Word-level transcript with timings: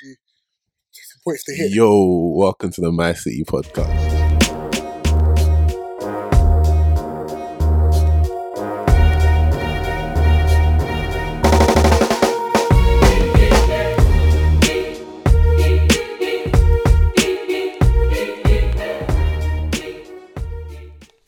See, 0.00 0.16
some 0.92 1.20
points 1.24 1.44
to 1.44 1.54
hit. 1.54 1.70
Yo, 1.72 2.34
welcome 2.36 2.70
to 2.72 2.80
the 2.80 2.90
My 2.90 3.12
City 3.12 3.44
podcast. 3.44 4.24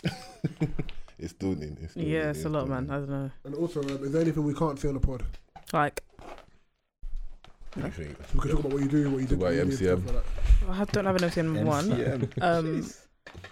it's 1.21 1.33
dawning. 1.35 1.79
It's 1.81 1.95
dawning, 1.95 2.11
Yeah, 2.11 2.31
it's 2.31 2.45
a 2.45 2.49
lot, 2.49 2.69
man. 2.69 2.91
I 2.91 2.95
don't 2.95 3.09
know. 3.09 3.31
And 3.45 3.55
also, 3.55 3.81
um, 3.81 3.89
is 4.05 4.11
there 4.11 4.23
anything 4.23 4.43
we 4.45 4.55
can't 4.55 4.77
say 4.79 4.89
on 4.89 4.95
the 4.95 5.01
pod? 5.01 5.23
Like, 5.73 6.03
What 7.83 7.93
think? 7.93 8.17
So 8.17 8.25
we 8.35 8.41
can 8.41 8.51
talk 8.51 8.61
about 8.61 8.73
what 8.73 8.83
you 8.83 8.89
do, 8.89 9.11
what 9.11 9.21
you 9.21 9.27
Talk 9.27 9.29
do. 9.29 9.35
about 9.47 9.55
what 9.55 9.67
you 9.67 9.77
do, 9.77 9.97
MCM. 9.97 10.07
like 10.07 10.15
that. 10.15 10.71
I 10.81 10.85
don't 10.93 11.05
have 11.07 11.17
an 11.17 11.31
MCN 11.31 11.65
one. 11.65 12.43
Um, 12.43 12.87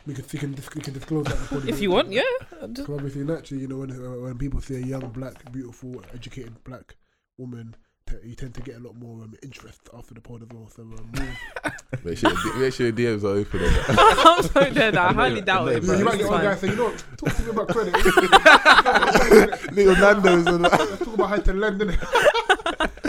We 0.07 0.15
can, 0.15 0.25
we 0.33 0.39
can, 0.39 0.53
dis- 0.53 0.75
we 0.75 0.81
can 0.81 0.95
disclose 0.95 1.25
that. 1.27 1.33
before 1.37 1.69
if 1.69 1.81
you 1.81 1.91
want, 1.91 2.11
yeah. 2.13 2.23
Just- 2.51 2.75
Because 2.75 2.91
obviously, 2.91 3.25
naturally, 3.25 3.63
you 3.63 3.69
know, 3.69 3.79
when 3.79 3.91
uh, 3.91 4.23
when 4.25 4.39
people 4.39 4.61
see 4.61 4.77
a 4.77 4.79
young, 4.79 5.09
black, 5.11 5.51
beautiful, 5.53 6.01
educated 6.15 6.63
black 6.63 6.95
woman, 7.39 7.75
you 8.23 8.37
tend 8.37 8.55
to 8.55 8.61
get 8.63 8.77
a 8.77 8.79
lot 8.79 8.95
more 8.95 9.25
um, 9.25 9.35
interest 9.43 9.81
after 9.93 10.15
the 10.15 10.21
pod 10.21 10.43
as 10.43 10.49
well. 10.57 10.69
So, 10.75 10.83
um. 10.83 11.13
Make 12.05 12.19
sure, 12.19 12.31
your- 12.31 12.57
make 12.59 12.73
sure 12.75 12.87
your 12.87 12.95
DMs 12.97 13.25
are 13.25 13.37
open. 13.39 13.61
on 13.65 13.73
that. 13.73 14.25
I'm 14.27 14.43
so 14.45 14.71
dead. 14.73 14.97
I 14.97 15.13
highly 15.13 15.41
doubt 15.41 15.69
it. 15.69 15.83
you, 15.83 15.89
But 15.89 15.99
you 15.99 16.05
might 16.05 16.19
get 16.19 16.29
one 16.29 16.43
guy 16.43 16.55
fine. 16.55 16.59
say, 16.59 16.69
you 16.71 16.77
know, 16.77 16.85
what, 16.85 17.05
talk 17.19 17.35
to 17.35 17.43
me 17.43 17.51
about 17.51 17.69
credit. 17.69 17.95
Little 19.73 19.97
Nando's 19.97 20.47
and 20.47 20.65
that. 20.65 20.79
Let's 20.79 20.99
talk 21.05 21.15
about 21.15 21.29
how 21.31 21.37
to 21.37 21.53
lend. 21.53 21.81
innit? 21.81 21.99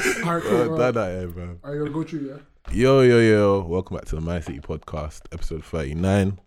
All 0.05 0.35
right, 0.35 0.43
cool. 0.43 0.77
That, 0.77 0.93
yeah, 0.93 1.25
bro. 1.25 1.57
are 1.63 1.73
you 1.73 1.79
gonna 1.79 1.89
go 1.91 2.03
through? 2.03 2.27
Yeah. 2.27 2.71
Yo, 2.71 3.01
yo, 3.01 3.19
yo. 3.19 3.61
Welcome 3.61 3.97
back 3.97 4.05
to 4.05 4.15
the 4.15 4.21
My 4.21 4.39
City 4.39 4.59
podcast, 4.59 5.21
episode 5.31 5.65
39. 5.65 6.39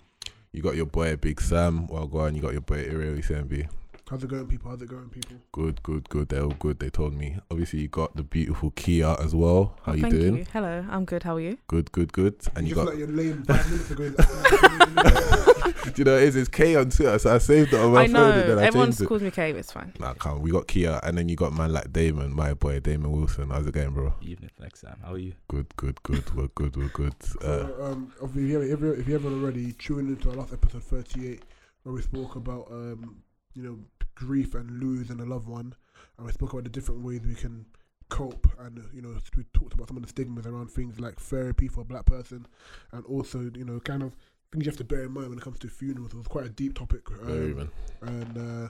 You 0.52 0.62
got 0.62 0.76
your 0.76 0.86
boy 0.86 1.16
Big 1.16 1.40
Sam. 1.40 1.88
Well, 1.88 2.06
go 2.06 2.20
on. 2.20 2.36
You 2.36 2.42
got 2.42 2.52
your 2.52 2.60
boy 2.60 2.84
Iriel 2.84 3.18
CMB. 3.18 3.68
How's 4.10 4.24
it 4.24 4.30
going, 4.30 4.46
people? 4.46 4.70
How's 4.70 4.80
it 4.80 4.88
going, 4.88 5.10
people? 5.10 5.36
Good, 5.52 5.82
good, 5.82 6.08
good. 6.08 6.30
They're 6.30 6.42
all 6.42 6.54
good. 6.58 6.78
They 6.80 6.88
told 6.88 7.12
me. 7.12 7.36
Obviously, 7.50 7.80
you 7.80 7.88
got 7.88 8.16
the 8.16 8.22
beautiful 8.22 8.70
Kia 8.70 9.14
as 9.20 9.34
well. 9.34 9.76
How 9.82 9.92
Oh, 9.92 9.94
you 9.96 10.00
thank 10.00 10.14
doing? 10.14 10.36
You. 10.38 10.46
Hello, 10.50 10.86
I'm 10.88 11.04
good. 11.04 11.24
How 11.24 11.36
are 11.36 11.40
you? 11.40 11.58
Good, 11.66 11.92
good, 11.92 12.10
good. 12.14 12.36
And 12.56 12.66
you 12.66 12.74
just 12.74 12.86
got. 12.86 12.90
like 12.94 12.98
your 12.98 13.08
lame 13.08 13.42
five 13.44 13.70
minutes 13.70 13.90
ago. 13.90 14.10
Do 15.92 15.92
you 16.00 16.04
know 16.04 16.12
what 16.14 16.22
it 16.22 16.28
is? 16.28 16.36
It's 16.36 16.48
K 16.48 16.74
on 16.76 16.88
Twitter, 16.88 17.18
so 17.18 17.34
I 17.34 17.38
saved 17.38 17.74
it 17.74 17.80
on 17.80 17.92
my 17.92 18.04
I 18.04 18.06
know. 18.06 18.30
phone 18.32 18.38
and 18.40 18.50
then 18.50 18.58
I 18.58 18.64
Everyone 18.66 18.92
changed 18.92 19.06
calls 19.06 19.22
me 19.22 19.30
Kate. 19.30 19.56
It's 19.56 19.72
fine. 19.72 19.92
Nah, 20.00 20.14
come. 20.14 20.40
We 20.40 20.50
got 20.52 20.66
Kia, 20.68 21.00
and 21.02 21.18
then 21.18 21.28
you 21.28 21.36
got 21.36 21.52
man 21.52 21.72
like 21.74 21.92
Damon, 21.92 22.34
my 22.34 22.54
boy 22.54 22.80
Damon 22.80 23.12
Wilson. 23.12 23.50
How's 23.50 23.66
it 23.66 23.72
going, 23.74 23.90
bro? 23.90 24.14
Evening, 24.22 24.50
thanks, 24.58 24.80
Sam. 24.80 24.96
How 25.04 25.12
are 25.12 25.18
you? 25.18 25.34
Good, 25.48 25.66
good, 25.76 26.02
good. 26.02 26.34
We're 26.34 26.48
good. 26.48 26.76
We're 26.78 26.88
good. 26.88 27.14
Uh, 27.42 27.66
So, 27.68 27.76
um, 27.92 28.12
if 28.22 28.34
you 28.36 28.54
haven't, 28.54 28.72
if 28.72 28.80
you, 28.80 28.92
if 28.92 29.06
you 29.06 29.12
haven't 29.14 29.34
already, 29.42 29.72
tune 29.72 30.08
into 30.08 30.30
our 30.30 30.36
last 30.36 30.54
episode 30.54 30.82
38, 30.84 31.42
where 31.82 31.94
we 31.94 32.00
spoke 32.02 32.36
about, 32.36 32.68
um, 32.70 33.16
you 33.54 33.62
know, 33.62 33.78
grief 34.18 34.54
and 34.54 34.82
losing 34.82 35.20
a 35.20 35.24
loved 35.24 35.48
one, 35.48 35.74
and 36.16 36.26
we 36.26 36.32
spoke 36.32 36.52
about 36.52 36.64
the 36.64 36.70
different 36.70 37.04
ways 37.04 37.20
we 37.24 37.34
can 37.34 37.64
cope, 38.08 38.48
and 38.58 38.82
you 38.92 39.00
know, 39.00 39.16
we 39.36 39.44
talked 39.52 39.74
about 39.74 39.88
some 39.88 39.96
of 39.96 40.02
the 40.02 40.08
stigmas 40.08 40.46
around 40.46 40.70
things 40.70 40.98
like 40.98 41.20
therapy 41.20 41.68
for 41.68 41.82
a 41.82 41.84
black 41.84 42.04
person, 42.04 42.46
and 42.92 43.04
also, 43.06 43.50
you 43.54 43.64
know, 43.64 43.78
kind 43.80 44.02
of 44.02 44.16
things 44.50 44.64
you 44.64 44.70
have 44.70 44.78
to 44.78 44.84
bear 44.84 45.04
in 45.04 45.12
mind 45.12 45.28
when 45.28 45.38
it 45.38 45.44
comes 45.44 45.58
to 45.60 45.68
funerals. 45.68 46.12
It 46.12 46.16
was 46.16 46.26
quite 46.26 46.46
a 46.46 46.50
deep 46.50 46.74
topic, 46.74 47.02
um, 47.22 47.56
man. 47.56 47.70
and 48.02 48.38
uh, 48.38 48.68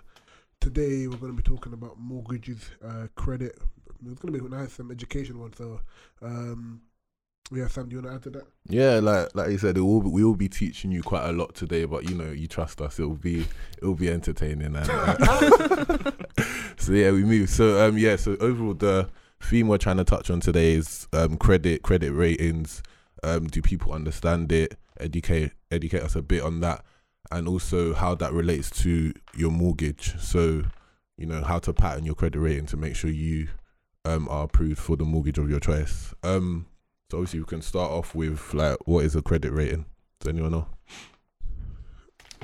today 0.61 1.07
we're 1.07 1.17
going 1.17 1.35
to 1.35 1.43
be 1.43 1.49
talking 1.49 1.73
about 1.73 1.99
mortgages, 1.99 2.71
uh, 2.85 3.07
credit. 3.15 3.59
It's 4.07 4.21
going 4.21 4.33
to 4.33 4.39
be 4.41 4.45
a 4.45 4.49
nice 4.49 4.79
um, 4.79 4.91
education 4.91 5.41
one. 5.41 5.55
So, 5.55 5.81
um, 6.23 6.83
yeah, 7.51 7.67
Sam, 7.69 7.89
do 7.89 7.97
you 7.97 8.03
want 8.03 8.13
to 8.13 8.17
add 8.17 8.23
to 8.25 8.39
that? 8.39 8.47
Yeah, 8.69 9.01
like 9.01 9.35
like 9.35 9.51
you 9.51 9.59
said, 9.59 9.77
it 9.79 9.81
will 9.81 10.03
be, 10.03 10.11
we 10.11 10.25
will 10.25 10.37
be 10.37 10.49
teaching 10.49 10.93
you 10.93 11.03
quite 11.03 11.29
a 11.29 11.33
lot 11.33 11.55
today, 11.55 11.85
but 11.85 12.09
you 12.09 12.15
know, 12.15 12.31
you 12.31 12.47
trust 12.47 12.81
us, 12.81 12.99
it 12.99 13.05
will 13.05 13.15
be 13.17 13.41
it 13.41 13.85
will 13.85 13.95
be 13.95 14.11
entertaining. 14.11 14.77
And 14.77 14.89
uh, 14.91 16.13
so 16.77 16.93
yeah, 16.93 17.11
we 17.11 17.25
move. 17.25 17.49
So 17.49 17.87
um, 17.87 17.97
yeah, 17.97 18.17
so 18.17 18.37
overall, 18.41 18.75
the 18.75 19.09
theme 19.41 19.69
we're 19.69 19.79
trying 19.79 19.97
to 19.97 20.05
touch 20.05 20.31
on 20.31 20.41
today 20.41 20.75
is 20.75 21.09
um, 21.13 21.37
credit 21.37 21.83
credit 21.83 22.13
ratings. 22.13 22.83
Um, 23.23 23.47
do 23.47 23.63
people 23.63 23.93
understand 23.93 24.53
it? 24.53 24.77
Educate 25.01 25.53
educate 25.71 26.03
us 26.03 26.17
a 26.17 26.23
bit 26.23 26.43
on 26.43 26.61
that, 26.61 26.85
and 27.31 27.49
also 27.49 27.95
how 27.95 28.15
that 28.17 28.33
relates 28.33 28.71
to 28.83 29.13
your 29.35 29.51
mortgage. 29.51 30.19
So 30.19 30.65
you 31.17 31.27
know 31.27 31.43
how 31.43 31.59
to 31.61 31.73
pattern 31.73 32.05
your 32.05 32.15
credit 32.15 32.41
rating 32.41 32.67
to 32.67 32.77
make 32.77 32.95
sure 32.95 33.11
you 33.11 33.49
um 34.05 34.29
are 34.29 34.45
approved 34.45 34.79
for 34.79 34.97
the 34.97 35.05
mortgage 35.05 35.39
of 35.39 35.49
your 35.49 35.61
choice. 35.61 36.15
Um. 36.23 36.67
So 37.11 37.17
obviously 37.17 37.41
we 37.41 37.47
can 37.47 37.63
start 37.63 37.91
off 37.91 38.15
with 38.15 38.53
like 38.53 38.77
what 38.87 39.03
is 39.03 39.17
a 39.17 39.23
credit 39.23 39.51
rating? 39.51 39.87
Does 40.21 40.29
anyone 40.29 40.53
know? 40.53 40.67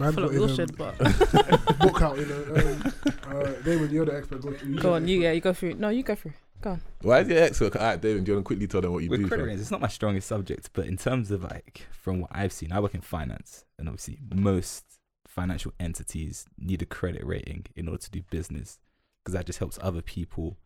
Man's 0.01 0.15
Full 0.15 0.25
of 0.25 0.31
got 0.33 0.49
his, 0.49 0.59
um, 0.59 0.67
bullshit, 0.67 0.77
but 0.79 0.99
book 1.79 2.03
out, 2.03 2.17
you 2.19 2.25
know. 2.25 2.45
Um, 2.57 2.93
uh, 3.29 3.53
Damon, 3.63 3.91
you're 3.91 4.07
the 4.07 4.17
expert. 4.17 4.41
Go, 4.41 4.55
you 4.67 4.81
go 4.81 4.95
on. 4.95 5.07
You 5.07 5.21
yeah. 5.21 5.33
You 5.33 5.43
go 5.43 5.53
through. 5.53 5.75
No, 5.75 5.91
you 5.91 6.03
go 6.03 6.15
through. 6.15 6.33
Go 6.63 6.71
on. 6.71 6.81
Why 7.03 7.21
is 7.21 7.29
your 7.29 7.43
expert? 7.43 7.77
Alright, 7.77 8.01
David, 8.01 8.25
do 8.25 8.31
you 8.33 8.37
want 8.37 8.45
to 8.45 8.47
quickly 8.47 8.67
tell 8.67 8.81
them 8.81 8.95
what 8.95 9.05
you 9.05 9.11
With 9.11 9.21
do? 9.21 9.29
credit 9.29 9.43
ratings, 9.43 9.61
it's 9.61 9.71
not 9.71 9.83
my 9.83 9.89
strongest 9.89 10.29
subject, 10.29 10.71
but 10.73 10.87
in 10.87 10.97
terms 10.97 11.31
of 11.31 11.43
like 11.45 11.87
from 11.93 12.21
what 12.23 12.31
I've 12.33 12.53
seen, 12.53 12.73
I 12.73 12.81
work 12.81 12.95
in 12.95 13.03
finance, 13.03 13.67
and 13.79 13.87
obviously 13.87 14.19
most 14.35 14.85
financial 15.29 15.75
entities 15.79 16.47
need 16.59 16.81
a 16.81 16.87
credit 16.87 17.25
rating 17.27 17.67
in 17.77 17.87
order 17.87 18.01
to 18.01 18.11
do 18.11 18.23
business, 18.31 18.79
because 19.23 19.35
that 19.35 19.45
just 19.45 19.59
helps 19.59 19.79
other 19.83 20.01
people 20.01 20.57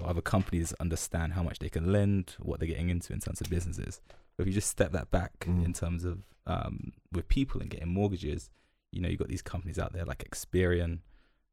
or 0.00 0.08
other 0.10 0.20
companies 0.22 0.72
understand 0.80 1.32
how 1.34 1.42
much 1.42 1.58
they 1.58 1.68
can 1.68 1.92
lend, 1.92 2.36
what 2.40 2.58
they're 2.58 2.68
getting 2.68 2.90
into 2.90 3.12
in 3.12 3.20
terms 3.20 3.40
of 3.40 3.48
businesses. 3.50 4.00
But 4.36 4.42
if 4.42 4.48
you 4.48 4.54
just 4.54 4.70
step 4.70 4.92
that 4.92 5.10
back 5.10 5.32
Mm. 5.40 5.64
in 5.64 5.72
terms 5.72 6.04
of 6.04 6.22
um, 6.46 6.92
with 7.12 7.28
people 7.28 7.60
and 7.60 7.70
getting 7.70 7.88
mortgages, 7.88 8.50
you 8.92 9.00
know, 9.00 9.08
you've 9.08 9.18
got 9.18 9.28
these 9.28 9.42
companies 9.42 9.78
out 9.78 9.92
there 9.92 10.04
like 10.04 10.24
Experian 10.28 11.00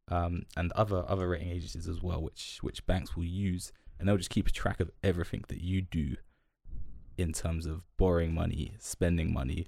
um, 0.10 0.44
and 0.56 0.72
other 0.72 1.04
other 1.08 1.28
rating 1.30 1.50
agencies 1.52 1.88
as 1.88 2.02
well, 2.02 2.22
which 2.22 2.60
which 2.62 2.86
banks 2.86 3.16
will 3.16 3.26
use, 3.26 3.72
and 4.00 4.08
they'll 4.08 4.18
just 4.18 4.30
keep 4.30 4.48
a 4.48 4.52
track 4.52 4.80
of 4.80 4.90
everything 5.04 5.44
that 5.50 5.62
you 5.62 5.82
do 5.82 6.16
in 7.18 7.34
terms 7.34 7.66
of 7.66 7.84
borrowing 7.98 8.34
money, 8.34 8.74
spending 8.80 9.34
money. 9.34 9.68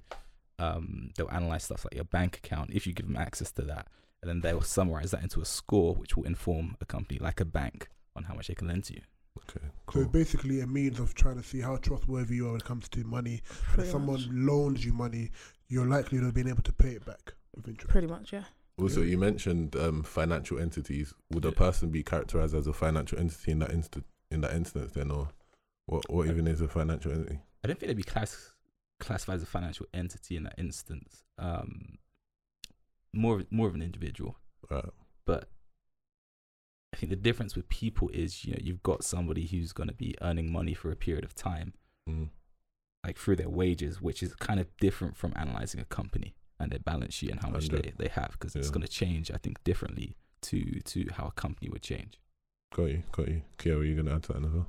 Um, 0.58 1.10
they'll 1.16 1.30
analyze 1.30 1.64
stuff 1.64 1.84
like 1.84 1.94
your 1.94 2.04
bank 2.04 2.36
account 2.38 2.70
if 2.72 2.86
you 2.86 2.92
give 2.92 3.06
them 3.06 3.16
access 3.16 3.50
to 3.52 3.62
that, 3.62 3.86
and 4.22 4.28
then 4.28 4.40
they'll 4.40 4.60
summarize 4.62 5.10
that 5.12 5.22
into 5.22 5.40
a 5.40 5.44
score, 5.44 5.94
which 5.94 6.16
will 6.16 6.24
inform 6.24 6.76
a 6.80 6.84
company 6.86 7.18
like 7.18 7.40
a 7.40 7.44
bank 7.44 7.88
on 8.16 8.24
how 8.24 8.34
much 8.34 8.48
they 8.48 8.54
can 8.54 8.68
lend 8.68 8.84
to 8.84 8.94
you. 8.94 9.00
Okay, 9.48 9.64
So 9.66 9.72
cool. 9.86 10.02
it's 10.02 10.10
basically 10.12 10.60
a 10.60 10.66
means 10.66 10.98
of 10.98 11.14
trying 11.14 11.36
to 11.36 11.42
see 11.42 11.60
how 11.60 11.76
trustworthy 11.76 12.36
you 12.36 12.46
are 12.48 12.52
when 12.52 12.60
it 12.60 12.64
comes 12.66 12.88
to 12.90 13.04
money. 13.04 13.34
And 13.34 13.40
if 13.40 13.74
Pretty 13.74 13.90
someone 13.90 14.20
much. 14.20 14.28
loans 14.32 14.84
you 14.84 14.92
money, 14.92 15.30
you're 15.68 15.86
likely 15.86 16.18
to 16.18 16.32
being 16.32 16.48
able 16.48 16.62
to 16.62 16.72
pay 16.72 16.90
it 16.90 17.04
back 17.06 17.32
with 17.54 17.68
interest. 17.68 17.88
Pretty 17.90 18.06
much, 18.08 18.32
yeah. 18.32 18.44
Also, 18.76 19.02
you 19.02 19.18
mentioned 19.18 19.76
um, 19.76 20.02
financial 20.02 20.58
entities. 20.58 21.12
Would 21.32 21.44
a 21.44 21.52
person 21.52 21.90
be 21.90 22.02
characterized 22.02 22.54
as 22.54 22.66
a 22.66 22.72
financial 22.72 23.18
entity 23.18 23.50
in 23.52 23.58
that 23.60 23.70
inst- 23.72 23.98
in 24.30 24.40
that 24.40 24.54
instance 24.54 24.92
then, 24.92 25.10
or 25.10 25.28
what? 25.86 26.10
What 26.10 26.26
even 26.28 26.46
is 26.46 26.60
a 26.62 26.68
financial 26.68 27.12
entity? 27.12 27.40
I 27.62 27.68
don't 27.68 27.78
think 27.78 27.88
they'd 27.88 27.96
be 27.96 28.02
class- 28.02 28.52
classified 28.98 29.36
as 29.36 29.42
a 29.42 29.46
financial 29.46 29.84
entity 29.92 30.36
in 30.36 30.44
that 30.44 30.54
instance. 30.56 31.24
Um, 31.38 31.98
more 33.12 33.40
of, 33.40 33.52
more 33.52 33.68
of 33.68 33.74
an 33.74 33.82
individual. 33.82 34.36
Right. 34.70 34.84
but 35.26 35.48
I 36.92 36.96
think 36.96 37.10
the 37.10 37.16
difference 37.16 37.54
with 37.56 37.68
people 37.68 38.08
is 38.12 38.44
you 38.44 38.52
know 38.52 38.58
you've 38.60 38.82
got 38.82 39.04
somebody 39.04 39.46
who's 39.46 39.72
going 39.72 39.88
to 39.88 39.94
be 39.94 40.14
earning 40.22 40.52
money 40.52 40.74
for 40.74 40.90
a 40.90 40.96
period 40.96 41.24
of 41.24 41.34
time, 41.34 41.72
Mm. 42.08 42.30
like 43.06 43.16
through 43.18 43.36
their 43.36 43.48
wages, 43.48 44.00
which 44.00 44.22
is 44.22 44.34
kind 44.34 44.58
of 44.58 44.66
different 44.78 45.16
from 45.16 45.32
analyzing 45.36 45.80
a 45.80 45.84
company 45.84 46.34
and 46.58 46.72
their 46.72 46.78
balance 46.80 47.14
sheet 47.14 47.30
and 47.30 47.40
how 47.42 47.48
much 47.50 47.68
they, 47.68 47.92
they 47.96 48.08
have 48.08 48.32
because 48.32 48.54
it's 48.56 48.70
going 48.70 48.82
to 48.82 48.88
change, 48.88 49.30
I 49.30 49.36
think, 49.38 49.62
differently 49.64 50.16
to 50.42 50.80
to 50.80 51.06
how 51.16 51.26
a 51.26 51.32
company 51.32 51.68
would 51.70 51.82
change. 51.82 52.18
Got 52.74 52.84
you, 52.90 53.02
got 53.12 53.28
you. 53.28 53.42
Kia, 53.58 53.76
were 53.76 53.84
you 53.84 53.96
gonna 53.96 54.14
add 54.16 54.22
to 54.24 54.32
that 54.32 54.44
as? 54.44 54.64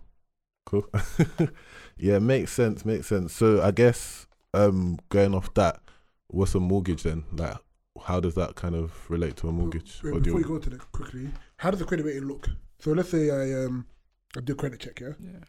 Cool. 0.65 1.49
yeah, 1.97 2.19
makes 2.19 2.51
sense, 2.51 2.85
makes 2.85 3.07
sense. 3.07 3.33
So 3.33 3.61
I 3.61 3.71
guess 3.71 4.27
um 4.53 4.99
going 5.09 5.33
off 5.33 5.53
that, 5.55 5.81
what's 6.27 6.53
a 6.55 6.59
mortgage 6.59 7.03
then? 7.03 7.23
Like, 7.31 7.57
how 8.05 8.19
does 8.19 8.35
that 8.35 8.55
kind 8.55 8.75
of 8.75 9.09
relate 9.09 9.37
to 9.37 9.49
a 9.49 9.51
mortgage? 9.51 10.01
Wait, 10.03 10.11
Or 10.13 10.19
do 10.19 10.33
before 10.33 10.39
you- 10.39 10.45
you 10.45 10.53
go 10.53 10.59
to 10.59 10.69
that 10.71 10.91
quickly, 10.91 11.29
how 11.61 11.69
does 11.69 11.79
the 11.79 11.85
credit 11.85 12.07
rating 12.07 12.23
look? 12.27 12.49
So 12.79 12.91
let's 12.91 13.09
say 13.09 13.29
I 13.29 13.65
um 13.65 13.85
I 14.35 14.39
do 14.39 14.53
a 14.53 14.55
credit 14.55 14.79
check, 14.79 14.99
yeah. 14.99 15.09
Yeah. 15.19 15.43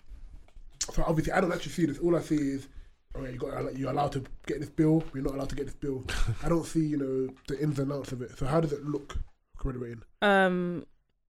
So 0.93 1.03
obviously 1.07 1.33
I 1.33 1.41
don't 1.41 1.53
actually 1.53 1.73
see 1.73 1.87
this. 1.87 1.99
All 1.99 2.15
I 2.15 2.21
see 2.21 2.37
is, 2.37 2.69
oh, 3.15 3.23
yeah, 3.23 3.31
you 3.31 3.39
got 3.39 3.79
you're 3.79 3.91
allowed 3.91 4.13
to 4.13 4.23
get 4.47 4.61
this 4.61 4.69
bill. 4.69 5.03
You're 5.15 5.25
not 5.25 5.37
allowed 5.37 5.49
to 5.49 5.55
get 5.55 5.65
this 5.65 5.75
bill. 5.75 6.05
I 6.43 6.51
don't 6.51 6.67
see 6.67 6.85
you 6.85 6.99
know 6.99 7.35
the 7.49 7.59
ins 7.63 7.79
and 7.79 7.91
outs 7.91 8.13
of 8.13 8.21
it. 8.21 8.37
So 8.37 8.45
how 8.45 8.61
does 8.61 8.75
it 8.75 8.85
look? 8.85 9.17
Credit 9.57 9.79
rating. 9.79 10.03
Um, 10.21 10.85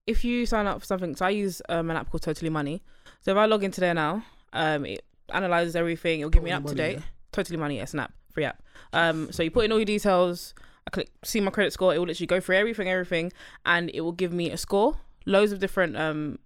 if 0.06 0.22
you 0.22 0.44
sign 0.44 0.66
up 0.66 0.80
for 0.80 0.86
something, 0.86 1.16
so 1.16 1.24
I 1.24 1.30
use 1.30 1.62
um, 1.70 1.88
an 1.90 1.96
app 1.96 2.10
called 2.10 2.20
Totally 2.20 2.50
Money. 2.50 2.82
So 3.22 3.30
if 3.30 3.38
I 3.38 3.46
log 3.46 3.64
into 3.64 3.80
there 3.80 3.94
now, 3.94 4.22
um, 4.52 4.84
it 4.84 5.02
analyzes 5.32 5.76
everything. 5.76 6.20
It'll 6.20 6.28
give 6.28 6.42
me 6.42 6.50
Totally 6.50 6.64
up 6.72 6.76
to 6.76 6.76
date. 6.76 6.96
yeah? 6.98 7.04
Totally 7.32 7.56
Money, 7.56 7.76
yes, 7.76 7.94
an 7.94 8.00
app, 8.00 8.12
free 8.32 8.44
app. 8.44 8.62
Um, 8.92 9.32
so 9.32 9.42
you 9.42 9.50
put 9.50 9.64
in 9.64 9.72
all 9.72 9.78
your 9.78 9.86
details. 9.86 10.52
I 10.86 10.90
click 10.90 11.10
see 11.24 11.40
my 11.40 11.50
credit 11.50 11.72
score. 11.72 11.94
It 11.94 11.98
will 11.98 12.06
literally 12.06 12.26
go 12.26 12.40
through 12.40 12.56
everything, 12.56 12.88
everything, 12.88 13.32
and 13.64 13.90
it 13.94 14.00
will 14.02 14.12
give 14.12 14.32
me 14.32 14.50
a 14.50 14.56
score. 14.56 14.96
Loads 15.26 15.52
of 15.52 15.58
different 15.58 15.96
um 15.96 16.38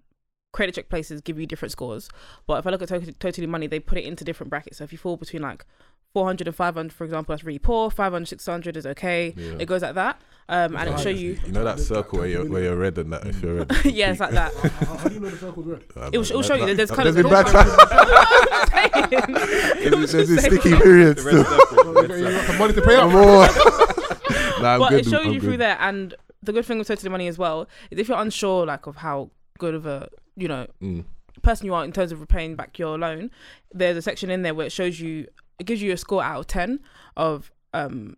credit 0.52 0.74
check 0.74 0.88
places 0.88 1.20
give 1.20 1.38
you 1.38 1.46
different 1.46 1.72
scores. 1.72 2.08
But 2.46 2.58
if 2.60 2.66
I 2.66 2.70
look 2.70 2.80
at 2.82 2.88
Totally, 2.88 3.12
totally 3.14 3.46
Money, 3.46 3.66
they 3.66 3.80
put 3.80 3.98
it 3.98 4.04
into 4.04 4.24
different 4.24 4.48
brackets. 4.50 4.78
So 4.78 4.84
if 4.84 4.92
you 4.92 4.98
fall 4.98 5.16
between 5.16 5.42
like 5.42 5.64
400 6.14 6.46
and 6.48 6.56
500, 6.56 6.90
for 6.92 7.04
example, 7.04 7.34
that's 7.34 7.44
really 7.44 7.58
poor. 7.58 7.90
500, 7.90 8.26
600 8.26 8.76
is 8.76 8.86
okay. 8.86 9.34
Yeah. 9.36 9.56
It 9.58 9.66
goes 9.66 9.82
like 9.82 9.94
that. 9.94 10.20
Um, 10.48 10.74
and 10.76 10.88
it'll 10.88 10.98
show 11.00 11.10
you. 11.10 11.38
You 11.44 11.52
know 11.52 11.62
that 11.64 11.78
circle 11.78 12.20
where 12.20 12.28
you're 12.28 12.48
where 12.48 12.62
you're 12.62 12.76
red 12.76 12.96
and 12.96 13.12
that 13.12 13.26
if 13.26 13.42
you're 13.42 13.56
red. 13.56 13.70
yeah, 13.84 14.12
it's 14.12 14.20
like 14.20 14.30
that. 14.30 14.54
How, 14.54 14.68
how, 14.86 14.96
how 14.96 15.08
do 15.08 15.14
you 15.14 15.20
know 15.20 15.28
the 15.28 15.36
circle's 15.36 15.66
red? 15.66 15.82
It 16.12 16.16
will, 16.16 16.24
it 16.24 16.32
will 16.34 16.42
show 16.42 16.54
you. 16.54 16.64
that 16.64 16.76
There's 16.78 16.90
kind 16.90 17.04
There's 17.06 17.16
of. 17.16 17.22
been 17.24 17.30
bad 17.30 17.46
times. 17.48 19.10
There's 19.10 20.12
there's 20.12 20.28
been 20.28 20.38
sticky 20.62 20.76
periods. 20.76 21.22
The 21.24 21.30
red 21.32 21.44
still. 21.46 21.58
circle, 21.58 21.76
So 21.76 21.92
red 21.92 22.10
you 22.20 22.30
got 22.30 22.46
some 22.46 22.58
money 22.58 22.72
to 22.72 22.82
pay 22.82 22.96
up. 22.96 23.12
on. 23.12 23.87
Nah, 24.62 24.78
but 24.78 24.90
good. 24.90 25.06
it 25.06 25.10
shows 25.10 25.26
I'm 25.26 25.32
you 25.32 25.40
through 25.40 25.50
good. 25.52 25.60
there. 25.60 25.76
And 25.80 26.14
the 26.42 26.52
good 26.52 26.64
thing 26.64 26.78
with 26.78 26.88
Totally 26.88 27.10
Money 27.10 27.28
as 27.28 27.38
well 27.38 27.68
is 27.90 27.98
if 27.98 28.08
you're 28.08 28.18
unsure, 28.20 28.66
like, 28.66 28.86
of 28.86 28.96
how 28.96 29.30
good 29.58 29.74
of 29.74 29.86
a, 29.86 30.08
you 30.36 30.48
know, 30.48 30.66
Mm. 30.82 31.04
person 31.42 31.66
you 31.66 31.74
are 31.74 31.84
in 31.84 31.92
terms 31.92 32.12
of 32.12 32.20
repaying 32.20 32.54
back 32.56 32.78
your 32.78 32.96
loan, 32.98 33.30
there's 33.72 33.96
a 33.96 34.02
section 34.02 34.30
in 34.30 34.42
there 34.42 34.54
where 34.54 34.66
it 34.66 34.72
shows 34.72 35.00
you, 35.00 35.26
it 35.58 35.64
gives 35.66 35.82
you 35.82 35.92
a 35.92 35.96
score 35.96 36.22
out 36.22 36.40
of 36.40 36.46
10 36.46 36.80
of 37.16 37.50
um 37.74 38.16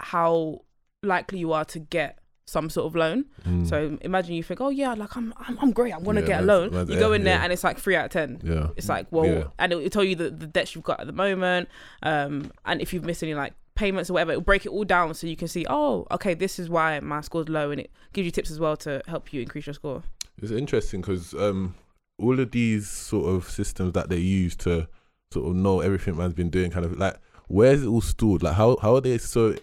how 0.00 0.60
likely 1.02 1.38
you 1.38 1.52
are 1.52 1.64
to 1.64 1.78
get 1.78 2.18
some 2.46 2.68
sort 2.68 2.86
of 2.86 2.94
loan. 2.94 3.24
Mm. 3.46 3.66
So 3.66 3.96
imagine 4.02 4.34
you 4.34 4.42
think, 4.42 4.60
oh 4.60 4.68
yeah, 4.68 4.92
like 4.94 5.16
I'm 5.16 5.32
I'm, 5.38 5.58
I'm 5.60 5.70
great, 5.72 5.94
I'm 5.94 6.04
gonna 6.04 6.20
Yeah, 6.20 6.26
get 6.26 6.40
a 6.42 6.46
loan. 6.46 6.70
that's- 6.70 6.88
You 6.90 6.98
go 6.98 7.10
yeah, 7.10 7.16
in 7.16 7.24
there 7.24 7.36
yeah. 7.36 7.44
and 7.44 7.52
it's 7.52 7.64
like 7.64 7.78
three 7.78 7.96
out 7.96 8.06
of 8.06 8.10
ten. 8.10 8.40
yeah. 8.42 8.68
It's 8.76 8.88
like 8.88 9.06
well, 9.10 9.24
Yeah. 9.26 9.44
and 9.58 9.72
it 9.72 9.76
will 9.76 9.88
tell 9.88 10.04
you 10.04 10.14
the, 10.16 10.30
the 10.30 10.46
debts 10.46 10.74
you've 10.74 10.84
got 10.84 11.00
at 11.00 11.06
the 11.06 11.12
moment, 11.12 11.68
um, 12.02 12.50
and 12.66 12.82
if 12.82 12.92
you've 12.92 13.04
missed 13.04 13.22
any 13.22 13.34
like 13.34 13.54
payments 13.74 14.10
or 14.10 14.14
whatever, 14.14 14.32
it'll 14.32 14.42
break 14.42 14.66
it 14.66 14.70
all 14.70 14.84
down 14.84 15.14
so 15.14 15.26
you 15.26 15.36
can 15.36 15.48
see, 15.48 15.66
oh, 15.68 16.06
okay, 16.10 16.34
this 16.34 16.58
is 16.58 16.68
why 16.68 17.00
my 17.00 17.20
score's 17.20 17.48
low, 17.48 17.70
and 17.70 17.80
it 17.80 17.90
gives 18.12 18.24
you 18.24 18.30
tips 18.30 18.50
as 18.50 18.60
well 18.60 18.76
to 18.78 19.02
help 19.06 19.32
you 19.32 19.40
increase 19.40 19.66
your 19.66 19.74
score. 19.74 20.02
It's 20.40 20.50
interesting 20.50 21.00
because 21.00 21.34
um, 21.34 21.74
all 22.18 22.38
of 22.38 22.50
these 22.50 22.88
sort 22.88 23.34
of 23.34 23.50
systems 23.50 23.92
that 23.92 24.08
they 24.08 24.18
use 24.18 24.56
to 24.56 24.88
sort 25.32 25.48
of 25.48 25.56
know 25.56 25.80
everything 25.80 26.16
man's 26.16 26.34
been 26.34 26.50
doing, 26.50 26.70
kind 26.70 26.84
of 26.86 26.98
like, 26.98 27.16
where's 27.48 27.82
it 27.82 27.88
all 27.88 28.00
stored? 28.00 28.42
Like, 28.42 28.54
how 28.54 28.76
how 28.80 28.96
are 28.96 29.00
they 29.00 29.18
so? 29.18 29.56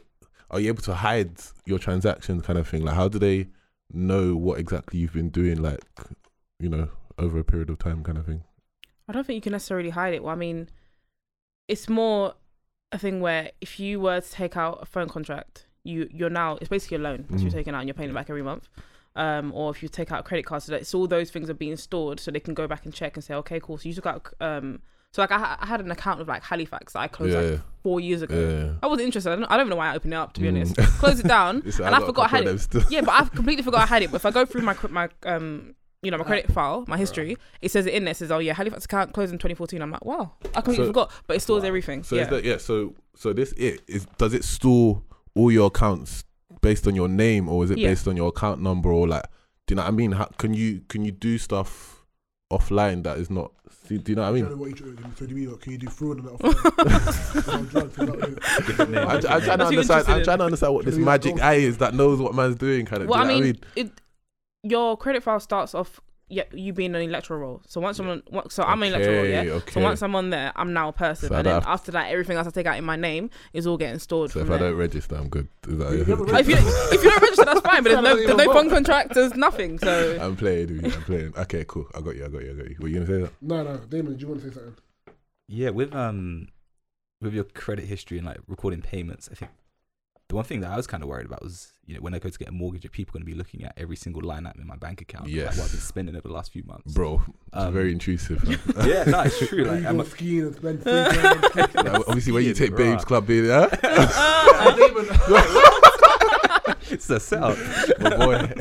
Are 0.49 0.59
you 0.59 0.67
able 0.67 0.83
to 0.83 0.93
hide 0.93 1.31
your 1.65 1.79
transactions, 1.79 2.43
kind 2.43 2.59
of 2.59 2.67
thing? 2.67 2.83
Like, 2.83 2.95
how 2.95 3.07
do 3.07 3.19
they 3.19 3.47
know 3.93 4.35
what 4.35 4.59
exactly 4.59 4.99
you've 4.99 5.13
been 5.13 5.29
doing? 5.29 5.61
Like, 5.61 5.79
you 6.59 6.67
know, 6.67 6.89
over 7.17 7.39
a 7.39 7.43
period 7.43 7.69
of 7.69 7.79
time, 7.79 8.03
kind 8.03 8.17
of 8.17 8.25
thing. 8.25 8.43
I 9.07 9.13
don't 9.13 9.25
think 9.25 9.35
you 9.35 9.41
can 9.41 9.53
necessarily 9.53 9.89
hide 9.89 10.13
it. 10.13 10.23
Well, 10.23 10.33
I 10.33 10.37
mean, 10.37 10.69
it's 11.67 11.87
more 11.89 12.33
a 12.91 12.97
thing 12.97 13.21
where 13.21 13.51
if 13.61 13.79
you 13.79 13.99
were 13.99 14.21
to 14.21 14.31
take 14.31 14.57
out 14.57 14.79
a 14.81 14.85
phone 14.85 15.07
contract, 15.09 15.65
you 15.83 16.07
you're 16.11 16.29
now 16.29 16.57
it's 16.61 16.69
basically 16.69 16.97
a 16.97 16.99
loan 16.99 17.25
that 17.29 17.39
you're 17.41 17.49
Mm. 17.49 17.53
taking 17.53 17.73
out 17.73 17.79
and 17.79 17.87
you're 17.87 17.93
paying 17.95 18.09
it 18.09 18.13
back 18.13 18.29
every 18.29 18.43
month. 18.43 18.67
Um, 19.15 19.51
or 19.53 19.71
if 19.71 19.83
you 19.83 19.89
take 19.89 20.11
out 20.11 20.21
a 20.21 20.23
credit 20.23 20.45
card, 20.45 20.63
so 20.63 20.71
that 20.71 20.81
it's 20.81 20.93
all 20.93 21.05
those 21.07 21.31
things 21.31 21.49
are 21.49 21.53
being 21.53 21.75
stored, 21.75 22.19
so 22.19 22.31
they 22.31 22.39
can 22.39 22.53
go 22.53 22.65
back 22.67 22.85
and 22.85 22.93
check 22.93 23.17
and 23.17 23.23
say, 23.23 23.33
okay, 23.35 23.59
cool. 23.59 23.77
So 23.77 23.89
you 23.89 23.93
took 23.95 24.05
out, 24.05 24.33
um, 24.39 24.79
so 25.11 25.21
like 25.21 25.31
I, 25.33 25.57
I 25.59 25.65
had 25.65 25.81
an 25.81 25.91
account 25.91 26.21
of 26.21 26.29
like 26.29 26.43
Halifax 26.43 26.93
that 26.93 26.99
I 26.99 27.07
closed 27.09 27.33
Yeah, 27.33 27.41
like 27.41 27.59
four 27.83 27.99
years 27.99 28.21
ago. 28.21 28.35
yeah. 28.39 28.73
I 28.81 28.87
wasn't 28.87 29.07
interested. 29.07 29.31
I 29.31 29.35
don't, 29.35 29.43
I 29.45 29.57
don't 29.57 29.61
even 29.65 29.69
know 29.71 29.75
why 29.75 29.91
I 29.91 29.95
opened 29.95 30.13
it 30.13 30.15
up 30.15 30.31
to 30.33 30.39
be 30.39 30.47
Mm. 30.47 30.51
honest. 30.51 30.75
Close 30.99 31.19
it 31.19 31.27
down, 31.27 31.61
and 31.83 31.93
I 31.95 31.99
forgot 31.99 32.31
I 32.31 32.37
had 32.37 32.47
it. 32.47 32.67
yeah, 32.89 33.01
but 33.01 33.11
I 33.11 33.25
completely 33.25 33.63
forgot 33.63 33.81
I 33.81 33.85
had 33.87 34.01
it. 34.03 34.11
But 34.11 34.17
if 34.17 34.25
I 34.25 34.31
go 34.31 34.45
through 34.45 34.61
my 34.61 34.75
my 34.89 35.09
um 35.25 35.75
you 36.01 36.09
know 36.11 36.17
my 36.17 36.23
credit 36.23 36.51
file, 36.51 36.83
my 36.87 36.97
history, 36.97 37.37
it 37.61 37.69
says 37.71 37.85
it 37.85 37.93
in 37.93 38.05
there. 38.05 38.11
It 38.11 38.17
says, 38.17 38.31
oh 38.31 38.39
yeah, 38.39 38.53
Halifax 38.53 38.85
account 38.85 39.13
closed 39.13 39.31
in 39.31 39.37
2014. 39.37 39.81
I'm 39.81 39.91
like, 39.91 40.03
wow, 40.05 40.31
I 40.55 40.61
completely 40.61 40.85
So- 40.85 40.87
forgot. 40.87 41.11
But 41.27 41.37
it 41.37 41.41
stores 41.41 41.61
Wow. 41.61 41.67
everything. 41.67 42.03
So 42.03 42.15
yeah. 42.15 42.23
is 42.23 42.27
that 42.29 42.43
yeah? 42.43 42.57
So 42.57 42.95
so 43.15 43.33
this 43.33 43.51
it 43.53 43.81
is. 43.87 44.05
Does 44.17 44.33
it 44.33 44.43
store 44.43 45.03
all 45.35 45.51
your 45.51 45.67
accounts 45.67 46.23
based 46.61 46.87
on 46.87 46.95
your 46.95 47.07
name, 47.07 47.47
or 47.49 47.63
is 47.63 47.71
it 47.71 47.77
Yeah. 47.77 47.89
based 47.89 48.07
on 48.07 48.17
your 48.17 48.29
account 48.29 48.61
number, 48.61 48.91
or 48.91 49.07
like? 49.07 49.23
Do 49.67 49.73
you 49.73 49.75
know 49.77 49.83
what 49.83 49.89
I 49.89 49.91
mean? 49.91 50.11
How, 50.13 50.25
can 50.37 50.53
you 50.55 50.81
can 50.89 51.05
you 51.05 51.11
do 51.11 51.37
stuff 51.37 52.03
offline 52.51 53.03
that 53.03 53.17
is 53.17 53.29
not? 53.29 53.51
See, 53.87 53.97
do 53.97 54.11
you 54.11 54.15
know 54.15 54.23
what 54.23 54.29
I 54.29 54.31
mean? 54.31 54.59
What 54.59 54.79
you, 54.79 54.97
so 55.17 55.25
do 55.25 55.33
you 55.33 55.41
mean, 55.41 55.51
like, 55.51 55.61
can 55.61 55.71
you 55.73 55.77
do 55.77 55.87
fraud 55.87 56.19
on 56.19 56.25
that? 56.25 56.33
offline? 56.39 57.69
drugs, 57.71 57.91
is 57.91 57.95
that 57.97 58.09
what 58.09 58.29
it 58.29 58.37
is? 58.59 58.65
Different 58.67 58.91
name, 58.91 59.07
I, 59.07 59.13
I'm 59.13 59.21
trying 59.21 59.21
to. 59.21 59.45
That's 59.45 59.47
what 59.47 59.57
you're 59.57 59.67
understand. 59.67 60.05
I'm 60.07 60.17
in. 60.19 60.23
trying 60.23 60.37
to 60.39 60.43
understand 60.45 60.73
what 60.73 60.85
this 60.85 60.97
magic 60.97 61.41
eye 61.41 61.53
is 61.55 61.77
that 61.77 61.93
knows 61.93 62.19
what 62.19 62.33
man's 62.35 62.55
doing. 62.55 62.85
Kind 62.85 63.03
of. 63.03 63.09
well, 63.09 63.23
do 63.23 63.29
I 63.29 63.33
you 63.33 63.39
know 63.39 63.45
mean, 63.45 63.55
what 63.55 63.85
it 63.85 64.00
your 64.63 64.97
credit 64.97 65.23
file 65.23 65.39
starts 65.39 65.73
off. 65.75 65.99
Yeah, 66.33 66.43
you 66.53 66.71
being 66.71 66.95
an 66.95 67.01
electoral 67.01 67.41
roll. 67.41 67.61
So 67.67 67.81
once 67.81 67.97
someone, 67.97 68.23
so 68.49 68.63
I'm 68.63 68.81
an 68.83 68.93
electoral 68.93 69.17
roll, 69.17 69.25
yeah. 69.25 69.39
Okay, 69.41 69.51
okay. 69.51 69.71
So 69.73 69.81
once 69.81 70.01
I'm 70.01 70.15
on 70.15 70.29
there, 70.29 70.53
I'm 70.55 70.71
now 70.71 70.87
a 70.87 70.93
person, 70.93 71.27
So 71.27 71.35
and 71.35 71.45
then 71.45 71.55
have- 71.55 71.67
after 71.67 71.91
that, 71.91 72.09
everything 72.09 72.37
else 72.37 72.47
I 72.47 72.51
take 72.51 72.65
out 72.67 72.77
in 72.77 72.85
my 72.85 72.95
name 72.95 73.29
is 73.51 73.67
all 73.67 73.75
getting 73.75 73.99
stored. 73.99 74.31
So 74.31 74.39
from 74.39 74.53
if 74.53 74.61
I 74.61 74.63
don't 74.63 74.77
register, 74.77 75.15
I'm 75.17 75.27
good. 75.27 75.49
Is 75.67 75.77
that 75.79 75.91
You 75.91 76.01
it? 76.03 76.07
haven't 76.07 76.29
if 76.33 76.47
you 76.47 76.55
if 76.57 77.03
you're 77.03 77.11
not 77.11 77.21
register, 77.21 77.43
that's 77.45 77.59
fine. 77.59 77.83
But 77.83 77.89
there's 77.89 78.03
no 78.03 78.15
there's 78.15 78.37
no 78.37 78.53
phone 78.53 78.69
vote. 78.69 78.75
contract. 78.75 79.13
There's 79.13 79.35
nothing. 79.35 79.77
So 79.79 80.19
I'm 80.21 80.37
playing. 80.37 80.67
dude, 80.67 80.85
I'm 80.85 81.03
playing. 81.03 81.33
Okay, 81.37 81.65
cool. 81.67 81.87
I 81.93 81.99
got 81.99 82.15
you. 82.15 82.23
I 82.23 82.29
got 82.29 82.41
you. 82.43 82.51
I 82.51 82.53
got 82.53 82.69
you. 82.69 82.75
Were 82.79 82.87
you 82.87 82.93
gonna 83.01 83.07
say 83.07 83.21
that? 83.23 83.31
No, 83.41 83.63
no, 83.63 83.77
Damon, 83.79 84.15
do 84.15 84.21
you 84.21 84.27
want 84.29 84.41
to 84.43 84.47
say 84.47 84.53
something? 84.53 84.75
Yeah, 85.49 85.71
with 85.71 85.93
um, 85.93 86.47
with 87.19 87.33
your 87.33 87.43
credit 87.43 87.83
history 87.87 88.19
and 88.19 88.25
like 88.27 88.37
recording 88.47 88.81
payments, 88.81 89.27
I 89.29 89.35
think 89.35 89.51
the 90.29 90.35
one 90.35 90.45
thing 90.45 90.61
that 90.61 90.71
I 90.71 90.77
was 90.77 90.87
kind 90.87 91.03
of 91.03 91.09
worried 91.09 91.25
about 91.25 91.43
was, 91.43 91.73
you 91.87 91.95
know, 91.95 92.01
when 92.01 92.13
I 92.13 92.19
go 92.19 92.29
to 92.29 92.37
get 92.37 92.47
a 92.47 92.51
mortgage, 92.51 92.83
people 92.83 92.89
are 92.89 92.93
people 92.93 93.13
going 93.13 93.25
to 93.25 93.31
be 93.31 93.33
looking 93.37 93.63
at 93.65 93.73
every 93.75 93.95
single 93.95 94.21
line 94.21 94.45
item 94.45 94.61
in 94.61 94.67
my 94.67 94.75
bank 94.77 95.01
account, 95.01 95.25
like 95.31 95.45
what 95.47 95.59
I've 95.65 95.71
been 95.71 95.79
spending 95.81 96.15
over 96.15 96.27
the 96.27 96.33
last 96.33 96.51
few 96.53 96.63
months, 96.63 96.93
Bro, 96.93 97.21
it's 97.27 97.37
Um, 97.53 97.73
very 97.73 97.91
intrusive. 97.91 98.43
yeah, 98.85 99.03
no, 99.05 99.21
it's 99.21 99.39
true. 99.47 99.63
Like, 99.63 99.71
Like, 99.71 99.81
you 99.81 99.87
am 99.87 99.97
go 99.97 100.03
I- 100.03 100.05
skiing 100.05 100.41
and 100.45 100.55
spend 100.55 100.83
three 100.83 100.91
grand 100.91 101.43
on 101.43 101.51
ski. 101.51 101.77
Like, 101.77 102.07
obviously, 102.07 102.31
when 102.33 102.43
you 102.45 102.53
take 102.53 102.71
Right. 102.71 102.77
Babes 102.77 103.03
Club, 103.05 103.25
baby, 103.27 103.49
huh? 103.49 103.67
it's 106.89 107.09
a 107.09 107.19
setup. 107.19 107.57
My 107.99 108.15
boy. 108.17 108.53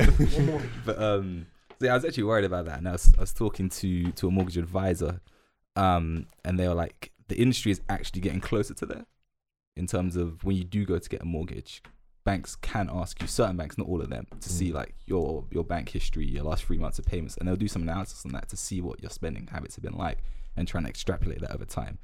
But 0.85 1.01
um, 1.01 1.45
so 1.79 1.85
yeah, 1.85 1.91
I 1.91 1.95
was 1.95 2.05
actually 2.05 2.23
worried 2.23 2.45
about 2.45 2.65
that, 2.65 2.77
and 2.79 2.87
I 2.87 2.93
was 2.93 3.11
I 3.17 3.21
was 3.21 3.33
talking 3.33 3.69
to 3.69 4.11
to 4.13 4.27
a 4.27 4.31
mortgage 4.31 4.57
advisor, 4.57 5.19
um, 5.75 6.27
and 6.45 6.59
they 6.59 6.67
were 6.67 6.73
like, 6.75 7.11
the 7.27 7.35
industry 7.39 7.71
is 7.71 7.81
actually 7.89 8.21
getting 8.21 8.41
closer 8.41 8.73
to 8.75 8.85
there, 8.85 9.05
in 9.75 9.87
terms 9.87 10.15
of 10.15 10.43
when 10.43 10.55
you 10.55 10.63
do 10.63 10.85
go 10.85 10.97
to 10.99 11.09
get 11.09 11.21
a 11.21 11.25
mortgage, 11.25 11.81
banks 12.23 12.55
can 12.55 12.89
ask 12.91 13.21
you 13.21 13.27
certain 13.27 13.57
banks, 13.57 13.77
not 13.77 13.87
all 13.87 14.01
of 14.01 14.09
them, 14.09 14.27
to 14.39 14.49
see 14.49 14.69
Mm. 14.71 14.75
like 14.75 14.95
your 15.05 15.45
your 15.51 15.63
bank 15.63 15.89
history, 15.89 16.25
your 16.25 16.43
last 16.43 16.63
three 16.65 16.77
months 16.77 16.99
of 16.99 17.05
payments, 17.05 17.37
and 17.37 17.47
they'll 17.47 17.55
do 17.55 17.67
some 17.67 17.81
analysis 17.81 18.25
on 18.25 18.31
that 18.33 18.47
to 18.49 18.57
see 18.57 18.81
what 18.81 19.01
your 19.01 19.09
spending 19.09 19.47
habits 19.47 19.75
have 19.75 19.83
been 19.83 19.97
like, 19.97 20.19
and 20.55 20.67
trying 20.67 20.83
to 20.83 20.89
extrapolate 20.89 21.39
that 21.41 21.51
over 21.51 21.65
time. 21.65 21.97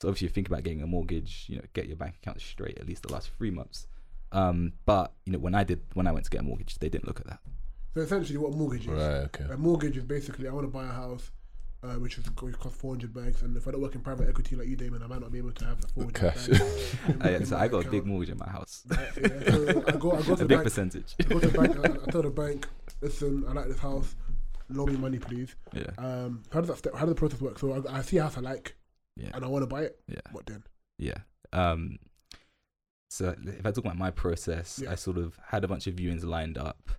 So 0.00 0.08
obviously, 0.08 0.26
you 0.26 0.32
think 0.32 0.48
about 0.48 0.62
getting 0.64 0.82
a 0.82 0.86
mortgage, 0.86 1.46
you 1.48 1.56
know, 1.56 1.62
get 1.74 1.86
your 1.86 1.96
bank 1.96 2.16
account 2.16 2.40
straight 2.40 2.78
at 2.78 2.86
least 2.86 3.02
the 3.04 3.12
last 3.12 3.30
three 3.38 3.50
months. 3.50 3.86
Um, 4.32 4.72
but 4.84 5.12
you 5.24 5.32
know, 5.32 5.38
when 5.38 5.54
I 5.54 5.62
did, 5.64 5.80
when 5.94 6.06
I 6.06 6.12
went 6.12 6.24
to 6.24 6.30
get 6.30 6.40
a 6.40 6.44
mortgage, 6.44 6.74
they 6.78 6.88
didn't 6.88 7.06
look 7.06 7.20
at 7.20 7.26
that. 7.26 7.40
So 7.94 8.00
essentially, 8.00 8.38
what 8.38 8.54
a 8.54 8.56
mortgage 8.56 8.86
is. 8.86 8.92
Right, 8.92 9.28
okay. 9.28 9.44
A 9.50 9.56
mortgage 9.56 9.96
is 9.96 10.04
basically 10.04 10.48
I 10.48 10.52
want 10.52 10.66
to 10.66 10.72
buy 10.72 10.84
a 10.84 10.92
house, 10.92 11.30
uh, 11.82 11.94
which 11.94 12.18
is 12.18 12.24
which 12.40 12.58
costs 12.58 12.78
four 12.78 12.92
hundred 12.92 13.12
bags, 13.12 13.42
and 13.42 13.56
if 13.56 13.66
I 13.66 13.72
don't 13.72 13.80
work 13.80 13.94
in 13.94 14.00
private 14.02 14.28
equity 14.28 14.56
like 14.56 14.68
you, 14.68 14.76
Damon, 14.76 15.02
I 15.02 15.06
might 15.06 15.20
not 15.20 15.32
be 15.32 15.38
able 15.38 15.52
to 15.52 15.64
have 15.64 15.80
the 15.80 15.88
four 15.88 16.04
hundred 16.04 16.14
Cash. 16.14 16.46
bags. 16.48 16.94
in- 17.08 17.22
I, 17.22 17.28
in 17.34 17.46
so 17.46 17.56
I 17.56 17.68
got 17.68 17.86
a 17.86 17.90
big 17.90 18.06
mortgage 18.06 18.30
in 18.30 18.38
my 18.38 18.48
house. 18.48 18.84
Right, 18.88 19.08
yeah, 19.20 19.50
so 19.50 19.84
I 19.88 19.92
go, 19.92 20.12
I 20.12 20.22
go 20.22 20.22
to 20.22 20.32
a 20.32 20.36
the 20.36 20.44
big 20.44 20.48
bank. 20.48 20.62
percentage. 20.64 21.14
I 21.20 21.22
go 21.24 21.40
to 21.40 21.48
the 21.48 21.58
bank. 21.58 21.76
I, 21.78 21.88
I 22.06 22.10
tell 22.10 22.22
the 22.22 22.30
bank, 22.30 22.68
listen, 23.00 23.44
I 23.48 23.52
like 23.52 23.68
this 23.68 23.78
house. 23.78 24.14
Loan 24.68 24.92
me 24.92 24.96
money, 24.96 25.18
please. 25.18 25.54
Yeah, 25.74 25.82
Um, 25.98 26.42
how 26.52 26.60
does 26.60 26.68
that 26.68 26.78
step? 26.78 26.94
How 26.94 27.00
does 27.00 27.10
the 27.10 27.14
process 27.18 27.40
work? 27.42 27.58
So 27.58 27.72
I, 27.88 27.98
I 27.98 28.02
see 28.02 28.16
a 28.18 28.22
house 28.22 28.38
I 28.38 28.40
like, 28.40 28.74
yeah, 29.16 29.30
and 29.34 29.44
I 29.44 29.48
want 29.48 29.62
to 29.64 29.66
buy 29.66 29.82
it. 29.82 29.98
yeah, 30.08 30.20
What 30.30 30.46
then? 30.46 30.62
yeah. 30.98 31.18
Um, 31.52 31.98
so 33.10 33.34
if 33.44 33.66
I 33.66 33.70
talk 33.72 33.84
about 33.84 33.98
my 33.98 34.10
process, 34.10 34.80
Yeah. 34.82 34.92
I 34.92 34.94
sort 34.94 35.18
of 35.18 35.38
had 35.48 35.64
a 35.64 35.68
bunch 35.68 35.86
of 35.86 35.94
viewings 35.96 36.24
lined 36.24 36.56
up. 36.56 36.90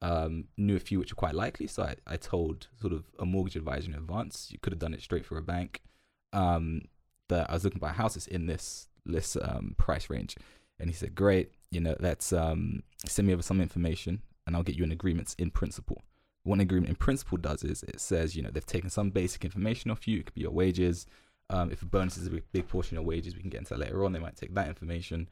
Um, 0.00 0.44
knew 0.56 0.76
a 0.76 0.80
few 0.80 1.00
which 1.00 1.12
were 1.12 1.16
quite 1.16 1.34
likely, 1.34 1.66
so 1.66 1.82
I, 1.82 1.96
I 2.06 2.16
told 2.16 2.68
sort 2.80 2.92
of 2.92 3.04
a 3.18 3.26
mortgage 3.26 3.56
advisor 3.56 3.90
in 3.90 3.96
advance. 3.96 4.48
You 4.50 4.58
could 4.60 4.72
have 4.72 4.78
done 4.78 4.94
it 4.94 5.02
straight 5.02 5.26
through 5.26 5.38
a 5.38 5.42
bank. 5.42 5.82
Um, 6.32 6.82
that 7.28 7.50
I 7.50 7.54
was 7.54 7.64
looking 7.64 7.80
for 7.80 7.88
houses 7.88 8.26
in 8.26 8.46
this 8.46 8.88
this 9.04 9.36
um, 9.36 9.74
price 9.76 10.08
range, 10.08 10.36
and 10.78 10.88
he 10.88 10.94
said, 10.94 11.14
"Great, 11.14 11.52
you 11.70 11.80
know, 11.80 11.96
let's 12.00 12.32
um, 12.32 12.82
send 13.06 13.26
me 13.26 13.34
over 13.34 13.42
some 13.42 13.60
information, 13.60 14.22
and 14.46 14.54
I'll 14.54 14.62
get 14.62 14.76
you 14.76 14.84
an 14.84 14.92
agreement 14.92 15.34
in 15.38 15.50
principle." 15.50 16.02
An 16.46 16.60
agreement 16.60 16.88
in 16.88 16.96
principle 16.96 17.36
does 17.36 17.62
is 17.62 17.82
it 17.82 18.00
says, 18.00 18.34
you 18.34 18.42
know, 18.42 18.50
they've 18.50 18.64
taken 18.64 18.88
some 18.88 19.10
basic 19.10 19.44
information 19.44 19.90
off 19.90 20.08
you. 20.08 20.20
It 20.20 20.26
could 20.26 20.34
be 20.34 20.40
your 20.40 20.50
wages. 20.50 21.04
Um, 21.50 21.70
if 21.70 21.82
a 21.82 21.86
bonus 21.86 22.16
is 22.16 22.26
a 22.26 22.30
big, 22.30 22.44
big 22.52 22.68
portion 22.68 22.96
of 22.96 23.04
wages, 23.04 23.34
we 23.34 23.42
can 23.42 23.50
get 23.50 23.58
into 23.58 23.74
that 23.74 23.80
later 23.80 24.02
on. 24.02 24.12
They 24.12 24.18
might 24.18 24.36
take 24.36 24.54
that 24.54 24.68
information, 24.68 25.28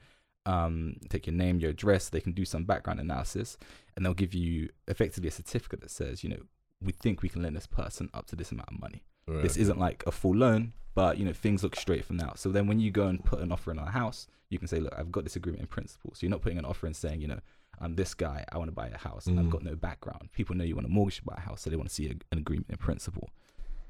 um, 0.47 0.97
take 1.11 1.27
your 1.27 1.35
name, 1.35 1.61
your 1.61 1.71
address. 1.71 2.09
They 2.09 2.21
can 2.21 2.33
do 2.33 2.45
some 2.45 2.65
background 2.65 3.01
analysis, 3.01 3.59
and 3.95 4.05
they'll 4.05 4.15
give 4.15 4.33
you 4.35 4.71
effectively 4.89 5.29
a 5.29 5.33
certificate 5.33 5.81
that 5.83 5.91
says, 5.91 6.23
you 6.25 6.31
know, 6.31 6.41
we 6.81 6.93
think 6.93 7.23
we 7.23 7.29
can 7.29 7.43
lend 7.43 7.57
this 7.57 7.67
person 7.67 8.09
up 8.15 8.27
to 8.29 8.37
this 8.37 8.53
amount 8.53 8.71
of 8.71 8.81
money. 8.81 9.03
Right. 9.27 9.43
This 9.43 9.57
isn't 9.57 9.79
like 9.79 10.03
a 10.07 10.13
full 10.13 10.35
loan, 10.37 10.73
but 10.95 11.19
you 11.19 11.25
know 11.25 11.33
things 11.33 11.63
look 11.63 11.77
straight 11.77 12.05
from 12.05 12.17
now. 12.17 12.33
So 12.37 12.51
then 12.51 12.67
when 12.67 12.81
you 12.81 12.91
go 12.91 13.07
and 13.09 13.23
put 13.25 13.41
an 13.41 13.51
offer 13.53 13.71
in 13.73 13.79
on 13.79 13.89
a 13.89 13.91
house, 13.91 14.27
you 14.51 14.59
can 14.59 14.69
say, 14.69 14.79
look, 14.79 14.95
I've 14.97 15.11
got 15.13 15.25
this 15.25 15.37
agreement 15.37 15.63
in 15.63 15.67
principle. 15.67 16.13
So 16.15 16.21
you're 16.25 16.31
not 16.31 16.41
putting 16.43 16.59
an 16.59 16.65
offer 16.65 16.87
and 16.87 16.95
saying, 16.95 17.21
you 17.21 17.29
know, 17.29 17.41
I'm 17.81 17.97
this 17.97 18.15
guy, 18.15 18.45
I 18.53 18.57
want 18.59 18.69
to 18.69 18.75
buy 18.75 18.89
a 18.89 18.97
house, 18.97 19.27
and 19.27 19.39
I've 19.41 19.47
Mhm. 19.47 19.51
got 19.51 19.63
no 19.65 19.75
background. 19.75 20.31
People 20.33 20.55
know 20.57 20.65
you 20.65 20.77
want 20.77 20.87
a 20.87 20.91
mortgage 20.91 21.17
to 21.17 21.25
buy 21.25 21.35
a 21.37 21.41
house, 21.41 21.63
so 21.63 21.69
they 21.71 21.77
want 21.77 21.89
to 21.89 21.95
see 21.95 22.07
a, 22.07 22.15
an 22.33 22.39
agreement 22.39 22.71
in 22.71 22.77
principle. 22.77 23.29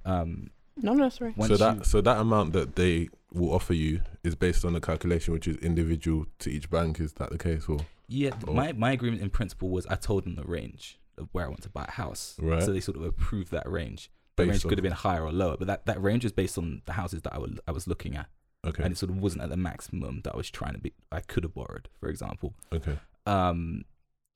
Um, 0.05 0.51
no, 0.77 0.93
no, 0.95 1.09
sorry. 1.09 1.35
once 1.37 1.49
so 1.49 1.55
you- 1.55 1.59
that 1.79 1.87
so 1.87 2.01
that 2.01 2.19
amount 2.19 2.53
that 2.53 2.77
they 2.77 3.09
will 3.33 3.53
offer 3.53 3.75
you 3.75 4.01
is 4.25 4.35
based 4.35 4.65
on 4.65 4.73
the 4.73 4.81
calculation, 4.81 5.33
which 5.35 5.47
is 5.49 5.57
individual 5.59 6.27
to 6.41 6.51
each 6.51 6.71
bank. 6.71 7.01
Is 7.01 7.13
that 7.15 7.31
the 7.31 7.39
case, 7.39 7.69
or 7.69 7.79
Yeah, 8.09 8.39
Or- 8.47 8.55
my 8.55 8.73
my 8.73 8.93
agreement 8.93 9.23
in 9.23 9.31
principle 9.31 9.71
was 9.71 9.87
I 9.87 9.97
told 9.97 10.25
them 10.25 10.37
the 10.37 10.45
range 10.45 10.99
of 11.19 11.29
where 11.33 11.45
I 11.47 11.49
want 11.49 11.63
to 11.63 11.71
buy 11.71 11.85
a 11.89 11.91
house. 11.93 12.37
Right. 12.41 12.63
So 12.63 12.73
they 12.73 12.81
sort 12.81 12.97
of 12.97 13.03
approved 13.05 13.51
that 13.53 13.69
range. 13.71 14.11
the 14.37 14.43
Based 14.45 14.51
range 14.51 14.65
on- 14.67 14.69
could 14.69 14.79
have 14.79 14.83
been 14.83 14.93
higher 14.93 15.25
or 15.25 15.33
lower, 15.33 15.57
but 15.57 15.67
that, 15.67 15.87
that 15.87 15.99
range 16.03 16.23
was 16.25 16.33
based 16.33 16.59
on 16.59 16.83
the 16.85 16.93
houses 16.93 17.23
that 17.23 17.33
I 17.33 17.39
wa- 17.39 17.49
I 17.67 17.71
was 17.73 17.87
looking 17.89 18.15
at, 18.17 18.29
Okay. 18.67 18.83
and 18.83 18.93
it 18.93 18.97
sort 18.99 19.09
of 19.11 19.17
wasn't 19.17 19.43
at 19.43 19.49
the 19.49 19.57
maximum 19.57 20.21
that 20.25 20.35
I 20.35 20.37
was 20.37 20.51
trying 20.51 20.75
to 20.75 20.79
be. 20.79 20.93
I 21.11 21.21
could 21.21 21.43
have 21.45 21.55
borrowed, 21.55 21.89
for 21.99 22.11
example. 22.11 22.55
Okay. 22.71 22.99
Um, 23.25 23.87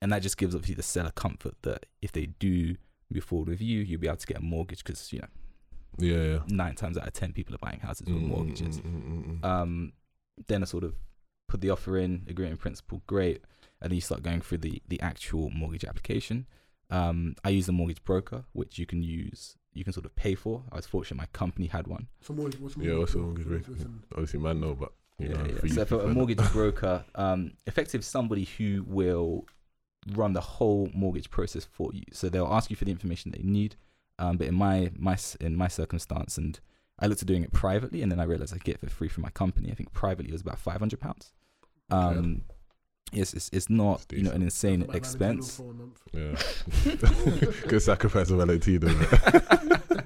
and 0.01 0.11
that 0.11 0.21
just 0.23 0.39
gives 0.39 0.55
obviously 0.55 0.75
the 0.77 0.83
seller 0.83 1.11
comfort 1.11 1.55
that 1.63 1.85
if 2.01 2.13
they 2.13 2.25
do 2.27 2.77
move 3.11 3.25
forward 3.25 3.49
with 3.51 3.61
you, 3.61 3.81
you'll 3.81 4.01
be 4.01 4.07
able 4.07 4.17
to 4.17 4.27
get 4.27 4.39
a 4.39 4.43
mortgage 4.43 4.83
because 4.83 5.13
you 5.13 5.19
know 5.19 5.29
Yeah. 5.99 6.17
Yeah. 6.23 6.39
nine 6.49 6.75
times 6.75 6.97
out 6.99 7.07
of 7.07 7.13
ten 7.13 7.33
people 7.33 7.55
are 7.55 7.59
buying 7.59 7.81
houses 7.81 8.07
with 8.07 8.17
Mm, 8.23 8.29
mortgages. 8.29 8.79
mm, 8.81 9.41
mm. 9.41 9.45
Um, 9.45 9.93
then 10.47 10.63
I 10.63 10.67
sort 10.67 10.85
of 10.85 10.95
put 11.49 11.61
the 11.61 11.71
offer 11.71 11.99
in, 11.99 12.27
agree 12.29 12.47
in 12.49 12.57
principle, 12.57 13.03
great, 13.07 13.43
and 13.81 13.91
then 13.91 13.95
you 13.97 14.01
start 14.01 14.23
going 14.23 14.41
through 14.41 14.59
the 14.59 14.83
the 14.89 15.01
actual 15.01 15.51
mortgage 15.51 15.85
application. 15.85 16.47
Um, 16.91 17.37
I 17.45 17.51
use 17.51 17.69
a 17.69 17.73
mortgage 17.73 18.03
broker, 18.05 18.45
which 18.53 18.79
you 18.79 18.87
can 18.87 19.03
use. 19.03 19.57
You 19.73 19.85
can 19.85 19.93
sort 19.93 20.07
of 20.07 20.17
pay 20.17 20.35
for. 20.35 20.65
I 20.73 20.77
was 20.77 20.87
fortunate 20.87 21.19
my 21.19 21.27
company 21.27 21.67
had 21.69 21.87
one. 21.87 22.09
So 22.21 22.35
more, 22.35 22.49
what's 22.59 22.77
Yeah, 22.77 22.97
what's 22.97 23.13
the 23.13 23.19
mortgage 23.19 23.47
what's- 23.47 23.69
rate? 23.69 23.79
what's 23.79 23.85
Obviously, 24.13 24.41
man, 24.41 24.61
no, 24.61 24.75
but 24.75 24.93
you 25.19 25.29
yeah, 25.29 25.35
know, 25.37 25.45
yeah. 25.47 25.59
for 25.61 25.69
so 25.69 25.85
for 25.85 26.01
a 26.03 26.09
mortgage 26.09 26.53
broker, 26.53 27.05
um, 27.15 27.53
effective 27.67 28.05
somebody 28.05 28.45
who 28.59 28.85
will 28.89 29.45
run 30.15 30.33
the 30.33 30.41
whole 30.41 30.91
mortgage 30.95 31.31
process 31.31 31.65
for 31.65 31.93
you. 31.93 32.03
So 32.13 32.29
they'll 32.29 32.47
ask 32.53 32.71
you 32.71 32.77
for 32.77 32.85
the 32.87 32.91
information 32.91 33.31
they 33.31 33.43
need. 33.43 33.77
Um, 34.21 34.37
but 34.37 34.47
in 34.47 34.55
my 34.55 34.91
my 34.99 35.17
in 35.41 35.57
my 35.57 35.69
circumstance, 35.69 36.37
and 36.39 36.59
I 36.99 37.07
looked 37.07 37.23
at 37.23 37.29
doing 37.29 37.43
it 37.43 37.53
privately, 37.53 38.03
and 38.03 38.13
then 38.13 38.21
I 38.21 38.25
realized 38.25 38.53
I 38.53 38.57
could 38.59 38.65
get 38.65 38.75
it 38.77 38.81
for 38.81 38.89
free 38.91 39.09
from 39.09 39.23
my 39.23 39.31
company. 39.31 39.71
I 39.71 39.75
think 39.75 39.93
privately 39.93 40.31
it 40.31 40.33
was 40.33 40.43
about 40.43 40.59
five 40.59 40.79
hundred 40.79 41.01
pounds. 41.01 41.33
Okay. 41.91 42.19
Um, 42.19 42.43
yes, 43.13 43.33
it's, 43.35 43.49
it's 43.53 43.69
not 43.71 44.05
It's 44.11 44.19
you 44.19 44.23
know 44.23 44.31
an 44.33 44.43
insane 44.43 44.87
expense. 44.93 45.57
for 45.57 45.71
a 45.71 45.75
month. 45.75 46.01
Yeah. 46.13 46.37
Good 47.69 47.83
sacrifice 47.83 48.31
of 48.31 48.39
LOT, 48.39 48.65
though. 48.81 48.89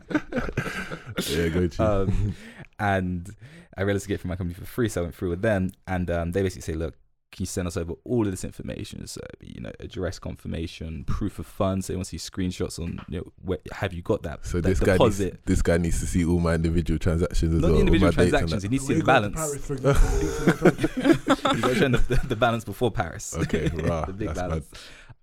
yeah, 1.29 1.49
go 1.49 1.67
to. 1.67 1.85
um, 1.85 2.35
and 2.79 3.29
I 3.77 3.83
realized 3.83 4.05
to 4.05 4.09
get 4.09 4.15
it 4.15 4.21
from 4.21 4.31
my 4.31 4.37
company 4.37 4.55
for 4.55 4.65
free, 4.67 4.89
so 4.89 5.01
I 5.01 5.05
went 5.05 5.15
through 5.15 5.31
with 5.31 5.43
them, 5.43 5.73
and 5.87 6.11
um, 6.11 6.33
they 6.33 6.43
basically 6.43 6.63
say, 6.63 6.75
look, 6.75 6.95
can 7.35 7.43
you 7.43 7.47
send 7.47 7.67
us 7.67 7.77
over 7.77 7.95
all 8.05 8.25
of 8.25 8.31
this 8.31 8.45
information? 8.45 9.07
So, 9.09 9.21
you 9.41 9.61
know, 9.61 9.73
address 9.81 10.21
confirmation, 10.21 11.03
proof 11.05 11.41
of 11.41 11.47
funds. 11.47 11.89
They 11.89 11.97
want 11.97 12.07
to 12.07 12.17
see 12.19 12.31
screenshots 12.31 12.79
on, 12.79 13.05
you 13.09 13.19
know, 13.19 13.33
where 13.43 13.59
have 13.73 13.93
you 13.93 14.03
got 14.03 14.23
that? 14.23 14.47
so 14.47 14.61
that 14.61 14.69
this 14.69 14.79
guy, 14.81 14.97
needs, 14.97 15.19
this 15.45 15.61
guy 15.61 15.77
needs 15.79 15.99
to 15.99 16.07
see 16.07 16.25
all 16.25 16.39
my 16.39 16.55
individual 16.55 16.99
transactions 16.99 17.55
as 17.55 17.61
Not 17.61 17.67
well. 17.69 17.75
the 17.75 17.81
individual 17.81 18.11
all 18.13 18.17
my 18.17 18.25
dates 18.25 18.35
and 18.41 18.49
transactions. 18.49 18.63
He 18.63 18.69
needs 18.69 18.85
to 18.85 18.89
When 18.89 18.97
see 18.97 19.01
the 19.01 19.07
balance. 19.07 19.37
Paris, 19.37 19.67
for 19.67 19.73
example, 19.75 20.11
you 20.11 20.23
need 20.23 20.37
to 20.37 21.35
know- 21.45 21.53
you 21.55 21.61
got 21.61 21.69
to 21.69 21.75
show 21.75 21.89
them 21.89 21.93
the, 22.09 22.21
the 22.29 22.37
balance 22.37 22.65
before 22.65 22.91
Paris. 22.93 23.35
Okay, 23.37 23.69
rah, 23.75 24.05
the 24.05 24.13
big 24.13 24.29
that's 24.29 24.41
balance. 24.41 24.71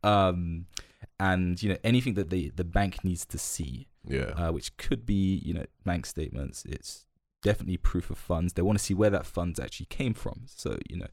Um, 0.04 0.66
and 1.20 1.62
you 1.62 1.70
know 1.70 1.78
anything 1.84 2.16
that 2.16 2.30
the 2.30 2.50
the 2.56 2.64
bank 2.64 3.04
needs 3.04 3.26
to 3.28 3.38
see. 3.38 3.88
Yeah. 4.04 4.32
uh, 4.36 4.52
which 4.52 4.76
could 4.78 5.06
be 5.06 5.36
you 5.46 5.54
know 5.54 5.66
bank 5.86 6.06
statements. 6.08 6.66
It's 6.68 7.06
definitely 7.44 7.78
proof 7.78 8.10
of 8.10 8.18
funds. 8.18 8.54
They 8.54 8.62
want 8.64 8.78
to 8.80 8.84
see 8.84 8.94
where 8.96 9.12
that 9.12 9.26
funds 9.26 9.60
actually 9.60 9.86
came 9.88 10.14
from. 10.14 10.42
So 10.48 10.78
you 10.90 10.98
know, 10.98 11.08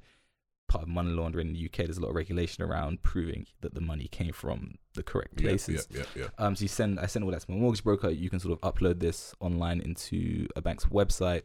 part 0.68 0.82
of 0.82 0.88
money 0.88 1.10
laundering 1.10 1.48
in 1.48 1.54
the 1.54 1.64
UK, 1.64 1.86
there's 1.86 1.98
a 1.98 2.00
lot 2.00 2.10
of 2.10 2.14
regulation 2.14 2.62
around 2.62 3.02
proving 3.02 3.46
that 3.62 3.74
the 3.74 3.80
money 3.80 4.06
came 4.08 4.32
from 4.32 4.74
the 4.94 5.02
correct 5.02 5.40
yeah, 5.40 5.48
places. 5.48 5.88
yeah, 5.90 6.02
yeah, 6.14 6.22
yeah. 6.22 6.28
Um, 6.38 6.54
so 6.54 6.62
you 6.62 6.68
send, 6.68 7.00
I 7.00 7.06
send 7.06 7.24
all 7.24 7.30
that 7.30 7.40
to 7.40 7.50
my 7.50 7.56
mortgage 7.56 7.82
broker. 7.82 8.10
You 8.10 8.30
can 8.30 8.38
sort 8.38 8.58
of 8.60 8.74
upload 8.74 9.00
this 9.00 9.34
online 9.40 9.80
into 9.80 10.46
a 10.54 10.60
bank's 10.60 10.84
website, 10.86 11.42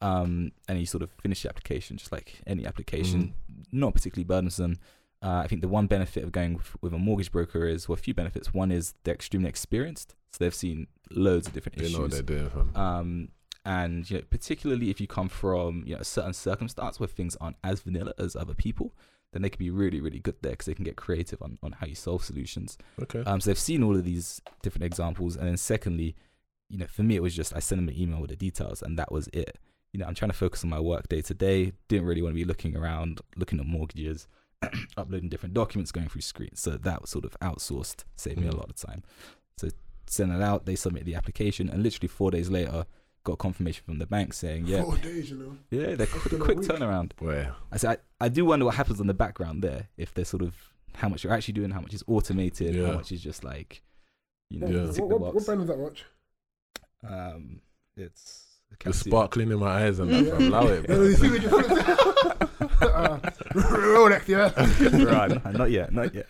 um, 0.00 0.52
and 0.68 0.78
you 0.78 0.86
sort 0.86 1.02
of 1.02 1.10
finish 1.22 1.42
the 1.42 1.48
application 1.48 1.96
just 1.96 2.12
like 2.12 2.40
any 2.46 2.64
application, 2.64 3.34
not 3.72 3.92
particularly 3.94 4.24
burdensome. 4.24 4.78
Uh, 5.22 5.42
I 5.44 5.48
think 5.48 5.60
the 5.60 5.68
one 5.68 5.86
benefit 5.86 6.24
of 6.24 6.32
going 6.32 6.54
with, 6.54 6.76
with 6.80 6.94
a 6.94 6.98
mortgage 6.98 7.30
broker 7.30 7.66
is, 7.66 7.88
well, 7.88 7.94
a 7.94 7.98
few 7.98 8.14
benefits. 8.14 8.54
One 8.54 8.72
is 8.72 8.94
they're 9.04 9.14
extremely 9.14 9.50
experienced, 9.50 10.14
so 10.32 10.42
they've 10.42 10.54
seen 10.54 10.86
loads 11.10 11.46
of 11.46 11.52
different 11.52 11.76
They 11.76 11.92
know 11.92 12.00
what 12.00 12.12
issues. 12.12 12.24
they're 12.24 12.38
doing. 12.38 12.70
Um, 12.74 13.28
and 13.64 14.10
you 14.10 14.18
know, 14.18 14.24
particularly 14.30 14.90
if 14.90 15.00
you 15.00 15.06
come 15.06 15.28
from 15.28 15.84
you 15.86 15.94
know 15.94 16.00
a 16.00 16.04
certain 16.04 16.32
circumstance 16.32 16.98
where 17.00 17.06
things 17.08 17.36
aren't 17.40 17.56
as 17.62 17.80
vanilla 17.80 18.14
as 18.18 18.34
other 18.36 18.54
people, 18.54 18.94
then 19.32 19.42
they 19.42 19.50
can 19.50 19.58
be 19.58 19.70
really, 19.70 20.00
really 20.00 20.18
good 20.18 20.36
there 20.42 20.52
because 20.52 20.66
they 20.66 20.74
can 20.74 20.84
get 20.84 20.96
creative 20.96 21.40
on, 21.42 21.58
on 21.62 21.72
how 21.72 21.86
you 21.86 21.94
solve 21.94 22.24
solutions. 22.24 22.76
okay. 23.02 23.22
Um, 23.24 23.40
so 23.40 23.50
they've 23.50 23.58
seen 23.58 23.82
all 23.82 23.94
of 23.96 24.04
these 24.04 24.40
different 24.62 24.84
examples, 24.84 25.36
and 25.36 25.46
then 25.46 25.56
secondly, 25.56 26.16
you 26.68 26.78
know, 26.78 26.86
for 26.86 27.02
me 27.02 27.16
it 27.16 27.22
was 27.22 27.34
just 27.36 27.54
I 27.54 27.58
sent 27.60 27.80
them 27.80 27.88
an 27.88 28.00
email 28.00 28.20
with 28.20 28.30
the 28.30 28.36
details, 28.36 28.82
and 28.82 28.98
that 28.98 29.12
was 29.12 29.28
it. 29.32 29.58
You 29.92 29.98
know, 30.00 30.06
I'm 30.06 30.14
trying 30.14 30.30
to 30.30 30.36
focus 30.36 30.62
on 30.64 30.70
my 30.70 30.78
work 30.80 31.08
day 31.08 31.20
to 31.22 31.34
day. 31.34 31.72
Didn't 31.88 32.06
really 32.06 32.22
want 32.22 32.32
to 32.34 32.40
be 32.40 32.44
looking 32.44 32.76
around, 32.76 33.20
looking 33.36 33.58
at 33.58 33.66
mortgages, 33.66 34.28
uploading 34.96 35.28
different 35.28 35.52
documents, 35.54 35.90
going 35.90 36.08
through 36.08 36.20
screens. 36.20 36.60
So 36.60 36.70
that 36.70 37.00
was 37.00 37.10
sort 37.10 37.24
of 37.24 37.36
outsourced, 37.40 38.04
saved 38.16 38.38
me 38.38 38.46
a 38.46 38.50
Mm. 38.52 38.58
lot 38.58 38.70
of 38.70 38.76
time. 38.76 39.02
So 39.58 39.68
send 40.06 40.32
it 40.32 40.40
out, 40.42 40.64
they 40.64 40.76
submit 40.76 41.04
the 41.06 41.14
application, 41.16 41.68
and 41.68 41.82
literally 41.82 42.08
four 42.08 42.30
days 42.30 42.48
later, 42.50 42.86
got 43.24 43.38
confirmation 43.38 43.82
from 43.84 43.98
the 43.98 44.06
bank 44.06 44.32
saying, 44.32 44.66
yeah, 44.66 44.82
Four 44.82 44.96
days, 44.96 45.30
you 45.30 45.36
know. 45.36 45.56
yeah, 45.70 45.88
they're 45.94 45.96
That's 46.06 46.10
quick, 46.12 46.40
quick 46.40 46.58
turnaround. 46.58 47.12
Where? 47.18 47.54
I 47.70 47.76
say 47.76 47.88
I, 47.88 47.96
I 48.20 48.28
do 48.28 48.44
wonder 48.44 48.64
what 48.64 48.74
happens 48.74 49.00
on 49.00 49.06
the 49.06 49.14
background 49.14 49.62
there 49.62 49.88
if 49.96 50.14
they're 50.14 50.24
sort 50.24 50.42
of 50.42 50.54
how 50.94 51.08
much 51.08 51.22
you're 51.24 51.32
actually 51.32 51.54
doing, 51.54 51.70
how 51.70 51.80
much 51.80 51.94
is 51.94 52.02
automated, 52.06 52.74
Yeah. 52.74 52.86
how 52.86 52.92
much 52.94 53.12
is 53.12 53.22
just 53.22 53.44
like 53.44 53.82
you 54.48 54.60
know 54.60 54.66
Yeah. 54.68 54.90
tick 54.92 55.02
What, 55.04 55.08
the 55.10 55.16
what, 55.16 55.34
what 55.34 55.44
brand 55.46 55.60
is 55.62 55.68
that 55.68 55.78
watch? 55.78 56.04
Um, 57.06 57.60
it's 57.96 58.46
The 58.84 58.92
sparkling 58.92 59.50
in 59.50 59.58
my 59.58 59.84
eyes 59.84 59.98
and 59.98 60.10
that, 60.10 60.24
Yeah. 60.24 60.30
fam. 60.38 60.46
Allow 60.48 60.66
it, 60.68 60.86
Yeah, 60.88 60.94
bro. 60.94 61.02
you 61.04 61.14
see 61.16 61.30
what 61.30 61.42
you 61.42 61.48
uh, 62.80 63.18
Rolex, 63.54 64.28
yeah. 64.28 64.52
right, 65.04 65.52
not 65.58 65.70
yet, 65.70 65.92
not 65.92 66.14
yet. 66.14 66.26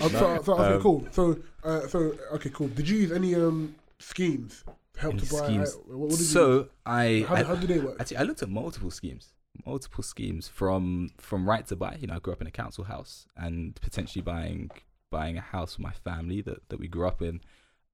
Um, 0.00 0.10
so, 0.10 0.42
so, 0.42 0.52
okay, 0.58 0.74
Um, 0.74 0.80
cool. 0.82 1.08
So, 1.12 1.38
uh, 1.62 1.86
so 1.86 2.12
okay, 2.34 2.50
cool. 2.50 2.68
Did 2.68 2.88
you 2.88 2.98
use 2.98 3.12
any 3.12 3.34
um 3.34 3.74
schemes 3.98 4.64
to 4.66 4.72
help 4.96 5.18
to 5.18 5.26
buy? 5.32 5.38
schemes? 5.46 5.76
what, 5.86 5.98
what 5.98 6.10
did 6.10 6.18
you 6.20 6.24
so 6.24 6.52
use? 6.58 6.68
I, 6.86 7.24
how, 7.28 7.34
I 7.34 7.42
how 7.42 7.54
did 7.56 7.68
they 7.70 7.78
work? 7.80 7.96
actually 8.00 8.16
I 8.18 8.22
looked 8.22 8.42
at 8.42 8.48
multiple 8.48 8.90
schemes, 8.90 9.34
multiple 9.66 10.02
schemes 10.04 10.48
from 10.48 11.10
from 11.18 11.48
right 11.48 11.66
to 11.68 11.76
buy. 11.76 11.96
You 12.00 12.06
know, 12.08 12.14
I 12.14 12.18
grew 12.18 12.32
up 12.32 12.40
in 12.40 12.46
a 12.46 12.50
council 12.52 12.84
house 12.84 13.26
and 13.36 13.74
potentially 13.76 14.22
buying 14.22 14.70
buying 15.10 15.36
a 15.38 15.40
house 15.40 15.74
for 15.76 15.82
my 15.82 15.92
family 15.92 16.40
that 16.42 16.68
that 16.68 16.78
we 16.78 16.88
grew 16.88 17.06
up 17.06 17.22
in. 17.22 17.40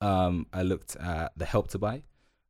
Um, 0.01 0.47
I 0.53 0.63
looked 0.63 0.97
at 0.97 1.33
the 1.37 1.45
help 1.45 1.69
to 1.69 1.79
buy 1.79 2.05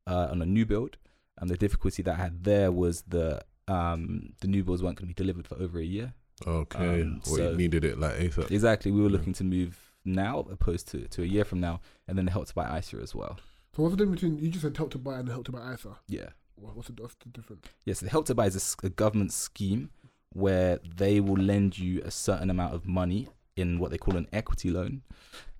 uh, 0.07 0.27
on 0.31 0.41
a 0.41 0.45
new 0.45 0.65
build, 0.65 0.97
and 1.37 1.49
the 1.49 1.57
difficulty 1.57 2.01
that 2.03 2.13
I 2.13 2.17
had 2.17 2.43
there 2.43 2.71
was 2.71 3.01
the 3.07 3.41
um 3.67 4.33
the 4.41 4.47
new 4.47 4.63
builds 4.63 4.81
weren't 4.81 4.97
going 4.97 5.07
to 5.09 5.13
be 5.15 5.23
delivered 5.23 5.47
for 5.47 5.55
over 5.61 5.79
a 5.79 5.83
year. 5.85 6.13
Okay. 6.47 7.01
Um, 7.01 7.21
well, 7.27 7.35
so- 7.35 7.51
you 7.51 7.57
needed 7.57 7.83
it 7.83 7.99
like 7.99 8.15
ASAP. 8.17 8.49
Exactly, 8.51 8.91
we 8.91 9.01
were 9.01 9.07
Yeah. 9.09 9.13
looking 9.17 9.33
to 9.33 9.43
move 9.43 9.77
now 10.03 10.39
opposed 10.49 10.87
to 10.89 11.07
to 11.09 11.21
a 11.21 11.25
year 11.25 11.45
from 11.45 11.59
now, 11.59 11.81
and 12.07 12.17
then 12.17 12.25
the 12.25 12.31
help 12.31 12.47
to 12.47 12.53
buy 12.55 12.77
ISA 12.79 12.97
as 12.97 13.13
well. 13.13 13.37
So 13.75 13.83
what's 13.83 13.95
the 13.95 13.97
difference 13.97 14.21
between 14.21 14.39
you 14.39 14.49
just 14.49 14.63
said 14.63 14.75
help 14.75 14.91
to 14.91 14.97
buy 14.97 15.19
and 15.19 15.29
help 15.29 15.45
to 15.45 15.51
buy 15.51 15.73
ISA? 15.73 15.97
Yeah. 16.07 16.29
What's 16.55 16.89
the, 16.89 17.01
what's 17.01 17.15
the 17.15 17.29
difference? 17.29 17.65
Yes, 17.85 18.01
the 18.01 18.09
Help 18.09 18.27
to 18.27 18.35
Buy 18.35 18.45
is 18.45 18.75
a 18.83 18.89
government 18.89 19.33
scheme 19.33 19.89
where 20.33 20.79
they 20.95 21.19
will 21.19 21.41
lend 21.41 21.79
you 21.79 22.01
a 22.05 22.11
certain 22.11 22.49
amount 22.49 22.75
of 22.75 22.87
money 22.87 23.27
in 23.55 23.79
what 23.79 23.89
they 23.91 23.97
call 23.97 24.15
an 24.15 24.27
equity 24.31 24.69
loan 24.69 25.01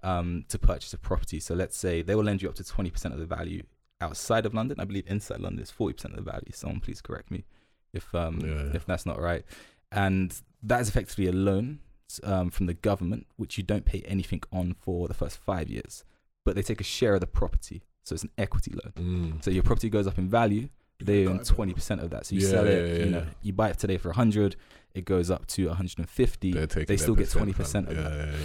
um, 0.04 0.46
to 0.50 0.60
purchase 0.60 0.94
a 0.94 0.98
property. 0.98 1.40
So 1.40 1.56
let's 1.56 1.76
say 1.78 2.02
they 2.02 2.14
will 2.16 2.24
lend 2.24 2.42
you 2.42 2.50
up 2.50 2.56
to 2.56 2.64
20% 2.64 3.06
of 3.06 3.18
the 3.18 3.26
value 3.26 3.64
outside 4.00 4.46
of 4.46 4.54
London. 4.54 4.80
I 4.80 4.86
believe 4.86 5.06
inside 5.08 5.40
London 5.40 5.64
is 5.64 5.72
40% 5.72 6.06
of 6.06 6.16
the 6.18 6.22
value. 6.22 6.52
Someone 6.54 6.80
please 6.82 7.02
correct 7.02 7.32
me 7.32 7.46
if 7.94 8.14
um, 8.14 8.40
Yeah, 8.42 8.48
yeah. 8.66 8.76
if 8.76 8.86
that's 8.86 9.06
not 9.06 9.20
right. 9.20 9.44
And 9.92 10.40
that 10.64 10.82
is 10.82 10.90
effectively 10.90 11.28
a 11.28 11.34
loan 11.34 11.80
um, 12.24 12.50
from 12.52 12.68
the 12.68 12.74
government, 12.74 13.26
which 13.38 13.58
you 13.58 13.64
don't 13.64 13.86
pay 13.86 14.02
anything 14.06 14.42
on 14.52 14.76
for 14.80 15.08
the 15.08 15.14
first 15.14 15.38
five 15.38 15.70
years, 15.70 16.04
but 16.46 16.56
they 16.56 16.62
take 16.62 16.80
a 16.80 16.86
share 16.86 17.16
of 17.16 17.22
the 17.22 17.28
property. 17.28 17.82
So 18.12 18.16
it's 18.16 18.24
an 18.24 18.32
equity 18.38 18.74
loan. 18.74 18.94
Mm. 19.40 19.44
So 19.44 19.52
your 19.52 19.64
property 19.64 19.90
goes 19.90 20.06
up 20.06 20.18
in 20.18 20.28
value, 20.28 20.68
they 21.00 21.26
own 21.26 21.40
twenty 21.46 21.74
percent 21.74 22.02
of 22.02 22.10
that. 22.10 22.26
So 22.26 22.36
you 22.36 22.42
Yeah, 22.42 22.50
sell 22.50 22.68
it, 22.68 22.88
yeah, 22.90 22.94
yeah, 22.94 23.04
you 23.06 23.10
know, 23.12 23.26
you 23.42 23.54
buy 23.54 23.70
it 23.70 23.80
today 23.80 23.96
for 23.96 24.12
hundred, 24.12 24.58
it 24.94 25.06
goes 25.06 25.32
up 25.32 25.48
to 25.48 25.68
one 25.68 25.78
hundred 25.78 26.00
and 26.00 26.10
fifty. 26.10 26.52
They 26.52 26.98
still 26.98 27.16
get 27.16 27.30
twenty 27.30 27.54
percent 27.54 27.88
of 27.88 27.96
that. 27.96 28.36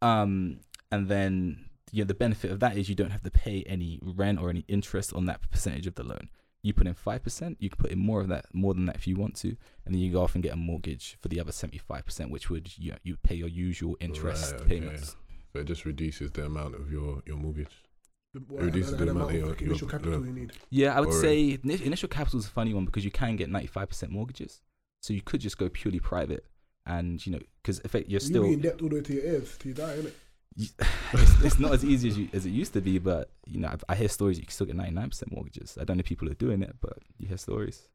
Um, 0.00 0.58
and 0.90 1.06
then 1.06 1.66
you 1.92 2.02
know 2.02 2.08
the 2.08 2.14
benefit 2.14 2.50
of 2.50 2.58
that 2.60 2.76
is 2.76 2.88
you 2.88 2.96
don't 2.96 3.10
have 3.10 3.22
to 3.22 3.30
pay 3.30 3.62
any 3.68 4.00
rent 4.02 4.40
or 4.40 4.50
any 4.50 4.64
interest 4.66 5.12
on 5.14 5.26
that 5.26 5.40
percentage 5.52 5.86
of 5.86 5.94
the 5.94 6.02
loan. 6.02 6.28
You 6.64 6.72
put 6.72 6.88
in 6.88 6.94
five 6.94 7.22
percent, 7.22 7.58
you 7.60 7.70
can 7.70 7.76
put 7.76 7.92
in 7.92 8.00
more 8.00 8.20
of 8.20 8.26
that, 8.28 8.46
more 8.52 8.74
than 8.74 8.86
that 8.86 8.96
if 8.96 9.06
you 9.06 9.14
want 9.14 9.36
to, 9.36 9.48
and 9.84 9.94
then 9.94 9.98
you 10.00 10.10
go 10.10 10.22
off 10.22 10.34
and 10.34 10.42
get 10.42 10.52
a 10.52 10.56
mortgage 10.56 11.16
for 11.20 11.28
the 11.28 11.38
other 11.38 11.52
seventy 11.52 11.78
five 11.78 12.04
percent, 12.04 12.30
which 12.32 12.50
would 12.50 12.76
you 12.76 12.90
know, 12.90 12.98
you 13.04 13.16
pay 13.22 13.36
your 13.36 13.48
usual 13.48 13.96
interest 14.00 14.52
Right, 14.52 14.60
okay. 14.62 14.80
payments. 14.80 15.16
So 15.52 15.60
it 15.60 15.66
just 15.66 15.84
reduces 15.84 16.30
the 16.32 16.46
amount 16.46 16.74
of 16.74 16.90
your, 16.90 17.22
your 17.26 17.36
mortgage. 17.36 17.68
The, 18.34 18.40
It 18.40 18.62
reduces 18.64 18.96
the 18.96 19.10
amount 19.10 19.30
of 19.30 19.36
your- 19.36 19.50
of 19.52 19.60
initial 19.60 19.86
your- 19.86 19.90
capital 19.90 20.20
yeah. 20.20 20.26
you 20.26 20.32
need. 20.32 20.52
Yeah, 20.70 20.96
I 20.96 21.00
would 21.00 21.10
Or- 21.10 21.20
say 21.20 21.58
initial 21.62 22.08
capital 22.08 22.38
is 22.38 22.46
a 22.46 22.50
funny 22.50 22.72
one 22.72 22.86
because 22.86 23.04
you 23.04 23.10
can 23.10 23.36
get 23.36 23.50
95% 23.50 24.10
mortgages. 24.10 24.62
So 25.02 25.12
you 25.12 25.20
could 25.20 25.40
just 25.40 25.58
go 25.58 25.68
purely 25.68 26.00
private 26.00 26.46
and, 26.86 27.24
you 27.26 27.32
know, 27.32 27.40
because 27.62 27.80
effect 27.84 28.08
you're 28.08 28.20
You'll 28.20 28.28
still, 28.28 28.42
be 28.44 28.52
in 28.54 28.60
debt 28.60 28.80
all 28.80 28.88
the 28.88 28.96
way 28.96 29.00
to 29.02 29.12
your 29.14 29.24
ears 29.24 29.56
till 29.58 29.68
you 29.70 29.74
die, 29.74 29.96
innit? 29.98 30.12
it's, 31.14 31.44
it's 31.44 31.58
not 31.58 31.72
as 31.72 31.84
easy 31.84 32.08
as, 32.08 32.18
you, 32.18 32.28
as 32.32 32.46
it 32.46 32.50
used 32.50 32.72
to 32.74 32.80
be, 32.80 32.98
but, 32.98 33.30
you 33.46 33.58
know, 33.60 33.68
I've, 33.68 33.84
I 33.88 33.94
hear 33.96 34.08
stories 34.08 34.38
you 34.38 34.44
can 34.44 34.52
still 34.52 34.66
get 34.66 34.76
99% 34.76 35.30
mortgages. 35.32 35.76
I 35.80 35.84
don't 35.84 35.96
know 35.96 36.00
if 36.00 36.06
people 36.06 36.28
are 36.30 36.34
doing 36.34 36.62
it, 36.62 36.76
but 36.80 36.98
you 37.18 37.26
hear 37.28 37.36
stories. 37.38 37.88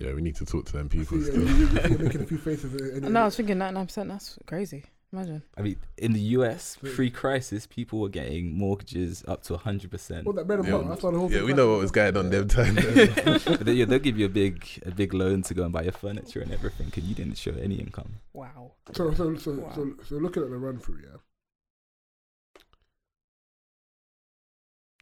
Yeah, 0.00 0.14
we 0.14 0.20
need 0.22 0.34
to 0.36 0.44
talk 0.46 0.66
to 0.66 0.72
them 0.72 0.88
I 0.90 0.94
see 0.94 0.98
people 1.00 1.18
you- 1.18 1.24
still. 1.24 1.48
I 1.84 1.88
you're 1.88 1.98
making 1.98 2.22
a 2.22 2.26
few 2.26 2.38
faces. 2.38 3.00
No, 3.02 3.20
I 3.20 3.24
was 3.26 3.36
thinking 3.36 3.56
99%. 3.58 4.08
That's 4.08 4.36
crazy. 4.46 4.84
Imagine. 5.16 5.42
I 5.56 5.62
mean, 5.62 5.76
in 5.96 6.12
the 6.12 6.20
US, 6.20 6.76
pre-crisis, 6.82 7.66
people 7.66 8.00
were 8.00 8.10
getting 8.10 8.52
mortgages 8.52 9.24
up 9.26 9.42
to 9.44 9.56
hundred 9.56 9.90
percent. 9.90 10.26
Well, 10.26 10.34
that 10.34 10.46
bread 10.46 10.58
and 10.58 10.68
Yeah, 10.68 10.74
butter. 10.74 10.88
That's 10.90 11.02
why 11.02 11.10
the 11.12 11.18
whole 11.18 11.32
Yeah, 11.32 11.42
we 11.42 11.54
know 11.54 11.70
what 11.70 11.78
was 11.78 11.90
going 11.90 12.18
on 12.18 12.28
them 12.28 12.48
time. 12.58 12.74
but 13.24 13.60
they, 13.60 13.72
yeah, 13.72 13.86
they'll 13.86 13.98
give 13.98 14.18
you 14.18 14.26
a 14.26 14.28
big, 14.28 14.66
a 14.84 14.90
big 14.90 15.14
loan 15.14 15.40
to 15.44 15.54
go 15.54 15.62
and 15.64 15.72
buy 15.72 15.84
your 15.84 15.92
furniture 15.92 16.40
and 16.40 16.52
everything, 16.52 16.92
and 16.94 17.02
you 17.04 17.14
didn't 17.14 17.38
show 17.38 17.52
any 17.52 17.76
income. 17.76 18.16
Wow. 18.34 18.72
So, 18.92 19.14
so, 19.14 19.34
so, 19.36 19.52
Wow. 19.52 19.72
so, 19.74 19.94
so, 20.06 20.16
looking 20.16 20.42
at 20.42 20.50
the 20.50 20.58
run 20.58 20.78
through, 20.80 21.00
yeah. 21.02 21.16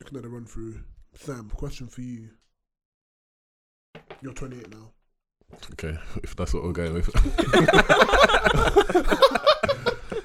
Looking 0.00 0.18
at 0.18 0.22
the 0.22 0.28
run 0.28 0.44
through, 0.46 0.80
Sam. 1.14 1.50
Question 1.50 1.88
for 1.88 2.02
you. 2.02 2.28
You're 4.22 4.32
28 4.32 4.70
now. 4.70 4.92
okay, 5.72 5.98
if 6.22 6.36
that's 6.36 6.54
what 6.54 6.62
we're 6.62 6.72
going 6.72 6.94
with. 6.94 7.10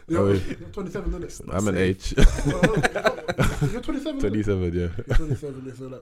You're, 0.09 0.35
you're 0.35 0.69
27, 0.69 1.23
isn't? 1.23 1.49
I'm 1.51 1.67
an 1.67 1.77
age. 1.77 2.13
You're 2.17 3.81
27. 3.81 3.95
isn't 3.95 4.19
27, 4.19 4.63
yeah. 4.63 4.79
You're 4.79 5.15
27. 5.15 5.63
yeah, 5.65 5.73
So 5.73 5.87
like, 5.87 6.01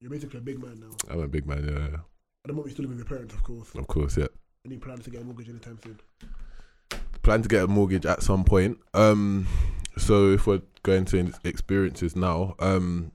you're 0.00 0.10
basically 0.10 0.38
a 0.38 0.42
big 0.42 0.62
man 0.62 0.80
now. 0.80 0.96
I'm 1.08 1.20
a 1.20 1.28
big 1.28 1.46
man, 1.46 1.64
yeah. 1.64 1.98
At 2.44 2.48
the 2.48 2.52
moment, 2.52 2.66
you're 2.66 2.70
still 2.72 2.82
living 2.84 2.98
with 2.98 3.08
your 3.08 3.16
parents, 3.16 3.34
of 3.34 3.42
course. 3.42 3.74
Of 3.74 3.86
course, 3.86 4.16
yeah. 4.16 4.26
Any 4.66 4.78
plans 4.78 5.04
to 5.04 5.10
get 5.10 5.22
a 5.22 5.24
mortgage 5.24 5.48
anytime 5.48 5.78
soon? 5.82 6.00
Plan 7.22 7.42
to 7.42 7.48
get 7.48 7.64
a 7.64 7.66
mortgage 7.66 8.04
at 8.06 8.22
some 8.22 8.44
point. 8.44 8.78
Um, 8.92 9.46
so 9.96 10.32
if 10.32 10.46
we're 10.46 10.62
going 10.82 11.04
to 11.06 11.32
experiences 11.44 12.16
now, 12.16 12.54
um, 12.58 13.12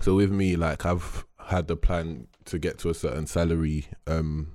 so 0.00 0.14
with 0.14 0.30
me, 0.30 0.56
like 0.56 0.84
I've 0.84 1.24
had 1.46 1.66
the 1.68 1.76
plan 1.76 2.28
to 2.46 2.58
get 2.58 2.78
to 2.78 2.90
a 2.90 2.94
certain 2.94 3.26
salary, 3.26 3.86
um, 4.06 4.52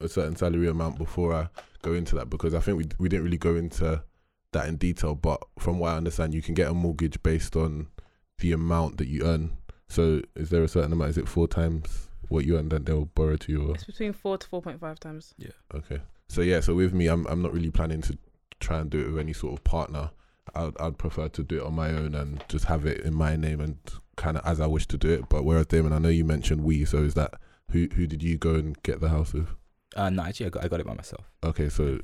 a 0.00 0.08
certain 0.08 0.36
salary 0.36 0.68
amount 0.68 0.98
before 0.98 1.32
I 1.32 1.48
go 1.82 1.92
into 1.92 2.14
that 2.16 2.30
because 2.30 2.54
I 2.54 2.60
think 2.60 2.78
we 2.78 2.86
we 2.98 3.08
didn't 3.08 3.24
really 3.24 3.36
go 3.36 3.54
into 3.54 4.02
that 4.54 4.68
in 4.68 4.76
detail. 4.76 5.14
But 5.14 5.42
from 5.58 5.78
what 5.78 5.92
I 5.92 5.96
understand, 5.96 6.34
you 6.34 6.42
can 6.42 6.54
get 6.54 6.70
a 6.70 6.74
mortgage 6.74 7.22
based 7.22 7.54
on 7.54 7.88
the 8.38 8.52
amount 8.52 8.96
that 8.98 9.06
you 9.06 9.24
earn. 9.24 9.56
So 9.88 10.22
is 10.34 10.50
there 10.50 10.64
a 10.64 10.68
certain 10.68 10.92
amount? 10.92 11.10
Is 11.10 11.18
it 11.18 11.28
four 11.28 11.46
times 11.46 12.08
what 12.28 12.44
you 12.44 12.56
earn 12.58 12.70
that 12.70 12.86
they'll 12.86 13.04
borrow 13.04 13.36
to 13.36 13.52
you? 13.52 13.68
Or? 13.68 13.74
It's 13.74 13.84
between 13.84 14.12
four 14.12 14.38
to 14.38 14.46
four 14.48 14.62
point 14.62 14.80
five 14.80 14.98
times. 14.98 15.34
Yeah. 15.36 15.50
Okay. 15.74 16.00
So 16.28 16.40
yeah, 16.40 16.60
so 16.60 16.74
with 16.74 16.94
me, 16.94 17.06
I'm 17.06 17.26
I'm 17.26 17.42
not 17.42 17.52
really 17.52 17.70
planning 17.70 18.00
to 18.02 18.18
try 18.60 18.80
and 18.80 18.90
do 18.90 19.00
it 19.00 19.10
with 19.10 19.18
any 19.18 19.34
sort 19.34 19.52
of 19.52 19.62
partner. 19.64 20.10
I'd 20.54 20.72
I'd 20.80 20.98
prefer 20.98 21.28
to 21.28 21.42
do 21.42 21.58
it 21.58 21.66
on 21.66 21.74
my 21.74 21.90
own 21.90 22.14
and 22.14 22.42
just 22.48 22.64
have 22.64 22.86
it 22.86 23.00
in 23.00 23.14
my 23.14 23.36
name 23.36 23.60
and 23.60 23.76
kind 24.16 24.36
of 24.36 24.46
as 24.46 24.60
I 24.60 24.66
wish 24.66 24.86
to 24.88 24.98
do 24.98 25.10
it. 25.10 25.28
But 25.28 25.44
whereas 25.44 25.66
Damon, 25.66 25.92
I 25.92 25.98
know 25.98 26.08
you 26.08 26.24
mentioned 26.24 26.64
we, 26.64 26.84
so 26.84 26.98
is 26.98 27.14
that 27.14 27.34
who 27.70 27.88
who 27.94 28.06
did 28.06 28.22
you 28.22 28.38
go 28.38 28.54
and 28.54 28.80
get 28.82 29.00
the 29.00 29.10
house 29.10 29.32
with? 29.32 29.48
Uh, 29.96 30.10
no, 30.10 30.22
actually, 30.22 30.46
I 30.46 30.48
got, 30.50 30.64
I 30.64 30.68
got 30.68 30.80
it 30.80 30.86
by 30.86 30.94
myself. 30.94 31.30
Okay, 31.44 31.68
so 31.68 31.98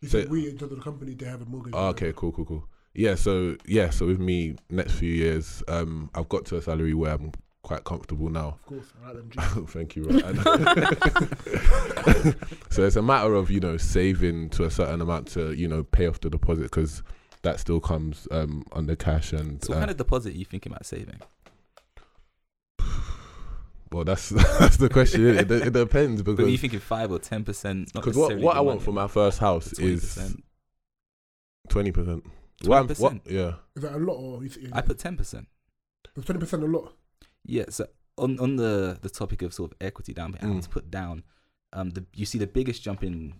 You 0.00 0.08
So- 0.08 0.20
said 0.20 0.30
we, 0.30 0.48
in 0.48 0.56
terms 0.58 0.72
of 0.72 0.78
the 0.78 0.84
company, 0.84 1.14
they 1.14 1.26
have 1.26 1.42
a 1.42 1.46
mortgage. 1.46 1.72
oh, 1.76 1.88
okay, 1.88 2.12
cool, 2.14 2.32
cool, 2.32 2.44
cool. 2.44 2.64
Yeah, 2.94 3.14
so 3.14 3.56
yeah, 3.66 3.90
so 3.90 4.06
with 4.06 4.18
me, 4.20 4.56
next 4.70 4.92
few 4.94 5.12
years, 5.12 5.62
um, 5.68 6.10
I've 6.14 6.28
got 6.28 6.44
to 6.46 6.56
a 6.56 6.62
salary 6.62 6.94
where 6.94 7.12
I'm 7.12 7.32
quite 7.62 7.84
comfortable 7.84 8.28
now. 8.30 8.48
Of 8.60 8.66
course, 8.66 8.92
I 9.02 9.06
like 9.12 9.16
them. 9.16 9.30
G. 9.30 9.40
Thank 9.72 9.96
you. 9.96 10.04
Ryan. 10.04 10.36
so 12.70 12.84
it's 12.84 12.96
a 12.96 13.02
matter 13.02 13.34
of 13.34 13.50
you 13.50 13.60
know 13.60 13.76
saving 13.76 14.50
to 14.50 14.64
a 14.64 14.70
certain 14.70 15.00
amount 15.00 15.28
to 15.28 15.52
you 15.52 15.68
know 15.68 15.82
pay 15.82 16.06
off 16.06 16.20
the 16.20 16.30
deposit 16.30 16.62
because 16.62 17.02
that 17.42 17.60
still 17.60 17.80
comes 17.80 18.26
um 18.30 18.64
under 18.72 18.96
cash 18.96 19.32
and 19.32 19.62
So, 19.64 19.70
what 19.72 19.76
uh, 19.76 19.80
kind 19.80 19.90
of 19.90 19.96
deposit 19.96 20.34
are 20.34 20.38
you 20.38 20.44
thinking 20.44 20.72
about 20.72 20.86
saving? 20.86 21.20
Well 23.92 24.04
that's 24.04 24.28
that's 24.60 24.76
the 24.78 24.88
question. 24.88 25.22
innit? 25.22 25.50
It, 25.50 25.50
it 25.68 25.72
depends 25.72 26.22
But 26.22 26.32
are 26.32 26.42
you 26.42 26.46
because 26.46 26.60
thinking 26.60 26.80
five 26.80 27.10
or 27.10 27.18
ten 27.18 27.44
percent? 27.44 27.92
because 27.92 28.16
what 28.16 28.36
what 28.38 28.56
I 28.56 28.60
want 28.60 28.82
for 28.82 28.92
my 28.92 29.06
first 29.08 29.38
house 29.38 29.72
is 29.78 30.18
twenty 31.68 31.92
percent. 31.92 32.24
20%? 32.62 33.20
Yeah. 33.26 33.52
Is 33.76 33.82
that 33.82 33.92
a 33.92 33.98
lot 33.98 34.14
or 34.14 34.42
you 34.42 34.48
think, 34.48 34.70
I 34.72 34.80
put 34.80 34.98
ten 34.98 35.14
percent. 35.16 35.46
is 36.16 36.24
20% 36.24 36.62
a 36.62 36.66
lot? 36.66 36.94
Yeah. 37.44 37.64
So 37.68 37.86
on 38.16 38.38
on 38.40 38.56
the 38.56 38.98
the 39.02 39.10
topic 39.10 39.42
of 39.42 39.52
sort 39.52 39.72
of 39.72 39.76
equity 39.80 40.14
down 40.14 40.32
payment 40.32 40.60
Mm. 40.60 40.62
to 40.64 40.68
put 40.70 40.90
down, 40.90 41.22
um, 41.74 41.90
the 41.90 42.04
you 42.14 42.24
see 42.24 42.38
the 42.38 42.46
biggest 42.46 42.82
jump 42.82 43.02
in 43.04 43.34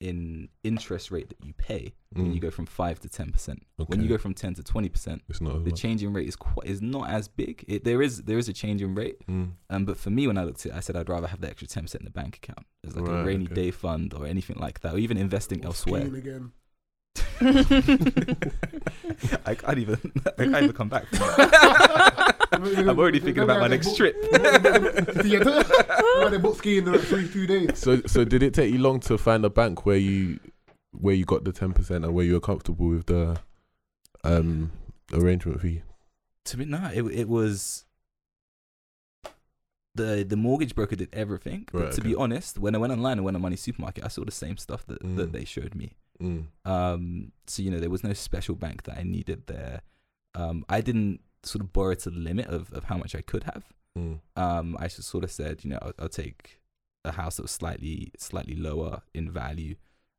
in 0.00 0.48
interest 0.64 1.10
rate 1.10 1.28
that 1.28 1.44
you 1.44 1.52
pay 1.52 1.92
when 2.12 2.26
Mm. 2.26 2.34
you 2.34 2.40
go 2.40 2.50
from 2.50 2.66
five 2.66 2.98
to 3.00 3.08
ten 3.08 3.30
percent. 3.30 3.62
When 3.76 4.00
you 4.02 4.08
go 4.08 4.18
from 4.18 4.34
ten 4.34 4.54
to 4.54 4.62
twenty 4.62 4.88
percent, 4.88 5.22
It's 5.28 5.40
not. 5.40 5.56
As 5.56 5.64
the 5.64 5.72
change 5.72 6.02
in 6.02 6.12
rate 6.12 6.26
is 6.26 6.36
quite 6.36 6.66
is 6.66 6.80
not 6.82 7.10
as 7.10 7.28
big. 7.28 7.64
It, 7.68 7.84
there 7.84 8.00
is 8.02 8.22
there 8.22 8.38
is 8.38 8.48
a 8.48 8.52
change 8.52 8.82
in 8.82 8.94
rate, 8.94 9.18
Mm. 9.28 9.52
um, 9.68 9.84
but 9.84 9.96
for 9.98 10.10
me 10.10 10.26
when 10.26 10.38
I 10.38 10.44
looked 10.44 10.64
at 10.66 10.72
it, 10.72 10.76
I 10.76 10.80
said 10.80 10.96
I'd 10.96 11.08
rather 11.08 11.26
have 11.28 11.40
the 11.40 11.48
extra 11.48 11.68
ten 11.68 11.84
percent 11.84 12.00
in 12.02 12.06
the 12.06 12.10
bank 12.10 12.36
account 12.36 12.66
as 12.84 12.96
like 12.96 13.08
a 13.08 13.24
rainy 13.24 13.44
okay. 13.44 13.54
day 13.54 13.70
fund 13.70 14.14
or 14.14 14.26
anything 14.26 14.56
like 14.58 14.80
that, 14.80 14.94
or 14.94 14.98
even 14.98 15.16
investing 15.18 15.64
elsewhere. 15.64 16.02
Skiing 17.16 17.56
again. 17.70 18.52
I 19.46 19.54
can't 19.54 19.78
even 19.78 19.98
I 20.38 20.44
can't 20.44 20.56
even 20.56 20.72
come 20.72 20.88
back. 20.88 21.04
I'm 22.52 22.98
already 22.98 23.20
thinking 23.20 23.42
about 23.42 23.60
my 23.60 23.68
next 23.68 23.96
trip. 23.96 24.16
yeah, 25.24 26.28
they 26.28 26.38
booked 26.38 26.58
skiing 26.58 26.86
in 26.86 26.92
like 26.92 27.00
three, 27.02 27.28
two 27.28 27.46
days. 27.46 27.78
So 27.78 28.00
so 28.06 28.24
did 28.24 28.42
it 28.42 28.54
take 28.54 28.72
you 28.72 28.78
long 28.78 29.00
to 29.00 29.16
find 29.18 29.44
a 29.44 29.50
bank 29.50 29.86
where 29.86 29.96
you 29.96 30.38
where 30.92 31.14
you 31.14 31.24
got 31.24 31.44
the 31.44 31.52
ten 31.52 31.72
percent 31.72 32.04
and 32.04 32.14
where 32.14 32.24
you 32.24 32.34
were 32.34 32.40
comfortable 32.40 32.88
with 32.88 33.06
the 33.06 33.38
um 34.24 34.70
arrangement 35.12 35.60
fee? 35.60 35.82
To 36.46 36.56
be 36.56 36.64
no, 36.64 36.90
it 36.92 37.02
it 37.06 37.28
was 37.28 37.84
the 39.94 40.24
the 40.28 40.36
mortgage 40.36 40.74
broker 40.74 40.96
did 40.96 41.08
everything. 41.12 41.66
But 41.72 41.82
Right, 41.82 41.92
to 41.92 42.00
be 42.00 42.14
honest, 42.14 42.58
when 42.58 42.74
I 42.74 42.78
went 42.78 42.92
online 42.92 43.18
and 43.18 43.24
went 43.24 43.36
on 43.36 43.42
Money 43.42 43.56
Supermarket, 43.56 44.04
I 44.04 44.08
saw 44.08 44.24
the 44.24 44.30
same 44.30 44.56
stuff 44.56 44.86
that, 44.86 45.02
Mm. 45.02 45.16
that 45.16 45.32
they 45.32 45.44
showed 45.44 45.74
me. 45.74 45.96
Mm. 46.20 46.46
Um, 46.64 47.32
so 47.46 47.62
you 47.62 47.70
know 47.70 47.80
there 47.80 47.90
was 47.90 48.04
no 48.04 48.12
special 48.12 48.54
bank 48.54 48.82
that 48.84 48.98
I 48.98 49.02
needed 49.02 49.46
there. 49.46 49.82
Um, 50.34 50.64
I 50.68 50.80
didn't 50.80 51.20
sort 51.42 51.64
of 51.64 51.72
borrow 51.72 51.94
to 51.94 52.10
the 52.10 52.18
limit 52.18 52.46
of, 52.46 52.72
of 52.72 52.84
how 52.84 52.96
much 52.98 53.14
I 53.14 53.22
could 53.22 53.44
have. 53.44 53.64
Mm. 53.98 54.20
Um, 54.36 54.76
I 54.78 54.88
just 54.88 55.08
sort 55.08 55.24
of 55.24 55.30
said, 55.30 55.64
you 55.64 55.70
know, 55.70 55.78
I'll, 55.82 55.92
I'll 55.98 56.08
take 56.08 56.60
a 57.04 57.12
house 57.12 57.36
that 57.36 57.42
was 57.42 57.50
slightly 57.50 58.12
slightly 58.18 58.54
lower 58.54 59.02
in 59.14 59.30
value, 59.30 59.76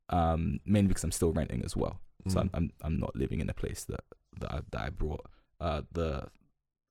um, 0.09 0.59
mainly 0.65 0.87
because 0.89 1.03
I'm 1.03 1.11
still 1.11 1.31
renting 1.31 1.63
as 1.63 1.75
well. 1.77 1.99
So 2.27 2.39
Mm. 2.39 2.41
I'm, 2.41 2.49
I'm 2.53 2.71
I'm 2.81 2.99
not 2.99 3.15
living 3.15 3.39
in 3.39 3.49
a 3.49 3.53
place 3.53 3.83
that 3.85 4.03
that 4.39 4.51
I, 4.51 4.59
that 4.71 4.81
I 4.81 4.89
brought 4.89 5.25
uh, 5.59 5.81
the 5.91 6.27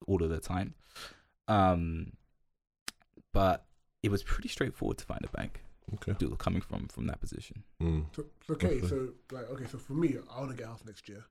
all 0.06 0.22
of 0.22 0.30
the 0.30 0.40
time. 0.40 0.74
Um, 1.48 2.12
but 3.32 3.64
it 4.02 4.10
was 4.10 4.22
pretty 4.22 4.48
straightforward 4.48 4.98
to 4.98 5.04
find 5.04 5.20
a 5.24 5.36
bank 5.36 5.62
Okay. 5.94 6.12
do- 6.18 6.34
coming 6.36 6.60
from 6.62 6.88
from 6.88 7.06
that 7.06 7.20
position. 7.20 7.62
Mm. 7.82 8.04
So, 8.14 8.24
so 8.46 8.54
okay, 8.54 8.78
Okay. 8.78 8.86
so 8.86 9.08
like 9.32 9.48
okay, 9.50 9.66
so 9.70 9.78
for 9.78 9.94
me, 9.94 10.16
I 10.34 10.38
want 10.40 10.50
to 10.50 10.56
get 10.56 10.66
a 10.66 10.70
house 10.70 10.82
next 10.86 11.08
year. 11.08 11.24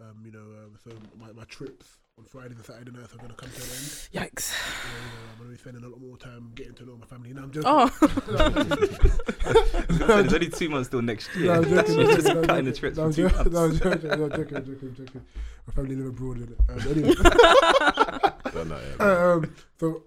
Um, 0.00 0.22
you 0.24 0.30
know, 0.30 0.38
um, 0.38 0.78
so 0.84 0.90
my, 1.18 1.32
my 1.32 1.42
trips 1.44 1.98
on 2.16 2.24
Fridays 2.24 2.56
and 2.56 2.64
Saturday 2.64 2.92
nights 2.92 3.12
are 3.14 3.18
gonna 3.18 3.34
come 3.34 3.50
to 3.50 3.56
an 3.56 3.62
end. 3.68 4.08
Yikes. 4.14 4.52
You 4.54 4.92
know, 4.92 4.98
I'm 5.32 5.38
gonna 5.38 5.50
be 5.50 5.56
spending 5.56 5.82
a 5.82 5.88
lot 5.88 6.00
more 6.00 6.16
time 6.16 6.52
getting 6.54 6.74
to 6.74 6.84
know 6.86 6.96
my 6.96 7.06
family. 7.06 7.32
Now 7.34 7.42
I'm 7.42 7.50
joking. 7.50 7.68
Oh. 7.68 7.88
There's 9.88 10.32
only 10.34 10.48
two 10.50 10.68
months 10.68 10.88
till 10.88 11.02
next 11.02 11.34
year. 11.34 11.46
No, 11.46 11.54
I'm 11.62 11.64
joking. 11.68 11.98
It's 12.00 12.14
just 12.14 12.26
no, 12.28 12.38
I'm 12.40 12.46
cutting 12.46 12.64
the 12.66 12.72
trips 12.72 12.96
No, 12.96 13.02
for 13.02 13.08
I'm 13.08 13.14
two 13.14 13.28
joking. 13.28 13.52
No, 13.52 13.64
I'm 13.64 13.76
joking. 13.78 14.08
No, 14.08 14.14
I'm 14.24 14.30
joking. 14.30 14.56
I'm 14.56 14.64
joking. 14.66 14.88
I'm 14.88 14.94
joking. 14.94 15.24
My 15.66 15.72
family 15.74 15.96
live 15.96 16.06
abroad. 16.06 16.36
innit? 16.38 16.58
Um, 16.70 16.78
anyway. 16.92 17.14
Done 18.52 18.68
that, 18.68 18.80
yeah. 19.00 19.32
um, 19.32 19.54
so, 19.78 20.02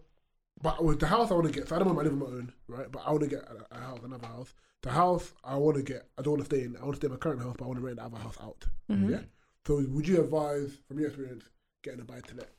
but 0.61 0.83
with 0.83 0.99
the 0.99 1.07
house 1.07 1.31
I 1.31 1.33
want 1.35 1.47
to 1.47 1.53
get, 1.53 1.67
so 1.67 1.75
I 1.75 1.79
don't 1.79 1.93
want 1.95 2.05
to 2.07 2.11
live 2.13 2.21
on 2.21 2.29
my 2.31 2.37
own, 2.37 2.53
right? 2.67 2.91
But 2.91 3.03
I 3.05 3.11
want 3.11 3.23
to 3.23 3.29
get 3.29 3.39
a, 3.43 3.75
a 3.75 3.79
house, 3.79 3.99
another 4.03 4.27
house. 4.27 4.53
The 4.83 4.91
house 4.91 5.33
I 5.43 5.55
want 5.55 5.77
to 5.77 5.83
get, 5.83 6.07
I 6.17 6.21
don't 6.21 6.33
want 6.37 6.49
to 6.49 6.55
stay 6.55 6.63
in. 6.65 6.75
I 6.77 6.81
want 6.81 6.93
to 6.93 6.97
stay 6.97 7.05
in 7.07 7.11
my 7.11 7.17
current 7.17 7.41
house, 7.41 7.55
but 7.57 7.65
I 7.65 7.67
want 7.67 7.79
to 7.79 7.85
rent 7.85 7.97
the 7.97 8.03
other 8.03 8.17
house 8.17 8.37
out. 8.41 8.65
Mhm. 8.91 9.09
Yeah. 9.11 9.21
So, 9.67 9.85
would 9.89 10.07
you 10.07 10.21
advise, 10.23 10.77
from 10.87 10.97
your 10.99 11.07
experience, 11.09 11.43
getting 11.83 12.01
a 12.01 12.03
buy 12.03 12.19
to 12.19 12.35
let 12.35 12.49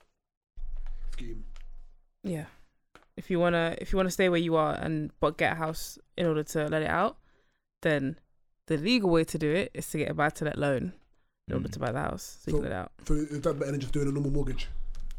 scheme? 1.12 1.44
Yeah. 2.22 2.46
If 3.16 3.30
you 3.30 3.38
wanna 3.40 3.76
if 3.78 3.92
you 3.92 3.96
wanna 3.96 4.10
stay 4.10 4.28
where 4.28 4.38
you 4.40 4.56
are 4.56 4.74
and 4.74 5.10
but 5.20 5.36
get 5.36 5.52
a 5.52 5.56
house 5.56 5.98
in 6.16 6.26
order 6.26 6.42
to 6.44 6.68
let 6.68 6.82
it 6.82 6.88
out, 6.88 7.16
then 7.82 8.18
the 8.68 8.76
legal 8.76 9.10
way 9.10 9.24
to 9.24 9.38
do 9.38 9.50
it 9.50 9.70
is 9.74 9.88
to 9.90 9.98
get 9.98 10.10
a 10.10 10.14
buy 10.14 10.30
to 10.30 10.44
let 10.44 10.56
loan 10.58 10.92
in 11.48 11.54
order 11.54 11.68
Mm. 11.68 11.72
to 11.72 11.78
buy 11.80 11.90
the 11.92 11.98
house 12.00 12.38
so 12.44 12.50
you 12.50 12.56
So- 12.56 12.62
can 12.62 12.70
let 12.70 12.72
it 12.72 12.80
out. 12.82 12.92
So, 13.06 13.14
is 13.14 13.40
that 13.42 13.58
better 13.58 13.72
than 13.72 13.80
just 13.80 13.92
doing 13.92 14.08
a 14.08 14.12
normal 14.12 14.30
mortgage? 14.30 14.68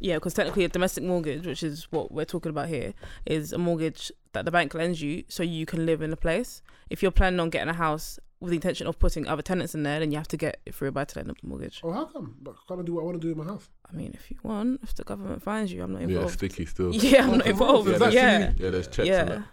Yeah, 0.04 0.16
because 0.16 0.34
technically 0.34 0.66
a 0.66 0.68
domestic 0.70 1.04
mortgage, 1.06 1.46
which 1.48 1.64
is 1.64 1.88
what 1.90 2.12
we're 2.12 2.26
talking 2.26 2.50
about 2.50 2.68
here, 2.68 2.94
is 3.26 3.54
a 3.54 3.58
mortgage 3.58 4.12
that 4.34 4.44
the 4.44 4.52
bank 4.52 4.74
lends 4.74 5.02
you 5.02 5.24
so 5.30 5.44
you 5.44 5.66
can 5.66 5.86
live 5.86 6.02
in 6.02 6.12
a 6.12 6.18
place. 6.18 6.62
If 6.90 7.02
you're 7.02 7.10
planning 7.12 7.40
on 7.40 7.50
getting 7.50 7.70
a 7.70 7.74
house 7.74 8.20
with 8.42 8.50
the 8.50 8.58
intention 8.58 8.86
of 8.86 9.00
putting 9.00 9.26
other 9.30 9.42
tenants 9.42 9.74
in 9.74 9.84
there, 9.84 10.02
then 10.02 10.12
you 10.12 10.18
have 10.18 10.28
to 10.28 10.36
get 10.36 10.60
it 10.66 10.76
through 10.76 10.90
a 10.90 10.92
buy 10.92 11.06
to 11.06 11.20
let 11.24 11.42
mortgage. 11.42 11.80
Oh, 11.86 11.92
how 11.94 12.04
come? 12.04 12.36
But 12.42 12.56
can't 12.68 12.82
I 12.82 12.84
do 12.84 12.96
what 12.96 13.02
I 13.02 13.06
want 13.06 13.22
to 13.22 13.26
do 13.28 13.32
in 13.32 13.38
my 13.38 13.46
house? 13.46 13.70
I 13.90 13.96
mean, 13.96 14.12
if 14.14 14.30
you 14.30 14.36
want, 14.44 14.82
if 14.84 14.94
the 14.94 15.06
government 15.06 15.42
finds 15.42 15.72
you, 15.72 15.82
I'm 15.82 15.94
not 15.94 16.02
involved. 16.02 16.30
Yeah, 16.32 16.34
sticky 16.34 16.66
still. 16.66 16.92
Yeah, 16.94 17.24
I'm 17.24 17.38
not 17.38 17.48
Oh, 17.48 17.50
involved. 17.52 17.88
is 17.90 18.02
Yeah, 18.02 18.10
yeah. 18.10 18.22
actually- 18.48 18.64
Yeah, 18.66 18.70
there's 18.72 18.88
checks 18.88 19.08
yeah. 19.08 19.20
and 19.22 19.30
that. 19.32 19.44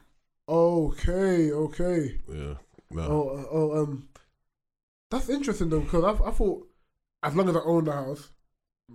Okay, 0.48 1.52
okay. 1.52 2.18
Yeah. 2.28 2.54
No. 2.90 3.02
Oh, 3.02 3.28
uh, 3.38 3.44
oh, 3.52 3.82
um, 3.84 4.08
that's 5.12 5.28
interesting 5.28 5.68
though 5.70 5.80
because 5.80 6.02
I, 6.02 6.28
I 6.28 6.32
thought 6.32 6.66
as 7.22 7.36
long 7.36 7.48
as 7.48 7.54
I 7.56 7.60
own 7.60 7.84
the 7.84 7.92
house, 7.92 8.32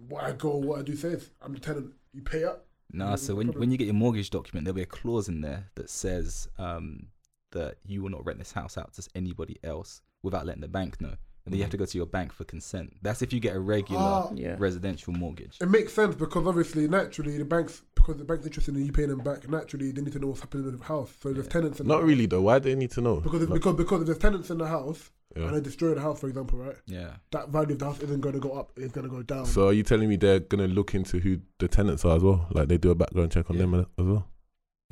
what 0.10 0.24
I 0.24 0.32
go, 0.34 0.56
what 0.58 0.80
I 0.80 0.84
do 0.84 0.96
says 0.96 1.30
I'm 1.42 1.54
the 1.54 1.60
tenant. 1.60 1.94
You 2.14 2.22
pay 2.22 2.44
up. 2.44 2.66
Nah, 2.92 3.12
No, 3.12 3.16
so 3.16 3.36
when, 3.36 3.48
problem. 3.48 3.60
when 3.62 3.72
you 3.72 3.78
get 3.78 3.86
your 3.86 3.94
mortgage 3.94 4.30
document, 4.30 4.66
there'll 4.66 4.76
be 4.76 4.82
a 4.84 4.86
clause 4.86 5.28
in 5.28 5.42
there 5.42 5.66
that 5.76 5.90
says 5.90 6.48
um, 6.58 7.08
that 7.52 7.76
you 7.86 8.02
will 8.02 8.10
not 8.10 8.26
rent 8.26 8.40
this 8.40 8.52
house 8.54 8.78
out 8.78 8.94
to 8.94 9.08
anybody 9.16 9.58
else 9.64 10.02
without 10.24 10.46
letting 10.46 10.62
the 10.62 10.68
bank 10.68 11.02
know. 11.02 11.16
and 11.46 11.54
then 11.54 11.58
you 11.60 11.64
have 11.64 11.70
to 11.72 11.78
go 11.78 11.86
to 11.86 11.98
your 11.98 12.08
bank 12.08 12.34
for 12.34 12.44
consent. 12.44 12.92
That's 13.04 13.22
if 13.22 13.32
you 13.34 13.40
get 13.40 13.56
a 13.56 13.60
regular 13.60 14.02
Ah, 14.02 14.32
Yeah. 14.34 14.56
residential 14.58 15.14
mortgage. 15.14 15.58
It 15.62 15.70
makes 15.70 15.94
sense 15.94 16.16
because 16.16 16.48
obviously, 16.48 16.88
naturally, 16.88 17.38
the 17.38 17.46
banks 17.46 17.84
because 17.94 18.18
the 18.18 18.24
bank's 18.24 18.46
interested 18.48 18.76
in 18.76 18.84
you 18.86 18.92
paying 18.92 19.10
them 19.10 19.20
back. 19.20 19.48
Naturally, 19.50 19.92
they 19.92 20.02
need 20.02 20.14
to 20.14 20.20
know 20.20 20.28
what's 20.28 20.40
happening 20.42 20.68
in 20.68 20.78
the 20.78 20.84
house. 20.84 21.12
So 21.22 21.34
there's 21.34 21.48
tenants. 21.48 21.80
In 21.80 21.88
Not 21.88 22.00
the 22.02 22.06
really 22.08 22.26
though. 22.28 22.42
Why 22.42 22.58
do 22.60 22.70
they 22.70 22.76
need 22.76 22.92
to 22.92 23.02
know? 23.02 23.18
Because 23.20 23.44
if, 23.44 23.50
Like, 23.50 23.60
because 23.62 23.76
because 23.76 24.02
if 24.02 24.06
there's 24.08 24.18
tenants 24.20 24.50
in 24.50 24.58
the 24.60 24.68
house 24.68 25.12
yeah. 25.36 25.44
and 25.48 25.56
they 25.56 25.62
destroy 25.62 25.94
the 25.94 26.02
house, 26.02 26.20
for 26.20 26.28
example, 26.28 26.60
right? 26.60 26.76
Yeah. 26.86 27.12
That 27.32 27.50
value 27.50 27.74
of 27.74 27.80
the 27.80 27.86
house 27.86 28.00
isn't 28.02 28.22
going 28.22 28.34
to 28.36 28.40
go 28.42 28.52
up. 28.52 28.72
It's 28.78 28.92
going 28.94 29.08
to 29.08 29.14
go 29.14 29.24
down. 29.24 29.46
So 29.46 29.68
are 29.68 29.74
you 29.74 29.84
telling 29.84 30.10
me 30.10 30.16
they're 30.18 30.40
gonna 30.40 30.68
look 30.68 30.94
into 30.96 31.20
who 31.20 31.40
the 31.60 31.68
tenants 31.68 32.06
are 32.06 32.16
as 32.18 32.24
well? 32.24 32.48
Like 32.52 32.68
they 32.68 32.78
do 32.78 32.92
a 32.92 32.96
background 32.96 33.32
check 33.32 33.50
on 33.50 33.56
Yeah. 33.58 33.62
them 33.64 33.74
as 33.76 34.06
well? 34.06 34.28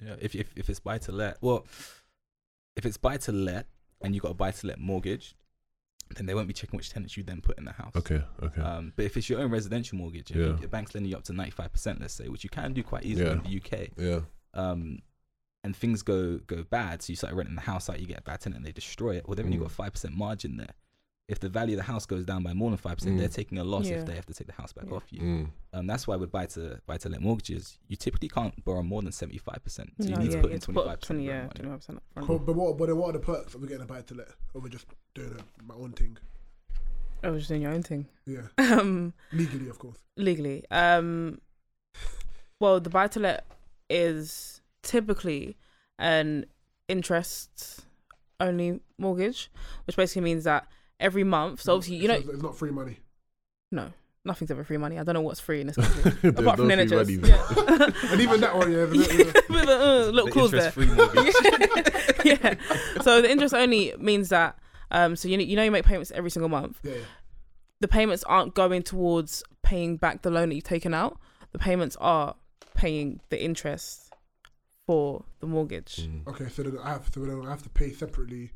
Yeah. 0.03 0.15
If 0.19 0.35
if 0.35 0.47
if 0.55 0.69
it's 0.69 0.79
buy 0.79 0.97
to 0.99 1.11
let, 1.11 1.37
well, 1.41 1.65
if 2.75 2.85
it's 2.85 2.97
buy 2.97 3.17
to 3.17 3.31
let 3.31 3.67
and 4.01 4.13
you've 4.13 4.23
got 4.23 4.31
a 4.31 4.35
buy 4.35 4.51
to 4.51 4.67
let 4.67 4.79
mortgage, 4.79 5.35
then 6.15 6.25
they 6.25 6.33
won't 6.33 6.47
be 6.47 6.53
checking 6.53 6.77
which 6.77 6.89
tenants 6.89 7.15
you 7.15 7.23
then 7.23 7.39
put 7.41 7.57
in 7.57 7.65
the 7.65 7.71
house. 7.71 7.93
Okay, 7.95 8.21
okay. 8.43 8.61
Um, 8.61 8.91
but 8.95 9.05
if 9.05 9.15
it's 9.17 9.29
your 9.29 9.39
own 9.39 9.49
residential 9.51 9.97
mortgage, 9.97 10.31
and 10.31 10.41
Yeah. 10.41 10.51
the 10.59 10.67
bank's 10.67 10.93
lending 10.93 11.11
you 11.11 11.17
up 11.17 11.23
to 11.25 11.33
ninety 11.33 11.51
five 11.51 11.71
percent, 11.71 12.01
let's 12.01 12.13
say, 12.13 12.27
which 12.27 12.43
you 12.43 12.49
can 12.49 12.73
do 12.73 12.83
quite 12.83 13.05
easily 13.05 13.27
Yeah. 13.27 13.33
in 13.33 13.43
the 13.43 13.57
UK, 13.57 13.89
yeah. 13.97 14.19
um, 14.53 14.99
and 15.63 15.75
things 15.75 16.01
go 16.01 16.37
go 16.39 16.63
bad, 16.63 17.01
so 17.01 17.11
you 17.11 17.15
start 17.15 17.33
renting 17.33 17.55
the 17.55 17.61
house 17.61 17.89
out, 17.89 17.99
you 17.99 18.05
get 18.07 18.19
a 18.19 18.23
bad 18.23 18.41
tenant, 18.41 18.57
and 18.57 18.65
they 18.65 18.71
destroy 18.71 19.15
it. 19.15 19.27
Well, 19.27 19.35
they've 19.35 19.45
only 19.45 19.57
Mm. 19.57 19.61
got 19.61 19.71
a 19.71 19.75
five 19.75 19.91
percent 19.93 20.15
margin 20.15 20.57
there. 20.57 20.73
If 21.29 21.39
the 21.39 21.47
value 21.47 21.75
of 21.75 21.85
the 21.85 21.91
house 21.91 22.05
goes 22.05 22.25
down 22.25 22.43
by 22.43 22.53
more 22.53 22.69
than 22.69 22.77
five 22.77 22.97
percent, 22.97 23.15
Mm. 23.15 23.19
they're 23.19 23.29
taking 23.29 23.57
a 23.57 23.63
loss 23.63 23.87
Yeah. 23.87 23.99
if 23.99 24.05
they 24.05 24.13
have 24.15 24.25
to 24.25 24.33
take 24.33 24.47
the 24.47 24.53
house 24.53 24.73
back 24.73 24.87
Yeah. 24.89 24.95
off 24.95 25.05
you. 25.09 25.21
Mm. 25.21 25.49
Um, 25.71 25.87
that's 25.87 26.05
why 26.05 26.17
with 26.17 26.31
buy 26.31 26.47
to 26.47 26.81
buy 26.85 26.97
to 26.97 27.07
let 27.09 27.21
mortgages, 27.21 27.77
you 27.87 27.95
typically 27.95 28.27
can't 28.27 28.63
borrow 28.65 28.83
more 28.83 29.01
than 29.01 29.13
seventy 29.13 29.37
five 29.37 29.63
percent. 29.63 29.93
So 30.01 30.09
you 30.09 30.15
No, 30.15 30.21
need 30.21 30.31
yeah, 30.31 30.35
to 30.35 30.41
put 30.41 30.51
in 30.51 30.57
have 30.57 30.61
to 30.61 30.65
twenty 30.73 30.87
five 30.89 30.99
percent. 30.99 31.19
20, 31.19 31.25
yeah, 31.27 31.47
25% 31.47 31.95
up. 31.97 32.03
Cool, 32.27 32.39
but 32.39 32.55
what 32.55 32.77
but 32.77 32.93
what 32.95 33.09
are 33.09 33.13
the 33.13 33.19
perks 33.25 33.55
of 33.55 33.61
getting 33.61 33.83
a 33.83 33.85
buy 33.85 34.01
to 34.01 34.13
let? 34.15 34.27
Or 34.53 34.59
we're 34.61 34.67
just 34.69 34.85
doing 35.15 35.31
a, 35.39 35.63
my 35.63 35.75
own 35.75 35.93
thing? 35.93 36.17
I 37.23 37.29
was 37.29 37.43
just 37.43 37.49
doing 37.49 37.61
your 37.61 37.71
own 37.71 37.83
thing. 37.83 38.05
Yeah, 38.25 38.47
Um, 38.57 39.13
legally, 39.31 39.69
of 39.69 39.79
course. 39.79 39.97
legally. 40.17 40.65
Um, 40.69 41.39
well, 42.59 42.81
the 42.81 42.89
buy 42.89 43.07
to 43.07 43.19
let 43.21 43.45
is 43.89 44.61
typically 44.83 45.57
an 45.99 46.45
interest 46.87 47.85
only 48.39 48.79
mortgage, 48.97 49.49
which 49.87 49.95
basically 49.95 50.21
means 50.21 50.43
that 50.43 50.67
every 50.99 51.23
month. 51.23 51.61
So 51.61 51.73
obviously, 51.75 51.97
you 51.97 52.07
know, 52.07 52.15
it's 52.15 52.41
not 52.43 52.57
free 52.57 52.71
money. 52.71 52.99
no, 53.71 53.91
nothing's 54.25 54.51
ever 54.51 54.63
free 54.63 54.77
money. 54.77 54.99
I 54.99 55.03
don't 55.03 55.13
know 55.15 55.21
what's 55.21 55.39
free 55.39 55.61
in 55.61 55.67
this 55.67 55.75
country 56.03 56.29
apart 56.29 56.57
from 56.57 56.67
no 56.67 56.75
free 56.75 56.85
NHS. 56.85 57.21
money. 57.21 57.29
Yeah. 57.29 57.89
And 58.11 58.21
even 58.21 58.41
that 58.41 58.55
one, 58.55 58.71
yeah. 58.71 58.85
there's 58.85 59.07
a 59.11 59.17
bit- 59.33 59.49
With 59.49 59.69
a 59.69 60.07
uh, 60.07 60.11
little 60.11 60.29
clause 60.29 60.51
there. 60.51 60.71
free 60.71 60.85
mortgage. 60.87 61.33
yeah. 62.25 62.55
So 63.01 63.21
the 63.21 63.29
interest 63.31 63.53
only 63.53 63.93
means 63.97 64.29
that 64.29 64.57
um, 64.91 65.15
so 65.15 65.27
you 65.27 65.37
know, 65.37 65.43
you 65.43 65.55
know 65.55 65.63
you 65.63 65.71
make 65.71 65.85
payments 65.85 66.11
every 66.11 66.29
single 66.29 66.49
month. 66.49 66.79
yeah, 66.83 66.93
yeah. 66.93 66.99
The 67.79 67.87
payments 67.87 68.23
aren't 68.25 68.53
going 68.53 68.83
towards 68.83 69.43
paying 69.63 69.97
back 69.97 70.21
the 70.21 70.29
loan 70.29 70.49
that 70.49 70.55
you've 70.55 70.63
taken 70.63 70.93
out. 70.93 71.17
The 71.51 71.59
payments 71.59 71.97
are 71.99 72.35
paying 72.75 73.19
the 73.29 73.43
interest 73.43 74.02
for 74.87 75.23
the 75.39 75.47
mortgage. 75.47 75.95
Mm. 76.07 76.27
Okay, 76.27 76.47
so 76.49 76.63
then 76.63 76.77
I 76.83 76.89
have 76.89 77.11
to 77.11 77.19
then 77.19 77.45
I 77.45 77.49
have 77.49 77.63
to 77.63 77.69
pay 77.69 77.91
separately. 77.91 78.51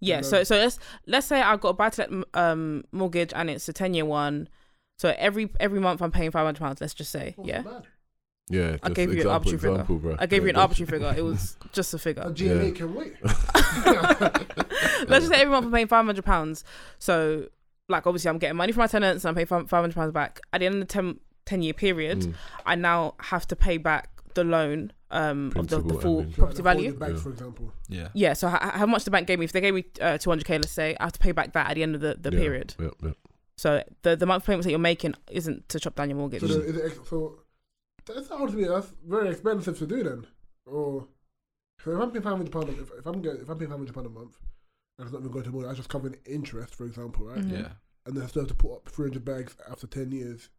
Yeah. 0.00 0.20
So 0.22 0.44
so 0.44 0.56
let's 0.56 0.78
let's 1.06 1.26
say 1.26 1.40
I've 1.42 1.60
got 1.60 1.70
a 1.70 1.72
buy 1.74 1.90
to 1.90 2.00
let 2.02 2.24
um 2.34 2.84
mortgage 2.92 3.32
and 3.34 3.50
it's 3.50 3.68
a 3.68 3.72
ten 3.72 3.94
year 3.94 4.04
one. 4.04 4.48
So 4.98 5.14
every 5.18 5.50
every 5.60 5.80
month 5.80 6.02
I'm 6.02 6.10
paying 6.10 6.30
five 6.30 6.44
hundred 6.44 6.60
pounds. 6.60 6.80
Let's 6.80 6.94
just 6.94 7.10
say 7.12 7.34
Oh, 7.38 7.44
yeah. 7.44 7.62
Yeah, 8.50 8.78
I 8.82 8.88
gave 8.88 9.08
you 9.10 9.12
an 9.12 9.18
example, 9.18 9.30
arbitrary 9.50 9.78
figure. 9.78 9.98
bro. 9.98 10.16
I 10.18 10.24
gave 10.24 10.42
you 10.42 10.48
an 10.48 10.56
arbitrary 10.56 10.90
figure. 10.90 11.14
It 11.14 11.22
was 11.22 11.56
just 11.72 11.92
a 11.92 11.96
A 11.96 12.00
figure. 12.00 12.30
GLA 12.30 12.64
Yeah. 12.64 12.70
can 12.70 12.94
wait. 12.94 13.14
Let's 15.06 15.26
just 15.26 15.28
say 15.28 15.40
every 15.40 15.50
month 15.52 15.66
I'm 15.66 15.72
paying 15.72 15.86
five 15.86 16.04
hundred 16.06 16.24
pounds. 16.24 16.64
So 16.98 17.48
like 17.88 18.06
obviously 18.06 18.28
I'm 18.30 18.38
getting 18.38 18.56
money 18.56 18.72
from 18.72 18.80
my 18.80 18.86
tenants 18.86 19.24
and 19.24 19.30
I'm 19.30 19.34
paying 19.34 19.46
five 19.66 19.80
hundred 19.80 19.94
pounds 19.94 20.12
back. 20.12 20.40
At 20.52 20.60
the 20.60 20.66
end 20.66 20.76
of 20.76 20.80
the 20.80 20.86
10, 20.86 21.20
10 21.46 21.62
year 21.62 21.74
period, 21.74 22.20
Mm. 22.20 22.34
I 22.66 22.74
now 22.74 23.14
have 23.20 23.46
to 23.48 23.56
pay 23.56 23.76
back 23.78 24.10
the 24.38 24.44
loan 24.44 24.92
um 25.10 25.52
of 25.56 25.68
the, 25.68 25.80
the 25.80 25.88
and 25.94 26.02
full 26.02 26.18
interest. 26.20 26.38
property 26.38 26.62
Like, 26.62 26.64
value. 26.64 26.90
holding 26.90 26.98
Back, 26.98 27.10
Yeah. 27.16 27.22
for 27.26 27.30
example. 27.30 27.72
Yeah. 27.88 28.08
Yeah. 28.14 28.32
So 28.34 28.48
h- 28.48 28.74
how 28.80 28.86
much 28.86 29.04
the 29.04 29.10
bank 29.10 29.26
gave 29.26 29.38
me? 29.38 29.44
If 29.44 29.52
they 29.52 29.60
gave 29.60 29.74
me 29.74 29.84
uh, 30.00 30.18
two 30.18 30.30
hundred 30.30 30.46
k, 30.46 30.56
let's 30.58 30.72
say, 30.72 30.96
I 31.00 31.04
have 31.04 31.12
to 31.12 31.18
pay 31.18 31.32
back 31.32 31.52
that 31.54 31.70
at 31.70 31.74
the 31.74 31.82
end 31.82 31.94
of 31.94 32.00
the, 32.00 32.16
the 32.20 32.30
Yeah, 32.32 32.38
period. 32.44 32.74
Yep, 32.78 32.94
yep. 33.02 33.16
So 33.56 33.82
the 34.02 34.16
the 34.16 34.26
monthly 34.26 34.46
payments 34.52 34.64
that 34.66 34.70
you're 34.70 34.78
making 34.92 35.14
isn't 35.30 35.68
to 35.70 35.80
chop 35.80 35.94
down 35.96 36.08
your 36.10 36.18
mortgage. 36.18 36.40
So, 36.42 36.46
then 36.48 36.62
is 36.62 36.76
it, 36.76 36.84
ex- 36.98 37.08
so 37.08 37.40
that 38.06 38.24
sounds 38.26 38.52
to 38.52 38.56
me 38.58 38.64
that's 38.68 38.92
very 39.06 39.28
expensive 39.30 39.76
to 39.78 39.86
do 39.86 40.02
then. 40.02 40.26
Or 40.66 41.08
so 41.82 41.90
if 41.92 42.00
I'm 42.02 42.10
paying 42.10 42.22
five 42.22 42.36
hundred 42.36 42.52
pound, 42.52 42.68
if, 42.68 42.90
if 42.98 43.06
I'm 43.06 43.20
getting, 43.22 43.40
if 43.42 43.48
I'm 43.48 43.58
paying 43.58 43.70
five 43.70 43.78
hundred 43.78 43.94
pound 43.94 44.06
a 44.06 44.10
month, 44.10 44.36
and 44.98 45.06
it's 45.06 45.12
not 45.12 45.20
even 45.20 45.32
going 45.32 45.44
to 45.44 45.50
more, 45.50 45.68
I 45.68 45.74
just 45.74 45.88
covering 45.88 46.16
interest, 46.26 46.74
for 46.74 46.84
example, 46.86 47.26
right? 47.26 47.38
Mhm. 47.38 47.52
Yeah. 47.52 47.68
And 48.06 48.16
then 48.16 48.24
I 48.24 48.26
still 48.26 48.42
have 48.42 48.48
to 48.48 48.54
put 48.54 48.72
up 48.74 48.88
three 48.88 49.06
hundred 49.08 49.24
bags 49.24 49.56
after 49.70 49.86
ten 49.86 50.12
years. 50.12 50.50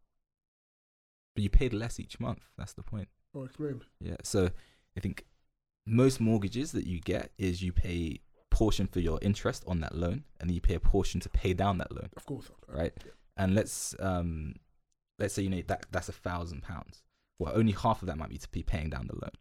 But 1.36 1.44
you 1.44 1.50
paid 1.50 1.74
less 1.74 2.00
each 2.00 2.20
month. 2.20 2.42
That's 2.58 2.74
the 2.74 2.84
point. 2.84 3.08
Oh, 3.36 3.44
explain. 3.44 3.82
Yeah. 4.00 4.18
So 4.24 4.50
I 4.98 5.00
think 5.00 5.26
most 5.86 6.20
mortgages 6.20 6.72
that 6.72 6.86
you 6.86 7.00
get 7.00 7.32
is 7.38 7.62
you 7.62 7.72
pay 7.72 8.22
portion 8.50 8.88
for 8.88 9.00
your 9.00 9.20
interest 9.22 9.64
on 9.68 9.80
that 9.82 9.96
loan, 9.96 10.24
and 10.40 10.50
then 10.50 10.54
you 10.56 10.62
pay 10.62 10.76
a 10.76 10.80
portion 10.80 11.20
to 11.22 11.30
pay 11.30 11.54
down 11.54 11.78
that 11.78 11.92
loan. 11.92 12.10
Of 12.16 12.26
course. 12.26 12.50
Right. 12.68 12.94
And 13.38 13.56
let's 13.56 13.96
um, 14.00 14.56
let's 15.18 15.34
say 15.34 15.44
you 15.44 15.50
know 15.50 15.62
that 15.68 15.86
that's 15.92 16.10
a 16.10 16.14
thousand 16.14 16.64
pounds. 16.64 17.04
Well, 17.38 17.54
only 17.56 17.72
half 17.72 18.02
of 18.02 18.08
that 18.08 18.18
might 18.18 18.30
be 18.30 18.38
to 18.38 18.50
be 18.50 18.64
paying 18.64 18.90
down 18.90 19.08
the 19.08 19.16
loan, 19.16 19.32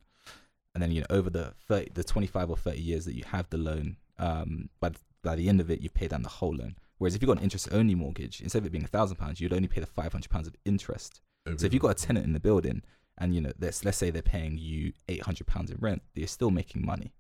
and 0.75 0.83
then 0.83 0.93
you 0.93 1.01
know 1.01 1.07
over 1.11 1.31
the 1.31 1.55
30, 1.69 1.93
the 1.95 2.05
twenty 2.05 2.27
five 2.29 2.51
or 2.51 2.57
thirty 2.57 2.81
years 2.81 3.05
that 3.07 3.17
you 3.17 3.25
have 3.27 3.49
the 3.51 3.59
loan, 3.59 3.97
um, 4.19 4.69
by 4.81 4.91
th- 4.91 5.01
by 5.23 5.35
the 5.35 5.49
end 5.49 5.61
of 5.61 5.71
it, 5.71 5.81
you 5.81 5.91
pay 5.91 6.07
down 6.07 6.23
the 6.23 6.29
whole 6.29 6.55
loan. 6.55 6.77
Whereas 6.99 7.15
if 7.15 7.23
you've 7.23 7.29
got 7.29 7.39
an 7.39 7.45
interest 7.45 7.69
only 7.73 7.95
mortgage, 7.95 8.41
instead 8.41 8.59
of 8.59 8.67
it 8.67 8.73
being 8.73 8.85
a 8.85 8.89
thousand 8.89 9.17
pounds, 9.17 9.41
you'd 9.41 9.53
only 9.53 9.69
pay 9.69 9.81
the 9.81 9.87
five 9.87 10.13
hundred 10.13 10.31
pounds 10.31 10.47
of 10.47 10.55
interest. 10.65 11.21
So 11.57 11.65
if 11.65 11.73
you've 11.73 11.81
got 11.81 11.93
a 11.93 12.07
tenant 12.07 12.27
in 12.27 12.35
the 12.35 12.41
building 12.41 12.83
and 13.19 13.35
you 13.35 13.41
know 13.41 13.53
let's 13.61 13.85
let's 13.85 13.99
say 13.99 14.11
they're 14.11 14.23
paying 14.23 14.57
you 14.59 14.93
eight 15.09 15.23
hundred 15.23 15.47
pounds 15.47 15.71
in 15.71 15.77
rent, 15.81 16.03
you're 16.15 16.27
still 16.29 16.51
making 16.51 16.85
money 16.85 17.13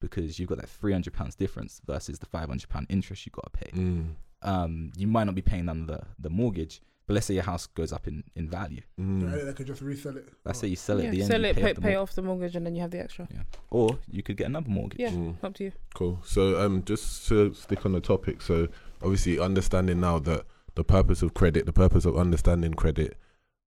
because 0.00 0.38
you've 0.38 0.48
got 0.48 0.58
that 0.58 0.68
three 0.68 0.92
hundred 0.92 1.12
pounds 1.12 1.34
difference 1.34 1.80
versus 1.86 2.18
the 2.18 2.26
five 2.26 2.48
hundred 2.48 2.68
pound 2.68 2.86
interest 2.90 3.24
you've 3.26 3.32
got 3.34 3.52
to 3.52 3.58
pay. 3.58 3.70
Mm. 3.78 4.14
Um, 4.42 4.92
you 4.96 5.06
might 5.06 5.24
not 5.24 5.34
be 5.34 5.42
paying 5.42 5.66
down 5.66 5.86
the 5.86 6.00
the 6.18 6.28
mortgage, 6.30 6.82
but 7.06 7.14
let's 7.14 7.26
say 7.26 7.34
your 7.34 7.44
house 7.44 7.66
goes 7.68 7.92
up 7.92 8.08
in 8.08 8.24
in 8.34 8.48
value. 8.48 8.80
Mm. 9.00 9.22
Yeah, 9.36 9.44
they 9.44 9.52
could 9.52 9.66
just 9.68 9.80
resell 9.82 10.16
it. 10.16 10.28
Let's 10.44 10.58
Oh. 10.58 10.62
say 10.62 10.68
you 10.68 10.76
sell 10.76 10.98
it 10.98 11.02
yeah, 11.02 11.08
at 11.08 11.12
the 11.14 11.20
end, 11.22 11.30
sell 11.30 11.40
you 11.40 11.46
it, 11.46 11.54
pay, 11.56 11.62
pay, 11.62 11.68
off 11.70 11.74
the 11.76 11.80
pay 11.82 11.94
off 11.94 12.14
the 12.14 12.22
mortgage, 12.22 12.56
and 12.56 12.66
then 12.66 12.74
you 12.74 12.82
have 12.82 12.90
the 12.90 12.98
extra. 13.00 13.28
yeah. 13.32 13.42
or 13.70 13.98
you 14.10 14.22
could 14.22 14.36
get 14.36 14.46
another 14.46 14.68
mortgage. 14.68 14.98
Yeah. 14.98 15.10
Mm. 15.10 15.36
Up 15.44 15.54
to 15.54 15.64
you. 15.64 15.72
Cool. 15.94 16.20
So 16.24 16.60
um, 16.64 16.82
just 16.84 17.28
to 17.28 17.54
stick 17.54 17.86
on 17.86 17.92
the 17.92 18.00
topic. 18.00 18.42
So 18.42 18.66
obviously, 19.02 19.38
understanding 19.38 20.00
now 20.00 20.18
that 20.20 20.44
the 20.74 20.82
purpose 20.84 21.22
of 21.22 21.34
credit, 21.34 21.66
the 21.66 21.72
purpose 21.72 22.04
of 22.04 22.16
understanding 22.16 22.74
credit, 22.74 23.16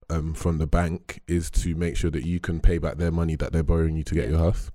um, 0.09 0.33
from 0.33 0.57
the 0.57 0.67
bank 0.67 1.21
is 1.27 1.49
to 1.51 1.75
make 1.75 1.97
sure 1.97 2.11
that 2.11 2.25
you 2.25 2.39
can 2.39 2.59
pay 2.59 2.77
back 2.77 2.97
their 2.97 3.11
money 3.11 3.35
that 3.35 3.51
they're 3.51 3.63
borrowing 3.63 3.95
you 3.95 4.03
to 4.03 4.13
get 4.15 4.25
Yeah. 4.25 4.31
your 4.31 4.39
house. 4.39 4.71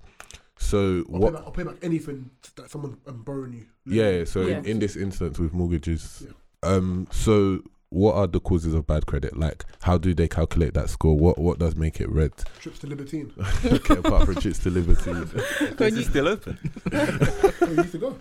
So 0.59 1.05
I'll, 1.13 1.19
what? 1.21 1.33
pay 1.33 1.37
back, 1.39 1.47
I'll 1.47 1.53
pay 1.53 1.63
back 1.65 1.77
anything 1.83 2.31
that 2.57 2.71
someone 2.71 2.99
um, 3.07 3.23
borrowing 3.23 3.53
you. 3.53 3.67
Yeah. 3.87 4.25
So 4.25 4.43
Yeah. 4.43 4.59
In, 4.59 4.67
in 4.67 4.79
this 4.79 4.97
instance 4.97 5.39
with 5.39 5.53
mortgages, 5.55 6.25
Yeah. 6.27 6.33
um, 6.63 7.07
so 7.11 7.63
what 7.91 8.15
are 8.15 8.27
the 8.27 8.41
causes 8.41 8.73
of 8.73 8.87
bad 8.87 9.07
credit? 9.07 9.37
Like, 9.37 9.65
how 9.83 9.99
do 9.99 10.15
they 10.15 10.29
calculate 10.29 10.75
that 10.75 10.89
score? 10.91 11.17
What 11.19 11.39
what 11.39 11.59
does 11.59 11.77
make 11.77 12.01
it 12.01 12.09
red? 12.09 12.33
Trips 12.61 12.79
to 12.81 12.87
Libertine. 12.87 13.33
okay, 13.65 13.97
apart 13.97 14.27
from 14.27 14.37
trips 14.37 14.61
to 14.61 14.71
liberty, 14.71 15.13
This 15.77 15.95
is 15.95 16.07
still 16.07 16.29
open. 16.29 16.59
oh, 16.93 17.67
you 17.69 17.75
used 17.77 17.93
to 17.93 17.99
go. 17.99 18.17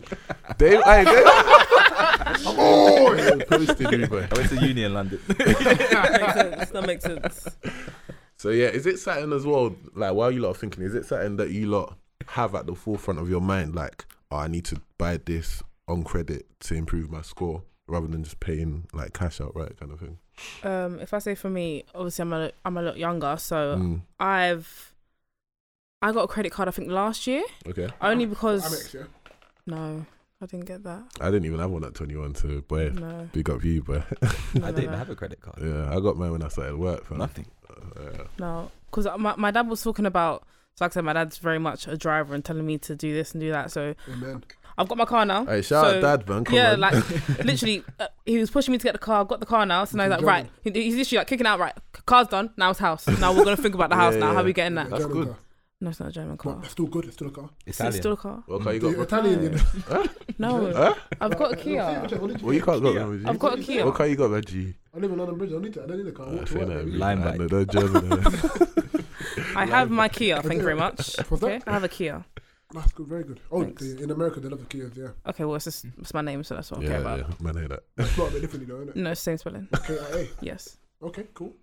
they, 0.58 0.78
aye, 0.78 1.04
they, 1.04 1.24
Oh, 2.46 3.16
they 3.16 3.46
posted 3.46 3.92
me, 3.92 4.06
boy. 4.08 4.28
I 4.32 4.36
went 4.36 4.50
to 4.50 4.66
uni 4.68 4.84
in 4.84 4.94
London. 4.94 5.20
that 5.28 6.20
makes 6.20 6.34
sense. 6.34 6.70
That 6.72 6.86
makes 6.88 7.04
sense. 7.04 7.48
So 8.38 8.50
yeah, 8.50 8.68
is 8.68 8.86
it 8.86 9.00
something 9.00 9.34
as 9.34 9.46
well? 9.46 9.76
Like, 9.96 10.14
while 10.14 10.32
you 10.32 10.42
lot 10.42 10.52
are 10.52 10.56
thinking, 10.56 10.84
is 10.84 10.96
it 10.96 11.06
something 11.06 11.38
that 11.38 11.52
you 11.52 11.68
lot 11.68 11.98
have 12.28 12.56
at 12.56 12.66
the 12.66 12.76
forefront 12.76 13.20
of 13.20 13.30
your 13.30 13.42
mind? 13.42 13.76
Like, 13.76 14.06
oh, 14.32 14.38
I 14.38 14.48
need 14.48 14.66
to 14.66 14.82
buy 14.98 15.18
this 15.18 15.62
on 15.88 16.04
credit 16.04 16.46
to 16.62 16.76
improve 16.76 17.10
my 17.12 17.22
score, 17.22 17.64
rather 17.90 18.08
than 18.08 18.24
just 18.24 18.40
paying 18.40 18.88
like 18.94 19.14
cash 19.14 19.42
outright, 19.42 19.78
kind 19.80 19.92
of 19.92 20.00
thing. 20.00 20.18
Um, 20.64 21.00
if 21.00 21.14
I 21.14 21.20
say 21.20 21.36
for 21.36 21.50
me, 21.50 21.84
obviously 21.94 22.22
I'm 22.24 22.34
a 22.34 22.52
I'm 22.64 22.78
a 22.78 22.82
lot 22.82 22.98
younger, 22.98 23.36
so 23.38 23.76
Mm, 23.78 24.02
I've 24.20 24.94
I 26.02 26.12
got 26.12 26.24
a 26.24 26.28
credit 26.28 26.52
card 26.52 26.68
I 26.70 26.72
think 26.72 26.90
last 26.90 27.28
year 27.28 27.44
okay, 27.68 27.90
only 28.02 28.26
because 28.26 28.64
Amex, 28.64 28.94
yeah. 28.94 29.04
no, 29.66 30.06
I 30.42 30.46
didn't 30.46 30.66
get 30.66 30.84
that. 30.84 31.04
I 31.20 31.26
didn't 31.26 31.46
even 31.46 31.60
have 31.60 31.72
one 31.72 31.84
at 31.84 31.94
twenty 31.94 32.16
one. 32.16 32.36
So, 32.36 32.62
boy, 32.62 32.90
No, 32.92 33.30
big 33.34 33.50
up 33.50 33.64
you, 33.64 33.82
boy. 33.84 34.04
no, 34.54 34.68
I 34.68 34.72
didn't 34.72 34.92
no. 34.92 34.98
have 34.98 35.10
a 35.10 35.16
credit 35.16 35.42
card. 35.42 35.58
yeah, 35.62 35.94
I 35.94 36.00
got 36.00 36.16
mine 36.18 36.32
when 36.32 36.44
I 36.44 36.48
started 36.48 36.78
work. 36.78 37.06
Fam. 37.06 37.18
Nothing. 37.18 37.48
Uh, 37.70 38.24
No, 38.38 38.72
because 38.90 39.08
my 39.18 39.36
my 39.36 39.52
dad 39.52 39.68
was 39.68 39.84
talking 39.84 40.06
about. 40.06 40.44
So 40.76 40.86
like 40.86 40.92
I 40.92 40.94
said, 40.94 41.04
my 41.04 41.12
dad's 41.12 41.38
very 41.40 41.60
much 41.60 41.88
a 41.90 41.98
driver 41.98 42.34
and 42.34 42.46
telling 42.46 42.66
me 42.66 42.78
to 42.78 42.96
do 42.96 43.14
this 43.14 43.34
and 43.34 43.42
do 43.42 43.52
that. 43.52 43.70
So 43.72 43.96
Amen. 44.08 44.42
I've 44.80 44.88
got 44.88 44.98
my 44.98 45.06
car 45.06 45.26
now. 45.26 45.46
hey, 45.46 45.62
shout 45.62 45.86
So, 45.86 45.98
out, 45.98 46.02
dad, 46.02 46.30
man. 46.30 46.44
Come 46.46 46.56
yeah, 46.56 46.72
on. 46.74 46.80
like 46.80 46.94
literally, 47.44 47.84
uh, 48.00 48.08
he 48.26 48.38
was 48.40 48.50
pushing 48.50 48.72
me 48.72 48.78
to 48.78 48.84
get 48.84 48.94
the 48.94 48.98
car. 49.00 49.22
I've 49.22 49.28
got 49.28 49.40
the 49.42 49.46
car 49.46 49.66
now, 49.66 49.84
so 49.86 49.98
now 49.98 50.04
he's 50.06 50.12
like, 50.12 50.22
right. 50.22 50.50
He- 50.64 50.72
He's 50.72 50.96
literally 50.96 51.18
like 51.20 51.28
kicking 51.28 51.46
out, 51.46 51.60
right. 51.60 51.74
Car's 52.06 52.28
done. 52.28 52.52
Now 52.58 52.70
it's 52.72 52.80
house. 52.80 53.06
Now 53.20 53.34
we're 53.34 53.44
gonna 53.44 53.58
think 53.58 53.76
about 53.76 53.90
the 53.90 53.96
house. 54.04 54.14
Yeah, 54.16 54.22
now 54.22 54.28
how 54.34 54.40
yeah. 54.40 54.46
we 54.46 54.54
getting 54.54 54.76
that? 54.76 54.90
That's 54.90 55.02
German 55.04 55.18
good. 55.18 55.28
car. 55.28 55.38
No, 55.82 55.90
it's 55.92 56.00
not 56.02 56.10
a 56.10 56.12
German 56.12 56.36
car. 56.38 56.56
But 56.56 56.64
it's 56.64 56.72
still 56.74 56.88
good. 56.88 57.06
It's 57.06 57.14
still 57.14 57.28
a 57.28 57.32
car. 57.32 57.50
It's 57.66 57.78
still 57.78 58.14
a 58.14 58.18
car. 58.18 58.44
What 58.48 58.64
car 58.64 58.74
you 58.74 58.80
got? 58.82 58.90
The 58.90 58.94
bro? 58.96 59.04
Italian, 59.04 59.44
you 59.44 59.50
know. 59.52 60.06
No, 60.40 60.74
Huh? 60.74 60.96
I've 61.22 61.32
got 61.38 61.48
a 61.48 61.50
Like, 61.56 61.60
Kia. 61.62 61.84
what 62.18 62.28
did 62.32 62.42
Well, 62.42 62.54
you 62.54 62.62
can't 62.62 62.82
go. 62.82 62.92
Kia. 62.94 63.18
Kia. 63.18 63.30
I've 63.30 63.40
got 63.40 63.60
a 63.60 63.62
Kia. 63.62 63.86
What 63.86 63.96
car 63.96 64.08
you 64.08 64.16
got, 64.18 64.30
Reggie? 64.32 64.74
I 64.96 65.00
live 65.00 65.12
in 65.12 65.18
London 65.18 65.38
Bridge. 65.38 65.50
I 65.52 65.54
don't 65.54 65.62
need 65.64 65.74
to. 65.74 65.84
I 65.84 65.88
don't 65.88 65.98
need 65.98 66.08
a 66.08 66.12
car. 66.12 66.26
I 66.26 66.30
Uh, 66.30 66.34
walk 66.36 66.46
to 66.46 66.52
say 66.52 66.60
work. 66.60 66.68
that, 66.70 67.02
I 67.02 67.16
bike. 67.38 67.52
know, 67.52 67.66
German. 67.66 68.24
I 69.56 69.66
have 69.66 69.90
my 69.90 70.10
Kia. 70.10 70.42
Thank 70.42 70.56
you 70.60 70.64
very 70.64 70.76
much. 70.76 71.18
Okay. 71.32 71.62
I 71.68 71.72
have 71.72 71.84
a 71.84 71.90
Kia. 71.90 72.26
That's 72.74 72.92
good. 72.94 73.08
Very 73.08 73.24
good. 73.24 73.40
Oh, 73.52 73.64
Thanks. 73.64 73.82
the, 73.82 74.04
in 74.04 74.12
America 74.12 74.40
they 74.40 74.48
love 74.50 74.60
the 74.60 74.66
Kias. 74.78 74.96
Yeah, 74.96 75.08
Okay, 75.28 75.44
well, 75.44 75.56
it's 75.56 75.66
just 75.66 75.86
it's 75.98 76.14
my 76.14 76.22
name, 76.22 76.44
so 76.44 76.56
that's 76.56 76.70
what 76.72 76.82
I 76.82 76.84
care 76.84 76.92
yeah, 76.92 76.98
about. 77.00 77.20
yeah, 77.20 77.26
man, 77.40 77.58
I 77.58 77.60
hear 77.62 77.68
that. 77.70 77.84
it's 77.98 78.18
not 78.18 78.30
a 78.30 78.32
bit 78.32 78.42
differently 78.42 78.68
though, 78.68 78.82
isn't 78.82 78.90
it? 78.90 78.96
No, 78.96 79.14
same 79.16 79.38
spelling. 79.38 79.68
K 79.88 79.98
I 79.98 80.18
A. 80.20 80.28
Yes. 80.42 80.78
Okay, 81.02 81.26
cool. 81.34 81.54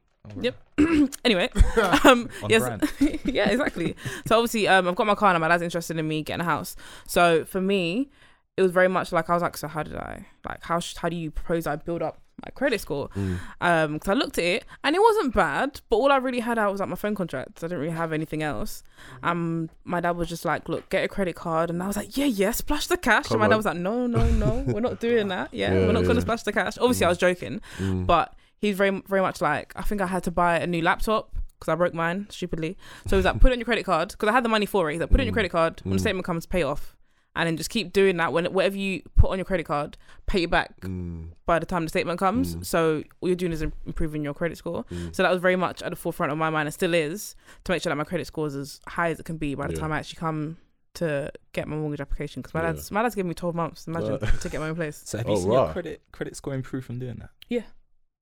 Yep. 0.41 0.57
Anyway, 1.25 1.49
um, 2.05 2.29
On 2.43 2.51
yes, 2.51 2.63
brand. 2.63 2.91
yeah, 3.25 3.49
exactly. 3.49 3.95
So 4.27 4.37
obviously, 4.39 4.67
um, 4.67 4.89
I've 4.89 4.97
got 4.97 5.07
my 5.07 5.15
car 5.15 5.33
now. 5.33 5.39
My 5.39 5.47
dad's 5.49 5.63
interested 5.63 5.97
in 5.99 6.09
me 6.09 6.23
getting 6.23 6.41
a 6.41 6.45
house. 6.45 6.75
So 7.07 7.45
for 7.45 7.61
me, 7.61 8.11
it 8.57 8.63
was 8.63 8.73
very 8.73 8.89
much 8.89 9.13
like 9.13 9.31
I 9.31 9.35
was 9.35 9.43
like, 9.43 9.57
so 9.57 9.69
how 9.69 9.83
did 9.85 9.95
I 9.97 10.27
like 10.49 10.65
how 10.65 10.81
sh- 10.81 10.97
how 10.97 11.09
do 11.09 11.15
you 11.17 11.31
propose 11.31 11.67
I 11.69 11.77
build 11.77 12.03
up 12.03 12.21
my 12.45 12.51
credit 12.51 12.81
score? 12.81 13.09
Mm. 13.11 13.39
Um, 13.61 13.93
because 13.95 14.09
I 14.09 14.15
looked 14.15 14.39
at 14.39 14.45
it 14.45 14.65
and 14.85 14.95
it 14.95 15.01
wasn't 15.01 15.35
bad, 15.35 15.81
but 15.89 15.97
all 15.97 16.13
I 16.13 16.17
really 16.17 16.41
had 16.41 16.59
out 16.59 16.71
was 16.71 16.81
like 16.81 16.89
my 16.89 16.97
phone 16.97 17.15
contract. 17.15 17.63
I 17.65 17.69
didn't 17.69 17.81
really 17.81 17.93
have 17.93 18.13
anything 18.13 18.43
else. 18.43 18.83
Um, 19.23 19.71
my 19.85 20.01
dad 20.01 20.13
was 20.17 20.29
just 20.29 20.45
like, 20.45 20.69
look, 20.69 20.89
get 20.91 21.05
a 21.05 21.09
credit 21.09 21.35
card, 21.37 21.71
and 21.71 21.83
I 21.83 21.87
was 21.87 21.97
like, 21.97 22.17
yeah, 22.17 22.27
yeah, 22.27 22.51
splash 22.51 22.87
the 22.89 22.97
cash. 22.97 23.27
Come 23.29 23.41
and 23.41 23.41
my 23.41 23.49
dad 23.49 23.57
was 23.57 23.67
like, 23.67 23.77
no, 23.79 24.07
no, 24.07 24.29
no, 24.31 24.65
we're 24.67 24.81
not 24.81 25.01
doing 25.01 25.29
that. 25.35 25.53
Yeah, 25.53 25.73
Yeah, 25.73 25.87
we're 25.87 25.93
not 25.93 26.03
yeah. 26.03 26.09
gonna 26.09 26.21
splash 26.21 26.43
the 26.43 26.53
cash. 26.53 26.77
Obviously, 26.79 27.05
I 27.05 27.09
Mm. 27.09 27.11
was 27.11 27.19
joking, 27.19 27.61
Mm. 27.79 28.07
but 28.07 28.35
he's 28.59 28.77
very 28.77 29.03
very 29.07 29.21
much 29.23 29.41
like 29.41 29.73
I 29.77 29.83
think 29.83 30.01
I 30.01 30.07
had 30.07 30.23
to 30.25 30.31
buy 30.31 30.59
a 30.59 30.67
new 30.67 30.83
laptop 30.83 31.35
because 31.59 31.73
I 31.73 31.75
broke 31.75 31.95
mine 31.95 32.27
stupidly. 32.31 32.77
So 33.07 33.11
he 33.11 33.17
was 33.17 33.25
like, 33.25 33.41
put 33.41 33.51
it 33.51 33.55
on 33.55 33.59
your 33.59 33.65
credit 33.65 33.85
card 33.87 34.09
because 34.11 34.29
I 34.29 34.33
had 34.33 34.45
the 34.45 34.49
money 34.51 34.67
for 34.67 34.89
it. 34.91 34.95
He's 34.95 35.01
like, 35.01 35.11
put 35.11 35.21
it 35.21 35.23
on 35.23 35.27
your 35.27 35.33
Mm. 35.33 35.37
credit 35.37 35.53
card 35.53 35.81
when 35.85 35.93
the 35.93 35.97
Mm. 35.99 36.01
statement 36.01 36.25
comes, 36.27 36.45
pay 36.47 36.63
off, 36.63 36.96
and 37.37 37.47
then 37.47 37.57
just 37.57 37.71
keep 37.71 37.93
doing 37.93 38.17
that. 38.17 38.33
When 38.33 38.47
whatever 38.47 38.77
you 38.77 39.03
put 39.17 39.31
on 39.31 39.39
your 39.39 39.45
credit 39.45 39.65
card, 39.67 39.97
pay 40.27 40.43
it 40.45 40.51
back 40.51 40.81
Mm. 40.81 41.29
by 41.47 41.59
the 41.61 41.67
time 41.67 41.85
the 41.85 41.89
statement 41.89 42.19
comes. 42.19 42.57
Mm. 42.57 42.65
So 42.67 43.03
all 43.21 43.29
you're 43.29 43.37
doing 43.37 43.53
is 43.53 43.63
improving 43.63 44.25
your 44.25 44.35
credit 44.35 44.59
score. 44.59 44.85
Mm. 44.85 45.15
So 45.15 45.23
that 45.23 45.31
was 45.31 45.41
very 45.41 45.57
much 45.57 45.83
at 45.83 45.91
the 45.91 45.97
forefront 45.97 46.33
of 46.33 46.39
my 46.39 46.51
mind 46.51 46.67
and 46.67 46.75
still 46.75 46.95
is 46.95 47.37
to 47.65 47.73
make 47.73 47.83
sure 47.83 47.91
that 47.91 47.97
my 47.97 48.05
credit 48.05 48.27
score 48.27 48.47
is 48.49 48.57
as 48.57 48.81
high 48.89 49.11
as 49.11 49.21
it 49.21 49.25
can 49.27 49.37
be 49.37 49.55
by 49.55 49.67
the 49.69 49.75
Yeah. 49.75 49.81
time 49.81 49.93
I 49.93 49.99
actually 49.99 50.19
come 50.19 50.57
to 50.95 51.31
get 51.53 51.69
my 51.69 51.77
mortgage 51.77 52.01
application 52.01 52.41
because 52.41 52.55
my 52.55 52.63
Yeah. 52.63 52.73
dad's 52.73 52.91
my 52.91 53.03
dad's 53.03 53.15
given 53.15 53.29
me 53.29 53.35
12 53.35 53.55
months 53.55 53.87
imagine 53.87 54.13
Wow. 54.13 54.19
to 54.41 54.49
get 54.49 54.61
my 54.61 54.71
own 54.71 54.77
place 54.77 54.97
So 55.05 55.19
have 55.19 55.27
Oh, 55.29 55.33
you 55.33 55.37
seen 55.43 55.53
your 55.53 55.73
credit 55.73 56.01
credit 56.11 56.37
score 56.37 56.55
improve 56.55 56.85
from 56.87 56.99
doing 56.99 57.17
that? 57.17 57.31
Yeah, 57.51 57.65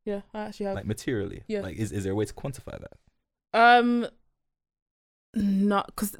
yeah 0.05 0.23
I 0.35 0.41
actually 0.47 0.67
have 0.67 0.75
Like 0.75 0.85
materially? 0.87 1.45
Yeah. 1.47 1.61
Like 1.61 1.77
is, 1.77 1.93
is 1.93 2.03
there 2.03 2.13
a 2.13 2.17
way 2.17 2.25
to 2.25 2.35
quantify 2.35 2.81
that? 2.81 2.93
Um, 3.57 4.09
not 5.35 5.87
because. 5.87 6.17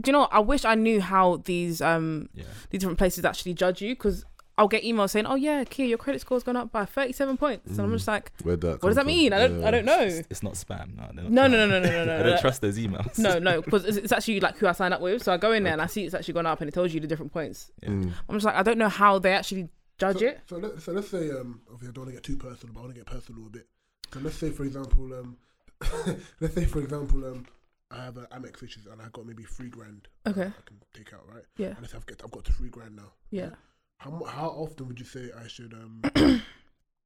Do 0.00 0.08
you 0.08 0.12
know? 0.12 0.20
what? 0.20 0.32
I 0.32 0.40
wish 0.40 0.64
I 0.64 0.74
knew 0.74 1.00
how 1.00 1.36
these 1.44 1.80
um 1.80 2.28
Yeah. 2.34 2.44
these 2.70 2.80
different 2.80 2.98
places 2.98 3.24
actually 3.24 3.54
judge 3.54 3.80
you 3.82 3.94
because 3.94 4.24
I'll 4.58 4.68
get 4.68 4.82
emails 4.82 5.10
saying, 5.10 5.24
"Oh 5.26 5.36
yeah, 5.36 5.64
Kia, 5.64 5.86
your 5.86 5.96
credit 5.96 6.20
score's 6.20 6.42
gone 6.42 6.56
up 6.56 6.70
by 6.70 6.84
thirty 6.84 7.12
seven 7.12 7.36
points," 7.38 7.70
and 7.70 7.80
I'm 7.80 7.88
Mm. 7.90 7.94
just 7.94 8.06
like, 8.08 8.30
that 8.38 8.44
"What 8.46 8.60
does 8.60 8.78
come 8.80 8.90
that 8.94 8.94
from? 9.00 9.06
mean? 9.06 9.32
I 9.32 9.38
don't, 9.38 9.60
Yeah. 9.60 9.68
I 9.68 9.70
don't 9.70 9.84
know." 9.86 10.00
It's, 10.00 10.26
it's 10.28 10.42
not 10.42 10.52
spam. 10.54 10.96
No, 10.96 11.04
not 11.22 11.30
No, 11.30 11.46
no, 11.46 11.66
no, 11.66 11.66
no, 11.66 11.80
no, 11.80 11.90
no, 11.90 12.04
no. 12.04 12.20
I 12.20 12.22
don't 12.24 12.40
trust 12.40 12.60
those 12.60 12.76
emails. 12.78 13.18
No, 13.18 13.38
no, 13.38 13.62
because 13.62 13.84
it's, 13.86 13.96
it's 13.96 14.12
actually 14.12 14.40
like 14.40 14.58
who 14.58 14.66
I 14.66 14.72
signed 14.72 14.92
up 14.92 15.00
with. 15.00 15.22
So 15.22 15.32
I 15.32 15.38
go 15.38 15.52
in 15.52 15.62
there 15.64 15.72
and 15.72 15.80
I 15.80 15.86
see 15.86 16.04
it's 16.04 16.14
actually 16.14 16.34
gone 16.34 16.44
up 16.46 16.60
and 16.60 16.68
it 16.68 16.72
tells 16.74 16.92
you 16.92 17.00
the 17.00 17.06
different 17.06 17.32
points. 17.32 17.70
Yeah. 17.82 17.88
Mm. 17.88 18.12
I'm 18.28 18.36
just 18.36 18.44
like, 18.44 18.54
I 18.56 18.62
don't 18.62 18.76
know 18.78 18.90
how 18.90 19.18
they 19.18 19.32
actually 19.32 19.70
judge 19.98 20.18
so, 20.18 20.26
it. 20.26 20.40
So, 20.46 20.56
let, 20.58 20.82
so 20.82 20.92
let's 20.92 21.08
say, 21.08 21.30
um, 21.30 21.62
obviously 21.72 21.88
I 21.88 21.92
don't 21.92 22.04
want 22.04 22.08
to 22.10 22.14
get 22.16 22.22
too 22.24 22.36
personal, 22.36 22.74
but 22.74 22.80
I 22.80 22.82
want 22.82 22.94
to 22.94 23.00
get 23.00 23.06
personal 23.06 23.46
a 23.46 23.50
bit. 23.50 23.66
So 24.12 24.20
let's 24.20 24.36
say, 24.36 24.50
for 24.50 24.64
example, 24.64 25.14
um, 25.14 25.36
let's 26.40 26.54
say, 26.54 26.66
for 26.66 26.80
example, 26.80 27.24
um, 27.24 27.46
I 27.90 28.04
have 28.04 28.16
an 28.16 28.26
Amex 28.32 28.60
which 28.60 28.76
is, 28.76 28.86
and 28.86 29.00
I 29.02 29.08
got 29.12 29.26
maybe 29.26 29.42
three 29.42 29.68
grand. 29.68 30.06
Okay. 30.26 30.42
I 30.46 30.62
can 30.66 30.80
take 30.94 31.12
out, 31.12 31.26
right? 31.28 31.42
Yeah, 31.56 31.68
And 31.68 31.80
let's 31.80 31.94
I've 31.94 32.06
get, 32.06 32.20
I've 32.24 32.30
got 32.30 32.44
three 32.44 32.68
grand 32.68 32.96
now. 32.96 33.12
yeah. 33.30 33.50
How 33.98 34.22
how 34.24 34.48
often 34.48 34.88
would 34.88 34.98
you 34.98 35.04
say 35.04 35.30
I 35.38 35.46
should 35.46 35.74
um 35.74 36.00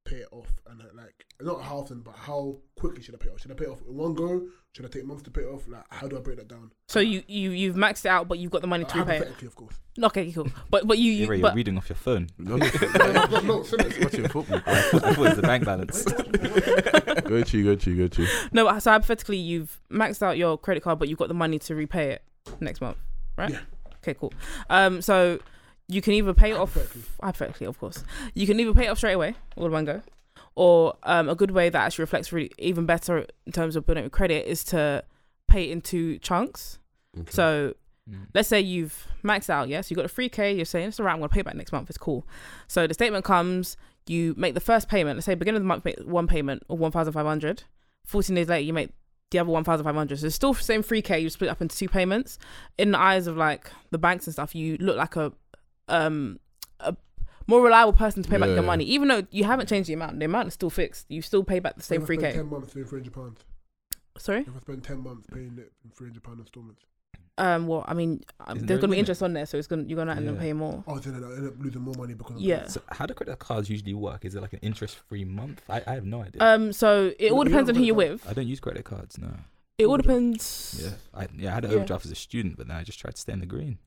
pay 0.05 0.17
it 0.17 0.27
off? 0.31 0.47
And 0.69 0.81
uh, 0.81 0.85
like, 0.95 1.25
not 1.41 1.61
how 1.61 1.77
often, 1.79 1.99
but 2.01 2.15
how 2.15 2.57
quickly 2.77 3.03
should 3.03 3.15
I 3.15 3.17
pay 3.17 3.27
it 3.29 3.33
off? 3.33 3.41
Should 3.41 3.51
I 3.51 3.55
pay 3.55 3.65
it 3.65 3.69
off 3.69 3.81
in 3.87 3.95
one 3.97 4.13
go? 4.13 4.47
Should 4.71 4.85
I 4.85 4.89
take 4.89 5.05
months 5.05 5.23
to 5.23 5.31
pay 5.31 5.41
it 5.41 5.47
off? 5.47 5.67
Like, 5.67 5.83
how 5.89 6.07
do 6.07 6.17
I 6.17 6.19
break 6.21 6.37
that 6.37 6.47
down? 6.47 6.71
So 6.87 6.99
you 6.99 7.23
you 7.27 7.51
you've 7.51 7.75
maxed 7.75 8.05
it 8.05 8.09
out, 8.09 8.27
but 8.27 8.39
you've 8.39 8.51
got 8.51 8.61
the 8.61 8.67
money 8.67 8.83
Uh, 8.85 8.87
to 8.89 8.97
repay 8.99 9.15
it. 9.15 9.17
hypothetically, 9.19 9.47
of 9.47 9.55
course. 9.55 9.75
Okay, 10.01 10.31
cool. 10.31 10.47
But 10.69 10.87
but 10.87 10.97
you, 10.97 11.11
you 11.11 11.25
You're, 11.25 11.33
you're 11.35 11.41
but 11.43 11.55
reading 11.55 11.77
off 11.77 11.89
your 11.89 11.95
phone. 11.95 12.27
No, 12.37 12.57
no, 12.57 12.65
no, 12.65 12.97
no, 13.13 13.25
no, 13.25 13.39
no, 13.41 13.63
seriously. 13.63 14.03
watching 14.03 14.27
football. 14.27 14.61
I 14.65 14.81
thought 14.81 15.27
it 15.31 15.35
the 15.35 15.41
bank 15.41 15.65
balance. 15.65 16.03
go 17.21 17.41
to 17.43 17.57
you, 17.57 17.63
go 17.63 17.75
to 17.75 17.91
you, 17.91 17.97
go 17.97 18.07
to 18.07 18.21
you. 18.23 18.27
no. 18.51 18.79
So 18.79 18.91
hypothetically, 18.91 19.37
you've 19.37 19.79
maxed 19.91 20.21
out 20.21 20.37
your 20.37 20.57
credit 20.57 20.83
card, 20.83 20.99
but 20.99 21.07
you've 21.09 21.19
got 21.19 21.27
the 21.29 21.33
money 21.33 21.59
to 21.59 21.75
repay 21.75 22.11
it 22.11 22.21
next 22.59 22.81
month, 22.81 22.97
right? 23.37 23.51
Yeah. 23.51 23.59
Okay, 24.03 24.13
cool. 24.13 24.33
Um, 24.69 25.01
so 25.01 25.39
you 25.87 26.01
can 26.01 26.13
either 26.13 26.33
pay 26.33 26.51
it 26.51 26.57
off 26.57 26.73
Hypothetically. 26.73 27.01
hypothetically, 27.21 27.67
of 27.67 27.79
course. 27.79 28.03
You 28.33 28.47
can 28.47 28.59
either 28.59 28.73
pay 28.73 28.85
it 28.85 28.89
off 28.89 28.97
straight 28.97 29.13
away, 29.13 29.35
all 29.55 29.65
in 29.65 29.71
one 29.71 29.85
go, 29.85 30.01
or 30.55 30.95
um, 31.03 31.29
a 31.29 31.35
good 31.35 31.51
way 31.51 31.69
that 31.69 31.79
actually 31.79 32.03
reflects 32.03 32.31
really 32.31 32.51
even 32.57 32.85
better 32.85 33.25
in 33.45 33.51
terms 33.51 33.75
of 33.75 33.85
building 33.85 34.05
up 34.05 34.11
credit 34.11 34.47
is 34.49 34.63
to 34.65 35.03
pay 35.47 35.65
it 35.69 35.71
into 35.71 36.17
chunks. 36.19 36.79
Okay. 37.19 37.31
So 37.31 37.73
Mm. 38.07 38.27
let's 38.35 38.47
say 38.47 38.61
you've 38.61 39.07
maxed 39.23 39.49
out, 39.49 39.67
yes, 39.67 39.89
you 39.89 39.95
got 39.95 40.05
a 40.05 40.07
three 40.07 40.29
k. 40.29 40.53
you're 40.55 40.63
saying 40.63 40.89
it's 40.89 40.99
all 40.99 41.07
right, 41.07 41.13
I'm 41.13 41.17
gonna 41.17 41.27
pay 41.29 41.39
it 41.39 41.43
back 41.43 41.55
next 41.55 41.71
month, 41.71 41.89
it's 41.89 41.97
cool. 41.97 42.23
So 42.67 42.85
the 42.85 42.93
statement 42.93 43.25
comes, 43.25 43.77
you 44.05 44.35
make 44.37 44.53
the 44.53 44.59
first 44.59 44.87
payment, 44.87 45.17
let's 45.17 45.25
say 45.25 45.33
beginning 45.33 45.57
of 45.57 45.63
the 45.63 45.67
month 45.67 45.83
make 45.85 45.97
one 46.01 46.27
payment 46.27 46.61
of 46.69 46.77
one 46.77 46.91
thousand 46.91 47.13
five 47.13 47.25
hundred. 47.25 47.63
Fourteen 48.05 48.35
days 48.35 48.47
later 48.47 48.61
you 48.63 48.73
make 48.73 48.91
the 49.31 49.39
other 49.39 49.49
one 49.49 49.63
thousand 49.63 49.85
five 49.85 49.95
hundred. 49.95 50.19
So 50.19 50.27
it's 50.27 50.35
still 50.35 50.53
the 50.53 50.61
same 50.61 50.83
3k 50.83 51.19
you 51.19 51.31
split 51.31 51.47
it 51.47 51.51
up 51.53 51.63
into 51.63 51.75
two 51.75 51.89
payments. 51.89 52.37
In 52.77 52.91
the 52.91 52.99
eyes 52.99 53.25
of 53.25 53.37
like 53.37 53.71
the 53.89 53.97
banks 53.97 54.27
and 54.27 54.33
stuff, 54.35 54.53
you 54.53 54.77
look 54.79 54.97
like 54.97 55.15
a 55.15 55.33
um 55.87 56.39
a 56.79 56.95
more 57.47 57.61
reliable 57.61 57.93
person 57.93 58.23
to 58.23 58.29
pay 58.29 58.37
back 58.37 58.49
Yeah. 58.49 58.55
your 58.55 58.63
money. 58.63 58.83
Even 58.85 59.07
though 59.07 59.23
you 59.31 59.43
haven't 59.43 59.67
changed 59.69 59.89
the 59.89 59.93
amount, 59.93 60.19
the 60.19 60.25
amount 60.25 60.47
is 60.47 60.53
still 60.53 60.69
fixed. 60.69 61.05
You 61.09 61.21
still 61.21 61.43
pay 61.43 61.59
back 61.59 61.75
the 61.75 61.83
same 61.83 61.97
If 62.01 62.03
I 62.03 62.07
free 62.07 62.17
spend 62.17 62.33
K. 62.33 62.37
Ten 62.39 62.49
months 62.49 62.73
paying 62.73 62.85
three 62.85 62.99
hundred 62.99 63.13
pounds. 63.13 63.39
Sorry? 64.17 64.41
If 64.41 64.55
I 64.55 64.59
spend 64.59 64.83
ten 64.83 64.99
months 65.03 65.27
paying 65.31 65.57
it 65.59 65.71
in 65.83 65.91
three 65.91 66.07
hundred 66.09 66.23
pound 66.23 66.39
installments. 66.39 66.83
Um 67.37 67.67
well 67.67 67.83
I 67.85 67.93
mean 67.93 68.23
um, 68.39 68.55
Isn't 68.55 68.67
there's 68.67 68.77
a 68.77 68.81
gonna 68.81 68.91
be 68.91 68.95
limit? 68.95 68.99
interest 68.99 69.21
on 69.21 69.33
there, 69.33 69.45
so 69.45 69.57
it's 69.57 69.67
gonna 69.67 69.83
you're 69.83 69.97
gonna 69.97 70.15
end 70.15 70.29
up 70.29 70.35
Yeah. 70.35 70.41
paying 70.41 70.55
more. 70.55 70.83
Oh, 70.87 70.97
then 70.99 71.21
I 71.21 71.35
end 71.35 71.47
up 71.49 71.53
losing 71.59 71.81
more 71.81 71.93
money 71.97 72.13
because 72.13 72.37
of 72.37 72.41
Yeah. 72.41 72.65
So 72.67 72.81
how 72.89 73.05
do 73.05 73.13
credit 73.13 73.37
cards 73.39 73.69
usually 73.69 73.93
work? 73.93 74.23
Is 74.23 74.35
it 74.35 74.41
like 74.41 74.53
an 74.53 74.59
interest-free 74.61 75.25
month? 75.25 75.61
I, 75.69 75.81
I 75.85 75.93
have 75.95 76.05
no 76.05 76.21
idea. 76.21 76.41
Um, 76.41 76.71
so 76.71 77.11
it 77.19 77.31
all 77.33 77.39
You 77.43 77.49
depends 77.49 77.69
on 77.69 77.75
who 77.75 77.83
you're 77.83 77.93
got- 77.93 77.97
with. 78.11 78.29
I 78.29 78.33
don't 78.33 78.47
use 78.47 78.61
credit 78.61 78.85
cards. 78.85 79.17
No. 79.17 79.31
It 79.77 79.85
all 79.85 79.97
depends. 79.97 80.79
Yeah. 80.81 80.91
I 81.13 81.27
yeah 81.37 81.51
I 81.51 81.55
had 81.55 81.65
an 81.65 81.71
Yeah. 81.71 81.77
overdraft 81.77 82.05
as 82.05 82.11
a 82.11 82.15
student, 82.15 82.55
but 82.55 82.69
then 82.69 82.77
I 82.77 82.83
just 82.83 82.99
tried 82.99 83.15
to 83.15 83.21
stay 83.21 83.33
in 83.33 83.41
the 83.41 83.45
green. 83.45 83.79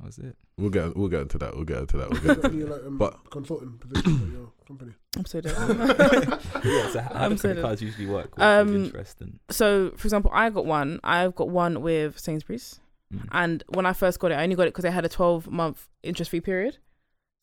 That 0.00 0.06
was 0.06 0.18
it. 0.18 0.36
We'll 0.56 0.70
get 0.70 0.96
we'll 0.96 1.08
get 1.08 1.22
into 1.22 1.38
that. 1.38 1.54
We'll 1.56 1.64
get 1.64 1.78
into 1.78 1.96
that. 1.96 2.10
We'll 2.10 2.20
get 2.36 2.36
into 2.44 2.46
any 2.48 2.64
like 2.64 2.84
um, 2.86 2.98
But- 2.98 3.30
consulting 3.30 3.78
positions 3.78 4.22
at 4.22 4.28
your 4.32 4.52
company? 4.66 4.92
I'm 5.16 5.24
so 5.24 5.40
dead. 5.40 5.52
yeah. 6.64 6.90
So 6.90 7.00
how, 7.00 7.14
how 7.14 7.24
I'm 7.24 7.32
do 7.32 7.36
so 7.38 7.48
credit 7.48 7.62
cards 7.62 7.82
usually 7.82 8.06
work? 8.06 8.36
With, 8.36 8.42
Um, 8.44 8.66
with 8.72 8.84
interest 8.86 9.20
and 9.20 9.40
so, 9.50 9.90
for 9.96 10.06
example, 10.06 10.30
I 10.32 10.50
got 10.50 10.66
one. 10.66 11.00
I've 11.02 11.34
got 11.34 11.48
one 11.48 11.80
with 11.82 12.18
Sainsbury's, 12.18 12.78
mm. 13.12 13.26
and 13.32 13.64
when 13.68 13.86
I 13.86 13.92
first 13.92 14.20
got 14.20 14.30
it, 14.30 14.34
I 14.34 14.44
only 14.44 14.54
got 14.54 14.62
it 14.68 14.70
because 14.70 14.84
they 14.84 14.90
had 14.90 15.04
a 15.04 15.08
12 15.08 15.50
month 15.50 15.88
interest 16.04 16.30
free 16.30 16.40
period. 16.40 16.78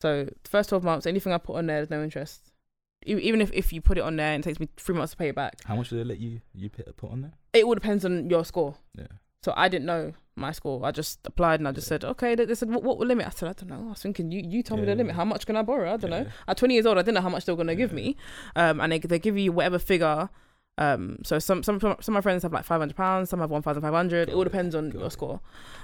So, 0.00 0.24
the 0.24 0.48
first 0.48 0.68
12 0.70 0.82
months, 0.84 1.06
anything 1.06 1.32
I 1.34 1.38
put 1.38 1.56
on 1.56 1.66
there, 1.66 1.78
there's 1.78 1.90
no 1.90 2.02
interest. 2.02 2.52
E- 3.06 3.14
Even 3.18 3.40
if, 3.42 3.50
if 3.52 3.72
you 3.72 3.80
put 3.82 3.98
it 3.98 4.02
on 4.02 4.16
there 4.16 4.32
and 4.32 4.42
it 4.42 4.48
takes 4.48 4.60
me 4.60 4.68
three 4.78 4.94
months 4.94 5.10
to 5.12 5.16
pay 5.18 5.28
it 5.28 5.34
back, 5.34 5.56
how 5.64 5.76
much 5.76 5.90
do 5.90 5.96
they 5.96 6.04
let 6.04 6.18
you 6.18 6.40
you 6.54 6.70
put, 6.70 6.96
put 6.96 7.10
on 7.10 7.20
there? 7.22 7.32
it 7.52 7.64
all 7.64 7.74
depends 7.74 8.04
on 8.06 8.28
your 8.30 8.44
score. 8.46 8.76
Yeah. 8.96 9.06
So 9.42 9.52
I 9.56 9.68
didn't 9.68 9.86
know 9.86 10.12
my 10.34 10.52
score. 10.52 10.84
I 10.84 10.90
just 10.90 11.20
applied 11.24 11.60
and 11.60 11.68
I 11.68 11.72
just 11.72 11.86
Yeah. 11.86 11.94
said, 12.00 12.04
okay. 12.04 12.34
They 12.34 12.44
they 12.44 12.54
said, 12.54 12.68
what, 12.70 12.82
what 12.82 12.98
limit? 12.98 13.26
I 13.26 13.30
said, 13.30 13.48
I 13.48 13.52
don't 13.52 13.68
know. 13.70 13.86
I 13.86 13.90
was 13.90 14.02
thinking, 14.02 14.30
you, 14.32 14.42
you 14.44 14.62
tell 14.62 14.76
me 14.76 14.84
the 14.84 14.94
limit. 14.94 15.14
How 15.14 15.24
much 15.24 15.46
can 15.46 15.56
I 15.56 15.62
borrow? 15.62 15.92
I 15.92 15.96
don't 15.96 16.10
know. 16.10 16.26
At 16.48 16.56
20 16.56 16.74
years 16.74 16.84
old, 16.86 16.98
I 16.98 17.02
didn't 17.02 17.14
know 17.14 17.20
how 17.22 17.28
much 17.28 17.44
they 17.44 17.52
were 17.52 17.56
going 17.56 17.68
to 17.68 17.76
give 17.76 17.92
me. 17.92 18.16
Um, 18.54 18.80
and 18.80 18.92
they, 18.92 18.98
they 18.98 19.18
give 19.18 19.38
you 19.38 19.52
whatever 19.52 19.78
figure. 19.78 20.28
Um, 20.78 21.20
so 21.24 21.38
some, 21.38 21.62
some, 21.62 21.80
some 21.80 21.94
of 21.98 22.08
my 22.08 22.20
friends 22.20 22.42
have 22.42 22.52
like 22.52 22.64
500 22.66 22.94
pounds, 22.94 23.30
some 23.30 23.40
have 23.40 23.50
1,500. 23.50 24.28
It 24.28 24.34
all 24.34 24.44
depends 24.44 24.74
on 24.74 24.90
your 24.92 25.10
score. 25.10 25.40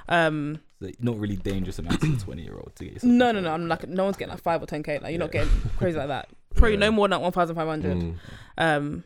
Um, 0.08 0.60
So 0.82 0.90
not 1.00 1.18
really 1.18 1.36
dangerous 1.36 1.78
amounts 1.78 2.04
as 2.04 2.22
a 2.22 2.24
twenty 2.26 2.42
year 2.42 2.56
old 2.56 2.72
to 2.76 2.84
get 2.84 2.92
yourself. 2.94 3.10
no, 3.10 3.32
no, 3.32 3.40
no. 3.40 3.52
I'm 3.54 3.68
like, 3.68 3.88
no 3.88 4.04
one's 4.04 4.18
getting 4.18 4.32
like 4.32 4.42
five 4.42 4.62
or 4.62 4.66
10K. 4.66 5.00
Like, 5.00 5.12
you're 5.12 5.18
not 5.18 5.32
getting 5.32 5.50
crazy 5.78 5.96
like 5.96 6.08
that. 6.08 6.28
Probably 6.54 6.72
Yeah. 6.74 6.80
no 6.80 6.90
more 6.90 7.08
than 7.08 7.20
1,500. 7.22 7.96
Mm. 7.96 8.14
Um, 8.58 9.04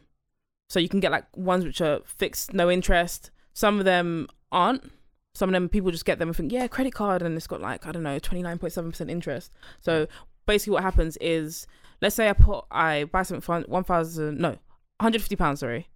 so 0.69 0.81
you 0.81 0.89
can 0.89 0.99
get 0.99 1.13
like 1.13 1.25
ones 1.37 1.65
which 1.65 1.81
are 1.81 2.01
fixed, 2.05 2.53
no 2.53 2.69
interest. 2.69 3.31
Some 3.53 3.79
of 3.79 3.85
them 3.85 4.27
aren't. 4.53 4.91
Some 5.35 5.51
of 5.51 5.53
them 5.53 5.69
people 5.69 5.91
just 5.91 6.05
get 6.07 6.19
them 6.19 6.29
and 6.29 6.37
think, 6.37 6.51
yeah, 6.53 6.67
credit 6.67 6.95
card, 6.95 7.21
and 7.23 7.37
it's 7.37 7.47
got 7.47 7.61
like 7.61 7.87
I 7.87 7.93
don't 7.93 8.03
know, 8.03 8.19
twenty 8.19 8.43
nine 8.43 8.59
point 8.59 8.73
seven 8.73 8.91
percent 8.91 9.11
interest. 9.11 9.53
So 9.81 10.07
basically, 10.47 10.73
what 10.73 10.83
happens 10.83 11.17
is, 11.21 11.67
let's 12.01 12.17
say 12.17 12.29
I 12.29 12.33
put 12.33 12.65
I 12.71 13.05
buy 13.05 13.23
something 13.23 13.43
for 13.43 13.61
one 13.63 13.85
thousand, 13.85 14.39
no, 14.39 14.49
one 14.51 14.59
hundred 15.01 15.21
fifty 15.21 15.37
pounds, 15.37 15.61
sorry, 15.61 15.89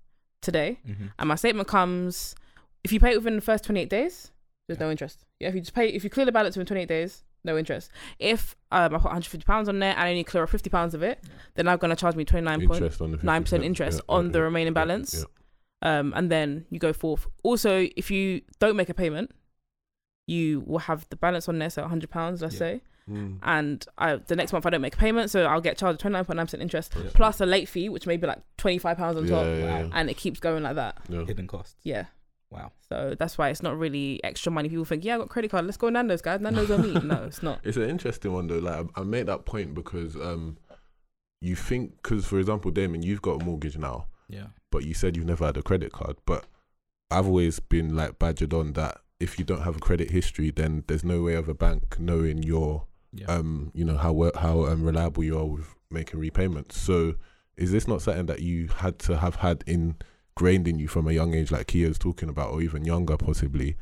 today, 0.42 0.78
Mhm. 0.86 1.12
and 1.18 1.28
my 1.28 1.36
statement 1.36 1.68
comes. 1.68 2.34
If 2.84 2.92
you 2.92 3.00
pay 3.00 3.12
it 3.12 3.16
within 3.16 3.36
the 3.36 3.42
first 3.42 3.64
twenty 3.64 3.80
eight 3.80 3.88
days, 3.90 4.30
there's 4.66 4.80
no 4.80 4.90
interest. 4.90 5.24
Yeah, 5.38 5.48
if 5.48 5.54
you 5.54 5.60
just 5.62 5.74
pay, 5.74 5.88
if 5.88 6.04
you 6.04 6.10
clear 6.10 6.26
the 6.26 6.32
balance 6.32 6.56
within 6.56 6.66
twenty 6.66 6.82
eight 6.82 6.88
days, 6.88 7.24
no 7.44 7.56
interest. 7.56 7.90
If 8.18 8.54
um, 8.70 8.94
I 8.94 8.98
put 8.98 9.04
one 9.04 9.12
hundred 9.14 9.30
fifty 9.30 9.44
pounds 9.46 9.70
on 9.70 9.78
there 9.78 9.92
and 9.92 10.00
I 10.00 10.10
only 10.10 10.24
clear 10.24 10.42
off 10.42 10.50
fifty 10.50 10.68
pounds 10.68 10.92
of 10.94 11.02
it, 11.02 11.22
then 11.54 11.66
I'm 11.66 11.78
gonna 11.78 11.96
charge 11.96 12.14
me 12.16 12.26
twenty 12.26 12.44
nine 12.44 12.60
point 12.66 12.82
Interest 12.82 13.00
on 13.00 13.12
the 13.12 13.18
nine 13.22 13.42
percent 13.42 13.64
interest 13.64 14.00
Yeah, 14.06 14.14
on 14.16 14.26
yeah, 14.26 14.32
the 14.32 14.38
yeah, 14.38 14.44
remaining 14.44 14.72
yeah, 14.72 14.84
balance. 14.84 15.24
Yeah. 15.82 15.98
um, 15.98 16.12
and 16.16 16.30
then 16.30 16.66
you 16.70 16.78
go 16.78 16.92
forth. 16.92 17.26
Also, 17.42 17.88
if 17.96 18.10
you 18.10 18.42
don't 18.58 18.76
make 18.76 18.88
a 18.88 18.94
payment, 18.94 19.30
you 20.26 20.60
will 20.66 20.78
have 20.80 21.06
the 21.10 21.16
balance 21.16 21.48
on 21.48 21.58
there, 21.58 21.70
so 21.70 21.86
hundred 21.86 22.10
pounds, 22.10 22.42
let's 22.42 22.54
Yeah. 22.54 22.58
say, 22.58 22.82
Mm. 23.08 23.38
and 23.42 23.86
I, 23.98 24.16
the 24.16 24.36
next 24.36 24.52
month 24.52 24.66
I 24.66 24.70
don't 24.70 24.80
make 24.82 24.94
a 24.94 24.98
payment, 24.98 25.30
so 25.30 25.44
I'll 25.46 25.60
get 25.60 25.76
charged 25.76 25.98
twenty 26.00 26.12
nine 26.12 26.24
point 26.24 26.36
nine 26.36 26.46
percent 26.46 26.62
interest 26.62 26.92
Yeah. 26.96 27.10
plus 27.14 27.40
a 27.40 27.46
late 27.46 27.68
fee, 27.68 27.88
which 27.88 28.06
may 28.06 28.16
be 28.16 28.26
like 28.26 28.38
twenty 28.56 28.78
five 28.78 28.96
pounds 28.98 29.16
on 29.16 29.24
Yeah, 29.26 29.30
top, 29.34 29.44
yeah, 29.46 29.56
yeah. 29.80 29.88
and 29.92 30.08
it 30.08 30.16
keeps 30.16 30.38
going 30.38 30.62
like 30.62 30.76
that. 30.76 30.98
Yeah. 31.08 31.24
Hidden 31.24 31.48
costs. 31.48 31.74
Yeah. 31.82 32.06
Wow. 32.50 32.72
So 32.88 33.14
that's 33.18 33.38
why 33.38 33.48
it's 33.50 33.62
not 33.62 33.78
really 33.78 34.22
extra 34.24 34.50
money. 34.50 34.68
People 34.68 34.84
think, 34.84 35.04
yeah, 35.04 35.14
I 35.14 35.18
got 35.18 35.28
credit 35.28 35.52
card. 35.52 35.66
Let's 35.66 35.76
go 35.76 35.88
Nando's, 35.88 36.20
guys. 36.20 36.40
Nando's 36.40 36.68
on 36.70 36.82
me. 36.82 37.00
No, 37.04 37.24
it's 37.24 37.42
not. 37.44 37.60
It's 37.64 37.76
an 37.76 37.88
interesting 37.88 38.32
one 38.32 38.46
though. 38.48 38.58
Like 38.58 38.86
I, 38.96 39.00
I 39.00 39.04
made 39.04 39.26
that 39.26 39.44
point 39.44 39.74
because 39.74 40.14
um, 40.16 40.58
you 41.40 41.56
think 41.56 42.02
because 42.02 42.26
for 42.26 42.38
example, 42.38 42.70
Damon, 42.70 43.02
you've 43.02 43.22
got 43.22 43.40
a 43.40 43.44
mortgage 43.44 43.78
now, 43.78 44.06
Yeah. 44.30 44.46
but 44.70 44.84
you 44.84 44.94
said 44.94 45.16
you've 45.16 45.26
never 45.26 45.44
had 45.46 45.56
a 45.56 45.62
credit 45.62 45.92
card. 45.92 46.16
But 46.26 46.44
I've 47.10 47.26
always 47.26 47.58
been 47.60 47.96
like 47.96 48.18
badgered 48.18 48.54
on 48.54 48.72
that 48.74 48.98
if 49.18 49.38
you 49.38 49.44
don't 49.44 49.62
have 49.62 49.76
a 49.76 49.80
credit 49.80 50.10
history, 50.10 50.50
then 50.50 50.84
there's 50.86 51.04
no 51.04 51.22
way 51.22 51.34
of 51.34 51.48
a 51.48 51.54
bank 51.54 51.98
knowing 51.98 52.42
your 52.42 52.86
Yeah. 53.12 53.26
um, 53.26 53.70
you 53.74 53.84
know 53.84 53.96
how 53.96 54.30
how 54.36 54.66
um, 54.66 54.82
reliable 54.84 55.24
you 55.24 55.36
are 55.38 55.44
with 55.46 55.74
making 55.90 56.20
repayments. 56.20 56.78
So 56.80 57.14
is 57.56 57.72
this 57.72 57.86
not 57.88 58.00
something 58.02 58.26
that 58.26 58.40
you 58.40 58.68
had 58.68 58.98
to 59.00 59.16
have 59.18 59.36
had 59.36 59.64
ingrained 59.66 60.68
in 60.68 60.78
you 60.78 60.88
from 60.88 61.08
a 61.08 61.12
young 61.12 61.34
age, 61.34 61.50
like 61.50 61.66
Kia's 61.66 61.98
talking 61.98 62.28
about, 62.28 62.52
or 62.52 62.62
even 62.62 62.84
younger 62.84 63.16
possibly? 63.16 63.76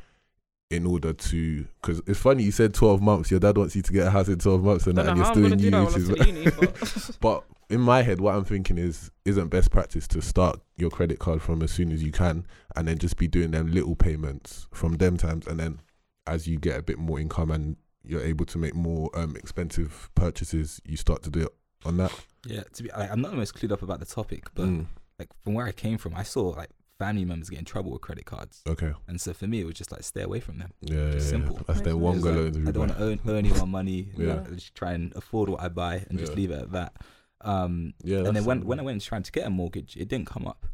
In 0.71 0.85
order 0.85 1.13
to, 1.13 1.65
because 1.81 1.99
it's 2.05 2.19
funny 2.19 2.43
you 2.43 2.51
said 2.51 2.75
twelve 2.75 3.01
months. 3.01 3.31
Your 3.31 3.39
dad 3.39 3.57
wants 3.57 3.75
you 3.75 3.81
to 3.81 3.91
get 3.93 4.05
a 4.05 4.11
house 4.11 4.27
in 4.27 4.37
twelve 4.37 4.63
months, 4.63 4.85
and 4.85 4.95
that, 4.99 5.07
and 5.07 5.17
you're 5.17 5.25
still 5.25 5.45
in 5.51 5.57
do 5.57 5.71
that 5.71 5.77
uni. 5.77 5.77
when 5.77 5.85
Which 5.85 5.95
I'm 5.95 6.01
is, 6.01 6.07
still 6.07 6.21
at 6.21 6.27
uni. 6.27 6.51
But 6.59 7.17
but 7.21 7.43
in 7.69 7.81
my 7.81 8.01
head, 8.01 8.19
what 8.19 8.35
I'm 8.35 8.45
thinking 8.45 8.77
is, 8.77 9.11
isn't 9.25 9.49
best 9.49 9.69
practice 9.71 10.07
to 10.09 10.21
start 10.21 10.59
your 10.77 10.89
credit 10.89 11.19
card 11.19 11.41
from 11.41 11.61
as 11.61 11.71
soon 11.71 11.91
as 11.91 12.01
you 12.03 12.11
can, 12.11 12.45
and 12.75 12.87
then 12.87 12.97
just 12.97 13.17
be 13.17 13.27
doing 13.27 13.51
them 13.51 13.71
little 13.71 13.95
payments 13.95 14.67
from 14.73 14.93
them 14.97 15.17
times, 15.17 15.45
and 15.47 15.59
then 15.59 15.81
as 16.27 16.47
you 16.47 16.57
get 16.57 16.77
a 16.79 16.83
bit 16.83 16.97
more 16.99 17.19
income 17.19 17.51
and 17.51 17.75
you're 18.03 18.21
able 18.23 18.45
to 18.45 18.57
make 18.57 18.73
more 18.75 19.09
um, 19.13 19.35
expensive 19.35 20.09
purchases, 20.15 20.81
you 20.85 20.97
start 20.97 21.21
to 21.23 21.29
do 21.29 21.41
it 21.41 21.49
on 21.85 21.97
that. 21.97 22.13
Yeah. 22.45 22.63
To 22.73 22.83
be, 22.83 22.91
I, 22.91 23.07
I'm 23.07 23.21
not 23.21 23.31
the 23.31 23.37
most 23.37 23.55
clued 23.55 23.71
up 23.71 23.81
about 23.81 23.99
the 23.99 24.05
topic, 24.05 24.45
but 24.55 24.65
Mm, 24.65 24.85
like 25.19 25.29
from 25.43 25.53
where 25.53 25.65
I 25.65 25.71
came 25.71 25.97
from, 25.97 26.15
I 26.15 26.23
saw 26.23 26.47
like 26.49 26.69
family 26.97 27.25
members 27.25 27.49
get 27.49 27.59
in 27.59 27.65
trouble 27.65 27.91
with 27.91 28.01
credit 28.01 28.25
cards, 28.25 28.61
okay. 28.67 28.93
and 29.07 29.19
so 29.19 29.33
for 29.33 29.47
me, 29.47 29.59
it 29.61 29.65
was 29.65 29.75
just 29.75 29.91
like 29.91 30.03
stay 30.03 30.21
away 30.21 30.39
from 30.39 30.57
them. 30.59 30.71
Yeah, 30.81 30.95
yeah, 31.05 31.11
Just 31.11 31.25
yeah. 31.25 31.31
simple. 31.31 31.61
That's 31.67 31.81
their 31.81 31.97
one 31.97 32.15
It's 32.15 32.23
go 32.23 32.31
like. 32.31 32.67
I 32.67 32.71
don't 32.71 32.77
want 32.87 32.97
to 32.97 33.03
earn, 33.03 33.19
earn 33.27 33.37
any 33.37 33.51
more 33.53 33.67
money. 33.67 34.11
Yeah. 34.17 34.25
yeah. 34.27 34.43
Just 34.55 34.75
try 34.75 34.93
and 34.93 35.13
afford 35.15 35.49
what 35.49 35.61
I 35.61 35.69
buy 35.69 36.05
and 36.09 36.17
just 36.19 36.31
Yeah. 36.33 36.37
leave 36.37 36.51
it 36.51 36.61
at 36.61 36.71
that. 36.71 36.93
Um, 37.41 37.93
Yeah, 38.03 38.19
and 38.19 38.35
then 38.35 38.45
when 38.45 38.65
when 38.65 38.79
I 38.79 38.83
went 38.83 39.01
trying 39.01 39.23
to 39.23 39.31
get 39.31 39.45
a 39.45 39.49
mortgage, 39.49 39.95
it 39.97 40.07
didn't 40.07 40.27
come 40.27 40.47
up. 40.47 40.65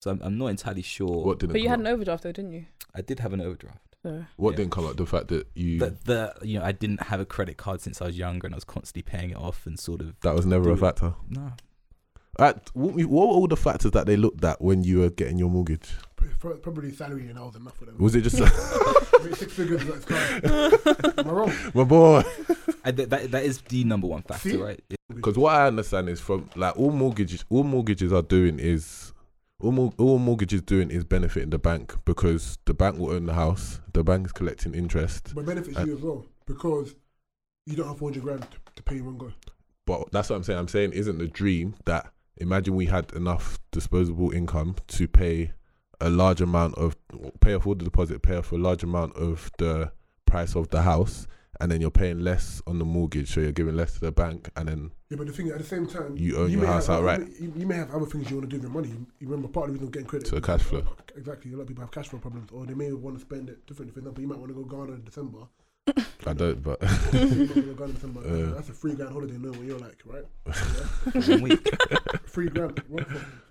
So 0.00 0.10
I'm, 0.10 0.20
I'm 0.22 0.38
not 0.38 0.48
entirely 0.48 0.82
sure. 0.82 1.24
what 1.24 1.38
didn't 1.38 1.52
but 1.52 1.62
you 1.62 1.68
had 1.68 1.80
up? 1.80 1.86
an 1.86 1.92
overdraft 1.92 2.24
though, 2.24 2.32
didn't 2.32 2.52
you? 2.52 2.66
I 2.94 3.02
did 3.02 3.20
have 3.20 3.32
an 3.32 3.40
overdraft. 3.40 3.96
So 4.02 4.24
what 4.36 4.50
yeah. 4.50 4.56
didn't 4.56 4.72
come 4.72 4.86
up? 4.86 4.96
The 4.96 5.06
fact 5.06 5.28
that 5.28 5.46
you 5.54 5.78
But 5.78 6.04
the 6.04 6.34
you 6.42 6.58
know 6.58 6.64
I 6.64 6.72
didn't 6.72 7.02
have 7.04 7.20
a 7.20 7.24
credit 7.24 7.56
card 7.56 7.80
since 7.80 8.02
I 8.02 8.06
was 8.06 8.18
younger, 8.18 8.46
and 8.46 8.54
I 8.54 8.56
was 8.56 8.64
constantly 8.64 9.02
paying 9.02 9.30
it 9.30 9.36
off 9.36 9.66
and 9.66 9.78
sort 9.78 10.00
of 10.00 10.18
that 10.22 10.34
was 10.34 10.44
never 10.46 10.70
a 10.70 10.72
Dude. 10.72 10.80
factor. 10.80 11.14
no. 11.28 11.52
At, 12.38 12.70
what, 12.72 12.94
what 12.94 13.28
were 13.28 13.34
all 13.34 13.46
the 13.46 13.58
factors 13.58 13.90
that 13.90 14.06
they 14.06 14.16
looked 14.16 14.42
at 14.42 14.62
when 14.62 14.84
you 14.84 15.00
were 15.00 15.10
getting 15.10 15.38
your 15.38 15.50
mortgage? 15.50 15.92
Pro- 16.38 16.56
Probably 16.56 16.92
salary 16.92 17.28
and 17.28 17.36
that 17.36 17.44
was 17.44 17.56
enough 17.56 17.76
for 17.76 17.84
them. 17.86 17.96
Was 17.98 18.14
it 18.14 18.22
just 18.22 18.36
I 18.40 19.24
mean, 19.24 19.34
six 19.34 19.52
figures, 19.52 19.84
that's 19.84 20.04
kind 20.04 21.18
Am 21.18 21.28
I 21.28 21.30
wrong? 21.30 21.52
my 21.74 21.84
boy? 21.84 22.22
I, 22.84 22.92
th- 22.92 23.08
that 23.10 23.30
that 23.30 23.44
is 23.44 23.60
the 23.62 23.84
number 23.84 24.06
one 24.08 24.22
factor, 24.22 24.50
See? 24.50 24.56
right? 24.56 24.80
Because 25.14 25.36
what 25.38 25.54
I 25.54 25.66
understand 25.66 26.08
is 26.08 26.20
from 26.20 26.48
like 26.56 26.76
all 26.78 26.90
mortgages, 26.90 27.44
all 27.50 27.64
mortgages 27.64 28.12
are 28.12 28.22
doing 28.22 28.58
is 28.58 29.12
all, 29.60 29.70
mor- 29.72 29.92
all 29.98 30.18
mortgages 30.18 30.62
doing 30.62 30.90
is 30.90 31.04
benefiting 31.04 31.50
the 31.50 31.58
bank 31.58 31.94
because 32.04 32.58
the 32.64 32.74
bank 32.74 32.98
will 32.98 33.10
own 33.10 33.26
the 33.26 33.34
house, 33.34 33.80
the 33.92 34.02
bank 34.02 34.26
is 34.26 34.32
collecting 34.32 34.74
interest. 34.74 35.32
But 35.34 35.42
it 35.42 35.46
benefits 35.46 35.78
you 35.86 35.96
as 35.96 36.02
well 36.02 36.24
because 36.46 36.94
you 37.66 37.76
don't 37.76 37.86
have 37.86 37.98
400 37.98 38.22
grand 38.22 38.42
to, 38.50 38.56
to 38.76 38.82
pay 38.82 38.96
in 38.96 39.04
one 39.06 39.18
go. 39.18 39.32
But 39.86 40.10
that's 40.10 40.30
what 40.30 40.36
I'm 40.36 40.42
saying. 40.42 40.58
I'm 40.58 40.68
saying 40.68 40.92
isn't 40.92 41.18
the 41.18 41.28
dream 41.28 41.74
that 41.84 42.12
imagine 42.38 42.74
we 42.74 42.86
had 42.86 43.12
enough 43.12 43.58
disposable 43.70 44.32
income 44.32 44.74
to 44.88 45.06
pay 45.06 45.52
a 46.02 46.10
large 46.10 46.40
amount 46.40 46.74
of 46.74 46.96
pay 47.40 47.54
off 47.54 47.66
all 47.66 47.74
the 47.74 47.84
deposit, 47.84 48.22
pay 48.22 48.36
off 48.36 48.52
a 48.52 48.56
large 48.56 48.82
amount 48.82 49.16
of 49.16 49.50
the 49.58 49.92
price 50.26 50.54
of 50.56 50.68
the 50.70 50.82
house, 50.82 51.26
and 51.60 51.70
then 51.70 51.80
you're 51.80 51.90
paying 51.90 52.20
less 52.20 52.60
on 52.66 52.78
the 52.78 52.84
mortgage, 52.84 53.32
so 53.32 53.40
you're 53.40 53.52
giving 53.52 53.76
less 53.76 53.94
to 53.94 54.00
the 54.00 54.12
bank, 54.12 54.50
and 54.56 54.68
then 54.68 54.90
Yeah, 55.10 55.16
but 55.18 55.26
the 55.26 55.32
thing 55.32 55.48
at 55.50 55.58
the 55.58 55.64
same 55.64 55.86
time, 55.86 56.16
You 56.16 56.38
own 56.38 56.50
your 56.50 56.66
house 56.66 56.88
have, 56.88 56.98
outright. 56.98 57.20
You, 57.40 57.52
you 57.56 57.66
may 57.66 57.76
have 57.76 57.90
other 57.94 58.06
things 58.06 58.28
you 58.30 58.36
want 58.36 58.50
to 58.50 58.56
do 58.56 58.56
with 58.56 58.64
your 58.64 58.72
money. 58.72 58.88
You 59.20 59.28
remember 59.28 59.48
part 59.48 59.68
of 59.68 59.74
the 59.74 59.74
reason 59.74 59.86
of 59.88 59.92
getting 59.92 60.08
credit. 60.08 60.26
So 60.28 60.36
is 60.36 60.44
cash 60.44 60.62
flow. 60.62 60.82
Exactly. 61.16 61.52
A 61.52 61.56
lot 61.56 61.62
of 61.62 61.68
people 61.68 61.82
have 61.82 61.90
cash 61.92 62.08
flow 62.08 62.18
problems, 62.18 62.50
or 62.50 62.66
they 62.66 62.74
may 62.74 62.92
want 62.92 63.16
to 63.16 63.20
spend 63.20 63.48
it 63.48 63.64
differently. 63.66 63.92
For 63.92 64.00
example, 64.00 64.22
you 64.22 64.28
might 64.28 64.38
want 64.38 64.50
to 64.50 64.54
go 64.54 64.64
Ghana 64.64 64.92
in 64.94 65.04
December. 65.04 65.38
I 66.26 66.32
don't. 66.32 66.62
But 66.62 66.80
you 66.82 66.88
might 66.88 67.38
want 67.38 67.54
to 67.54 67.62
go 67.62 67.74
Ghana 67.74 67.84
in 67.90 67.94
December. 67.94 68.20
Yeah. 68.24 68.52
That's 68.54 68.68
a 68.70 68.72
free 68.72 68.94
grand 68.94 69.12
holiday. 69.12 69.36
No, 69.38 69.50
what 69.50 69.60
you're 69.66 69.78
like, 69.78 70.02
right? 70.04 70.24
one 71.28 71.42
week. 71.42 71.68
Free 72.32 72.48
grand. 72.48 72.82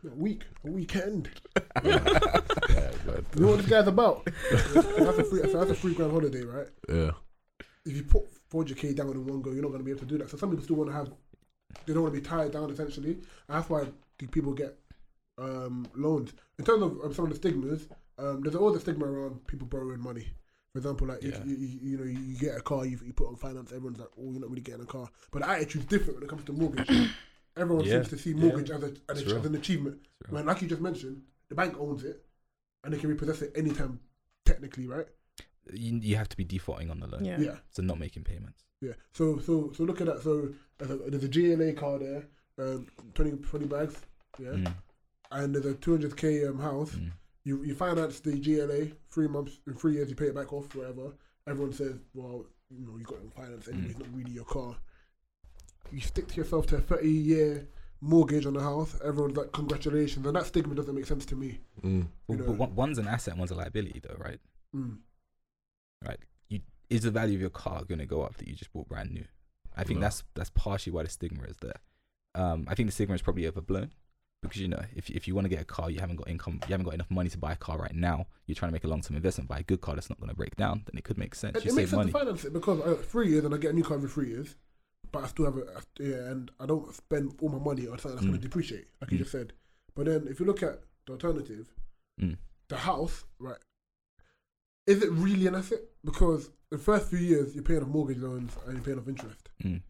A 0.04 0.15
week, 0.15 0.44
a 0.65 0.72
weekend. 0.72 1.30
You 1.84 3.41
know 3.41 3.48
what 3.52 3.58
this 3.58 3.67
guy's 3.67 3.88
about? 3.88 4.26
that's 4.26 5.17
a 5.20 5.24
free. 5.24 5.41
So 5.44 5.60
that's 5.60 5.72
a 5.72 5.76
free 5.76 5.94
grand 5.94 6.12
holiday, 6.12 6.41
right? 6.44 6.67
yeah. 6.89 7.12
if 7.86 7.96
you 7.96 8.04
put 8.04 8.24
400k 8.52 8.96
down 8.96 9.12
in 9.12 9.26
one 9.26 9.41
go, 9.41 9.52
you're 9.52 9.62
not 9.62 9.70
going 9.70 9.80
to 9.80 9.86
be 9.86 9.91
able 9.91 10.02
to 10.02 10.06
do 10.06 10.17
that. 10.17 10.30
So 10.30 10.38
some 10.38 10.50
people 10.50 10.63
still 10.63 10.76
want 10.78 10.89
to 10.89 10.96
have, 10.96 11.12
they 11.86 11.94
don't 11.94 12.04
want 12.04 12.13
to 12.15 12.20
be 12.22 12.26
tied 12.28 12.52
down 12.52 12.70
essentially. 12.72 13.12
And 13.12 13.24
that's 13.48 13.70
why 13.70 13.86
people 14.32 14.54
get 14.54 14.78
um, 15.38 15.88
loans. 15.96 16.34
In 16.60 16.65
terms 16.65 16.84
of 16.84 17.00
um, 17.04 17.13
some 17.13 17.26
of 17.26 17.32
the 17.32 17.38
stigmas, 17.38 17.88
um, 18.17 18.41
there's 18.41 18.56
always 18.56 18.78
a 18.78 18.80
stigma 18.82 19.06
around 19.06 19.46
people 19.48 19.67
borrowing 19.67 20.02
money. 20.02 20.28
For 20.74 20.80
example, 20.80 21.08
like 21.08 21.22
Yeah. 21.22 21.30
if 21.30 21.46
you, 21.46 21.56
you, 21.56 21.80
you 21.82 21.98
know 21.98 22.04
you, 22.06 22.20
you 22.20 22.38
get 22.38 22.58
a 22.58 22.62
car, 22.62 22.86
you, 22.86 23.00
you 23.06 23.13
put 23.13 23.28
on 23.28 23.36
finance, 23.36 23.72
everyone's 23.72 24.00
like, 24.00 24.10
oh, 24.20 24.32
you're 24.32 24.41
not 24.41 24.50
really 24.50 24.62
getting 24.62 24.82
a 24.82 24.86
car. 24.86 25.10
But 25.32 25.44
the 25.44 25.50
attitude's 25.50 25.86
different 25.86 26.15
when 26.15 26.24
it 26.24 26.30
comes 26.30 26.44
to 26.46 26.54
mortgage. 26.54 27.10
Everyone 27.58 27.86
Yeah. 27.86 27.94
seems 27.94 28.10
to 28.10 28.18
see 28.18 28.34
mortgage 28.34 28.70
as, 28.72 28.84
a, 28.84 28.94
as, 29.10 29.22
a, 29.22 29.36
as 29.36 29.46
an 29.46 29.56
achievement. 29.56 29.98
It's. 30.22 30.32
When, 30.32 30.46
like 30.46 30.62
you 30.62 30.68
just 30.68 30.82
mentioned, 30.82 31.22
the 31.50 31.56
bank 31.56 31.76
owns 31.80 32.04
it, 32.04 32.24
and 32.84 32.94
they 32.94 32.98
can 32.98 33.10
repossess 33.10 33.42
it 33.42 33.52
anytime, 33.56 34.00
technically, 34.46 34.88
right? 34.88 35.08
You, 35.74 36.00
you 36.02 36.16
have 36.16 36.30
to 36.30 36.38
be 36.38 36.44
defaulting 36.44 36.90
on 36.90 37.00
the 37.00 37.08
loan, 37.08 37.24
yeah. 37.26 37.40
yeah. 37.40 37.56
so 37.72 37.84
not 37.84 38.00
making 38.00 38.24
payments. 38.24 38.64
Yeah. 38.82 38.94
So 39.14 39.38
so 39.40 39.72
so 39.76 39.84
look 39.84 40.02
at 40.02 40.08
that. 40.08 40.22
So 40.24 40.50
there's 40.80 40.92
a, 40.92 40.96
there's 40.98 41.24
a 41.24 41.28
GLA 41.28 41.74
car 41.74 42.00
there, 42.00 42.24
um, 42.58 42.88
20, 43.14 43.38
20 43.38 43.66
bags. 43.68 43.96
Yeah. 44.40 44.50
Mm, 44.50 44.74
And 45.32 45.54
there's 45.54 45.66
a 45.68 45.76
200k 45.76 46.50
um, 46.50 46.60
house. 46.60 46.92
mm. 46.92 47.12
You 47.44 47.64
you 47.64 47.76
finance 47.76 48.20
the 48.22 48.34
GLA 48.40 48.96
three 49.12 49.28
months 49.28 49.60
in 49.68 49.76
three 49.76 49.94
years. 49.94 50.10
You 50.10 50.16
pay 50.16 50.26
it 50.28 50.36
back 50.36 50.52
off, 50.54 50.74
whatever. 50.76 51.12
Everyone 51.48 51.74
says, 51.74 51.96
well, 52.14 52.46
you 52.70 52.86
know, 52.86 52.98
you 52.98 53.04
got 53.04 53.18
it 53.18 53.24
on 53.26 53.30
finance 53.32 53.68
anyway. 53.68 53.88
Mm. 53.88 53.90
It's 53.92 54.00
not 54.00 54.08
really 54.16 54.32
your 54.32 54.46
car. 54.46 54.76
You 55.91 56.01
stick 56.01 56.27
to 56.30 56.36
yourself 56.36 56.67
to 56.67 56.77
a 56.77 56.82
30 56.82 57.10
year 57.10 57.67
mortgage 57.99 58.45
on 58.45 58.54
the 58.54 58.62
house. 58.62 58.95
Everyone's 59.04 59.38
like, 59.38 59.51
congratulations, 59.51 60.25
and 60.25 60.36
that 60.36 60.45
stigma 60.45 60.73
doesn't 60.75 60.95
make 60.95 61.06
sense 61.06 61.25
to 61.27 61.36
me. 61.36 61.60
Mm. 61.84 62.08
Well, 62.27 62.38
but 62.39 62.56
one- 62.56 62.75
one's 62.75 62.97
an 62.97 63.08
asset, 63.08 63.38
one's 63.38 63.51
a 63.51 63.56
liability, 63.56 63.99
though, 64.01 64.15
right? 64.17 64.39
Mm. 64.75 64.97
Is 66.89 67.04
the 67.04 67.12
value 67.12 67.36
of 67.36 67.39
your 67.41 67.49
car 67.49 67.86
going 67.86 67.99
to 67.99 68.06
go 68.06 68.21
up 68.21 68.36
that 68.36 68.49
you 68.49 68.54
just 68.54 68.73
bought 68.73 68.89
brand 68.89 69.12
new? 69.12 69.23
I 69.77 69.86
think 69.86 69.99
No. 69.99 70.04
that's 70.08 70.25
that's 70.36 70.49
partially 70.49 70.91
why 70.91 71.04
the 71.04 71.10
stigma 71.10 71.43
is 71.43 71.56
there. 71.62 71.77
Um, 72.36 72.65
I 72.67 72.75
think 72.75 72.89
the 72.89 72.91
stigma 72.91 73.15
is 73.15 73.21
probably 73.21 73.47
overblown 73.47 73.91
because 74.41 74.58
you 74.60 74.67
know 74.67 74.84
if 74.93 75.10
if 75.10 75.25
you 75.25 75.34
want 75.34 75.45
to 75.45 75.49
get 75.49 75.62
a 75.62 75.63
car, 75.63 75.89
you 75.89 76.01
haven't 76.01 76.17
got 76.17 76.27
income, 76.27 76.56
you 76.67 76.71
haven't 76.73 76.84
got 76.84 76.93
enough 76.95 77.10
money 77.10 77.30
to 77.30 77.38
buy 77.38 77.54
a 77.54 77.56
car 77.56 77.77
right 77.77 77.95
now. 77.95 78.25
You're 78.45 78.56
trying 78.56 78.71
to 78.71 78.73
make 78.73 78.84
a 78.84 78.89
long 78.89 78.99
term 78.99 79.15
investment, 79.15 79.47
buy 79.49 79.60
a 79.60 79.63
good 79.63 79.80
car 79.80 79.95
that's 79.95 80.10
not 80.10 80.19
going 80.19 80.32
to 80.32 80.36
break 80.36 80.58
down. 80.58 80.84
Then 80.86 80.97
it 80.97 81.06
could 81.06 81.17
make 81.17 81.34
sense. 81.34 81.56
It, 81.60 81.63
you 81.63 81.71
it 81.71 81.75
makes 81.75 81.91
save 81.91 81.97
sense 81.97 81.97
money. 81.97 82.12
to 82.12 82.19
finance 82.19 82.43
it 82.43 82.51
because 82.51 82.82
I 82.82 82.88
got 82.88 83.06
three 83.06 83.30
years 83.30 83.45
and 83.45 83.56
I 83.56 83.58
get 83.58 83.71
a 83.71 83.73
new 83.73 83.84
car 83.84 83.95
every 83.95 84.10
three 84.10 84.27
years, 84.27 84.56
but 85.12 85.24
I 85.24 85.28
still 85.28 85.45
have 85.45 85.58
a 85.58 85.65
I- 85.78 85.82
yeah, 86.04 86.30
and 86.32 86.52
I 86.60 86.65
don't 86.65 86.93
spend 86.93 87.36
all 87.41 87.50
my 87.50 87.60
money 87.60 87.88
on 87.88 87.97
something 88.00 88.15
that's 88.15 88.21
going 88.26 88.34
Mm. 88.39 88.41
to 88.41 88.47
depreciate, 88.47 88.88
like 89.02 89.12
you 89.12 89.17
Mm. 89.17 89.21
just 89.21 89.32
said. 89.32 89.54
But 89.95 90.06
then 90.06 90.28
if 90.28 90.39
you 90.39 90.45
look 90.45 90.63
at 90.63 90.82
the 91.06 91.13
alternative, 91.13 91.74
Mm. 92.19 92.38
the 92.69 92.78
house, 92.78 93.26
right? 93.39 93.58
Is 94.88 95.04
it 95.04 95.12
really 95.12 95.47
an 95.47 95.56
asset? 95.56 95.80
Because 96.04 96.50
the 96.69 96.78
first 96.78 97.10
few 97.10 97.19
years 97.19 97.54
you're 97.54 97.63
paying 97.63 97.82
off 97.82 97.88
mortgage 97.88 98.17
loans 98.17 98.56
and 98.65 98.76
you're 98.76 98.84
paying 98.84 99.00
off 99.00 99.08
interest. 99.08 99.50
Mm. 99.63 99.82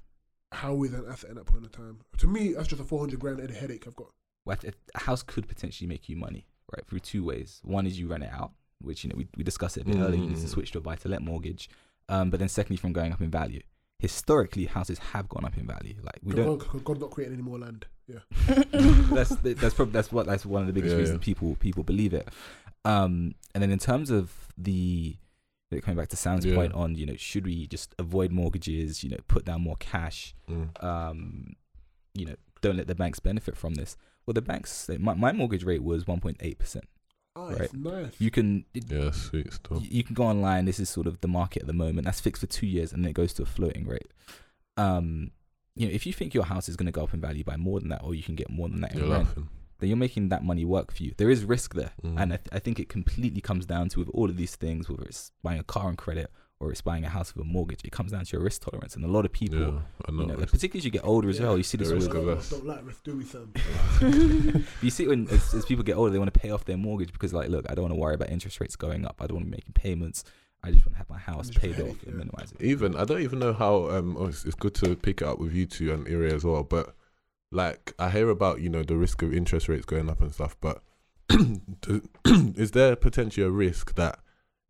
How 0.52 0.84
is 0.84 0.94
an 0.94 1.06
asset 1.08 1.30
at 1.32 1.36
that 1.38 1.46
point 1.46 1.64
in 1.66 1.70
time? 1.72 2.00
To 2.18 2.28
me, 2.28 2.54
that's 2.54 2.68
just 2.68 2.82
a 2.82 2.86
400 2.86 3.20
grand 3.20 3.40
and 3.40 3.50
a 3.50 3.54
headache 3.54 3.88
I've 3.88 3.96
got. 3.96 4.12
Well, 4.46 4.58
a 4.96 5.00
house 5.00 5.24
could 5.24 5.48
potentially 5.48 5.88
make 5.88 6.10
you 6.10 6.18
money, 6.18 6.48
right? 6.76 6.86
Through 6.86 7.00
two 7.00 7.24
ways. 7.24 7.62
One 7.64 7.86
is 7.88 8.00
you 8.00 8.08
rent 8.08 8.24
it 8.24 8.32
out, 8.32 8.54
which 8.80 9.04
you 9.04 9.10
know 9.10 9.16
we, 9.16 9.28
we 9.38 9.44
discussed 9.44 9.78
it 9.78 9.82
a 9.82 9.86
bit 9.86 9.98
earlier. 9.98 10.20
You 10.22 10.28
need 10.30 10.38
to 10.38 10.46
Mm. 10.46 10.50
switch 10.50 10.72
to 10.72 10.80
a 10.80 10.82
buy 10.82 10.96
to 10.98 11.08
let 11.08 11.22
mortgage. 11.22 11.70
Um, 12.10 12.30
but 12.30 12.40
then 12.40 12.50
secondly, 12.50 12.78
from 12.78 12.92
going 12.92 13.14
up 13.14 13.22
in 13.22 13.30
value. 13.32 13.62
Historically, 14.02 14.66
houses 14.66 14.98
have 14.98 15.30
gone 15.30 15.46
up 15.46 15.56
in 15.58 15.68
value. 15.68 15.94
Like 16.02 16.20
we 16.24 16.34
don't. 16.34 16.58
God, 16.84 17.00
not 17.00 17.12
creating 17.12 17.36
any 17.36 17.44
more 17.44 17.60
land. 17.60 17.86
Yeah. 18.08 18.20
that's 19.14 19.36
that's 19.36 19.76
probably 19.76 19.92
that's 19.94 20.12
what 20.12 20.26
that's 20.26 20.44
one 20.46 20.62
of 20.62 20.68
the 20.68 20.74
biggest 20.74 20.94
Yeah, 20.94 21.00
reasons 21.02 21.20
yeah. 21.22 21.26
people 21.26 21.56
people 21.60 21.84
believe 21.84 22.14
it. 22.14 22.28
Um, 22.84 23.36
and 23.54 23.62
then 23.62 23.70
in 23.72 23.78
terms 23.78 24.10
of 24.10 24.34
the 24.58 25.18
coming 25.84 25.98
back 25.98 26.10
to 26.10 26.18
Sam's 26.18 26.46
Yeah. 26.46 26.56
point 26.56 26.74
on 26.74 26.96
you 26.96 27.06
know 27.06 27.16
should 27.16 27.46
we 27.46 27.68
just 27.68 27.94
avoid 28.00 28.32
mortgages? 28.32 29.04
You 29.04 29.12
know, 29.12 29.18
put 29.28 29.46
down 29.46 29.62
more 29.62 29.78
cash. 29.78 30.34
Mm. 30.50 30.84
Um, 30.84 31.54
you 32.16 32.26
know, 32.26 32.36
don't 32.62 32.78
let 32.78 32.88
the 32.88 32.96
banks 32.96 33.20
benefit 33.20 33.56
from 33.56 33.76
this. 33.76 33.96
Well, 34.26 34.34
the 34.34 34.42
banks 34.42 34.72
say 34.72 34.98
my, 34.98 35.14
my 35.14 35.32
mortgage 35.32 35.64
rate 35.64 35.84
was 35.84 36.06
1.8 36.06 36.58
percent. 36.58 36.86
Oh, 37.36 37.50
Right. 37.52 37.62
it's 37.62 37.74
nice. 37.74 38.14
You 38.20 38.30
can 38.32 38.66
it, 38.74 38.92
Yeah, 38.92 39.12
sweet 39.12 39.54
stuff. 39.54 39.82
you, 39.84 39.88
you 39.90 40.04
can 40.04 40.14
go 40.16 40.24
online. 40.24 40.66
This 40.66 40.80
is 40.80 40.90
sort 40.90 41.08
of 41.08 41.22
the 41.22 41.28
market 41.30 41.62
at 41.62 41.68
the 41.68 41.74
moment. 41.74 42.06
That's 42.06 42.20
fixed 42.20 42.42
for 42.42 42.48
two 42.48 42.68
years, 42.68 42.92
and 42.92 43.04
then 43.04 43.10
it 43.10 43.14
goes 43.14 43.34
to 43.36 43.44
a 43.44 43.46
floating 43.46 43.88
rate. 43.88 44.12
Um, 44.78 45.32
you 45.76 45.88
know, 45.88 45.94
if 45.94 46.06
you 46.06 46.12
think 46.14 46.34
your 46.34 46.44
house 46.46 46.68
is 46.68 46.76
going 46.76 46.88
to 46.88 46.92
go 46.92 47.04
up 47.04 47.14
in 47.14 47.22
value 47.22 47.44
by 47.44 47.56
more 47.58 47.80
than 47.80 47.90
that, 47.90 48.04
or 48.04 48.14
you 48.14 48.24
can 48.24 48.36
get 48.36 48.50
more 48.50 48.68
than 48.68 48.82
that 48.82 48.92
in 48.94 49.00
You're 49.00 49.10
rent, 49.10 49.28
laughing. 49.28 49.50
then 49.80 49.90
you're 49.90 49.98
making 49.98 50.30
that 50.30 50.44
money 50.44 50.66
work 50.66 50.92
for 50.92 51.04
you. 51.04 51.14
There 51.18 51.30
is 51.30 51.46
risk 51.46 51.74
there, 51.74 51.92
Mm. 52.04 52.22
and 52.22 52.34
I, 52.34 52.38
th- 52.38 52.50
I 52.52 52.60
think 52.60 52.80
it 52.80 52.90
completely 52.90 53.42
comes 53.42 53.66
down 53.66 53.88
to 53.90 54.00
with 54.00 54.10
all 54.10 54.30
of 54.30 54.36
these 54.38 54.56
things, 54.58 54.90
whether 54.90 55.04
it's 55.04 55.32
buying 55.42 55.60
a 55.60 55.64
car 55.64 55.86
on 55.88 55.96
credit 55.96 56.30
or 56.62 56.72
it's 56.72 56.82
buying 56.82 57.04
a 57.04 57.10
house 57.10 57.34
with 57.36 57.44
a 57.44 57.48
mortgage, 57.48 57.82
it 57.84 57.92
comes 57.92 58.12
down 58.12 58.24
to 58.24 58.32
your 58.34 58.42
risk 58.44 58.62
tolerance. 58.62 58.96
And 58.96 59.04
a 59.04 59.08
lot 59.08 59.26
of 59.26 59.32
people, 59.32 59.60
yeah, 59.60 59.66
know. 60.10 60.22
you 60.22 60.26
know, 60.28 60.36
particularly 60.36 60.80
as 60.80 60.86
you 60.86 60.92
get 60.92 61.04
older 61.04 61.30
as 61.30 61.40
Yeah. 61.40 61.46
well, 61.48 61.58
you 61.58 61.64
see 61.64 61.78
this 61.78 61.90
There 61.90 61.98
is 61.98 62.08
with, 62.08 62.24
risk 62.24 62.52
Don't- 62.52 62.66
like 62.68 62.86
risk, 62.86 63.04
do 63.04 63.18
we, 63.18 63.24
son? 63.26 63.52
you 64.82 64.90
see 64.90 65.08
when 65.08 65.28
as, 65.30 65.54
as 65.54 65.66
people 65.66 65.84
get 65.84 65.96
older, 65.96 66.12
they 66.12 66.20
want 66.20 66.34
to 66.34 66.40
pay 66.40 66.52
off 66.52 66.66
their 66.66 66.78
mortgage 66.78 67.12
because 67.12 67.34
like, 67.34 67.50
look, 67.50 67.66
I 67.70 67.76
don't 67.76 67.84
want 67.84 67.94
to 67.94 68.00
worry 68.00 68.14
about 68.16 68.30
interest 68.30 68.60
rates 68.62 68.76
going 68.76 69.06
up. 69.06 69.22
I 69.22 69.28
don't 69.28 69.36
want 69.38 69.48
to 69.48 69.52
be 69.52 69.58
making 69.58 69.74
payments. 69.74 70.24
I 70.64 70.70
just 70.72 70.86
want 70.86 70.94
to 70.94 70.98
have 71.00 71.10
my 71.10 71.18
house 71.18 71.50
paid 71.50 71.76
pay, 71.76 71.82
off 71.82 72.04
and 72.04 72.14
yeah. 72.14 72.14
minimize 72.14 72.52
it. 72.52 72.62
even 72.62 72.96
I 72.96 73.04
don't 73.04 73.22
even 73.22 73.40
know 73.40 73.52
how 73.54 73.90
um 73.90 74.16
oh, 74.20 74.28
it's, 74.28 74.46
it's 74.46 74.54
good 74.54 74.76
to 74.76 74.96
pick 74.96 75.22
it 75.22 75.28
up 75.28 75.40
with 75.40 75.54
you 75.54 75.66
two 75.66 75.92
and 75.92 76.08
Iri 76.08 76.32
as 76.32 76.44
well 76.44 76.62
but 76.64 76.96
like 77.52 77.94
I 77.98 78.12
hear 78.12 78.30
about 78.30 78.62
you 78.62 78.70
know 78.70 78.84
the 78.84 78.96
risk 78.96 79.24
of 79.24 79.34
interest 79.34 79.68
rates 79.68 79.86
going 79.86 80.08
up 80.08 80.22
and 80.22 80.32
stuff 80.32 80.56
but 80.62 80.84
is 82.28 82.72
there 82.72 82.96
potentially 82.96 83.46
a 83.46 83.50
risk 83.50 83.96
that 83.96 84.20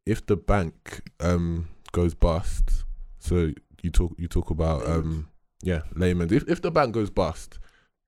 if 0.06 0.26
the 0.26 0.38
bank 0.38 1.02
um 1.20 1.68
goes 1.92 2.14
bust 2.14 2.86
so 3.20 3.52
you 3.82 3.90
talk 3.90 4.14
you 4.18 4.28
talk 4.28 4.50
about 4.50 4.86
um 4.88 5.28
yeah 5.64 5.82
layman 5.96 6.32
if 6.34 6.48
if 6.50 6.62
the 6.62 6.72
bank 6.72 6.94
goes 6.94 7.10
bust 7.10 7.60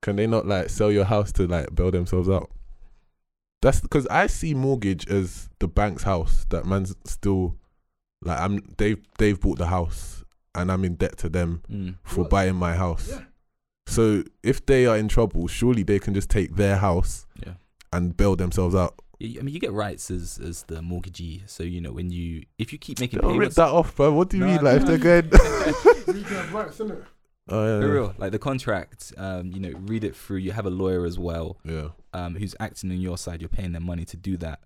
can 0.01 0.15
they 0.15 0.27
not 0.27 0.45
like 0.45 0.69
sell 0.69 0.91
your 0.91 1.05
house 1.05 1.31
to 1.31 1.45
like 1.47 1.73
bail 1.75 1.91
themselves 1.91 2.29
out 2.29 2.49
that's 3.61 3.79
because 3.79 4.05
I 4.07 4.27
see 4.27 4.53
mortgage 4.53 5.07
as 5.09 5.49
the 5.59 5.67
bank's 5.69 6.03
house 6.03 6.45
that 6.49 6.65
man's 6.65 6.95
still 7.05 7.55
like 8.21 8.39
I'm 8.39 8.59
they've 8.77 9.01
they've 9.17 9.39
bought 9.39 9.57
the 9.57 9.67
house 9.67 10.23
and 10.53 10.69
I'm 10.71 10.84
in 10.84 10.95
debt 10.95 11.17
to 11.19 11.29
them 11.29 11.61
Mm. 11.71 11.95
for 12.03 12.21
What? 12.21 12.29
buying 12.29 12.55
my 12.55 12.75
house. 12.75 13.07
Yeah. 13.09 13.21
So 13.88 14.23
if 14.43 14.65
they 14.65 14.86
are 14.86 14.97
in 14.97 15.07
trouble, 15.07 15.47
surely 15.47 15.84
they 15.84 15.97
can 15.99 16.13
just 16.13 16.29
take 16.29 16.55
their 16.57 16.77
house 16.77 17.25
Yeah. 17.45 17.53
and 17.93 18.15
bail 18.15 18.36
themselves 18.36 18.75
out. 18.75 18.99
Y- 19.22 19.36
I 19.39 19.41
mean, 19.43 19.53
you 19.53 19.59
get 19.59 19.72
rights 19.72 20.09
as 20.11 20.39
as 20.43 20.64
the 20.64 20.82
mortgagee. 20.82 21.43
So 21.45 21.64
you 21.64 21.82
know 21.82 21.91
when 21.91 22.09
you 22.11 22.43
if 22.57 22.72
you 22.74 22.80
keep 22.80 22.99
making 22.99 23.20
Don't 23.20 23.32
rip 23.32 23.38
payments, 23.39 23.55
that 23.57 23.70
off, 23.70 23.95
bro. 23.95 24.11
What 24.14 24.30
do 24.30 24.38
you 24.38 24.45
No, 24.45 24.51
mean? 24.53 24.64
Like 24.64 24.78
if 24.82 24.86
they're 24.88 24.97
going 24.97 25.26
You 25.26 26.24
can 26.24 26.36
have 26.36 26.53
rights, 26.53 26.78
innit? 26.80 27.05
Oh 27.49 27.66
yeah. 27.66 27.80
for 27.82 27.88
yeah. 27.88 27.93
real, 27.93 28.16
like 28.18 28.32
the 28.32 28.39
contract, 28.39 29.14
um, 29.18 29.51
you 29.51 29.59
know, 29.59 29.78
read 29.80 30.03
it 30.05 30.16
through. 30.16 30.38
You 30.38 30.51
have 30.53 30.66
a 30.66 30.70
lawyer 30.70 31.05
as 31.05 31.20
well, 31.20 31.57
Yeah. 31.66 31.89
um, 32.14 32.36
who's 32.36 32.55
acting 32.59 32.89
on 32.91 32.99
your 33.01 33.18
side. 33.18 33.41
You're 33.41 33.49
paying 33.49 33.74
them 33.74 33.84
money 33.86 34.05
to 34.05 34.16
do 34.18 34.38
that. 34.38 34.61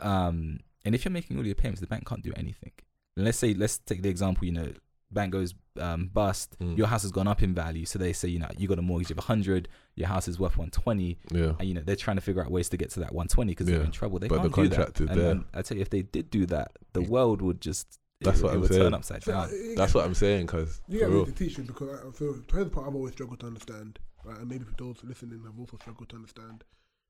Um, 0.00 0.60
and 0.84 0.94
if 0.94 1.04
you're 1.04 1.12
making 1.12 1.36
all 1.38 1.46
your 1.46 1.54
payments, 1.54 1.80
the 1.80 1.86
bank 1.86 2.06
can't 2.08 2.22
do 2.22 2.32
anything. 2.36 2.72
And 3.16 3.24
let's 3.24 3.38
say, 3.38 3.54
let's 3.54 3.78
take 3.78 4.02
the 4.02 4.08
example. 4.08 4.44
You 4.46 4.52
know, 4.52 4.72
bank 5.10 5.32
goes 5.32 5.54
um, 5.80 6.08
bust. 6.12 6.56
Mm. 6.60 6.76
Your 6.76 6.86
house 6.86 7.02
has 7.02 7.12
gone 7.12 7.26
up 7.28 7.42
in 7.42 7.54
value, 7.54 7.86
so 7.86 7.98
they 7.98 8.12
say, 8.12 8.28
you 8.28 8.38
know, 8.38 8.48
you 8.58 8.68
got 8.68 8.78
a 8.78 8.82
mortgage 8.82 9.10
of 9.10 9.16
100. 9.18 9.68
Your 9.94 10.08
house 10.08 10.28
is 10.28 10.38
worth 10.38 10.56
120. 10.58 11.18
Yeah. 11.32 11.52
and 11.58 11.68
you 11.68 11.74
know 11.74 11.80
they're 11.82 11.96
trying 11.96 12.16
to 12.16 12.20
figure 12.20 12.42
out 12.44 12.50
ways 12.50 12.68
to 12.70 12.76
get 12.76 12.90
to 12.90 13.00
that 13.00 13.12
120 13.12 13.52
because 13.52 13.66
they're 13.66 13.80
in 13.82 13.90
trouble. 13.90 14.18
They 14.18 14.28
But 14.28 14.42
the 14.42 14.50
can't 14.50 14.54
do 14.70 14.76
contract 14.76 14.94
that. 14.96 15.04
is 15.04 15.10
and, 15.10 15.20
there. 15.20 15.30
and 15.30 15.44
I 15.54 15.62
tell 15.62 15.76
you, 15.76 15.82
if 15.82 15.90
they 15.90 16.02
did 16.02 16.30
do 16.30 16.46
that, 16.46 16.72
the 16.92 17.02
world 17.02 17.40
would 17.42 17.60
just 17.60 17.98
That's 18.20 18.40
it, 18.40 18.42
what 18.44 18.50
it 18.52 18.54
I'm 18.56 18.60
would 18.62 18.70
saying. 18.70 18.82
turn 18.82 18.94
upside 18.94 19.22
So, 19.22 19.32
down. 19.32 19.48
uh, 19.48 19.52
you 19.52 19.74
That's 19.76 19.94
what 19.94 20.04
I'm 20.04 20.14
saying, 20.14 20.46
cause 20.46 20.80
You 20.88 20.98
for 21.00 21.04
get 21.06 21.10
me 21.10 21.14
real. 21.16 21.26
to 21.26 21.32
teach 21.32 21.58
me 21.58 21.64
because 21.64 21.88
I, 22.00 22.02
so 22.18 22.34
here's 22.52 22.64
the 22.64 22.70
part 22.70 22.86
I've 22.88 22.94
always 22.94 23.12
struggled 23.14 23.40
to 23.40 23.46
understand, 23.46 23.98
right? 24.24 24.38
And 24.38 24.48
maybe 24.48 24.64
for 24.64 24.74
those 24.76 24.98
listening 25.04 25.42
I've 25.48 25.58
also 25.58 25.76
struggled 25.78 26.08
to 26.10 26.16
understand. 26.16 26.64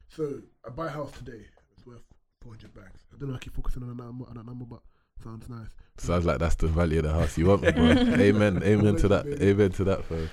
So 0.09 0.41
I 0.67 0.71
buy 0.71 0.87
a 0.87 0.91
house 0.91 1.13
today. 1.13 1.47
It's 1.77 1.87
worth 1.87 2.03
400 2.43 2.73
bags. 2.75 3.03
I 3.13 3.19
don't 3.19 3.29
know. 3.31 3.35
I 3.35 3.39
keep 3.39 3.55
focusing 3.55 3.83
on 3.83 3.89
that 3.97 4.03
number, 4.05 4.25
on 4.29 4.35
that 4.37 4.47
number, 4.47 4.65
but 4.65 4.81
sounds 5.23 5.49
nice. 5.49 5.69
Sounds 5.99 6.25
like 6.25 6.39
that's 6.39 6.55
the 6.55 6.69
value 6.69 6.99
of 6.99 7.05
the 7.07 7.13
house 7.13 7.37
you 7.37 7.47
want, 7.47 7.63
me, 7.63 7.73
bro. 7.73 7.85
amen, 7.91 8.63
amen 8.63 8.97
to 8.97 9.09
that, 9.09 9.27
amen 9.43 9.71
to 9.73 9.85
that, 9.85 10.09
bro. 10.09 10.27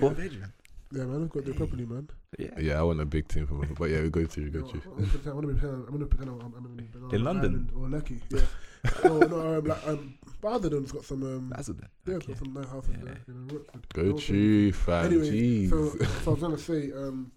Four 0.00 0.10
bedroom. 0.14 0.52
Yeah, 0.92 1.04
man. 1.04 1.24
I've 1.24 1.30
got 1.30 1.44
the 1.44 1.52
property, 1.54 1.84
man. 1.84 2.08
Yeah. 2.38 2.50
Yeah, 2.58 2.78
I 2.80 2.82
want 2.84 3.00
a 3.00 3.04
big 3.04 3.26
team 3.28 3.46
for 3.46 3.54
my, 3.54 3.66
but 3.66 3.90
yeah, 3.90 4.00
we 4.00 4.10
go 4.10 4.24
through, 4.26 4.44
we 4.44 4.50
You 4.50 4.60
go 4.60 4.66
know, 4.66 4.66
through. 4.72 4.82
I 4.86 4.88
want 4.94 5.04
to 5.04 5.10
pretend. 5.10 5.28
I 5.28 5.34
want 5.34 5.48
to 5.48 5.54
pretend. 5.54 5.74
I'm 5.74 5.86
going 5.86 6.00
to 6.00 6.06
pretend 6.06 6.30
I'm, 6.42 6.54
I'm 6.56 6.78
in, 6.78 6.88
Banana 6.92 7.14
In 7.14 7.24
London? 7.24 7.70
Or 7.76 7.88
Lucky. 7.88 8.20
Yeah. 8.30 8.40
no, 9.04 9.18
no. 9.20 9.58
Um, 9.58 9.64
like, 9.64 9.86
um, 9.88 10.14
Basildon's 10.42 10.92
got 10.92 11.04
some. 11.04 11.22
Um, 11.22 11.52
Basildon. 11.56 11.88
yeah, 12.06 12.14
Okay. 12.14 12.26
got 12.28 12.38
some 12.38 12.52
nice 12.52 12.68
houses 12.68 12.90
Yeah. 12.98 13.04
there. 13.04 13.18
You 13.26 13.34
know, 13.34 13.54
Rochford. 13.56 13.86
Go 13.94 14.02
North 14.02 14.12
End. 14.14 14.20
Chief, 14.20 14.76
fam. 14.76 15.06
Anyway, 15.06 15.30
Jeez. 15.30 15.70
So, 15.70 15.88
so 15.98 16.30
I 16.30 16.34
was 16.34 16.40
gonna 16.40 16.58
say, 16.58 16.92
um, 16.92 17.32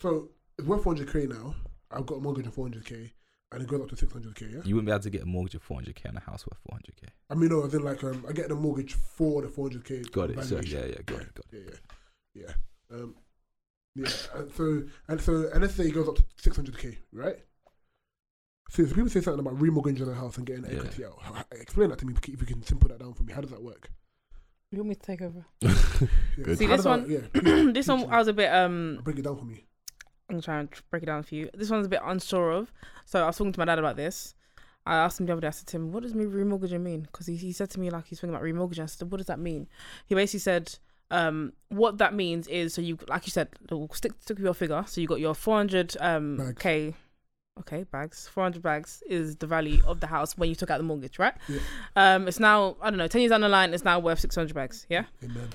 so 0.00 0.30
it's 0.58 0.66
worth 0.66 0.84
400k 0.84 1.28
now. 1.28 1.54
I've 1.90 2.06
got 2.06 2.16
a 2.16 2.20
mortgage 2.20 2.46
of 2.46 2.54
400k, 2.56 3.10
and 3.52 3.62
it 3.62 3.68
goes 3.68 3.80
up 3.80 3.88
to 3.88 3.96
600k. 4.06 4.40
Yeah. 4.42 4.60
You 4.64 4.74
wouldn't 4.74 4.86
be 4.86 4.92
able 4.92 5.02
to 5.02 5.10
get 5.10 5.22
a 5.22 5.26
mortgage 5.26 5.54
of 5.54 5.66
400k 5.66 6.08
on 6.08 6.16
a 6.16 6.20
house 6.20 6.44
worth 6.46 6.58
400k. 6.80 7.08
I 7.30 7.34
mean, 7.34 7.48
no, 7.50 7.64
as 7.64 7.74
in 7.74 7.82
like, 7.82 8.02
um, 8.04 8.24
I 8.28 8.32
get 8.32 8.48
the 8.48 8.54
mortgage 8.54 8.94
for 8.94 9.42
the 9.42 9.48
400k. 9.48 10.10
Got 10.12 10.30
it. 10.30 10.44
So, 10.44 10.56
yeah, 10.60 10.84
yeah, 10.86 11.02
got 11.06 11.20
it, 11.22 11.34
got 11.34 11.46
it. 11.52 11.52
Yeah, 11.52 11.60
yeah, 12.34 12.42
yeah. 12.90 12.96
Um, 12.96 13.14
yeah. 13.94 14.08
And 14.34 14.52
so, 14.52 14.82
and 15.08 15.20
so, 15.20 15.48
and 15.52 15.62
let's 15.62 15.74
say 15.74 15.84
it 15.86 15.92
goes 15.92 16.08
up 16.08 16.16
to 16.16 16.22
600k, 16.50 16.96
right? 17.12 17.36
So, 18.70 18.84
so 18.84 18.94
people 18.94 19.08
say 19.08 19.22
something 19.22 19.40
about 19.40 19.58
remortgaging 19.58 20.10
a 20.10 20.14
house 20.14 20.36
and 20.36 20.46
getting 20.46 20.64
Yeah. 20.64 20.78
equity 20.80 21.04
out. 21.06 21.18
H- 21.26 21.44
h- 21.54 21.60
Explain 21.62 21.88
that 21.90 21.98
to 22.00 22.06
me 22.06 22.14
if 22.16 22.28
you 22.28 22.46
can 22.46 22.62
simple 22.62 22.88
that 22.90 22.98
down 23.00 23.14
for 23.14 23.22
me. 23.22 23.32
How 23.32 23.40
does 23.40 23.50
that 23.50 23.62
work? 23.62 23.90
You 24.70 24.78
want 24.80 24.90
me 24.90 24.94
to 24.96 25.00
take 25.00 25.22
over? 25.22 25.46
Yeah. 26.36 26.54
See, 26.54 26.66
How 26.66 26.76
this 26.76 26.84
does 26.84 26.84
that- 26.84 26.90
one- 26.90 27.10
yeah. 27.10 27.72
this 27.72 27.88
one. 27.88 28.04
I 28.10 28.18
was 28.18 28.28
a 28.28 28.32
bit 28.32 28.52
um 28.52 29.00
break 29.02 29.18
it 29.18 29.22
down 29.22 29.36
for 29.38 29.44
me. 29.44 29.64
I'm 30.28 30.40
trying 30.40 30.40
to 30.40 30.44
try 30.44 30.58
and 30.58 30.90
break 30.90 31.02
it 31.02 31.06
down 31.06 31.22
for 31.22 31.34
you. 31.34 31.48
This 31.54 31.70
one's 31.70 31.86
a 31.86 31.90
bit 31.90 32.00
unsure 32.04 32.50
of. 32.52 32.72
So 33.04 33.22
I 33.22 33.26
was 33.26 33.36
talking 33.36 33.52
to 33.52 33.58
my 33.58 33.64
dad 33.64 33.78
about 33.78 33.96
this. 33.96 34.34
I 34.84 34.96
asked 34.96 35.20
him 35.20 35.26
the 35.26 35.32
other 35.32 35.40
day, 35.42 35.48
I 35.48 35.50
said 35.50 35.66
to 35.68 35.76
him, 35.76 35.92
what 35.92 36.02
does 36.02 36.14
remortgaging 36.14 36.80
mean? 36.80 37.02
Because 37.02 37.26
he, 37.26 37.36
he 37.36 37.52
said 37.52 37.70
to 37.70 37.80
me, 37.80 37.90
like, 37.90 38.06
he's 38.06 38.20
thinking 38.20 38.34
about 38.34 38.44
remortgaging. 38.44 38.82
I 38.82 38.86
said, 38.86 39.10
what 39.10 39.18
does 39.18 39.26
that 39.26 39.38
mean? 39.38 39.68
He 40.06 40.14
basically 40.14 40.40
said, 40.40 40.78
um, 41.10 41.52
what 41.68 41.98
that 41.98 42.14
means 42.14 42.48
is, 42.48 42.74
so 42.74 42.80
you, 42.80 42.98
like 43.08 43.26
you 43.26 43.30
said, 43.30 43.48
we'll 43.70 43.88
stick, 43.92 44.12
stick 44.20 44.38
with 44.38 44.44
your 44.44 44.54
figure. 44.54 44.84
So 44.86 45.00
you 45.00 45.06
got 45.06 45.20
your 45.20 45.34
400 45.34 45.96
um, 46.00 46.36
Bags. 46.36 46.62
K, 46.62 46.94
okay, 47.60 47.84
bags, 47.84 48.28
400 48.28 48.62
bags 48.62 49.02
is 49.06 49.36
the 49.36 49.46
value 49.46 49.82
of 49.86 50.00
the 50.00 50.06
house 50.06 50.36
when 50.38 50.48
you 50.48 50.54
took 50.54 50.70
out 50.70 50.78
the 50.78 50.84
mortgage, 50.84 51.18
right? 51.18 51.34
Yeah. 51.48 51.58
Um, 51.96 52.28
it's 52.28 52.40
now, 52.40 52.76
I 52.80 52.90
don't 52.90 52.98
know, 52.98 53.08
10 53.08 53.20
years 53.20 53.30
down 53.30 53.40
the 53.42 53.48
line, 53.48 53.74
it's 53.74 53.84
now 53.84 53.98
worth 53.98 54.20
600 54.20 54.54
bags, 54.54 54.86
yeah? 54.88 55.04
Amen. 55.22 55.48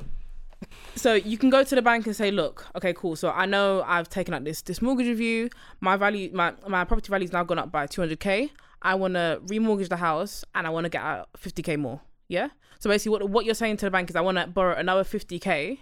So 0.96 1.14
you 1.14 1.38
can 1.38 1.50
go 1.50 1.64
to 1.64 1.76
the 1.76 1.82
bank 1.82 2.06
and 2.06 2.16
say, 2.16 2.32
look, 2.32 2.68
okay, 2.76 2.94
cool. 2.94 3.16
So 3.16 3.30
I 3.30 3.46
know 3.46 3.84
I've 3.86 4.10
taken 4.10 4.34
out 4.34 4.44
this 4.44 4.62
this 4.62 4.82
mortgage 4.82 5.08
review. 5.08 5.50
My 5.82 5.98
value, 5.98 6.30
my 6.34 6.54
my 6.68 6.84
property 6.86 7.10
value's 7.10 7.32
now 7.32 7.44
gone 7.44 7.60
up 7.60 7.72
by 7.72 7.88
200k. 7.88 8.50
I 8.82 8.96
want 8.96 9.14
to 9.16 9.42
remortgage 9.46 9.90
the 9.90 9.98
house 9.98 10.44
and 10.54 10.68
I 10.68 10.70
want 10.70 10.86
to 10.86 10.90
get 10.90 11.02
out 11.02 11.30
50k 11.38 11.78
more. 11.80 12.02
Yeah. 12.28 12.50
So 12.80 12.90
basically, 12.90 13.12
what 13.12 13.30
what 13.30 13.46
you're 13.46 13.56
saying 13.56 13.78
to 13.78 13.86
the 13.86 13.92
bank 13.92 14.10
is, 14.10 14.16
I 14.16 14.22
want 14.22 14.38
to 14.38 14.48
borrow 14.48 14.76
another 14.76 15.04
50k. 15.04 15.80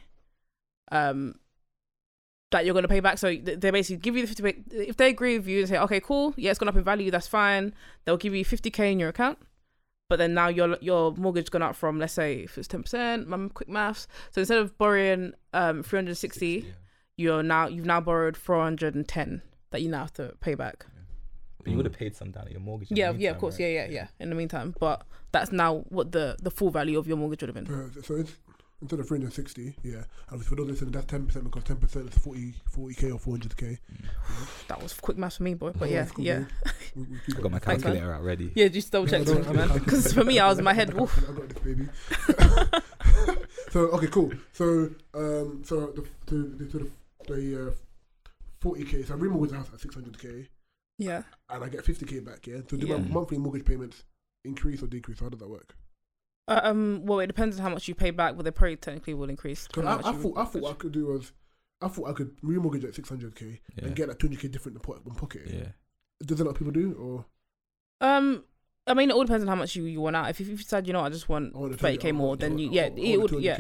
Um. 0.92 1.36
That 2.52 2.66
you're 2.66 2.74
going 2.74 2.84
to 2.84 2.90
pay 2.90 3.00
back. 3.00 3.18
So 3.18 3.34
they 3.34 3.72
basically 3.72 4.02
give 4.02 4.18
you 4.18 4.26
the 4.26 4.36
50. 4.36 4.76
If 4.76 4.98
they 4.98 5.08
agree 5.08 5.38
with 5.38 5.48
you 5.48 5.60
and 5.60 5.70
say, 5.70 5.78
okay, 5.78 6.02
cool, 6.02 6.34
yeah, 6.36 6.52
it's 6.52 6.60
gone 6.60 6.68
up 6.68 6.76
in 6.76 6.84
value, 6.84 7.10
that's 7.10 7.26
fine. 7.26 7.74
They'll 8.04 8.18
give 8.18 8.36
you 8.36 8.44
50k 8.44 8.92
in 8.92 9.00
your 9.00 9.08
account. 9.08 9.38
But 10.12 10.18
then 10.18 10.34
now 10.34 10.50
your 10.50 10.78
your 10.82 11.14
mortgage 11.14 11.50
gone 11.52 11.62
up 11.62 11.74
from 11.74 11.98
let's 11.98 12.12
say 12.12 12.40
if 12.42 12.58
it's 12.58 12.68
ten 12.68 12.84
percent, 12.84 13.30
my 13.30 13.48
quick 13.54 13.70
maths. 13.70 14.10
So 14.32 14.42
instead 14.42 14.58
of 14.58 14.78
borrowing 14.78 15.32
um 15.54 15.84
three 15.84 16.00
hundred 16.00 16.18
sixty, 16.18 16.66
you're 17.16 17.42
now 17.42 17.68
you've 17.68 17.86
now 17.86 18.02
borrowed 18.02 18.36
four 18.36 18.62
hundred 18.62 18.94
and 18.94 19.08
ten 19.08 19.42
that 19.70 19.82
you 19.82 19.88
now 19.88 20.00
have 20.00 20.12
to 20.16 20.34
pay 20.42 20.54
back. 20.54 20.86
But 21.64 21.72
you 21.72 21.78
would 21.78 21.86
have 21.86 21.96
paid 21.96 22.14
some 22.14 22.32
down 22.32 22.44
at 22.44 22.52
your 22.52 22.60
mortgage. 22.60 22.92
in 22.92 22.96
the 22.96 23.00
Yeah, 23.00 23.12
yeah, 23.12 23.30
of 23.30 23.38
course, 23.38 23.54
right? 23.58 23.72
yeah, 23.72 23.86
yeah, 23.86 23.90
yeah. 23.90 24.08
In 24.20 24.28
the 24.28 24.36
meantime, 24.36 24.76
but 24.82 25.04
that's 25.32 25.54
now 25.54 25.86
what 25.88 26.12
the 26.12 26.36
the 26.42 26.52
full 26.52 26.72
value 26.72 27.00
of 27.00 27.08
your 27.08 27.16
mortgage 27.16 27.42
would 27.42 27.56
have 27.56 27.66
been. 27.66 28.04
So 28.04 28.16
it's 28.16 28.34
instead 28.82 29.00
of 29.00 29.08
360, 29.08 29.76
yeah. 29.84 30.04
And 30.30 30.44
for 30.46 30.56
those 30.56 30.68
listening, 30.68 30.92
that's 30.92 31.06
10% 31.06 31.44
because 31.44 31.64
10% 31.64 32.08
is 32.10 32.18
40, 32.18 32.54
40k 32.76 33.14
or 33.14 33.38
400k. 33.38 33.78
That 34.68 34.82
was 34.82 34.94
quick 34.94 35.18
math 35.18 35.38
for 35.38 35.44
me, 35.44 35.54
boy. 35.54 35.72
But 35.72 35.90
Oh, 35.90 35.92
yeah, 35.92 36.06
cool, 36.06 36.26
yeah, 36.26 36.40
man. 36.40 36.48
We, 36.96 37.04
we 37.04 37.18
keep 37.26 37.38
I 37.38 37.42
got 37.42 37.52
my 37.52 37.58
it. 37.58 37.64
Thanks, 37.64 37.84
calculator 37.84 38.14
out 38.14 38.24
ready. 38.24 38.52
yeah. 38.56 38.68
Just 38.70 38.92
double 38.92 39.08
check 39.08 39.22
I 39.22 39.24
don't- 39.26 39.48
I 39.48 39.52
man, 39.54 39.68
don't- 39.70 39.80
because 39.84 40.14
for 40.14 40.24
me, 40.24 40.40
I 40.40 40.48
was 40.48 40.58
in 40.60 40.64
my 40.66 40.74
head. 40.74 40.90
I 40.90 40.94
got- 40.94 41.02
Oof. 41.04 41.30
I 41.30 41.34
got 41.34 41.50
this 41.50 41.60
baby. 41.64 41.88
so 43.72 43.80
okay, 43.92 44.08
cool. 44.08 44.32
So 44.54 44.90
um, 45.14 45.62
so 45.64 45.88
the 45.96 46.06
to 46.28 46.56
the, 46.58 46.66
to 46.66 46.78
the, 46.80 47.34
the 47.34 47.68
uh, 47.70 47.74
40k. 48.64 49.08
So 49.08 49.14
I 49.14 49.18
remortgage 49.18 49.50
the 49.52 49.58
house 49.58 49.70
at 49.74 49.80
600k, 49.80 50.48
Yeah. 50.98 51.24
and 51.50 51.64
I 51.64 51.70
get 51.70 51.84
50k 51.86 52.26
back. 52.26 52.48
Yeah. 52.48 52.58
So 52.70 52.78
do 52.78 52.88
Yeah. 52.88 52.98
my 52.98 53.08
monthly 53.08 53.38
mortgage 53.38 53.66
payments 53.66 54.04
increase 54.44 54.82
or 54.84 54.88
decrease? 54.88 55.20
How 55.20 55.30
does 55.30 55.40
that 55.40 55.50
work? 55.50 55.76
Uh, 56.52 56.62
um. 56.64 57.06
Well, 57.06 57.20
it 57.20 57.28
depends 57.28 57.58
on 57.58 57.64
how 57.64 57.70
much 57.70 57.88
you 57.88 57.96
pay 57.96 58.12
back, 58.12 58.36
but 58.36 58.44
they 58.46 58.52
probably 58.52 58.76
technically 58.78 59.14
will 59.14 59.30
increase. 59.30 59.68
Because 59.68 59.86
I, 59.86 59.94
I 60.00 60.02
how 60.02 60.14
thought 60.14 60.38
I 60.38 60.44
much 60.44 60.56
you 60.56 60.62
thought 60.62 60.72
I 60.72 60.74
could 60.74 60.92
do 60.92 61.06
was. 61.08 61.32
I 61.84 61.88
thought 61.88 62.10
I 62.10 62.14
could 62.14 62.40
remortgage 62.42 62.84
at 62.84 62.94
600k 62.94 63.60
Yeah. 63.76 63.86
and 63.86 63.96
get 63.96 64.08
that 64.08 64.20
200k 64.20 64.52
different 64.52 64.76
in 64.78 64.82
po- 64.82 65.02
in 65.04 65.16
pocket. 65.16 65.42
yeah. 65.48 65.70
Does 66.24 66.40
a 66.40 66.44
lot 66.44 66.52
of 66.52 66.58
people 66.58 66.72
do, 66.74 66.94
or 66.94 67.26
Um, 68.08 68.44
I 68.86 68.94
mean, 68.94 69.10
it 69.10 69.14
all 69.14 69.24
depends 69.24 69.44
on 69.44 69.48
how 69.48 69.56
much 69.56 69.76
you, 69.76 69.86
you 69.86 70.00
want 70.00 70.16
out. 70.16 70.30
If 70.30 70.40
you, 70.40 70.46
if 70.46 70.50
you 70.52 70.58
decide, 70.58 70.86
you 70.86 70.94
know, 70.94 71.00
I 71.02 71.10
just 71.10 71.28
want 71.28 71.56
I 71.56 71.70
thirty 71.76 71.98
k 71.98 72.12
more, 72.12 72.38
then 72.38 72.60
you 72.60 72.70
yeah, 72.72 72.90
it 72.96 73.20
would 73.20 73.32
yeah. 73.42 73.60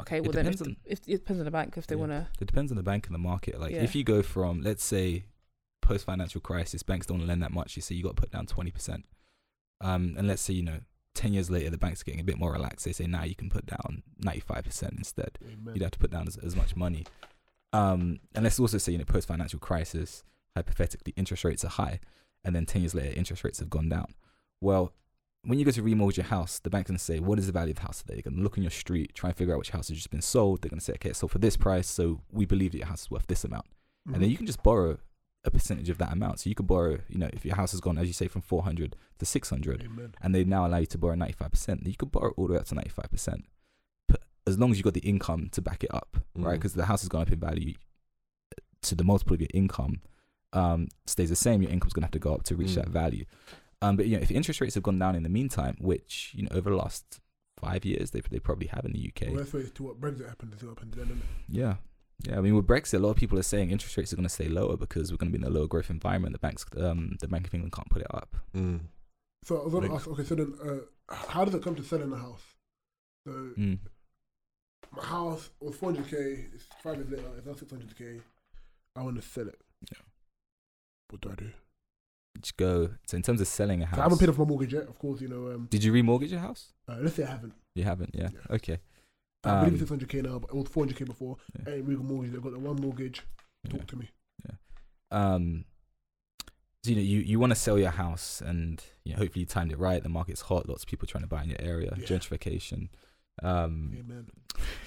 okay, 0.00 0.20
well 0.20 0.32
then 0.32 0.46
if, 0.48 0.56
depends 0.56 0.60
the, 0.60 0.76
if 0.90 0.98
it 1.06 1.18
depends 1.18 1.38
on 1.40 1.44
the 1.44 1.50
bank 1.52 1.74
if 1.76 1.86
they 1.86 1.94
Yeah. 1.94 2.00
want 2.00 2.12
to. 2.12 2.26
It 2.40 2.46
depends 2.46 2.72
on 2.72 2.76
the 2.76 2.82
bank 2.82 3.06
and 3.06 3.14
the 3.14 3.18
market. 3.20 3.60
Like 3.60 3.72
Yeah. 3.72 3.82
if 3.84 3.94
you 3.94 4.02
go 4.02 4.22
from, 4.22 4.62
let's 4.62 4.84
say, 4.84 5.26
post 5.82 6.04
financial 6.04 6.40
crisis, 6.40 6.82
banks 6.82 7.06
don't 7.06 7.24
lend 7.24 7.42
that 7.44 7.52
much. 7.52 7.76
You 7.76 7.82
say 7.82 7.94
you 7.94 8.02
got 8.02 8.16
to 8.16 8.20
put 8.22 8.32
down 8.32 8.46
twenty 8.46 8.72
percent. 8.72 9.04
Um, 9.80 10.14
and 10.18 10.26
let's 10.26 10.42
say 10.42 10.54
you 10.54 10.64
know, 10.64 10.80
ten 11.16 11.32
years 11.32 11.50
later, 11.50 11.70
the 11.70 11.78
bank's 11.78 12.02
are 12.02 12.04
getting 12.04 12.20
a 12.20 12.24
bit 12.24 12.38
more 12.38 12.52
relaxed. 12.52 12.84
They 12.84 12.92
say 12.92 13.06
now 13.06 13.24
you 13.24 13.34
can 13.34 13.50
put 13.50 13.66
down 13.66 14.02
ninety 14.18 14.40
five 14.40 14.64
percent 14.64 14.94
instead. 14.96 15.38
Amen. 15.42 15.74
You'd 15.74 15.82
have 15.82 15.90
to 15.92 15.98
put 15.98 16.10
down 16.12 16.28
as, 16.28 16.36
as 16.36 16.54
much 16.54 16.76
money. 16.76 17.04
Um, 17.72 18.20
and 18.34 18.44
let's 18.44 18.60
also 18.60 18.78
say 18.78 18.92
you 18.92 18.98
know, 18.98 19.04
post 19.04 19.26
financial 19.28 19.58
crisis, 19.58 20.22
hypothetically, 20.54 21.12
interest 21.16 21.44
rates 21.44 21.64
are 21.64 21.68
high, 21.68 22.00
and 22.44 22.54
then 22.54 22.66
ten 22.66 22.82
years 22.82 22.94
later, 22.94 23.12
interest 23.18 23.42
rates 23.44 23.58
have 23.58 23.70
gone 23.70 23.88
down. 23.88 24.14
Well, 24.60 24.92
when 25.42 25.58
you 25.58 25.64
go 25.64 25.70
to 25.70 25.82
remortgage 25.82 26.16
your 26.16 26.26
house, 26.26 26.58
the 26.58 26.70
bank's 26.70 26.88
gonna 26.88 26.98
say, 26.98 27.18
"What 27.20 27.38
is 27.38 27.46
the 27.46 27.52
value 27.52 27.70
of 27.70 27.76
the 27.76 27.82
house 27.82 28.00
today?" 28.02 28.14
They're 28.14 28.30
gonna 28.30 28.42
look 28.42 28.56
in 28.56 28.62
your 28.62 28.70
street, 28.70 29.14
try 29.14 29.30
and 29.30 29.36
figure 29.36 29.54
out 29.54 29.58
which 29.58 29.70
house 29.70 29.88
has 29.88 29.96
just 29.96 30.10
been 30.10 30.22
sold. 30.22 30.62
They're 30.62 30.70
gonna 30.70 30.80
say, 30.80 30.94
"Okay, 30.94 31.10
it's 31.10 31.18
sold 31.18 31.32
for 31.32 31.38
this 31.38 31.56
price, 31.56 31.88
so 31.88 32.22
we 32.30 32.46
believe 32.46 32.72
that 32.72 32.78
your 32.78 32.86
house 32.86 33.02
is 33.02 33.10
worth 33.10 33.26
this 33.26 33.44
amount." 33.44 33.66
Mhm. 34.08 34.14
and 34.14 34.22
then 34.22 34.30
you 34.30 34.36
can 34.36 34.46
just 34.46 34.62
borrow 34.62 34.98
a 35.46 35.50
percentage 35.50 35.88
of 35.88 35.98
that 35.98 36.12
amount. 36.12 36.40
So 36.40 36.48
you 36.50 36.54
could 36.54 36.66
borrow, 36.66 36.98
you 37.08 37.18
know, 37.18 37.30
if 37.32 37.44
your 37.44 37.56
house 37.56 37.72
has 37.72 37.80
gone, 37.80 37.98
as 37.98 38.06
you 38.06 38.12
say, 38.12 38.28
from 38.28 38.42
400 38.42 38.96
to 39.18 39.24
600, 39.26 39.82
Amen. 39.82 40.14
and 40.22 40.34
they 40.34 40.44
now 40.44 40.66
allow 40.66 40.78
you 40.78 40.86
to 40.86 40.98
borrow 40.98 41.14
95%, 41.14 41.66
then 41.66 41.80
you 41.84 41.94
could 41.96 42.10
borrow 42.12 42.32
all 42.36 42.46
the 42.46 42.54
way 42.54 42.58
up 42.58 42.66
to 42.66 42.74
95%. 42.74 43.44
But 44.08 44.22
as 44.46 44.58
long 44.58 44.70
as 44.70 44.76
you've 44.78 44.84
got 44.84 44.94
the 44.94 45.00
income 45.00 45.48
to 45.52 45.62
back 45.62 45.84
it 45.84 45.94
up, 45.94 46.16
right? 46.34 46.52
Mhm. 46.52 46.54
Because 46.54 46.74
the 46.74 46.86
house 46.86 47.02
has 47.02 47.08
gone 47.08 47.22
up 47.22 47.32
in 47.32 47.38
value 47.40 47.74
to 48.82 48.94
the 48.94 49.04
multiple 49.04 49.34
of 49.34 49.40
your 49.40 49.48
income 49.54 50.00
um, 50.52 50.88
stays 51.06 51.28
the 51.28 51.36
same, 51.36 51.60
your 51.60 51.70
income's 51.70 51.92
going 51.92 52.02
to 52.02 52.06
have 52.06 52.12
to 52.12 52.18
go 52.18 52.32
up 52.34 52.42
to 52.44 52.54
reach 52.56 52.70
Mm. 52.70 52.74
that 52.76 52.88
value. 52.88 53.24
Um, 53.82 53.96
but, 53.96 54.06
you 54.06 54.16
know, 54.16 54.22
if 54.22 54.30
interest 54.30 54.60
rates 54.60 54.74
have 54.74 54.82
gone 54.84 54.98
down 54.98 55.14
in 55.14 55.22
the 55.22 55.28
meantime, 55.28 55.76
which, 55.80 56.32
you 56.34 56.44
know, 56.44 56.48
over 56.52 56.70
the 56.70 56.76
last 56.76 57.20
five 57.58 57.84
years, 57.84 58.12
they, 58.12 58.20
they 58.30 58.38
probably 58.38 58.68
have 58.68 58.84
in 58.86 58.92
the 58.92 58.98
UK. 59.12 59.34
Well, 59.34 59.44
wait 59.52 59.74
to 59.74 59.82
what 59.82 60.00
Brexit 60.00 60.26
happened 60.28 60.52
what 60.54 60.68
happened 60.78 60.94
then. 60.94 61.20
Yeah. 61.48 61.76
Yeah, 62.24 62.38
I 62.38 62.40
mean, 62.40 62.54
with 62.54 62.66
Brexit, 62.66 62.94
a 62.94 62.98
lot 62.98 63.10
of 63.10 63.16
people 63.16 63.38
are 63.38 63.42
saying 63.42 63.70
interest 63.70 63.96
rates 63.96 64.12
are 64.12 64.16
going 64.16 64.24
to 64.28 64.34
stay 64.34 64.48
lower 64.48 64.76
because 64.76 65.10
we're 65.12 65.18
going 65.18 65.30
to 65.32 65.38
be 65.38 65.44
in 65.44 65.50
a 65.50 65.54
lower 65.54 65.66
growth 65.66 65.90
environment. 65.90 66.32
The 66.32 66.38
banks, 66.38 66.64
um, 66.78 67.16
the 67.20 67.28
Bank 67.28 67.46
of 67.46 67.54
England 67.54 67.72
can't 67.72 67.88
put 67.90 68.02
it 68.02 68.08
up. 68.14 68.36
Mm. 68.54 68.80
So 69.44 69.60
I 69.60 69.64
was 69.64 69.72
gonna 69.74 69.88
Makes- 69.88 70.00
ask. 70.02 70.08
Okay, 70.08 70.24
so 70.24 70.34
then, 70.34 70.54
uh, 70.64 71.14
how 71.14 71.44
does 71.44 71.54
it 71.54 71.62
come 71.62 71.74
to 71.76 71.82
selling 71.84 72.12
a 72.12 72.16
house? 72.16 72.42
So 73.26 73.32
Mm. 73.56 73.78
my 74.96 75.04
house 75.04 75.50
was 75.60 75.76
400k. 75.76 76.48
It's 76.52 76.64
five 76.82 76.96
years 76.96 77.10
later. 77.10 77.28
It's 77.36 77.46
now 77.46 77.52
600k. 77.52 78.22
I 78.96 79.02
want 79.02 79.16
to 79.16 79.22
sell 79.22 79.46
it. 79.46 79.60
Yeah. 79.92 79.98
What 81.10 81.20
do 81.20 81.30
I 81.30 81.34
do? 81.34 81.50
Just 82.40 82.56
go. 82.56 82.90
So 83.06 83.16
in 83.16 83.22
terms 83.22 83.40
of 83.40 83.46
selling 83.46 83.82
a 83.82 83.84
So 83.84 83.90
house, 83.90 83.98
I 84.00 84.02
haven't 84.04 84.18
paid 84.18 84.28
off 84.30 84.38
my 84.38 84.44
mortgage 84.44 84.72
yet. 84.72 84.88
Of 84.88 84.98
course, 84.98 85.20
you 85.20 85.28
know. 85.28 85.52
Um, 85.54 85.66
did 85.70 85.84
you 85.84 85.92
remortgage 85.92 86.30
your 86.30 86.40
house? 86.40 86.72
uh, 86.88 86.96
let's 87.00 87.14
say 87.14 87.24
I 87.24 87.30
haven't. 87.30 87.54
You 87.74 87.84
haven't. 87.84 88.14
Yeah. 88.14 88.30
Yeah. 88.32 88.54
Okay. 88.56 88.78
I 89.46 89.64
believe 89.64 89.80
Um, 89.90 89.96
it's 89.96 90.04
600k 90.04 90.22
now, 90.24 90.38
but 90.38 90.50
it 90.50 90.56
was 90.56 90.66
400k 90.68 91.06
before. 91.06 91.36
Yeah. 91.58 91.72
I 91.72 91.76
ain't 91.76 91.86
real 91.88 92.00
mortgage. 92.02 92.32
they've 92.32 92.42
got 92.42 92.52
the 92.52 92.58
one 92.58 92.76
mortgage. 92.76 93.22
Talk 93.68 93.80
Yeah. 93.80 93.84
to 93.86 93.96
me. 93.96 94.10
um 95.10 95.64
so, 96.84 96.90
you 96.90 96.96
know 96.96 97.02
you, 97.02 97.20
you 97.20 97.38
want 97.40 97.50
to 97.50 97.56
sell 97.56 97.78
your 97.78 97.90
house 97.90 98.40
and 98.40 98.84
you 99.04 99.12
know, 99.12 99.18
hopefully 99.18 99.40
you 99.40 99.46
timed 99.46 99.72
it 99.72 99.78
right 99.78 100.02
the 100.02 100.08
market's 100.08 100.40
hot 100.42 100.68
lots 100.68 100.82
of 100.84 100.88
people 100.88 101.06
trying 101.08 101.22
to 101.22 101.28
buy 101.28 101.42
in 101.42 101.48
your 101.50 101.60
area 101.60 101.92
Yeah. 101.96 102.06
gentrification 102.06 102.88
um 103.42 103.96
Amen. 103.98 104.26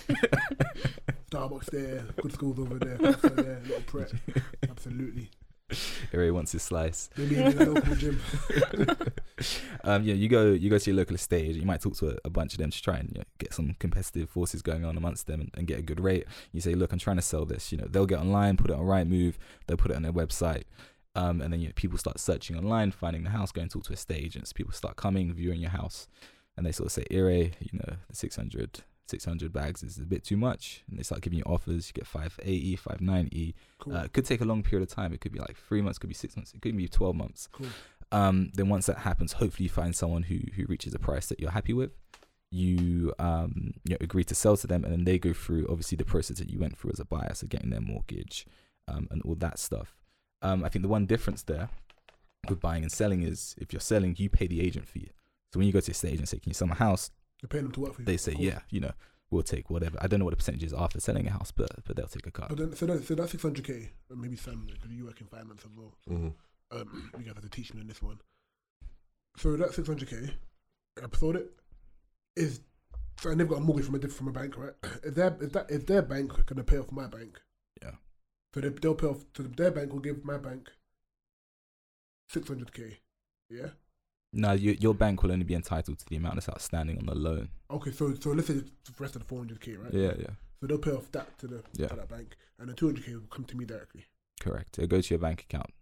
Starbucks 1.32 1.66
there. 1.72 2.06
Good 2.22 2.34
schools 2.34 2.60
over 2.60 2.80
there. 2.80 2.98
There. 3.14 3.62
Little 3.66 3.82
prep. 3.86 4.12
Absolutely. 4.70 5.30
area 6.14 6.34
wants 6.34 6.52
his 6.52 6.64
slice 6.64 7.10
Maybe 7.18 7.40
a 7.40 7.50
local 7.50 7.96
gym. 7.96 8.22
um 9.84 10.04
yeah 10.04 10.14
you 10.14 10.28
go 10.28 10.52
you 10.52 10.70
go 10.70 10.78
to 10.78 10.90
your 10.90 10.98
local 10.98 11.16
estate 11.16 11.44
agent 11.44 11.62
you 11.62 11.66
might 11.66 11.82
talk 11.82 11.96
to 11.98 12.10
a, 12.10 12.18
a 12.26 12.30
bunch 12.30 12.54
of 12.54 12.60
them 12.60 12.72
to 12.72 12.82
try 12.82 12.98
and 12.98 13.10
you 13.10 13.20
know, 13.20 13.26
get 13.38 13.54
some 13.54 13.76
competitive 13.80 14.30
forces 14.30 14.62
going 14.62 14.86
on 14.86 14.98
amongst 14.98 15.28
them 15.28 15.42
and, 15.42 15.52
and 15.56 15.68
get 15.68 15.80
a 15.80 15.82
good 15.82 16.00
rate 16.00 16.26
you 16.52 16.62
say 16.62 16.74
look 16.74 16.92
i'm 16.92 17.00
trying 17.00 17.16
to 17.18 17.22
sell 17.22 17.46
this 17.46 17.72
you 17.72 17.78
know 17.78 17.86
they'll 17.90 18.06
get 18.06 18.20
online 18.20 18.58
put 18.58 18.72
it 18.72 18.76
on 18.76 18.82
Rightmove 18.82 19.36
they'll 19.68 19.78
put 19.78 19.92
it 19.92 19.96
on 19.96 20.04
their 20.04 20.14
website 20.14 20.64
um, 21.16 21.42
and 21.42 21.52
then 21.52 21.60
you 21.60 21.68
know, 21.68 21.74
people 21.76 21.98
start 21.98 22.20
searching 22.20 22.58
online 22.58 22.92
finding 22.92 23.24
the 23.24 23.32
house 23.32 23.52
going 23.52 23.68
to 23.68 23.74
talk 23.74 23.84
to 23.86 23.92
a 23.92 23.94
estate 23.94 24.24
agents 24.24 24.54
people 24.54 24.74
start 24.74 24.96
coming 24.96 25.34
viewing 25.34 25.60
your 25.60 25.72
house 25.72 26.08
and 26.58 26.66
they 26.66 26.72
sort 26.72 26.88
of 26.88 26.92
say 26.92 27.06
ire 27.12 27.52
you 27.60 27.74
know 27.74 27.96
the 28.10 28.16
600 28.16 28.84
600 29.10 29.52
bags 29.52 29.84
is 29.84 29.98
a 29.98 30.02
bit 30.06 30.24
too 30.24 30.38
much 30.38 30.84
and 30.90 30.98
they 30.98 31.04
start 31.04 31.22
giving 31.22 31.38
you 31.40 31.44
offers 31.46 31.88
you 31.90 31.94
get 31.94 32.08
580 32.08 32.76
590 32.76 33.56
Cool. 33.80 33.96
uh, 33.96 34.04
it 34.04 34.14
could 34.14 34.26
take 34.26 34.42
a 34.42 34.46
long 34.46 34.64
period 34.64 34.88
of 34.90 34.94
time 34.96 35.14
it 35.14 35.20
could 35.22 35.32
be 35.32 35.40
like 35.40 35.58
three 35.58 35.82
months 35.82 35.98
could 36.00 36.08
be 36.10 36.14
six 36.14 36.36
months 36.38 36.54
it 36.54 36.62
could 36.62 36.76
be 36.78 36.88
12 36.88 37.16
months 37.16 37.48
cool. 37.52 37.68
um, 38.12 38.52
then 38.56 38.70
once 38.70 38.86
that 38.88 39.00
happens, 39.00 39.34
hopefully 39.34 39.66
you 39.66 39.70
find 39.70 39.96
someone 39.96 40.24
who 40.24 40.40
who 40.56 40.66
reaches 40.68 40.94
a 40.96 41.00
price 41.00 41.28
that 41.28 41.40
you're 41.40 41.52
happy 41.52 41.74
with. 41.74 41.92
You 42.52 43.14
um 43.20 43.74
you 43.86 43.92
know, 43.92 43.98
agree 44.02 44.24
to 44.24 44.34
sell 44.34 44.58
to 44.58 44.66
them, 44.66 44.84
and 44.84 44.92
then 44.92 45.04
they 45.04 45.20
go 45.20 45.34
through 45.34 45.68
obviously 45.70 45.96
the 45.98 46.06
process 46.06 46.40
that 46.40 46.50
you 46.50 46.58
went 46.58 46.76
through 46.78 46.92
as 46.92 47.00
a 47.00 47.06
buyer, 47.06 47.34
so 47.36 47.46
getting 47.46 47.70
their 47.70 47.82
mortgage, 47.82 48.48
um, 48.88 49.08
and 49.12 49.22
all 49.22 49.36
that 49.36 49.60
stuff. 49.60 49.96
Um, 50.42 50.64
I 50.66 50.70
think 50.70 50.82
the 50.82 50.90
one 50.90 51.06
difference 51.06 51.44
there 51.44 51.70
with 52.50 52.60
buying 52.60 52.82
and 52.82 52.92
selling 52.92 53.22
is 53.22 53.54
if 53.60 53.72
you're 53.72 53.80
selling, 53.80 54.16
you 54.18 54.30
pay 54.30 54.48
the 54.48 54.62
agent 54.62 54.88
fee. 54.88 55.12
So 55.54 55.60
when 55.60 55.68
you 55.68 55.74
go 55.74 55.80
to 55.80 55.92
a 55.92 56.08
agent 56.08 56.20
and 56.22 56.28
say, 56.30 56.40
"Can 56.40 56.50
you 56.50 56.56
sell 56.56 56.68
my 56.68 56.76
house?" 56.76 57.12
You're 57.42 57.50
paying 57.50 57.64
them 57.64 57.72
to 57.74 57.80
work 57.82 57.94
for 57.96 58.02
you. 58.02 58.06
They 58.06 58.18
say, 58.18 58.34
Of 58.34 58.40
"Yeah, 58.40 58.60
you 58.70 58.80
know, 58.82 58.92
we'll 59.32 59.44
take 59.44 59.70
whatever." 59.70 59.98
I 60.02 60.08
don't 60.08 60.20
know 60.20 60.26
what 60.26 60.32
the 60.32 60.38
percentage 60.38 60.64
is 60.64 60.74
after 60.74 61.00
selling 61.00 61.28
a 61.28 61.32
house, 61.32 61.52
but 61.52 61.70
but 61.86 61.96
they'll 61.96 62.08
take 62.08 62.28
a 62.28 62.32
cut. 62.32 62.50
But 62.50 62.58
then, 62.58 62.76
so, 62.76 62.86
that, 62.88 63.04
so 63.06 63.16
that's 63.16 63.34
600k. 63.34 63.90
And 64.10 64.22
maybe 64.22 64.36
Sam, 64.36 64.68
because 64.72 64.92
you 64.92 65.06
work 65.06 65.22
in 65.22 65.28
finance 65.28 65.62
as 65.64 65.72
well. 65.76 65.94
Mhm. 66.10 66.34
Um, 66.72 67.12
you 67.18 67.24
guys 67.26 67.34
have 67.36 67.44
to 67.44 67.50
teach 67.50 67.74
me 67.74 67.82
on 67.82 67.88
this 67.88 68.02
one. 68.02 68.20
So 69.38 69.56
that 69.56 69.72
600k, 69.72 70.32
I 71.02 71.18
sold 71.18 71.38
it. 71.38 71.52
Is 72.36 72.62
so 73.20 73.30
and 73.30 73.40
they've 73.40 73.48
got 73.48 73.58
a 73.58 73.62
mortgage 73.62 73.86
from 73.86 73.96
a 73.96 74.00
diff- 74.00 74.16
from 74.16 74.28
a 74.28 74.32
bank, 74.32 74.58
right? 74.58 74.74
Is 75.04 75.14
their 75.16 75.36
is 75.42 75.52
that 75.52 75.72
is 75.72 75.86
their 75.86 76.02
bank 76.02 76.46
gonna 76.46 76.64
pay 76.64 76.78
off 76.78 76.92
my 76.92 77.08
bank? 77.08 77.40
Yeah. 77.82 77.92
So 78.54 78.62
they, 78.62 78.70
they'll 78.70 78.96
pay 78.96 79.08
off. 79.08 79.24
So 79.36 79.44
their 79.44 79.72
bank 79.72 79.92
will 79.94 80.00
give 80.00 80.24
my 80.26 80.38
bank 80.38 80.70
600k. 82.34 82.98
Yeah. 83.50 83.70
No, 84.32 84.52
you, 84.52 84.78
your 84.80 84.94
bank 84.94 85.24
will 85.24 85.32
only 85.32 85.44
be 85.46 85.56
entitled 85.56 85.98
to 86.00 86.06
the 86.08 86.16
amount 86.16 86.36
that's 86.36 86.50
outstanding 86.50 86.98
on 87.00 87.06
the 87.08 87.16
loan. 87.16 87.50
Okay. 87.72 87.92
So 87.92 88.14
so 88.20 88.30
let's 88.32 88.48
say 88.48 88.56
the 88.56 88.66
rest 89.00 89.16
of 89.16 89.28
the 89.28 89.34
400k, 89.36 89.82
right? 89.84 89.94
Yeah, 89.94 90.14
yeah, 90.20 90.28
So 90.62 90.68
they'll 90.68 90.78
pay 90.78 90.92
off 90.92 91.12
that 91.14 91.38
to 91.40 91.48
the 91.48 91.64
Yeah. 91.76 91.88
to 91.88 91.96
that 91.96 92.10
bank, 92.10 92.38
and 92.60 92.70
the 92.70 92.74
200k 92.74 93.14
will 93.14 93.22
come 93.32 93.46
to 93.46 93.58
me 93.58 93.66
directly. 93.66 94.06
correct. 94.40 94.78
It'll 94.78 94.88
go 94.88 95.02
to 95.02 95.10
your 95.10 95.20
bank 95.20 95.42
account. 95.50 95.74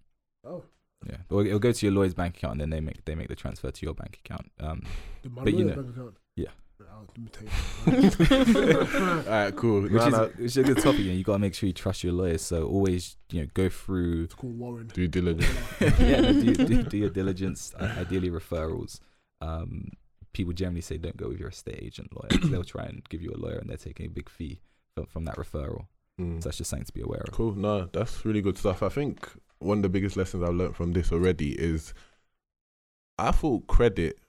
Oh. 0.46 0.64
Yeah, 1.06 1.18
or 1.30 1.46
it'll 1.46 1.60
go 1.60 1.72
to 1.72 1.86
your 1.86 1.94
lawyer's 1.94 2.16
bank 2.16 2.38
account, 2.38 2.54
and 2.54 2.62
then 2.62 2.70
they 2.72 2.80
make 2.80 3.04
they 3.06 3.14
make 3.16 3.28
the 3.28 3.36
transfer 3.36 3.70
to 3.70 3.86
your 3.86 3.94
bank 3.94 4.20
account. 4.26 4.50
Um, 4.60 4.82
But 5.24 5.54
you 5.54 5.60
lawyer's 5.60 5.76
know- 5.76 5.84
bank 5.84 5.96
account. 5.96 6.18
Yeah. 6.36 6.52
I'll, 6.92 7.06
let 7.08 7.18
me 7.18 7.30
tell 7.32 7.46
you. 8.66 8.80
All 9.00 9.24
right, 9.24 9.56
cool. 9.56 9.82
which 9.84 9.92
No, 9.92 10.06
is 10.08 10.14
no, 10.14 10.26
which 10.28 10.40
is 10.46 10.58
a 10.58 10.64
good 10.64 10.78
topic. 10.78 11.00
You, 11.02 11.12
know, 11.12 11.18
you 11.18 11.24
got 11.24 11.34
to 11.34 11.40
make 11.40 11.54
sure 11.54 11.68
you 11.68 11.74
trust 11.74 12.04
your 12.04 12.14
lawyers. 12.14 12.42
So 12.42 12.68
always, 12.68 13.18
you 13.32 13.42
know, 13.42 13.48
go 13.54 13.70
through. 13.70 14.24
It's 14.26 14.34
called 14.36 14.58
Warren. 14.58 14.88
due 14.94 15.08
diligence. 15.08 15.50
yeah, 15.82 16.22
no, 16.22 16.34
do, 16.34 16.54
do, 16.56 16.84
do 16.84 16.98
your 16.98 17.10
diligence. 17.10 17.74
Uh, 17.80 17.94
ideally, 17.98 18.30
referrals. 18.30 19.00
Um, 19.42 19.90
people 20.34 20.54
generally 20.54 20.82
say 20.82 20.98
don't 20.98 21.18
go 21.18 21.30
with 21.30 21.40
your 21.40 21.50
estate 21.50 21.80
agent 21.82 22.12
lawyer. 22.16 22.40
they'll 22.52 22.64
try 22.64 22.84
and 22.86 23.08
give 23.10 23.22
you 23.22 23.32
a 23.34 23.38
lawyer, 23.38 23.58
and 23.58 23.70
they're 23.70 23.78
taking 23.78 24.06
a 24.06 24.10
big 24.10 24.30
fee 24.30 24.62
from, 24.96 25.06
from 25.08 25.26
that 25.26 25.36
referral. 25.36 25.88
Mm. 26.20 26.42
So 26.42 26.50
that's 26.50 26.58
just 26.58 26.70
something 26.70 26.86
to 26.86 26.94
be 26.94 27.02
aware 27.02 27.22
of. 27.28 27.32
Cool. 27.34 27.54
No, 27.56 27.86
that's 27.92 28.26
really 28.26 28.42
good 28.42 28.58
stuff. 28.58 28.82
I 28.84 28.90
think 28.90 29.30
one 29.60 29.80
of 29.80 29.84
the 29.84 29.90
biggest 29.90 30.18
lessons 30.18 30.44
I've 30.44 30.56
learned 30.56 30.76
from 30.76 30.94
this 30.94 31.12
already 31.12 31.52
is 31.54 31.94
I 33.18 33.32
thought 33.32 33.68
credit, 33.68 34.20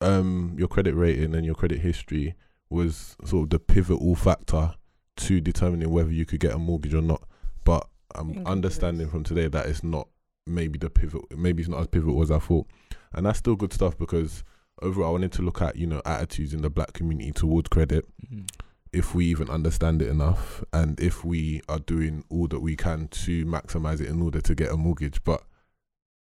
um, 0.00 0.54
your 0.58 0.68
credit 0.68 0.94
rating 0.94 1.34
and 1.34 1.44
your 1.44 1.54
credit 1.54 1.78
history 1.80 2.34
was 2.68 3.16
sort 3.24 3.44
of 3.44 3.50
the 3.50 3.58
pivotal 3.58 4.14
factor 4.14 4.74
to 5.16 5.40
determining 5.40 5.90
whether 5.90 6.10
you 6.12 6.26
could 6.26 6.40
get 6.40 6.52
a 6.52 6.58
mortgage 6.58 6.94
or 6.94 7.02
not. 7.02 7.22
But 7.64 7.86
I'm 8.14 8.46
understanding 8.46 9.08
from 9.08 9.24
today 9.24 9.48
that 9.48 9.66
it's 9.66 9.82
not 9.82 10.08
maybe 10.46 10.78
the 10.78 10.88
pivot 10.88 11.22
maybe 11.36 11.60
it's 11.62 11.68
not 11.68 11.80
as 11.80 11.86
pivotal 11.88 12.22
as 12.22 12.30
I 12.30 12.38
thought. 12.38 12.66
And 13.12 13.26
that's 13.26 13.38
still 13.38 13.56
good 13.56 13.72
stuff 13.72 13.96
because 13.98 14.44
overall 14.82 15.08
I 15.08 15.12
wanted 15.12 15.32
to 15.32 15.42
look 15.42 15.62
at, 15.62 15.76
you 15.76 15.86
know, 15.86 16.02
attitudes 16.04 16.52
in 16.54 16.62
the 16.62 16.70
black 16.70 16.92
community 16.92 17.32
towards 17.32 17.68
credit 17.68 18.04
Mhm. 18.30 18.48
if 18.92 19.14
we 19.14 19.26
even 19.26 19.48
understand 19.50 20.02
it 20.02 20.08
enough 20.08 20.62
and 20.72 20.98
if 21.00 21.24
we 21.24 21.62
are 21.68 21.78
doing 21.78 22.24
all 22.28 22.46
that 22.48 22.60
we 22.60 22.76
can 22.76 23.08
to 23.08 23.44
maximize 23.46 24.00
it 24.00 24.08
in 24.08 24.22
order 24.22 24.40
to 24.40 24.54
get 24.54 24.70
a 24.70 24.76
mortgage. 24.76 25.22
But 25.24 25.42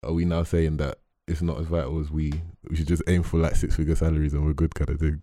are 0.02 0.12
we 0.12 0.24
now 0.24 0.42
saying 0.44 0.78
that 0.78 0.98
it's 1.28 1.42
not 1.42 1.58
as 1.60 1.66
vital 1.66 2.00
as 2.00 2.10
we 2.10 2.32
we 2.68 2.76
should 2.76 2.88
just 2.88 3.02
aim 3.06 3.22
for 3.22 3.38
like 3.38 3.56
six 3.56 3.76
figure 3.76 3.94
salaries 3.94 4.32
and 4.34 4.44
we're 4.44 4.52
good 4.54 4.74
kind 4.74 4.90
of 4.90 4.98
thing? 5.00 5.22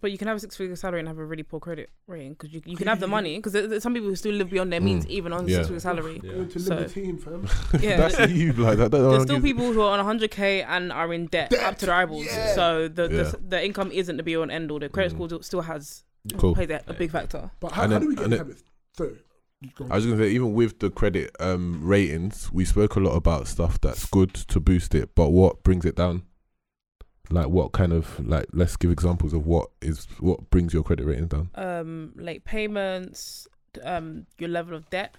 But 0.00 0.10
you 0.10 0.16
can 0.18 0.26
have 0.26 0.38
a 0.38 0.40
six 0.40 0.56
figure 0.56 0.74
salary 0.74 1.00
and 1.00 1.08
have 1.08 1.18
a 1.18 1.24
really 1.24 1.42
poor 1.42 1.60
credit 1.60 1.90
rating 2.06 2.30
because 2.30 2.52
you, 2.52 2.62
you 2.64 2.76
can 2.78 2.86
have 2.88 2.98
the 2.98 3.06
money 3.06 3.36
because 3.36 3.52
there's 3.52 3.82
some 3.82 3.92
people 3.92 4.08
who 4.08 4.16
still 4.16 4.32
live 4.34 4.48
beyond 4.50 4.72
their 4.72 4.80
means 4.80 5.04
Mm. 5.04 5.10
even 5.10 5.32
on 5.34 5.46
Yeah. 5.46 5.56
six 5.58 5.68
figure 5.68 5.80
salary. 5.80 6.20
Yeah. 6.24 6.32
Going 6.32 6.48
to 6.48 6.60
So- 6.60 6.74
Libertine, 6.74 7.18
fam. 7.18 7.46
Yeah, 7.80 7.96
That's 7.98 8.16
th- 8.16 8.30
you, 8.30 8.52
like 8.54 8.78
that. 8.78 8.90
that 8.90 8.98
There's 8.98 9.22
still 9.24 9.40
people 9.42 9.70
who 9.72 9.82
are 9.82 9.96
on 9.98 10.18
100k 10.18 10.64
and 10.66 10.90
are 10.92 11.12
in 11.12 11.26
debt, 11.26 11.50
Debt, 11.50 11.62
up 11.62 11.76
to 11.78 11.86
their 11.86 11.94
eyeballs. 11.94 12.24
yeah. 12.24 12.54
So 12.54 12.88
the, 12.88 13.02
Yeah. 13.02 13.08
the 13.22 13.38
the 13.48 13.64
income 13.64 13.92
isn't 13.92 14.16
the 14.16 14.22
be 14.22 14.34
all 14.36 14.42
and 14.42 14.50
end 14.50 14.70
all. 14.70 14.78
The 14.80 14.88
credit 14.88 15.12
Mm. 15.12 15.28
score 15.28 15.42
still 15.42 15.60
has 15.60 16.04
Cool. 16.38 16.54
plays 16.54 16.70
a, 16.70 16.80
a 16.86 16.94
big 16.94 17.10
factor. 17.10 17.50
But 17.60 17.72
how, 17.72 17.82
how 17.82 17.88
then- 17.88 18.00
do 18.00 18.08
we 18.08 18.14
get 18.16 18.24
and 18.24 18.32
habits? 18.32 18.64
So, 18.96 19.04
go 19.04 19.10
on. 19.10 19.18
I 19.90 19.94
was 19.96 20.06
gonna 20.06 20.18
say, 20.18 20.30
even 20.30 20.54
with 20.54 20.78
the 20.80 20.90
credit 20.90 21.34
um, 21.40 21.80
ratings, 21.82 22.50
we 22.52 22.64
spoke 22.64 22.96
a 22.96 23.00
lot 23.00 23.14
about 23.16 23.46
stuff 23.48 23.80
that's 23.80 24.06
good 24.06 24.34
to 24.34 24.60
boost 24.60 24.94
it, 24.94 25.14
but 25.14 25.30
what 25.30 25.62
brings 25.62 25.84
it 25.84 25.96
down? 25.96 26.22
Like 27.30 27.48
what 27.48 27.72
kind 27.72 27.92
of 27.92 28.18
like? 28.26 28.46
Let's 28.52 28.76
give 28.76 28.90
examples 28.90 29.32
of 29.32 29.46
what 29.46 29.70
is 29.80 30.06
what 30.20 30.50
brings 30.50 30.74
your 30.74 30.82
credit 30.82 31.06
rating 31.06 31.28
down. 31.28 31.50
Um, 31.54 32.12
late 32.16 32.44
payments, 32.44 33.46
um, 33.84 34.26
your 34.38 34.50
level 34.50 34.74
of 34.76 34.88
debt 34.90 35.14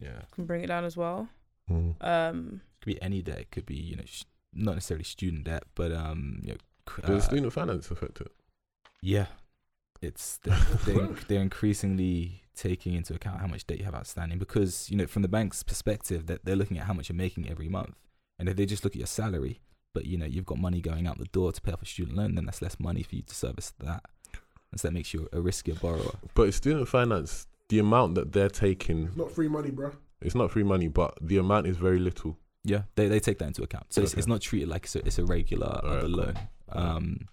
Yeah. 0.00 0.22
can 0.32 0.46
bring 0.46 0.62
it 0.64 0.68
down 0.68 0.84
as 0.84 0.96
well. 0.96 1.28
Mm. 1.70 1.94
Um, 2.02 2.60
Could 2.80 2.86
be 2.94 3.02
any 3.02 3.20
debt. 3.22 3.40
It 3.40 3.50
could 3.50 3.66
be 3.66 3.74
you 3.76 3.96
know 3.96 4.04
sh- 4.06 4.24
not 4.54 4.74
necessarily 4.76 5.04
student 5.04 5.44
debt, 5.44 5.64
but 5.74 5.92
um 5.92 6.40
you 6.42 6.52
know, 6.52 6.58
c- 6.88 7.02
Does 7.02 7.24
uh, 7.24 7.28
student 7.28 7.52
finance 7.52 7.90
affect 7.90 8.20
it? 8.22 8.32
yeah, 9.02 9.26
it's 10.00 10.38
they're, 10.44 10.56
they're, 10.86 11.06
they're 11.28 11.40
increasingly 11.42 12.42
taking 12.54 12.94
into 12.94 13.14
account 13.14 13.40
how 13.40 13.46
much 13.46 13.66
debt 13.66 13.78
you 13.78 13.84
have 13.84 13.94
outstanding 13.94 14.38
because 14.38 14.90
you 14.90 14.96
know 14.96 15.06
from 15.06 15.22
the 15.22 15.28
bank's 15.28 15.62
perspective 15.62 16.26
that 16.26 16.44
they're 16.44 16.56
looking 16.56 16.76
at 16.78 16.84
how 16.86 16.92
much 16.92 17.08
you're 17.08 17.16
making 17.16 17.48
every 17.48 17.68
month, 17.68 17.94
and 18.38 18.48
if 18.48 18.56
they 18.56 18.66
just 18.66 18.84
look 18.84 18.94
at 18.94 18.98
your 18.98 19.06
salary, 19.06 19.60
but 19.94 20.06
you 20.06 20.16
know 20.18 20.26
you've 20.26 20.46
got 20.46 20.58
money 20.58 20.80
going 20.80 21.06
out 21.06 21.18
the 21.18 21.24
door 21.26 21.52
to 21.52 21.60
pay 21.60 21.72
off 21.72 21.82
a 21.82 21.86
student 21.86 22.16
loan, 22.16 22.34
then 22.34 22.44
that's 22.46 22.60
less 22.62 22.78
money 22.80 23.02
for 23.02 23.14
you 23.16 23.22
to 23.22 23.34
service 23.34 23.72
that, 23.80 24.02
and 24.72 24.80
so 24.80 24.88
that 24.88 24.92
makes 24.92 25.12
you 25.14 25.28
a 25.32 25.38
riskier 25.38 25.80
borrower. 25.80 26.14
But 26.34 26.52
student 26.54 26.88
finance, 26.88 27.46
the 27.68 27.78
amount 27.78 28.14
that 28.16 28.32
they're 28.32 28.48
taking, 28.50 29.06
It's 29.06 29.16
not 29.16 29.30
free 29.32 29.48
money, 29.48 29.70
bro. 29.70 29.92
it's 30.20 30.34
not 30.34 30.50
free 30.50 30.64
money, 30.64 30.88
but 30.88 31.16
the 31.20 31.38
amount 31.38 31.66
is 31.66 31.76
very 31.76 31.98
little. 31.98 32.38
Yeah, 32.64 32.82
they 32.96 33.06
they 33.08 33.20
take 33.20 33.38
that 33.38 33.46
into 33.46 33.62
account. 33.62 33.92
So 33.92 34.02
it's, 34.02 34.12
Okay. 34.12 34.18
it's 34.18 34.26
not 34.28 34.40
treated 34.40 34.68
like 34.68 34.84
it's 34.84 34.96
a, 34.96 35.06
it's 35.06 35.18
a 35.18 35.24
regular 35.24 35.68
Alright, 35.68 36.04
other 36.04 36.34
cool. 36.72 36.82
loan. 36.82 37.28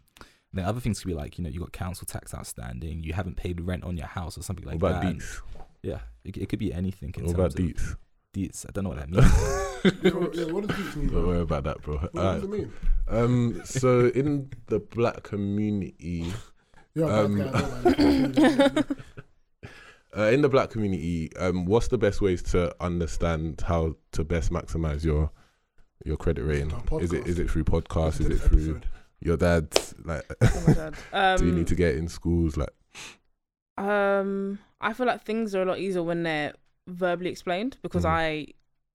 Um, 0.55 0.61
then 0.61 0.65
other 0.65 0.79
things 0.79 0.99
could 1.01 1.07
be 1.07 1.13
like 1.13 1.37
you 1.37 1.43
know 1.43 1.49
you 1.49 1.59
got 1.59 1.71
council 1.73 2.05
tax 2.07 2.33
outstanding, 2.33 3.03
you 3.03 3.13
haven't 3.13 3.35
paid 3.35 3.59
rent 3.61 3.83
on 3.83 3.97
your 3.97 4.07
house 4.07 4.37
or 4.37 4.41
something 4.43 4.65
like 4.65 4.81
what 4.81 4.91
about 4.91 5.01
that. 5.03 5.11
and- 5.11 5.21
deets? 5.21 5.41
Yeah, 5.83 5.99
it, 6.23 6.37
it 6.37 6.49
could 6.49 6.59
be 6.59 6.73
anything. 6.73 7.13
In 7.17 7.25
What 7.25 7.35
terms 7.35 7.53
about 7.55 7.59
of 7.59 7.65
deets? 7.65 7.95
deets. 8.33 8.65
I 8.67 8.71
don't 8.71 8.83
know 8.85 8.89
what 8.91 8.99
that 8.99 9.09
means. 9.09 10.03
yeah, 10.03 10.51
what 10.51 10.67
does 10.67 10.77
this 10.77 10.95
mean? 10.95 11.07
Don't 11.09 11.27
worry 11.27 11.41
about 11.41 11.63
that, 11.65 11.81
bro. 11.83 11.97
What 11.97 12.15
Alright. 12.15 12.41
does 12.41 12.43
it 12.43 12.49
mean? 12.51 12.73
Um, 13.07 13.61
so 13.65 14.07
in 14.07 14.49
the 14.67 14.79
black 14.79 15.21
community, 15.23 16.33
Yeah, 16.95 17.05
Um, 17.05 17.37
bad 17.37 17.53
guy, 17.53 17.91
bad 17.93 18.35
guy. 18.35 18.83
uh, 20.17 20.23
in 20.31 20.41
the 20.41 20.49
black 20.49 20.69
community, 20.71 21.29
um, 21.37 21.65
what's 21.65 21.89
the 21.89 21.97
best 21.97 22.19
ways 22.21 22.41
to 22.43 22.73
understand 22.79 23.61
how 23.67 23.95
to 24.13 24.23
best 24.23 24.51
maximize 24.51 25.03
your 25.03 25.29
your 26.03 26.17
credit 26.17 26.43
rating? 26.43 26.71
Is 26.99 27.13
it 27.13 27.23
podcast. 27.23 27.27
is 27.27 27.39
it 27.39 27.49
through 27.51 27.63
podcasts? 27.65 28.21
Is 28.21 28.27
it 28.27 28.37
through 28.39 28.57
episode. 28.75 28.85
Your 29.21 29.37
dad's? 29.37 29.93
Like, 30.03 30.23
oh 30.41 30.63
my 30.67 30.73
God. 30.73 30.95
Um, 31.13 31.37
do 31.39 31.45
you 31.45 31.51
need 31.51 31.67
to 31.67 31.75
get 31.75 31.95
in 31.95 32.07
schools? 32.07 32.57
Like, 32.57 32.69
Um, 33.77 34.59
I 34.79 34.93
feel 34.93 35.05
like 35.07 35.23
things 35.23 35.53
are 35.55 35.61
a 35.63 35.65
lot 35.65 35.79
easier 35.79 36.03
when 36.03 36.23
they're 36.23 36.53
verbally 36.87 37.29
explained 37.29 37.77
because 37.81 38.03
Mhm. 38.05 38.09
I, 38.09 38.47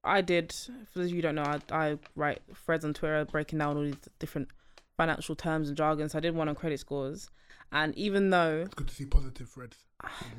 I 0.05 0.21
did. 0.21 0.53
For 0.53 1.01
those 1.01 1.07
of 1.07 1.11
you 1.11 1.17
who 1.17 1.23
don't 1.23 1.35
know, 1.35 1.43
I, 1.43 1.61
I 1.71 1.99
write 2.17 2.41
threads 2.55 2.85
on 2.85 2.95
Twitter 2.95 3.25
breaking 3.25 3.59
down 3.59 3.77
all 3.77 3.83
these 3.83 3.97
different 4.19 4.49
financial 4.97 5.35
terms 5.35 5.69
and 5.69 5.77
jargon 5.77 6.09
so 6.09 6.19
I 6.19 6.21
did 6.21 6.35
one 6.35 6.49
on 6.49 6.55
credit 6.55 6.79
scores, 6.81 7.31
and 7.73 7.95
even 7.97 8.31
though, 8.31 8.63
It's 8.67 8.75
good 8.75 8.89
to 8.89 8.95
see 8.95 9.07
positive 9.07 9.49
threads. 9.49 9.77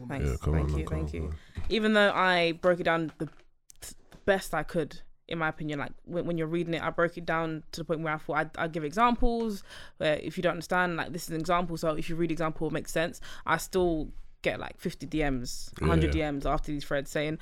thanks, 0.07 0.25
yeah, 0.29 0.35
thank 0.37 0.71
on, 0.71 0.79
you, 0.79 0.87
thank 0.87 1.09
on, 1.09 1.13
you. 1.13 1.33
even 1.69 1.93
though 1.93 2.11
I 2.11 2.53
broke 2.53 2.79
it 2.79 2.83
down 2.83 3.11
the 3.17 3.25
the 3.81 3.95
best 4.25 4.53
I 4.53 4.61
could, 4.63 5.01
in 5.27 5.37
my 5.37 5.47
opinion, 5.49 5.79
like 5.79 5.91
when, 6.05 6.25
when 6.25 6.37
you're 6.37 6.47
reading 6.47 6.73
it, 6.73 6.81
I 6.83 6.89
broke 6.89 7.17
it 7.17 7.25
down 7.25 7.63
to 7.71 7.79
the 7.81 7.85
point 7.85 8.01
where 8.01 8.13
I 8.13 8.17
thought 8.17 8.33
I'd, 8.37 8.57
I'd 8.57 8.71
give 8.73 8.83
examples. 8.83 9.63
Where 9.97 10.15
if 10.15 10.37
you 10.37 10.43
don't 10.43 10.51
understand, 10.53 10.97
like 10.97 11.13
this 11.13 11.23
is 11.23 11.29
an 11.29 11.39
example, 11.39 11.77
so 11.77 11.89
if 11.95 12.09
you 12.09 12.15
read 12.15 12.29
the 12.29 12.33
example, 12.33 12.67
it 12.67 12.73
makes 12.73 12.91
sense. 12.91 13.21
I 13.45 13.57
still 13.57 14.09
get 14.41 14.59
like 14.59 14.79
50 14.79 15.07
DMs, 15.07 15.71
100 15.79 16.15
Yeah. 16.15 16.31
DMs 16.31 16.45
after 16.45 16.71
these 16.71 16.83
threads 16.83 17.11
saying, 17.11 17.37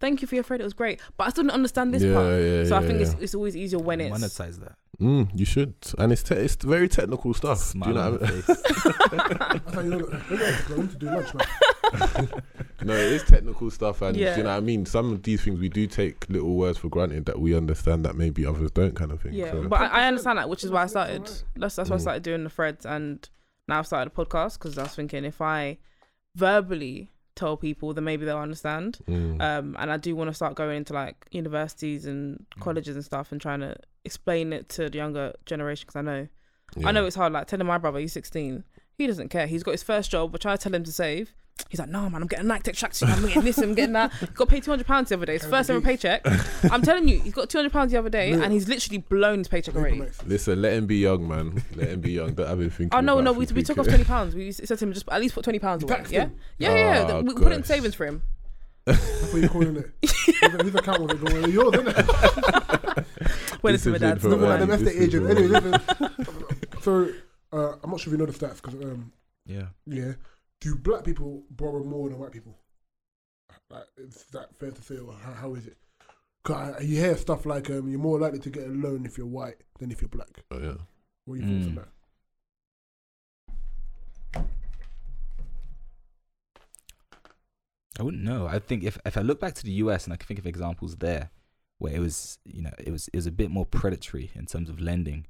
"Thank 0.00 0.22
you 0.22 0.28
for 0.28 0.34
your 0.34 0.44
thread, 0.44 0.60
it 0.60 0.64
was 0.64 0.72
great," 0.72 1.00
but 1.16 1.26
I 1.26 1.30
still 1.30 1.44
didn't 1.44 1.54
understand 1.54 1.92
this 1.94 2.02
yeah, 2.02 2.14
part. 2.14 2.40
yeah, 2.42 2.64
So 2.64 2.76
I 2.76 2.80
think 2.80 3.00
yeah. 3.00 3.06
it's 3.06 3.14
it's 3.20 3.34
always 3.34 3.56
easier 3.56 3.78
when 3.78 4.00
it's 4.00 4.16
monetize 4.18 4.58
that. 4.60 4.76
Mm, 5.00 5.30
you 5.32 5.44
should, 5.44 5.74
and 5.98 6.10
it's 6.10 6.24
te- 6.24 6.34
it's 6.34 6.56
very 6.56 6.88
technical 6.88 7.32
stuff. 7.32 7.58
Smile 7.58 7.92
do 7.92 7.94
you 7.94 7.94
know? 7.94 8.06
on 8.06 8.18
What 8.18 9.74
I 9.76 9.82
mean? 9.82 10.88
the 11.92 11.98
face. 11.98 12.02
I 12.02 12.06
thought 12.06 12.26
you 12.26 12.26
know, 12.26 12.28
maybe 12.28 12.28
I 12.28 12.28
need 12.28 12.28
to 12.28 12.28
do 12.28 12.36
lunch 12.36 12.76
now. 12.80 12.84
No, 12.84 12.94
it 12.94 13.12
is 13.12 13.22
technical 13.24 13.70
stuff, 13.70 14.02
and 14.02 14.16
Yeah. 14.16 14.36
you 14.36 14.42
know 14.42 14.50
what 14.50 14.56
I 14.56 14.60
mean. 14.60 14.86
Some 14.86 15.12
of 15.12 15.22
these 15.22 15.42
things 15.42 15.58
we 15.60 15.68
do 15.68 15.86
take 15.86 16.28
little 16.28 16.54
words 16.54 16.78
for 16.78 16.88
granted 16.88 17.26
that 17.26 17.40
we 17.40 17.54
understand 17.56 18.04
that 18.04 18.14
maybe 18.16 18.46
others 18.46 18.70
don't, 18.70 18.94
kind 18.94 19.10
of 19.12 19.20
thing. 19.20 19.32
Yeah, 19.34 19.52
so. 19.52 19.68
but 19.68 19.80
I, 19.80 19.86
I 20.02 20.06
understand 20.08 20.38
that, 20.38 20.48
which 20.48 20.64
is 20.64 20.70
why 20.70 20.82
I 20.84 20.86
started. 20.86 21.30
That's 21.56 21.76
that's 21.76 21.90
why 21.90 21.96
I 21.96 21.98
Mm. 21.98 22.02
started 22.02 22.22
doing 22.22 22.44
the 22.44 22.50
threads, 22.50 22.86
and 22.86 23.28
now 23.66 23.78
I've 23.80 23.86
started 23.86 24.12
a 24.12 24.24
podcast 24.24 24.54
because 24.58 24.78
I 24.78 24.82
was 24.84 24.94
thinking 24.94 25.24
if 25.24 25.40
I 25.40 25.78
verbally 26.36 27.10
tell 27.34 27.56
people, 27.56 27.94
then 27.94 28.04
maybe 28.04 28.24
they'll 28.24 28.38
understand. 28.38 28.98
Mm. 29.08 29.40
Um, 29.40 29.76
and 29.78 29.92
I 29.92 29.96
do 29.96 30.16
want 30.16 30.28
to 30.28 30.34
start 30.34 30.54
going 30.56 30.76
into 30.76 30.92
like 30.92 31.26
universities 31.30 32.04
and 32.06 32.44
Mm. 32.56 32.60
colleges 32.60 32.96
and 32.96 33.04
stuff 33.04 33.30
and 33.32 33.40
trying 33.40 33.60
to 33.60 33.76
explain 34.04 34.52
it 34.52 34.68
to 34.70 34.88
the 34.90 34.98
younger 34.98 35.34
generation 35.46 35.84
because 35.86 35.96
I 35.96 36.02
know 36.02 36.28
Yeah. 36.76 36.88
I 36.88 36.92
know 36.92 37.06
it's 37.06 37.16
hard. 37.16 37.32
Like 37.32 37.46
telling 37.46 37.66
my 37.66 37.78
brother, 37.78 37.98
he's 38.00 38.12
16, 38.12 38.64
he 38.96 39.06
doesn't 39.06 39.28
care. 39.28 39.46
He's 39.46 39.62
got 39.62 39.72
his 39.72 39.82
first 39.82 40.10
job. 40.10 40.36
Trying 40.40 40.58
to 40.58 40.62
tell 40.62 40.74
him 40.74 40.84
to 40.84 40.92
save. 40.92 41.32
He's 41.68 41.80
like, 41.80 41.88
no, 41.90 42.08
man, 42.08 42.22
I'm 42.22 42.28
getting 42.28 42.46
a 42.46 42.48
Nike 42.48 42.72
Tech 42.72 42.74
tracksuit. 42.76 43.08
I'm 43.14 43.26
getting 43.26 43.42
this. 43.42 43.58
I'm 43.58 43.74
getting 43.74 43.92
that. 43.92 44.12
He 44.14 44.26
got 44.26 44.48
paid 44.48 44.62
200 44.62 44.86
pounds 44.86 45.08
the 45.10 45.16
other 45.16 45.26
day. 45.26 45.34
His 45.34 45.44
first 45.44 45.68
ever 45.68 45.80
paycheck. 45.80 46.22
I'm 46.72 46.82
telling 46.82 47.08
you, 47.08 47.20
he's 47.20 47.34
got 47.34 47.50
200 47.50 47.70
pounds 47.72 47.92
the 47.92 47.98
other 47.98 48.08
day, 48.08 48.30
Yeah. 48.30 48.42
and 48.42 48.52
he's 48.52 48.68
literally 48.68 48.98
blown 48.98 49.38
his 49.38 49.48
paycheck 49.48 49.74
already. 49.76 50.02
Listen, 50.24 50.62
let 50.62 50.72
him 50.72 50.86
be 50.86 50.96
young, 50.96 51.28
man. 51.28 51.62
Let 51.74 51.88
him 51.88 52.00
be 52.00 52.12
young. 52.12 52.32
Don't 52.34 52.46
have 52.48 52.60
him 52.60 52.70
thinking. 52.70 52.96
Oh 52.96 53.00
no, 53.00 53.14
about 53.18 53.24
no, 53.24 53.32
we, 53.32 53.46
we 53.46 53.62
took 53.62 53.76
off 53.78 53.86
20 53.86 54.04
pounds. 54.04 54.34
We 54.34 54.52
said 54.52 54.66
to 54.78 54.84
him, 54.84 54.92
just 54.92 55.08
at 55.10 55.20
least 55.20 55.34
put 55.34 55.44
20 55.44 55.58
pounds 55.58 55.82
away. 55.82 56.04
Yeah, 56.08 56.28
yeah, 56.58 56.70
yeah. 56.74 57.06
yeah. 57.08 57.12
Oh, 57.14 57.22
we 57.22 57.34
put 57.34 57.52
it 57.52 57.56
in 57.56 57.64
savings 57.64 57.94
for 57.94 58.06
him. 58.06 58.22
That's 58.88 59.32
what 59.32 59.40
you're 59.42 59.50
calling 59.50 59.76
it. 59.76 59.90
Whose 60.00 60.62
whose 60.62 60.74
account 60.74 61.02
was 61.02 61.12
it 61.12 61.24
going? 61.24 61.52
Yours, 61.52 61.74
isn't 61.74 61.88
it? 61.88 63.06
When 63.60 63.74
it's 63.74 63.84
my 63.84 63.94
is 63.96 64.00
dad's. 64.00 64.24
it 64.24 64.28
Look 64.28 64.40
for 64.40 64.66
the 64.66 64.76
This 64.76 64.96
agent. 64.96 65.30
Anyway, 65.30 65.78
so 66.80 67.10
uh, 67.52 67.72
I'm 67.82 67.90
not 67.90 68.00
sure 68.00 68.12
if 68.14 68.18
you 68.18 68.24
know 68.24 68.30
the 68.30 68.32
stats 68.32 68.56
because 68.62 68.74
um, 68.74 69.12
Yeah. 69.44 69.66
yeah, 69.86 70.12
do 70.60 70.74
black 70.76 71.04
people 71.04 71.44
borrow 71.50 71.84
more 71.84 72.08
than 72.08 72.18
white 72.18 72.32
people? 72.32 72.58
Like, 73.70 73.84
is 73.96 74.24
that 74.32 74.56
fair 74.58 74.70
to 74.70 74.82
say, 74.82 74.96
or 74.98 75.12
how, 75.12 75.32
how 75.32 75.54
is 75.54 75.66
it? 75.66 75.76
Cause 76.44 76.74
I, 76.78 76.80
you 76.80 76.96
hear 76.96 77.16
stuff 77.16 77.44
like 77.46 77.68
um, 77.70 77.88
you're 77.88 77.98
more 77.98 78.18
likely 78.18 78.38
to 78.40 78.50
get 78.50 78.64
a 78.64 78.70
loan 78.70 79.04
if 79.04 79.18
you're 79.18 79.26
white 79.26 79.56
than 79.78 79.90
if 79.90 80.00
you're 80.00 80.08
black. 80.08 80.42
Oh, 80.50 80.58
yeah. 80.58 80.74
What 81.26 81.34
are 81.34 81.36
your 81.38 81.46
thoughts 81.46 81.66
on 81.66 81.72
Mm. 81.72 81.76
that? 81.76 81.88
I 87.98 88.02
wouldn't 88.02 88.22
know. 88.22 88.46
I 88.46 88.58
think 88.58 88.84
if 88.84 88.98
if 89.04 89.16
I 89.16 89.22
look 89.22 89.40
back 89.40 89.54
to 89.54 89.64
the 89.64 89.72
US 89.72 90.04
and 90.04 90.12
I 90.12 90.16
can 90.16 90.26
think 90.26 90.38
of 90.38 90.46
examples 90.46 90.96
there 90.96 91.30
where 91.78 91.94
it 91.94 92.00
was 92.00 92.38
you 92.44 92.62
know 92.62 92.70
it 92.78 92.90
was 92.92 93.08
it 93.08 93.16
was 93.16 93.26
a 93.26 93.32
bit 93.32 93.50
more 93.50 93.66
predatory 93.66 94.30
in 94.34 94.46
terms 94.46 94.68
of 94.70 94.80
lending, 94.80 95.26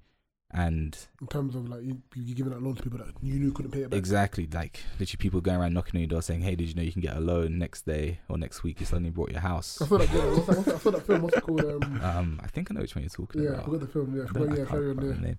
and 0.51 0.97
In 1.21 1.27
terms 1.27 1.55
of 1.55 1.69
like 1.69 1.83
you, 1.83 2.01
you 2.15 2.35
giving 2.35 2.53
out 2.55 2.63
loans 2.63 2.79
to 2.79 2.83
people 2.83 2.99
that 2.99 3.09
you 3.23 3.39
knew 3.39 3.53
couldn't 3.53 3.71
pay 3.71 3.83
it 3.83 3.91
back. 3.91 3.99
exactly 3.99 4.49
like 4.51 4.81
literally 4.99 5.19
people 5.19 5.41
going 5.43 5.59
around 5.61 5.75
knocking 5.75 5.97
on 5.99 6.01
your 6.01 6.09
door 6.09 6.23
saying, 6.23 6.41
"Hey, 6.41 6.55
did 6.57 6.69
you 6.69 6.75
know 6.75 6.83
you 6.83 6.93
can 6.93 7.03
get 7.03 7.17
a 7.17 7.21
loan 7.21 7.59
next 7.59 7.85
day 7.85 8.21
or 8.29 8.39
next 8.39 8.63
week? 8.63 8.81
You 8.81 8.87
suddenly 8.87 9.11
bought 9.11 9.31
your 9.31 9.41
house." 9.41 9.81
I 9.83 9.87
saw 9.87 9.99
that. 9.99 10.09
What's 10.09 10.47
that, 10.47 10.57
what's 10.57 10.65
that, 10.67 10.75
I 10.75 10.79
saw 10.79 10.91
that 10.93 11.07
film. 11.07 11.23
What's 11.23 11.37
it 11.37 11.43
called? 11.43 11.65
Um, 11.65 12.01
Um, 12.03 12.41
I 12.43 12.47
think 12.47 12.71
I 12.71 12.75
know 12.75 12.81
which 12.81 12.95
one 12.97 13.03
you're 13.03 13.11
talking 13.11 13.43
about. 13.47 13.53
yeah, 13.57 13.61
I 13.61 13.65
forgot 13.65 13.81
the 13.81 13.87
film. 13.89 14.17
Yeah, 14.17 14.23
I 14.23 14.25
I 14.25 14.29
forgot, 14.29 14.43
I 14.43 14.51
yeah, 14.51 14.57
can't 14.57 14.69
carry 14.71 14.91
on 14.91 14.97
there. 14.97 15.15
name. 15.17 15.39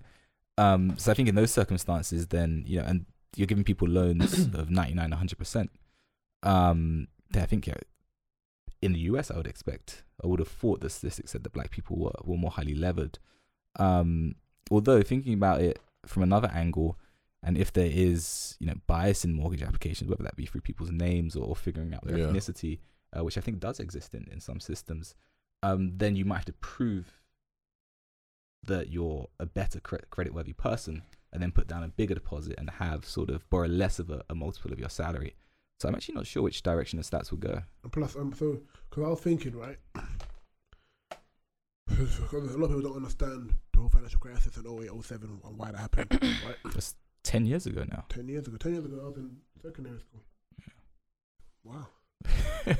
Um, 0.58 0.94
so 0.98 1.10
I 1.10 1.14
think 1.14 1.28
in 1.28 1.34
those 1.34 1.50
circumstances, 1.50 2.26
then 2.28 2.62
you 2.66 2.78
know, 2.78 2.84
and 2.86 3.06
you're 3.36 3.46
giving 3.48 3.64
people 3.64 3.88
loans 3.88 4.38
of 4.54 4.70
99, 4.70 5.10
100 5.10 5.38
percent. 5.38 5.70
Um, 6.42 7.08
I 7.34 7.46
think 7.46 7.66
yeah, 7.66 7.74
in 8.80 8.92
the 8.92 9.00
US, 9.00 9.30
I 9.30 9.36
would 9.36 9.46
expect, 9.46 10.04
I 10.22 10.26
would 10.26 10.38
have 10.38 10.48
thought 10.48 10.80
the 10.80 10.90
statistics 10.90 11.32
said 11.32 11.42
that 11.44 11.52
black 11.52 11.70
people 11.70 11.96
were, 11.98 12.12
were 12.24 12.36
more 12.36 12.50
highly 12.50 12.74
levered. 12.74 13.18
Um, 13.76 14.34
although 14.70 15.02
thinking 15.02 15.34
about 15.34 15.60
it 15.60 15.78
from 16.06 16.22
another 16.22 16.50
angle, 16.54 16.98
and 17.42 17.56
if 17.58 17.72
there 17.72 17.90
is 17.90 18.56
you 18.60 18.66
know 18.66 18.74
bias 18.86 19.24
in 19.24 19.32
mortgage 19.34 19.62
applications, 19.62 20.08
whether 20.10 20.22
that 20.22 20.36
be 20.36 20.46
through 20.46 20.60
people's 20.62 20.90
names 20.90 21.36
or 21.36 21.54
figuring 21.56 21.94
out 21.94 22.04
their 22.06 22.18
Yeah. 22.18 22.26
ethnicity, 22.26 22.78
uh, 23.16 23.24
which 23.24 23.36
I 23.38 23.40
think 23.40 23.58
does 23.60 23.80
exist 23.80 24.14
in, 24.14 24.28
in 24.30 24.40
some 24.40 24.60
systems, 24.60 25.14
um, 25.62 25.96
then 25.98 26.16
you 26.16 26.24
might 26.24 26.36
have 26.36 26.44
to 26.46 26.52
prove 26.54 27.20
that 28.64 28.90
you're 28.90 29.28
a 29.38 29.46
better 29.46 29.80
cre- 29.80 29.96
credit-worthy 30.10 30.52
person 30.52 31.02
and 31.32 31.42
then 31.42 31.50
put 31.50 31.66
down 31.66 31.82
a 31.82 31.88
bigger 31.88 32.14
deposit 32.14 32.54
and 32.58 32.68
have 32.70 33.04
sort 33.06 33.30
of 33.30 33.48
borrow 33.48 33.66
less 33.68 33.98
of 33.98 34.10
a, 34.10 34.22
a 34.28 34.34
multiple 34.34 34.72
of 34.72 34.78
your 34.78 34.90
salary. 34.90 35.34
So 35.80 35.88
I'm 35.88 35.94
actually 35.94 36.16
not 36.16 36.26
sure 36.26 36.42
which 36.42 36.62
direction 36.62 36.98
the 36.98 37.02
stats 37.04 37.30
will 37.30 37.38
go. 37.38 37.62
And 37.82 37.90
plus, 37.92 38.16
um, 38.16 38.34
so 38.34 38.60
because 38.90 39.04
I 39.04 39.08
was 39.08 39.20
thinking, 39.20 39.56
right, 39.56 39.78
'cause 39.94 40.04
a 41.98 42.56
lot 42.56 42.64
of 42.64 42.68
people 42.70 42.82
don't 42.82 42.96
understand 42.96 43.54
the 43.72 43.78
whole 43.80 43.88
financial 43.88 44.20
crisis 44.20 44.56
in 44.56 44.66
08, 44.66 44.90
07 45.04 45.40
and 45.44 45.58
why 45.58 45.70
that 45.72 45.78
happened. 45.80 46.08
right, 46.22 46.56
That's 46.74 46.94
ten 47.22 47.44
years 47.46 47.66
ago 47.66 47.84
now. 47.90 48.04
ten 48.08 48.28
years 48.28 48.46
ago. 48.46 48.56
Ten 48.56 48.72
years 48.74 48.84
ago, 48.84 49.00
I 49.02 49.08
was 49.08 49.16
in 49.16 49.36
secondary 49.62 49.98
school. 49.98 50.22
Wow, 51.64 51.86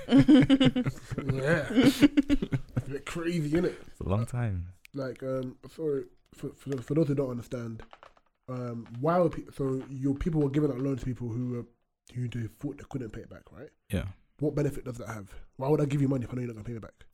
yeah, 0.08 1.66
it's 1.70 2.02
a 2.02 2.90
bit 2.90 3.04
crazy, 3.06 3.46
isn't 3.48 3.64
it? 3.66 3.78
It's 3.86 4.00
a 4.00 4.08
long 4.08 4.24
time. 4.26 4.66
Like, 4.94 5.22
um, 5.22 5.56
for 5.68 6.04
for 6.34 6.50
for, 6.56 6.80
for 6.82 6.94
those 6.94 7.08
who 7.08 7.14
don't 7.14 7.30
understand, 7.30 7.82
um, 8.48 8.86
why 9.00 9.18
were 9.18 9.28
pe- 9.28 9.44
so 9.54 9.82
your 9.90 10.14
people 10.14 10.40
were 10.40 10.48
giving 10.50 10.70
out 10.70 10.78
loans 10.78 11.00
to 11.00 11.06
people 11.06 11.28
who 11.28 11.50
were 11.50 11.66
who 12.14 12.26
they 12.28 12.46
thought 12.58 12.78
they 12.78 12.84
couldn't 12.88 13.11
pay 13.11 13.20
it 13.20 13.30
back, 13.30 13.42
right? 13.52 13.68
Yeah. 13.90 14.04
What 14.38 14.54
benefit 14.54 14.84
does 14.86 14.96
that 14.96 15.08
have? 15.08 15.28
Why 15.56 15.68
would 15.68 15.82
I 15.82 15.84
give 15.84 16.00
you 16.00 16.08
money 16.08 16.24
if 16.24 16.30
I 16.32 16.34
know 16.36 16.40
you're 16.40 16.48
not 16.48 16.54
gonna 16.54 16.64
pay 16.64 16.72
me 16.72 16.78
back? 16.78 17.04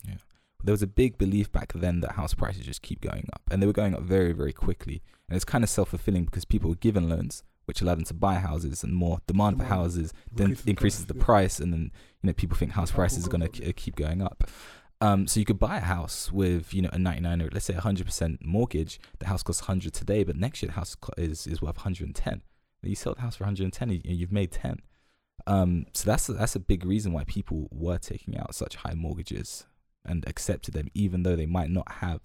There 0.65 0.73
was 0.73 0.83
a 0.83 0.87
big 0.87 1.17
belief 1.19 1.53
back 1.53 1.73
then 1.75 2.01
that 2.01 2.13
house 2.13 2.35
prices 2.35 2.65
just 2.67 2.83
keep 2.83 3.01
going 3.01 3.29
up, 3.33 3.43
and 3.51 3.63
they 3.63 3.67
were 3.67 3.73
going 3.73 3.95
up 3.95 4.03
very, 4.03 4.33
very 4.33 4.53
quickly. 4.53 5.03
And 5.29 5.37
it's 5.37 5.45
kind 5.45 5.63
of 5.63 5.71
self 5.71 5.91
fulfilling 5.91 6.25
because 6.25 6.45
people 6.45 6.71
were 6.71 6.77
given 6.77 7.09
loans, 7.09 7.43
which 7.67 7.81
allowed 7.81 7.99
them 7.99 8.05
to 8.07 8.15
buy 8.15 8.37
houses, 8.37 8.83
and 8.83 8.93
more 8.95 9.21
demand 9.27 9.59
for 9.59 9.65
houses 9.65 10.13
then 10.33 10.57
Increases 10.67 11.07
the 11.07 11.15
price, 11.15 11.15
the 11.15 11.15
yeah. 11.19 11.25
price, 11.25 11.61
and 11.61 11.73
then 11.73 11.91
you 12.23 12.27
know 12.29 12.33
people 12.33 12.57
think 12.57 12.73
house 12.73 12.91
prices 12.91 13.27
are 13.27 13.31
going 13.31 13.49
to 13.49 13.73
keep 13.73 13.97
going 13.97 14.23
up. 14.23 14.51
Um, 15.03 15.27
so 15.27 15.39
you 15.39 15.45
could 15.47 15.59
buy 15.59 15.77
a 15.77 15.81
house 15.81 16.33
with 16.33 16.73
you 16.73 16.81
know 16.83 16.89
a 16.93 16.99
99 16.99 17.43
or 17.43 17.49
let's 17.53 17.67
say 17.67 17.75
a 17.75 17.81
100% 17.81 18.39
mortgage. 18.43 18.99
The 19.19 19.27
house 19.27 19.43
costs 19.43 19.63
100 19.63 19.93
today, 19.93 20.25
but 20.25 20.37
next 20.37 20.63
year 20.63 20.69
the 20.69 20.75
house 20.77 20.97
is 21.19 21.47
is 21.47 21.61
worth 21.61 21.77
110. 21.77 22.43
You 22.83 22.95
sell 22.95 23.15
the 23.15 23.21
house 23.21 23.37
for 23.37 23.45
110, 23.45 23.91
you- 23.91 24.01
you've 24.05 24.33
made 24.33 24.53
10. 24.53 24.79
Um, 25.47 25.87
so 25.93 26.07
that's 26.11 26.27
that's 26.29 26.57
a 26.57 26.61
big 26.61 26.85
reason 26.85 27.13
why 27.13 27.25
people 27.25 27.69
were 27.71 27.99
taking 27.99 28.37
out 28.39 28.55
such 28.55 28.77
high 28.77 28.95
mortgages 28.95 29.67
and 30.07 30.27
accepted 30.29 30.75
them, 30.75 30.89
even 30.95 31.23
though 31.23 31.37
they 31.37 31.47
might 31.47 31.71
not 31.71 31.91
have 32.01 32.21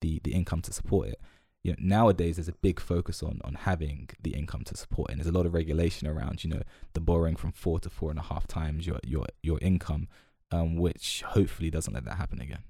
the 0.00 0.20
the 0.24 0.32
income 0.32 0.60
to 0.62 0.72
support 0.72 1.08
it. 1.08 1.20
You 1.64 1.72
know, 1.72 1.76
nowadays 1.80 2.36
there's 2.36 2.48
a 2.48 2.52
big 2.54 2.80
focus 2.80 3.22
on 3.22 3.40
on 3.44 3.54
having 3.54 4.08
the 4.20 4.34
income 4.34 4.64
to 4.64 4.76
support 4.76 5.10
it. 5.10 5.12
And 5.12 5.20
there's 5.20 5.32
a 5.32 5.36
lot 5.38 5.46
of 5.46 5.54
regulation 5.54 6.08
around, 6.08 6.42
you 6.42 6.50
know, 6.50 6.62
the 6.92 7.00
borrowing 7.00 7.36
from 7.36 7.52
four 7.52 7.78
to 7.80 7.88
four 7.90 8.10
and 8.10 8.18
a 8.18 8.22
half 8.22 8.46
times 8.46 8.86
your 8.86 8.98
your 9.04 9.26
your 9.42 9.58
income, 9.60 10.08
um, 10.50 10.76
which 10.76 11.22
hopefully 11.22 11.70
doesn't 11.70 11.94
let 11.94 12.04
that 12.04 12.16
happen 12.16 12.40
again. 12.40 12.62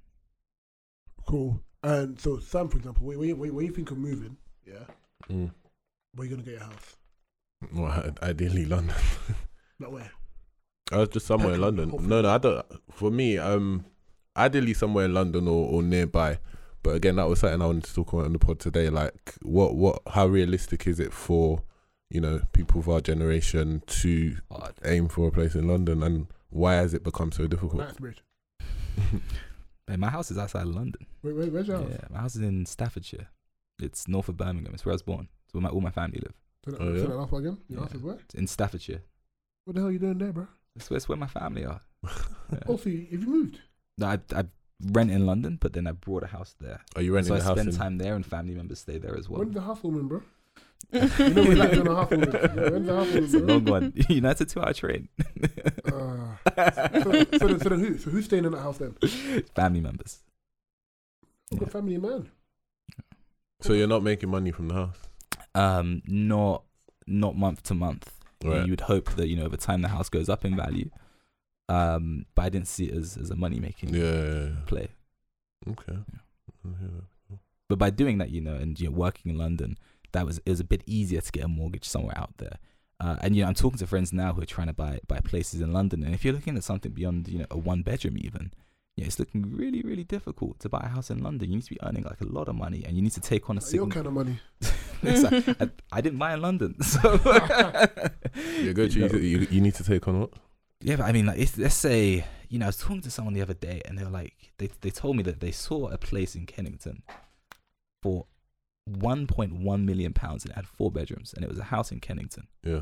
Cool. 1.26 1.60
And 1.82 2.20
so, 2.20 2.38
Sam, 2.38 2.68
for 2.68 2.76
example, 2.78 3.06
where, 3.06 3.18
where, 3.18 3.34
where, 3.34 3.52
where 3.52 3.64
you 3.64 3.72
think 3.72 3.90
of 3.90 3.98
moving, 3.98 4.36
yeah, 4.66 4.84
Mm. 5.30 5.50
where 6.14 6.26
you 6.28 6.34
gonna 6.36 6.42
get 6.44 6.54
your 6.54 6.62
house? 6.64 6.96
Well, 7.72 8.12
ideally 8.22 8.64
London. 8.66 8.96
Like 9.80 9.90
where? 9.90 10.10
I 10.92 10.98
was 10.98 11.08
just 11.08 11.26
somewhere 11.26 11.54
in 11.54 11.60
London. 11.66 11.90
Hopefully. 11.90 12.08
No, 12.08 12.20
no, 12.20 12.28
I 12.30 12.38
don't. 12.38 12.64
For 12.92 13.10
me, 13.10 13.36
um, 13.38 13.84
ideally 14.36 14.74
somewhere 14.74 15.04
in 15.06 15.14
London 15.14 15.48
or, 15.48 15.68
or 15.68 15.82
nearby. 15.82 16.38
But 16.82 16.96
again, 16.96 17.16
that 17.16 17.28
was 17.28 17.40
something 17.40 17.62
I 17.62 17.66
wanted 17.66 17.84
to 17.84 17.94
talk 17.94 18.12
about 18.12 18.26
on 18.26 18.32
the 18.32 18.38
pod 18.38 18.58
today. 18.58 18.88
Like, 18.90 19.34
what, 19.42 19.74
what, 19.76 20.02
how 20.08 20.26
realistic 20.26 20.86
is 20.86 20.98
it 20.98 21.12
for, 21.12 21.62
you 22.10 22.20
know, 22.20 22.42
people 22.52 22.80
of 22.80 22.88
our 22.88 23.00
generation 23.00 23.82
to 23.86 24.36
Hard. 24.50 24.74
aim 24.84 25.08
for 25.08 25.28
a 25.28 25.30
place 25.32 25.54
in 25.54 25.68
London, 25.68 26.02
and 26.02 26.26
why 26.50 26.74
has 26.74 26.92
it 26.92 27.04
become 27.04 27.30
so 27.30 27.46
difficult? 27.46 27.82
Knightsbridge. 27.82 28.22
My 29.96 30.08
house 30.08 30.30
is 30.30 30.38
outside 30.38 30.62
of 30.62 30.74
London. 30.74 31.06
Where, 31.20 31.34
where, 31.34 31.46
where's 31.48 31.68
your 31.68 31.76
house? 31.78 31.88
Yeah, 31.90 32.06
my 32.10 32.20
house 32.20 32.34
is 32.36 32.40
in 32.42 32.64
Staffordshire. 32.64 33.28
It's 33.80 34.08
north 34.08 34.28
of 34.28 34.36
Birmingham. 34.38 34.72
It's 34.74 34.84
where 34.86 34.92
I 34.92 34.94
was 34.94 35.02
born. 35.02 35.28
It's 35.44 35.52
where 35.52 35.60
my, 35.60 35.68
all 35.68 35.80
my 35.82 35.90
family 35.90 36.20
live. 36.22 36.32
Say 36.64 36.70
that, 36.72 36.80
Oh, 36.80 36.92
yeah? 36.94 37.00
that 37.02 37.16
last 37.16 37.32
one 37.32 37.42
again. 37.44 37.58
Your 37.68 37.80
Yeah. 37.80 37.84
house 37.86 37.94
is 37.94 38.02
where? 38.02 38.14
It's 38.14 38.34
in 38.34 38.46
Staffordshire. 38.46 39.02
What 39.64 39.74
the 39.74 39.80
hell 39.80 39.88
are 39.88 39.92
you 39.92 39.98
doing 39.98 40.18
there, 40.18 40.32
bro? 40.32 40.46
That's 40.74 40.88
where, 40.88 40.96
it's 40.96 41.08
where 41.08 41.18
my 41.18 41.26
family 41.26 41.64
are. 41.66 41.80
Yeah. 42.52 42.58
Oh, 42.68 42.76
so 42.76 42.88
you, 42.90 43.06
have 43.10 43.22
you 43.22 43.28
moved? 43.28 43.60
No, 43.98 44.06
I, 44.06 44.18
I 44.34 44.44
rent 44.92 45.10
in 45.10 45.26
London, 45.26 45.58
but 45.60 45.72
then 45.74 45.86
I 45.86 45.92
brought 45.92 46.22
a 46.24 46.26
house 46.28 46.54
there. 46.60 46.80
Are 46.96 47.02
you 47.02 47.14
renting 47.14 47.30
so 47.30 47.34
I 47.36 47.38
the 47.38 47.44
house? 47.44 47.56
spend 47.56 47.68
in- 47.68 47.76
time 47.76 47.98
there, 47.98 48.14
and 48.14 48.24
family 48.24 48.54
members 48.54 48.80
stay 48.80 48.98
there 48.98 49.16
as 49.16 49.28
well. 49.28 49.40
When's 49.40 49.54
the 49.54 49.60
housewarming, 49.60 50.08
bro? 50.08 50.22
You 50.92 51.00
know 51.30 51.42
we 51.42 51.54
like 51.54 51.70
doing 51.72 51.86
a 51.86 51.94
housewarming. 51.94 52.32
Yeah, 52.32 52.70
when's 52.70 52.86
the 52.86 52.94
housewarming, 52.96 53.24
It's 53.24 53.34
a 53.34 53.40
bro? 53.40 53.54
long 53.54 53.64
one. 53.64 53.92
you 54.08 54.20
know, 54.20 54.30
it's 54.30 54.40
a 54.40 54.44
two-hour 54.46 54.72
train. 54.74 55.08
Uh, 55.86 56.36
so, 57.02 57.12
so, 57.38 57.46
then, 57.48 57.60
so 57.60 57.68
then 57.68 57.80
who? 57.80 57.98
So 57.98 58.10
who's 58.10 58.24
staying 58.24 58.44
in 58.44 58.52
that 58.52 58.60
house 58.60 58.78
then? 58.78 58.94
family 59.54 59.80
members. 59.80 60.18
I've 61.52 61.58
got 61.60 61.70
family 61.70 61.98
man. 61.98 62.30
So 63.60 63.74
you're 63.74 63.86
not 63.86 64.02
making 64.02 64.30
money 64.30 64.50
from 64.50 64.68
the 64.68 64.74
house, 64.74 64.96
Um, 65.54 66.02
not 66.06 66.64
not 67.06 67.36
month 67.36 67.62
to 67.64 67.74
month. 67.74 68.10
right? 68.44 68.64
You 68.64 68.72
would 68.72 68.80
hope 68.82 69.10
that 69.16 69.28
you 69.28 69.36
know 69.36 69.44
over 69.44 69.56
time 69.56 69.82
the 69.82 69.88
house 69.88 70.08
goes 70.08 70.28
up 70.28 70.44
in 70.44 70.56
value. 70.56 70.90
Um, 71.68 72.26
but 72.34 72.42
I 72.42 72.48
didn't 72.48 72.68
see 72.68 72.86
it 72.86 72.94
as, 72.94 73.16
as 73.16 73.30
a 73.30 73.36
money 73.36 73.60
making 73.60 73.94
yeah, 73.94 74.02
yeah, 74.02 74.44
yeah. 74.44 74.48
play. 74.66 74.88
Okay. 75.68 75.98
Yeah. 76.64 77.38
But 77.68 77.78
by 77.78 77.90
doing 77.90 78.18
that, 78.18 78.30
you 78.30 78.40
know, 78.40 78.54
and 78.54 78.78
you 78.78 78.90
know, 78.90 78.96
working 78.96 79.32
in 79.32 79.38
London, 79.38 79.78
that 80.12 80.26
was 80.26 80.38
it 80.44 80.50
was 80.50 80.60
a 80.60 80.64
bit 80.64 80.82
easier 80.86 81.20
to 81.20 81.32
get 81.32 81.44
a 81.44 81.48
mortgage 81.48 81.84
somewhere 81.84 82.16
out 82.18 82.36
there. 82.36 82.58
Uh, 83.00 83.16
and 83.22 83.34
you 83.34 83.42
know, 83.42 83.48
I'm 83.48 83.54
talking 83.54 83.78
to 83.78 83.86
friends 83.86 84.12
now 84.12 84.32
who 84.32 84.42
are 84.42 84.46
trying 84.46 84.66
to 84.66 84.72
buy 84.74 85.00
buy 85.08 85.20
places 85.20 85.60
in 85.60 85.72
London, 85.72 86.04
and 86.04 86.14
if 86.14 86.24
you're 86.24 86.34
looking 86.34 86.56
at 86.56 86.64
something 86.64 86.92
beyond 86.92 87.28
you 87.28 87.38
know 87.38 87.46
a 87.50 87.56
one 87.58 87.82
bedroom 87.82 88.16
even, 88.18 88.52
yeah, 88.96 89.06
it's 89.06 89.18
looking 89.18 89.56
really 89.56 89.80
really 89.82 90.04
difficult 90.04 90.60
to 90.60 90.68
buy 90.68 90.82
a 90.84 90.88
house 90.88 91.10
in 91.10 91.22
London. 91.22 91.48
You 91.48 91.56
need 91.56 91.64
to 91.64 91.70
be 91.70 91.82
earning 91.82 92.04
like 92.04 92.20
a 92.20 92.26
lot 92.26 92.48
of 92.48 92.54
money, 92.54 92.84
and 92.86 92.94
you 92.94 93.02
need 93.02 93.12
to 93.12 93.20
take 93.20 93.48
on 93.48 93.56
a 93.56 93.60
Like 93.60 93.72
your 93.72 93.86
kind 93.88 94.06
of 94.06 94.12
money. 94.12 94.38
It's 95.04 95.22
like, 95.24 95.60
I, 95.60 95.68
I 95.90 96.00
didn't 96.00 96.18
buy 96.20 96.32
in 96.32 96.42
London, 96.42 96.80
so 96.82 97.00
You're 98.60 98.72
good. 98.74 98.94
You 98.94 99.02
You, 99.02 99.08
know. 99.08 99.18
you, 99.18 99.46
you 99.50 99.60
need 99.60 99.74
to 99.74 99.82
take 99.84 100.06
on 100.06 100.20
what? 100.20 100.30
Yeah, 100.82 100.96
but 100.96 101.04
I 101.04 101.12
mean, 101.12 101.26
like, 101.26 101.38
if, 101.38 101.56
let's 101.58 101.74
say, 101.74 102.24
you 102.48 102.58
know, 102.58 102.66
I 102.66 102.68
was 102.68 102.76
talking 102.76 103.00
to 103.02 103.10
someone 103.10 103.34
the 103.34 103.42
other 103.42 103.54
day, 103.54 103.80
and 103.84 103.96
they 103.98 104.04
were 104.04 104.10
like, 104.10 104.52
they 104.58 104.68
they 104.80 104.90
told 104.90 105.16
me 105.16 105.22
that 105.24 105.40
they 105.40 105.52
saw 105.52 105.88
a 105.88 105.98
place 105.98 106.34
in 106.34 106.46
Kennington 106.46 107.02
for 108.02 108.26
1.1 108.90 109.84
million 109.84 110.12
pounds, 110.12 110.44
and 110.44 110.52
it 110.52 110.56
had 110.56 110.66
four 110.66 110.90
bedrooms, 110.90 111.32
and 111.34 111.44
it 111.44 111.48
was 111.48 111.58
a 111.58 111.64
house 111.64 111.92
in 111.92 112.00
Kennington. 112.00 112.48
Yeah. 112.62 112.80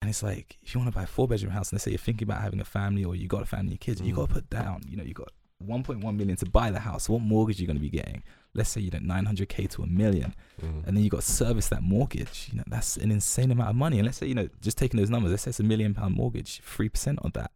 And 0.00 0.08
it's 0.08 0.22
like, 0.22 0.58
if 0.62 0.74
you 0.74 0.80
want 0.80 0.92
to 0.92 0.96
buy 0.96 1.04
a 1.04 1.06
four 1.08 1.26
bedroom 1.28 1.52
house, 1.52 1.70
and 1.70 1.76
let's 1.76 1.84
say 1.84 1.90
you're 1.90 1.98
thinking 1.98 2.26
about 2.26 2.40
having 2.40 2.60
a 2.60 2.64
family, 2.64 3.04
or 3.04 3.14
you 3.14 3.28
got 3.28 3.42
a 3.42 3.46
family 3.46 3.72
and 3.72 3.80
kids, 3.80 4.00
you 4.00 4.12
Mm. 4.12 4.16
got 4.16 4.28
to 4.28 4.34
put 4.34 4.50
down, 4.50 4.82
you 4.88 4.96
know, 4.96 5.02
you 5.04 5.14
got 5.14 5.32
1.1 5.66 6.16
million 6.16 6.36
to 6.36 6.46
buy 6.46 6.70
the 6.70 6.78
house. 6.80 7.08
What 7.08 7.20
mortgage 7.22 7.58
are 7.58 7.62
you 7.62 7.66
going 7.66 7.76
to 7.76 7.82
be 7.82 7.90
getting? 7.90 8.22
Let's 8.54 8.70
say 8.70 8.80
you 8.80 8.90
know 8.90 8.98
900k 8.98 9.68
to 9.70 9.82
a 9.82 9.86
million, 9.86 10.34
Mm. 10.62 10.86
and 10.86 10.96
then 10.96 11.04
you 11.04 11.10
got 11.10 11.20
to 11.22 11.30
service 11.30 11.68
that 11.68 11.82
mortgage. 11.82 12.48
You 12.50 12.58
know, 12.58 12.64
that's 12.66 12.96
an 12.96 13.10
insane 13.12 13.50
amount 13.50 13.70
of 13.70 13.76
money. 13.76 13.98
And 13.98 14.06
let's 14.06 14.18
say, 14.18 14.26
you 14.26 14.34
know, 14.34 14.48
just 14.60 14.76
taking 14.78 14.98
those 14.98 15.10
numbers, 15.10 15.30
let's 15.30 15.42
say 15.44 15.50
it's 15.50 15.60
a 15.60 15.64
million 15.64 15.94
pound 15.94 16.14
mortgage, 16.16 16.60
three 16.64 16.88
percent 16.88 17.18
on 17.22 17.30
that. 17.34 17.52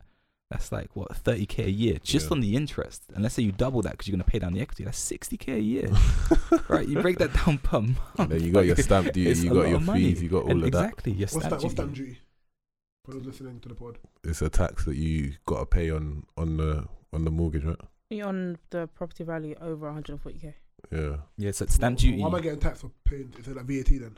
That's 0.51 0.71
like 0.71 0.95
what 0.95 1.09
30k 1.25 1.65
a 1.65 1.71
year 1.71 1.97
just 2.03 2.27
Yeah. 2.27 2.33
on 2.33 2.41
the 2.41 2.55
interest. 2.57 3.05
And 3.15 3.23
let's 3.23 3.35
say 3.35 3.43
you 3.43 3.53
double 3.53 3.81
that 3.83 3.93
because 3.93 4.07
you're 4.07 4.17
going 4.17 4.25
to 4.25 4.31
pay 4.31 4.39
down 4.39 4.53
the 4.53 4.61
equity. 4.61 4.85
That's 4.85 5.01
60k 5.03 5.57
a 5.57 5.61
year, 5.61 5.91
right? 6.69 6.87
You 6.87 7.01
break 7.01 7.19
that 7.19 7.33
down 7.33 7.57
per 7.59 7.81
month. 7.81 7.99
And 8.19 8.31
then 8.31 8.43
you 8.45 8.53
got 8.53 8.67
your 8.67 8.77
stamp 8.77 9.07
duty, 9.13 9.31
It's 9.31 9.43
you 9.43 9.49
got 9.51 9.69
your 9.69 9.77
of 9.77 9.83
money. 9.87 10.13
fees, 10.13 10.23
you 10.23 10.29
got 10.29 10.43
all 10.45 10.51
And 10.51 10.63
of 10.63 10.71
that. 10.73 10.85
exactly, 10.85 11.13
your 11.13 11.21
What's 11.29 11.33
stamp 11.33 11.45
that? 11.51 11.63
What's 11.63 11.75
duty. 11.75 11.75
stamp 11.75 11.95
duty? 11.95 12.19
For 13.07 13.13
those 13.15 13.25
listening 13.25 13.61
to 13.61 13.69
the 13.71 13.75
pod. 13.75 13.99
It's 14.23 14.43
a 14.43 14.49
tax 14.51 14.85
that 14.85 14.97
you 14.97 15.33
got 15.47 15.61
to 15.61 15.67
pay 15.67 15.91
on 15.91 16.25
on 16.37 16.59
the 16.59 16.85
on 17.13 17.25
the 17.25 17.31
mortgage, 17.31 17.65
right? 17.65 17.77
You're 18.11 18.27
on 18.29 18.59
the 18.71 18.89
property 18.95 19.25
value 19.25 19.55
over 19.61 19.91
140k, 19.91 20.55
Yeah, 20.91 21.17
Yeah, 21.39 21.51
so 21.53 21.65
it's 21.65 21.75
stamp 21.75 21.99
duty. 21.99 22.19
Why 22.21 22.29
am 22.29 22.35
I 22.35 22.41
getting 22.41 22.59
taxed 22.61 22.83
for 22.83 22.91
paying? 23.05 23.33
Is 23.39 23.49
it 23.49 23.57
like 23.57 23.67
VAT 23.67 23.89
then? 24.01 24.17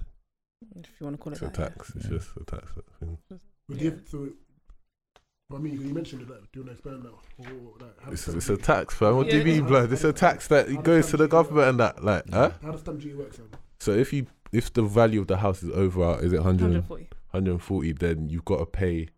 if 0.76 0.90
you 0.98 1.04
want 1.04 1.16
to 1.16 1.22
call 1.22 1.32
it 1.32 1.36
it's 1.36 1.42
a 1.42 1.44
that. 1.46 1.58
yeah. 1.58 1.68
tax. 1.68 1.92
It's 1.96 2.08
just 2.08 2.28
a 2.40 2.44
tax 2.44 2.72
thing. 2.98 3.18
Would 3.68 3.78
Yeah. 3.80 3.82
you, 3.90 4.00
so, 4.10 4.28
but 5.50 5.56
I 5.56 5.58
mean, 5.60 5.74
you 5.80 5.92
mentioned 5.94 6.22
it. 6.22 6.30
Like, 6.30 6.40
do 6.52 6.60
you 6.60 6.66
want 6.66 6.82
to 6.82 6.88
expand 6.90 7.04
now? 7.04 7.20
Or, 7.38 7.72
like, 7.86 8.00
how 8.00 8.10
It's, 8.12 8.22
stamp 8.22 8.36
it's 8.38 8.46
a 8.48 8.52
duty- 8.52 8.62
tax, 8.62 8.94
fam. 8.94 9.16
What 9.16 9.28
do 9.30 9.36
you 9.36 9.44
Yeah. 9.44 9.44
mean, 9.60 9.66
blood? 9.66 9.92
It's 9.92 10.04
a 10.04 10.12
tax 10.12 10.48
that 10.48 10.70
How 10.70 10.80
goes 10.80 11.10
to 11.10 11.16
the 11.18 11.28
government 11.28 11.68
and 11.68 11.80
that, 11.80 12.02
like, 12.02 12.28
huh? 12.30 12.52
How 12.62 12.72
does 12.72 12.80
stamp 12.80 13.00
duty 13.00 13.14
work, 13.14 13.34
Sam? 13.34 13.50
So 13.80 13.92
if 13.92 14.12
you 14.12 14.26
if 14.52 14.72
the 14.72 14.82
value 14.82 15.20
of 15.20 15.26
the 15.26 15.36
house 15.38 15.62
is 15.64 15.70
over, 15.70 16.18
is 16.22 16.32
it 16.32 16.36
100, 16.38 16.62
140. 16.62 17.08
140, 17.32 17.92
then 17.92 18.28
you've 18.28 18.44
got 18.44 18.58
to 18.58 18.66
pay 18.66 19.08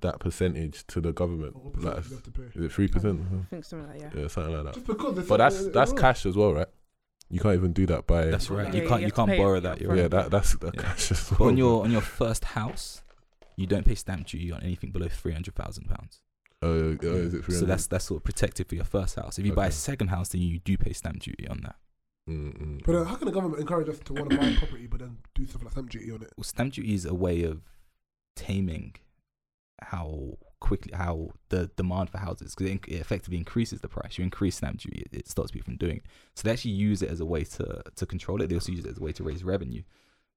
that 0.00 0.18
percentage 0.20 0.86
to 0.88 1.00
the 1.00 1.12
government. 1.12 1.54
What 1.56 1.76
Like, 1.82 2.08
you 2.08 2.14
have 2.14 2.22
to 2.24 2.30
pay? 2.30 2.42
is 2.54 2.64
it 2.64 2.72
three 2.72 2.88
percent? 2.88 3.20
I 3.20 3.44
think 3.50 3.64
something 3.64 3.88
like 3.88 4.00
that. 4.00 4.14
Yeah. 4.14 4.22
Yeah, 4.22 4.28
something 4.28 4.54
like 4.54 4.64
that. 4.64 4.74
Just 4.74 4.86
because. 4.86 5.14
But 5.14 5.28
like- 5.30 5.38
that's 5.38 5.60
it- 5.62 5.66
it 5.68 5.72
that's 5.74 5.90
works. 5.90 6.00
cash 6.00 6.26
as 6.26 6.36
well, 6.36 6.54
right? 6.54 6.68
You 7.28 7.40
can't 7.40 7.54
even 7.54 7.72
do 7.72 7.86
that 7.86 8.06
by. 8.06 8.26
That's 8.26 8.50
right. 8.50 8.66
Yeah, 8.68 8.74
you 8.74 8.82
you 8.82 8.88
can't 8.88 9.00
you 9.00 9.06
have 9.06 9.14
to 9.14 9.26
can't 9.26 9.38
borrow 9.38 9.60
that. 9.60 9.80
You're 9.80 9.96
yeah, 9.96 10.08
that 10.08 10.30
that's 10.30 10.54
the 10.56 10.70
Yeah. 10.74 10.82
cash 10.82 11.10
as 11.12 11.30
well. 11.30 11.38
But 11.38 11.44
on 11.46 11.56
your 11.56 11.84
on 11.84 11.90
your 11.90 12.00
first 12.02 12.44
house, 12.44 13.02
you 13.56 13.66
don't 13.66 13.84
pay 13.86 13.94
stamp 13.94 14.26
duty 14.26 14.50
on 14.52 14.62
anything 14.62 14.90
below 14.90 15.08
three 15.08 15.32
hundred 15.32 15.54
thousand 15.54 15.88
pounds. 15.88 16.20
Oh, 16.64 16.68
oh, 16.68 16.72
is 16.92 17.34
it 17.34 17.44
300? 17.44 17.58
So 17.58 17.64
that's 17.66 17.86
that's 17.88 18.04
sort 18.04 18.20
of 18.20 18.24
protected 18.24 18.68
for 18.68 18.74
your 18.76 18.84
first 18.84 19.16
house. 19.16 19.38
If 19.38 19.44
you 19.46 19.52
buy 19.52 19.66
a 19.66 19.72
second 19.72 20.08
house, 20.08 20.28
then 20.28 20.42
you 20.42 20.58
do 20.60 20.76
pay 20.78 20.92
stamp 20.92 21.20
duty 21.20 21.48
on 21.48 21.60
that. 21.62 21.74
Mm, 22.30 22.56
mm, 22.56 22.84
But 22.86 22.94
uh, 22.94 23.04
how 23.04 23.16
can 23.16 23.26
the 23.26 23.32
government 23.32 23.60
encourage 23.60 23.88
us 23.88 23.98
to 24.04 24.12
want 24.12 24.30
to 24.30 24.36
buy 24.36 24.44
a 24.46 24.56
property 24.58 24.86
but 24.86 25.00
then 25.00 25.18
do 25.34 25.44
stuff 25.44 25.62
like 25.64 25.72
stamp 25.72 25.90
duty 25.90 26.12
on 26.12 26.22
it? 26.22 26.32
Well, 26.36 26.44
stamp 26.44 26.74
duty 26.74 26.94
is 26.94 27.04
a 27.04 27.14
way 27.14 27.42
of 27.42 27.62
taming 28.36 28.94
how 29.82 30.38
quickly 30.60 30.92
how 30.94 31.28
the 31.48 31.68
demand 31.76 32.08
for 32.08 32.18
houses 32.18 32.54
because 32.54 32.72
it, 32.72 32.80
it 32.86 33.00
effectively 33.00 33.36
increases 33.36 33.80
the 33.80 33.88
price. 33.88 34.16
You 34.16 34.24
increase 34.24 34.56
stamp 34.56 34.78
duty, 34.78 35.02
it, 35.02 35.18
it 35.18 35.28
stops 35.28 35.50
people 35.50 35.66
from 35.66 35.76
doing. 35.76 35.96
It. 35.96 36.04
So 36.36 36.42
they 36.44 36.52
actually 36.52 36.72
use 36.72 37.02
it 37.02 37.10
as 37.10 37.20
a 37.20 37.26
way 37.26 37.44
to 37.44 37.82
to 37.96 38.06
control 38.06 38.40
it. 38.42 38.48
They 38.48 38.54
also 38.54 38.72
use 38.72 38.84
it 38.84 38.90
as 38.90 38.98
a 38.98 39.02
way 39.02 39.12
to 39.12 39.24
raise 39.24 39.42
revenue. 39.44 39.82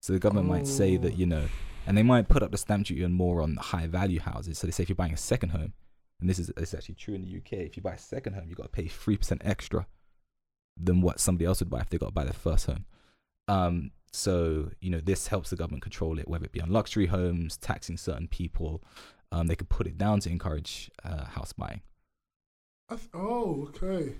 So 0.01 0.13
the 0.13 0.19
government 0.19 0.47
might 0.47 0.67
say 0.67 0.97
that 0.97 1.13
Oh. 1.13 1.15
you 1.15 1.25
know, 1.25 1.47
and 1.87 1.97
they 1.97 2.03
might 2.03 2.27
put 2.29 2.43
up 2.43 2.51
the 2.51 2.57
stamp 2.57 2.87
duty 2.87 3.03
on 3.03 3.13
more 3.13 3.41
on 3.41 3.55
high 3.55 3.87
value 3.87 4.19
houses. 4.19 4.57
So 4.57 4.67
they 4.67 4.71
say 4.71 4.83
if 4.83 4.89
you're 4.89 4.95
buying 4.95 5.13
a 5.13 5.17
second 5.17 5.49
home, 5.49 5.73
and 6.19 6.29
this 6.29 6.39
is 6.39 6.49
is 6.51 6.73
actually 6.73 6.95
true 6.95 7.13
in 7.15 7.21
the 7.21 7.37
UK, 7.37 7.53
if 7.65 7.77
you 7.77 7.83
buy 7.83 7.93
a 7.93 7.97
second 7.97 8.33
home, 8.33 8.49
you 8.49 8.55
got 8.55 8.63
to 8.63 8.69
pay 8.69 8.87
three 8.87 9.17
percent 9.17 9.41
extra 9.45 9.87
than 10.77 11.01
what 11.01 11.19
somebody 11.19 11.45
else 11.45 11.59
would 11.61 11.69
buy 11.69 11.79
if 11.79 11.89
they 11.89 11.97
got 11.97 12.07
to 12.07 12.11
buy 12.11 12.23
their 12.23 12.33
first 12.33 12.65
home. 12.65 12.85
Um, 13.47 13.91
so 14.11 14.69
you 14.79 14.89
know 14.89 15.01
this 15.01 15.27
helps 15.27 15.49
the 15.49 15.55
government 15.55 15.83
control 15.83 16.19
it, 16.19 16.27
whether 16.27 16.45
it 16.45 16.51
be 16.51 16.61
on 16.61 16.71
luxury 16.71 17.07
homes, 17.07 17.57
taxing 17.57 17.97
certain 17.97 18.27
people. 18.27 18.83
Um, 19.35 19.47
they 19.47 19.55
could 19.55 19.67
put 19.67 19.85
it 19.85 19.97
down 19.97 20.21
to 20.21 20.29
encourage 20.29 20.89
uh, 21.03 21.25
house 21.25 21.51
buying. 21.51 21.81
That's, 22.87 23.05
oh, 23.13 23.69
okay. 23.69 24.15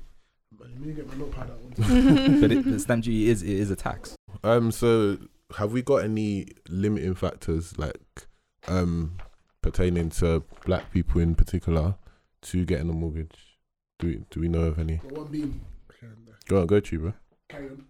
Let 0.59 0.77
me 0.77 0.93
get 0.93 1.07
my 1.07 1.15
notepad 1.15 1.51
out. 1.51 1.77
But 2.41 2.51
it, 2.51 2.65
the 2.65 2.79
stamp 2.79 3.05
duty 3.05 3.29
is 3.29 3.41
it 3.41 3.49
is 3.49 3.71
a 3.71 3.77
tax. 3.77 4.15
Um. 4.43 4.71
So, 4.71 5.17
have 5.57 5.71
we 5.71 5.81
got 5.81 6.03
any 6.03 6.47
limiting 6.67 7.15
factors 7.15 7.77
like 7.77 8.27
um 8.67 9.17
pertaining 9.61 10.09
to 10.09 10.43
black 10.65 10.91
people 10.91 11.21
in 11.21 11.35
particular 11.35 11.95
to 12.43 12.65
getting 12.65 12.89
a 12.89 12.93
mortgage? 12.93 13.57
Do 13.99 14.07
we, 14.07 14.25
do 14.29 14.41
we 14.41 14.49
know 14.49 14.63
of 14.63 14.79
any? 14.79 14.97
Got 14.97 15.11
one 15.13 15.27
beam. 15.27 15.61
Okay, 15.91 16.07
no. 16.25 16.33
Go 16.47 16.61
on, 16.61 16.67
go 16.67 16.79
to 16.81 16.95
you, 16.95 16.99
bro. 16.99 17.13
Carry 17.47 17.69
on. 17.69 17.85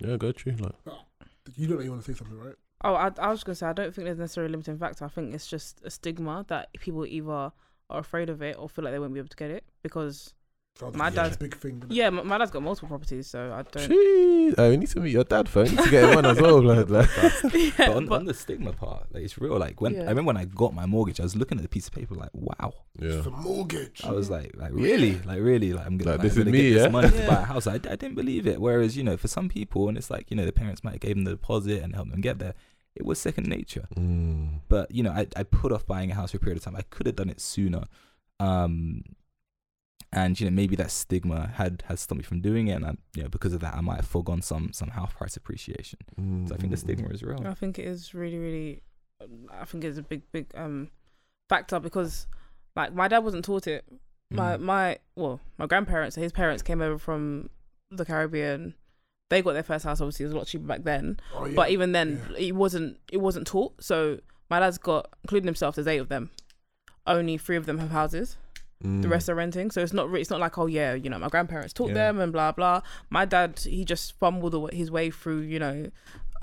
Yeah, 0.00 0.16
go 0.16 0.32
to 0.32 0.50
you. 0.50 0.56
Like, 0.56 0.74
You 1.56 1.66
don't 1.68 1.76
know 1.76 1.84
you 1.84 1.90
want 1.90 2.04
to 2.04 2.12
say 2.12 2.16
something, 2.16 2.38
right? 2.38 2.54
Oh, 2.84 2.94
I, 2.94 3.10
I 3.18 3.30
was 3.30 3.44
gonna 3.44 3.54
say 3.56 3.66
I 3.66 3.72
don't 3.72 3.94
think 3.94 4.06
there's 4.06 4.18
necessarily 4.18 4.50
a 4.50 4.52
limiting 4.52 4.78
factor. 4.78 5.04
I 5.04 5.08
think 5.08 5.34
it's 5.34 5.46
just 5.46 5.80
a 5.84 5.90
stigma 5.90 6.44
that 6.48 6.72
people 6.80 7.06
either 7.06 7.30
are 7.30 7.52
afraid 7.90 8.28
of 8.30 8.42
it 8.42 8.56
or 8.58 8.68
feel 8.68 8.84
like 8.84 8.92
they 8.92 8.98
won't 8.98 9.12
be 9.14 9.20
able 9.20 9.28
to 9.28 9.36
get 9.36 9.50
it 9.50 9.64
because 9.82 10.34
Sounds 10.74 10.96
My 10.96 11.04
like 11.04 11.12
it's 11.12 11.16
dad's- 11.16 11.36
a 11.36 11.38
big 11.38 11.54
thing. 11.58 11.82
yeah, 11.90 12.08
my, 12.08 12.22
my 12.22 12.38
dad's 12.38 12.50
got 12.50 12.62
multiple 12.62 12.88
properties, 12.88 13.26
so 13.26 13.52
I 13.52 13.60
don't. 13.60 13.90
Jeez, 13.90 14.54
oh, 14.56 14.70
we 14.70 14.78
need 14.78 14.88
to 14.88 15.00
meet 15.00 15.10
your 15.10 15.24
dad, 15.24 15.46
fam. 15.46 15.64
We 15.64 15.70
need 15.72 15.78
to 15.84 15.90
get 15.90 16.08
him 16.10 16.16
on 16.16 16.24
as 16.24 16.40
well, 16.40 16.62
like, 16.64 16.88
like. 16.88 17.10
yeah, 17.52 17.70
but 17.76 17.88
on, 17.96 18.06
but- 18.06 18.14
on 18.20 18.24
the 18.24 18.32
stigma 18.32 18.72
part, 18.72 19.12
like 19.12 19.22
it's 19.22 19.36
real. 19.38 19.58
Like 19.58 19.82
when 19.82 19.92
Yeah. 19.92 20.04
I 20.04 20.08
remember 20.08 20.28
when 20.28 20.38
I 20.38 20.46
got 20.46 20.72
my 20.72 20.86
mortgage, 20.86 21.20
I 21.20 21.24
was 21.24 21.36
looking 21.36 21.58
at 21.58 21.62
the 21.62 21.68
piece 21.68 21.88
of 21.88 21.92
paper 21.92 22.14
like, 22.14 22.30
wow. 22.32 22.72
Yeah. 22.98 23.10
It's 23.18 23.26
a 23.26 23.30
mortgage. 23.30 24.00
I 24.02 24.12
was 24.12 24.30
like, 24.30 24.52
like 24.56 24.72
really, 24.72 25.18
like 25.26 25.40
really, 25.40 25.74
like 25.74 25.84
I'm 25.86 25.98
gonna, 25.98 26.12
Like, 26.12 26.20
like, 26.20 26.28
this 26.28 26.36
I'm 26.38 26.44
gonna 26.44 26.52
me, 26.52 26.62
get 26.62 26.72
yeah? 26.72 26.82
this 26.84 26.92
money 26.92 27.10
to 27.10 27.26
buy 27.26 27.42
a 27.42 27.44
house. 27.44 27.66
I, 27.66 27.74
I 27.74 27.78
didn't 27.78 28.14
believe 28.14 28.46
it. 28.46 28.58
Whereas 28.58 28.96
you 28.96 29.04
know, 29.04 29.18
for 29.18 29.28
some 29.28 29.50
people, 29.50 29.90
and 29.90 29.98
it's 29.98 30.10
like 30.10 30.30
you 30.30 30.38
know, 30.38 30.46
the 30.46 30.52
parents 30.52 30.82
might 30.82 30.92
have 30.92 31.00
gave 31.00 31.16
them 31.16 31.24
the 31.24 31.32
deposit 31.32 31.82
and 31.82 31.94
helped 31.94 32.12
them 32.12 32.22
get 32.22 32.38
there. 32.38 32.54
It 32.94 33.04
was 33.06 33.18
second 33.18 33.46
nature. 33.48 33.88
Mm. 33.96 34.60
But 34.68 34.90
you 34.90 35.02
know, 35.02 35.12
I, 35.12 35.26
I 35.36 35.42
put 35.44 35.72
off 35.72 35.86
buying 35.86 36.10
a 36.10 36.14
house 36.14 36.32
for 36.32 36.36
a 36.36 36.40
period 36.40 36.58
of 36.58 36.64
time. 36.64 36.76
I 36.76 36.82
could 36.82 37.06
have 37.06 37.16
done 37.16 37.30
it 37.30 37.40
sooner. 37.40 37.84
Um, 38.40 39.02
and 40.12 40.38
you 40.38 40.44
know, 40.44 40.54
maybe 40.54 40.76
that 40.76 40.90
stigma 40.90 41.52
had 41.54 41.84
has 41.86 42.00
stopped 42.00 42.18
me 42.18 42.22
from 42.24 42.40
doing 42.42 42.68
it, 42.68 42.74
and 42.74 42.84
I, 42.84 42.94
you 43.14 43.22
know, 43.22 43.28
because 43.30 43.54
of 43.54 43.60
that, 43.60 43.74
I 43.74 43.80
might 43.80 43.96
have 43.96 44.06
foregone 44.06 44.42
some 44.42 44.72
some 44.72 44.88
house 44.88 45.12
price 45.14 45.36
appreciation. 45.36 46.00
Mm. 46.20 46.48
So 46.48 46.54
I 46.54 46.58
think 46.58 46.70
the 46.70 46.76
stigma 46.76 47.08
is 47.08 47.22
real. 47.22 47.46
I 47.46 47.54
think 47.54 47.78
it 47.78 47.86
is 47.86 48.12
really, 48.12 48.38
really. 48.38 48.82
I 49.50 49.64
think 49.64 49.84
it's 49.84 49.98
a 49.98 50.02
big, 50.02 50.22
big 50.32 50.46
um 50.54 50.90
factor 51.48 51.80
because, 51.80 52.26
like, 52.76 52.92
my 52.94 53.08
dad 53.08 53.20
wasn't 53.20 53.44
taught 53.44 53.66
it. 53.66 53.84
My 54.30 54.56
Mm. 54.56 54.60
my 54.60 54.98
well, 55.16 55.40
my 55.56 55.66
grandparents, 55.66 56.16
his 56.16 56.32
parents 56.32 56.62
came 56.62 56.82
over 56.82 56.98
from 56.98 57.48
the 57.90 58.04
Caribbean. 58.04 58.74
They 59.32 59.40
got 59.42 59.54
their 59.54 59.62
first 59.62 59.84
house. 59.84 60.00
Obviously, 60.00 60.24
it 60.24 60.28
was 60.28 60.34
a 60.34 60.36
lot 60.36 60.46
cheaper 60.46 60.66
back 60.66 60.82
then. 60.84 61.18
Oh, 61.34 61.46
yeah. 61.46 61.54
But 61.56 61.70
even 61.70 61.92
then, 61.92 62.20
Yeah. 62.32 62.48
it 62.48 62.52
wasn't 62.54 62.98
it 63.10 63.18
wasn't 63.18 63.46
taught. 63.46 63.82
So 63.82 64.18
my 64.50 64.60
dad's 64.60 64.78
got, 64.78 65.08
including 65.24 65.46
himself, 65.46 65.74
there's 65.74 65.86
eight 65.88 65.98
of 65.98 66.08
them. 66.10 66.30
Only 67.06 67.38
three 67.38 67.56
of 67.56 67.64
them 67.66 67.78
have 67.78 67.90
houses. 67.90 68.36
Mm. 68.84 69.00
The 69.02 69.08
rest 69.08 69.28
are 69.28 69.34
renting. 69.34 69.70
So 69.70 69.80
it's 69.80 69.92
not 69.92 70.10
re- 70.10 70.20
it's 70.20 70.30
not 70.30 70.40
like 70.40 70.58
oh 70.58 70.66
yeah, 70.66 70.92
you 70.94 71.08
know, 71.08 71.18
my 71.18 71.28
grandparents 71.28 71.72
taught 71.72 71.88
Yeah. 71.88 71.94
them 71.94 72.20
and 72.20 72.32
blah 72.32 72.52
blah. 72.52 72.82
My 73.10 73.24
dad 73.24 73.58
he 73.60 73.84
just 73.84 74.18
fumbled 74.18 74.70
his 74.72 74.90
way 74.90 75.10
through 75.10 75.40
you 75.42 75.58
know 75.58 75.86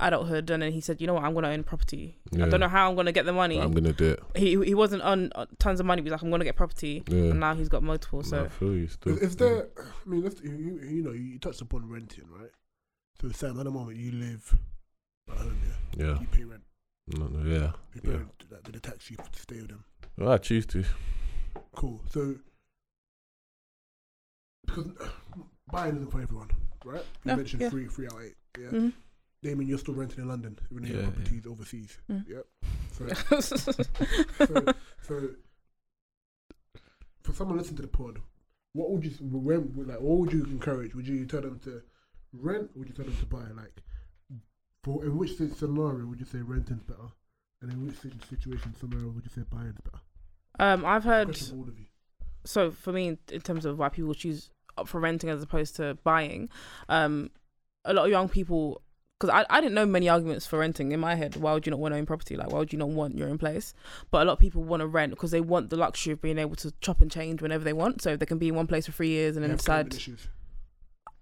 adulthood 0.01 0.49
and 0.49 0.63
then 0.63 0.71
he 0.71 0.79
said 0.79 1.01
you 1.01 1.07
know 1.07 1.13
what 1.15 1.23
I'm 1.25 1.33
gonna 1.33 1.49
own 1.49 1.63
property. 1.63 2.17
I 2.33 2.47
don't 2.47 2.61
know 2.61 2.69
how 2.69 2.89
I'm 2.89 2.95
gonna 2.95 3.11
get 3.11 3.25
the 3.25 3.33
money. 3.33 3.57
But 3.57 3.65
I'm 3.65 3.71
gonna 3.73 3.91
do 3.93 4.11
it. 4.11 4.23
he 4.35 4.51
he 4.63 4.73
wasn't 4.73 5.01
on 5.03 5.31
uh, 5.35 5.45
tons 5.59 5.79
of 5.81 5.85
money. 5.85 6.01
He 6.01 6.03
was 6.05 6.11
like 6.13 6.21
I'm 6.21 6.31
gonna 6.31 6.45
get 6.45 6.55
property. 6.55 7.03
Yeah. 7.09 7.31
And 7.31 7.39
now 7.41 7.53
he's 7.55 7.67
got 7.69 7.83
multiple. 7.83 8.19
I 8.19 8.23
So 8.23 8.49
feel 8.49 8.73
you 8.73 8.87
still. 8.87 9.17
Is, 9.17 9.21
is 9.21 9.35
there? 9.35 9.67
I 9.77 10.09
mean, 10.09 10.23
let's, 10.23 10.41
you, 10.41 10.51
you 10.51 10.79
you 10.95 11.03
know, 11.03 11.11
you 11.11 11.37
touched 11.39 11.61
upon 11.61 11.89
renting, 11.89 12.23
right? 12.29 12.49
So, 13.21 13.29
Sam, 13.31 13.59
at 13.59 13.65
the 13.65 13.71
moment 13.71 13.97
you 13.97 14.11
live 14.13 14.55
at 15.29 15.37
home, 15.37 15.57
yeah. 15.97 16.05
Yeah. 16.05 16.19
You 16.21 16.27
pay 16.27 16.43
rent. 16.45 16.63
No, 17.07 17.27
no, 17.27 17.39
yeah. 17.49 17.71
You 17.93 18.01
pay 18.01 18.11
Yeah. 18.11 18.17
rent. 18.17 18.43
Like, 18.51 18.63
do 18.63 18.71
they 18.71 18.79
tax 18.79 19.09
you 19.11 19.17
to 19.17 19.41
stay 19.41 19.57
with 19.57 19.69
them? 19.69 19.83
Well, 20.17 20.31
I 20.31 20.37
choose 20.37 20.65
to. 20.67 20.83
Cool. 21.75 22.01
So, 22.09 22.35
because 24.65 24.87
buying 25.71 25.95
isn't 25.97 26.11
for 26.11 26.21
everyone, 26.21 26.49
right? 26.85 27.03
You 27.25 27.31
No, 27.31 27.35
mentioned 27.37 27.61
yeah. 27.63 27.69
three, 27.69 27.87
three 27.87 28.05
out 28.07 28.13
of 28.13 28.21
eight. 28.21 28.35
Yeah. 28.57 28.67
mhm. 28.69 28.93
Damien, 29.41 29.69
you're 29.69 29.77
still 29.79 29.93
renting 29.93 30.19
in 30.19 30.27
London, 30.27 30.59
even 30.71 30.83
though 30.83 30.89
your 30.89 31.01
Yeah, 31.01 31.09
yeah. 31.45 31.49
overseas. 31.51 31.97
Mm. 32.11 32.27
Yep. 32.27 32.45
So, 32.91 33.07
so, 33.39 34.73
so, 35.01 35.29
for 37.23 37.33
someone 37.33 37.57
listening 37.57 37.77
to 37.77 37.81
the 37.83 37.87
pod, 37.87 38.19
what 38.73 38.91
would 38.91 39.05
you 39.05 39.11
when 39.21 39.73
like 39.87 40.01
what 40.01 40.17
would 40.19 40.33
you 40.33 40.43
encourage? 40.45 40.93
Would 40.93 41.07
you 41.07 41.25
tell 41.25 41.41
them 41.41 41.59
to 41.63 41.81
rent? 42.33 42.69
Or 42.75 42.79
would 42.79 42.89
you 42.89 42.95
tell 42.95 43.05
them 43.05 43.15
to 43.17 43.25
buy? 43.25 43.43
Like, 43.55 43.81
for 44.83 45.03
in 45.03 45.17
which 45.17 45.35
scenario 45.37 46.05
would 46.05 46.19
you 46.19 46.25
say 46.25 46.39
renting's 46.39 46.83
better, 46.83 47.09
and 47.61 47.71
in 47.71 47.85
which 47.85 47.97
sit- 47.97 48.13
situation 48.29 48.73
scenario 48.79 49.09
would 49.09 49.23
you 49.23 49.31
say 49.33 49.41
buying's 49.49 49.79
better? 49.83 50.01
um, 50.59 50.85
I've 50.85 51.03
heard. 51.03 51.35
For 51.37 51.55
all 51.55 51.67
of 51.67 51.77
you. 51.79 51.85
so 52.45 52.71
for 52.71 52.91
me 52.93 53.17
in 53.31 53.41
terms 53.41 53.65
of 53.65 53.77
why 53.77 53.89
people 53.89 54.13
choose 54.13 54.49
up 54.77 54.87
for 54.87 54.99
renting 54.99 55.29
as 55.29 55.43
opposed 55.43 55.75
to 55.75 55.97
buying 56.05 56.49
um 56.87 57.29
a 57.85 57.93
lot 57.93 58.05
of 58.05 58.11
young 58.11 58.29
people 58.29 58.81
because 59.19 59.29
I, 59.33 59.45
I 59.49 59.59
didn't 59.59 59.73
know 59.75 59.85
many 59.85 60.07
arguments 60.07 60.45
for 60.45 60.59
renting 60.59 60.93
in 60.93 60.99
my 61.01 61.15
head 61.15 61.35
why 61.35 61.51
would 61.53 61.65
you 61.65 61.71
not 61.71 61.79
want 61.79 61.93
to 61.93 61.97
own 61.97 62.05
property 62.05 62.37
like 62.37 62.49
why 62.51 62.59
would 62.59 62.71
you 62.71 62.79
not 62.79 62.87
want 62.89 63.17
your 63.17 63.27
own 63.29 63.37
place 63.37 63.73
but 64.09 64.21
a 64.21 64.25
lot 64.25 64.33
of 64.33 64.39
people 64.39 64.63
want 64.63 64.79
to 64.79 64.87
rent 64.87 65.11
because 65.11 65.31
they 65.31 65.41
want 65.41 65.69
the 65.69 65.75
luxury 65.75 66.13
of 66.13 66.21
being 66.21 66.37
able 66.37 66.55
to 66.55 66.71
chop 66.79 67.01
and 67.01 67.11
change 67.11 67.41
whenever 67.41 67.63
they 67.65 67.73
want 67.73 68.01
so 68.01 68.15
they 68.15 68.25
can 68.25 68.37
be 68.37 68.47
in 68.47 68.55
one 68.55 68.67
place 68.67 68.85
for 68.85 68.93
three 68.93 69.09
years 69.09 69.35
and 69.35 69.43
then 69.43 69.55
decide 69.55 69.93
issues. 69.93 70.27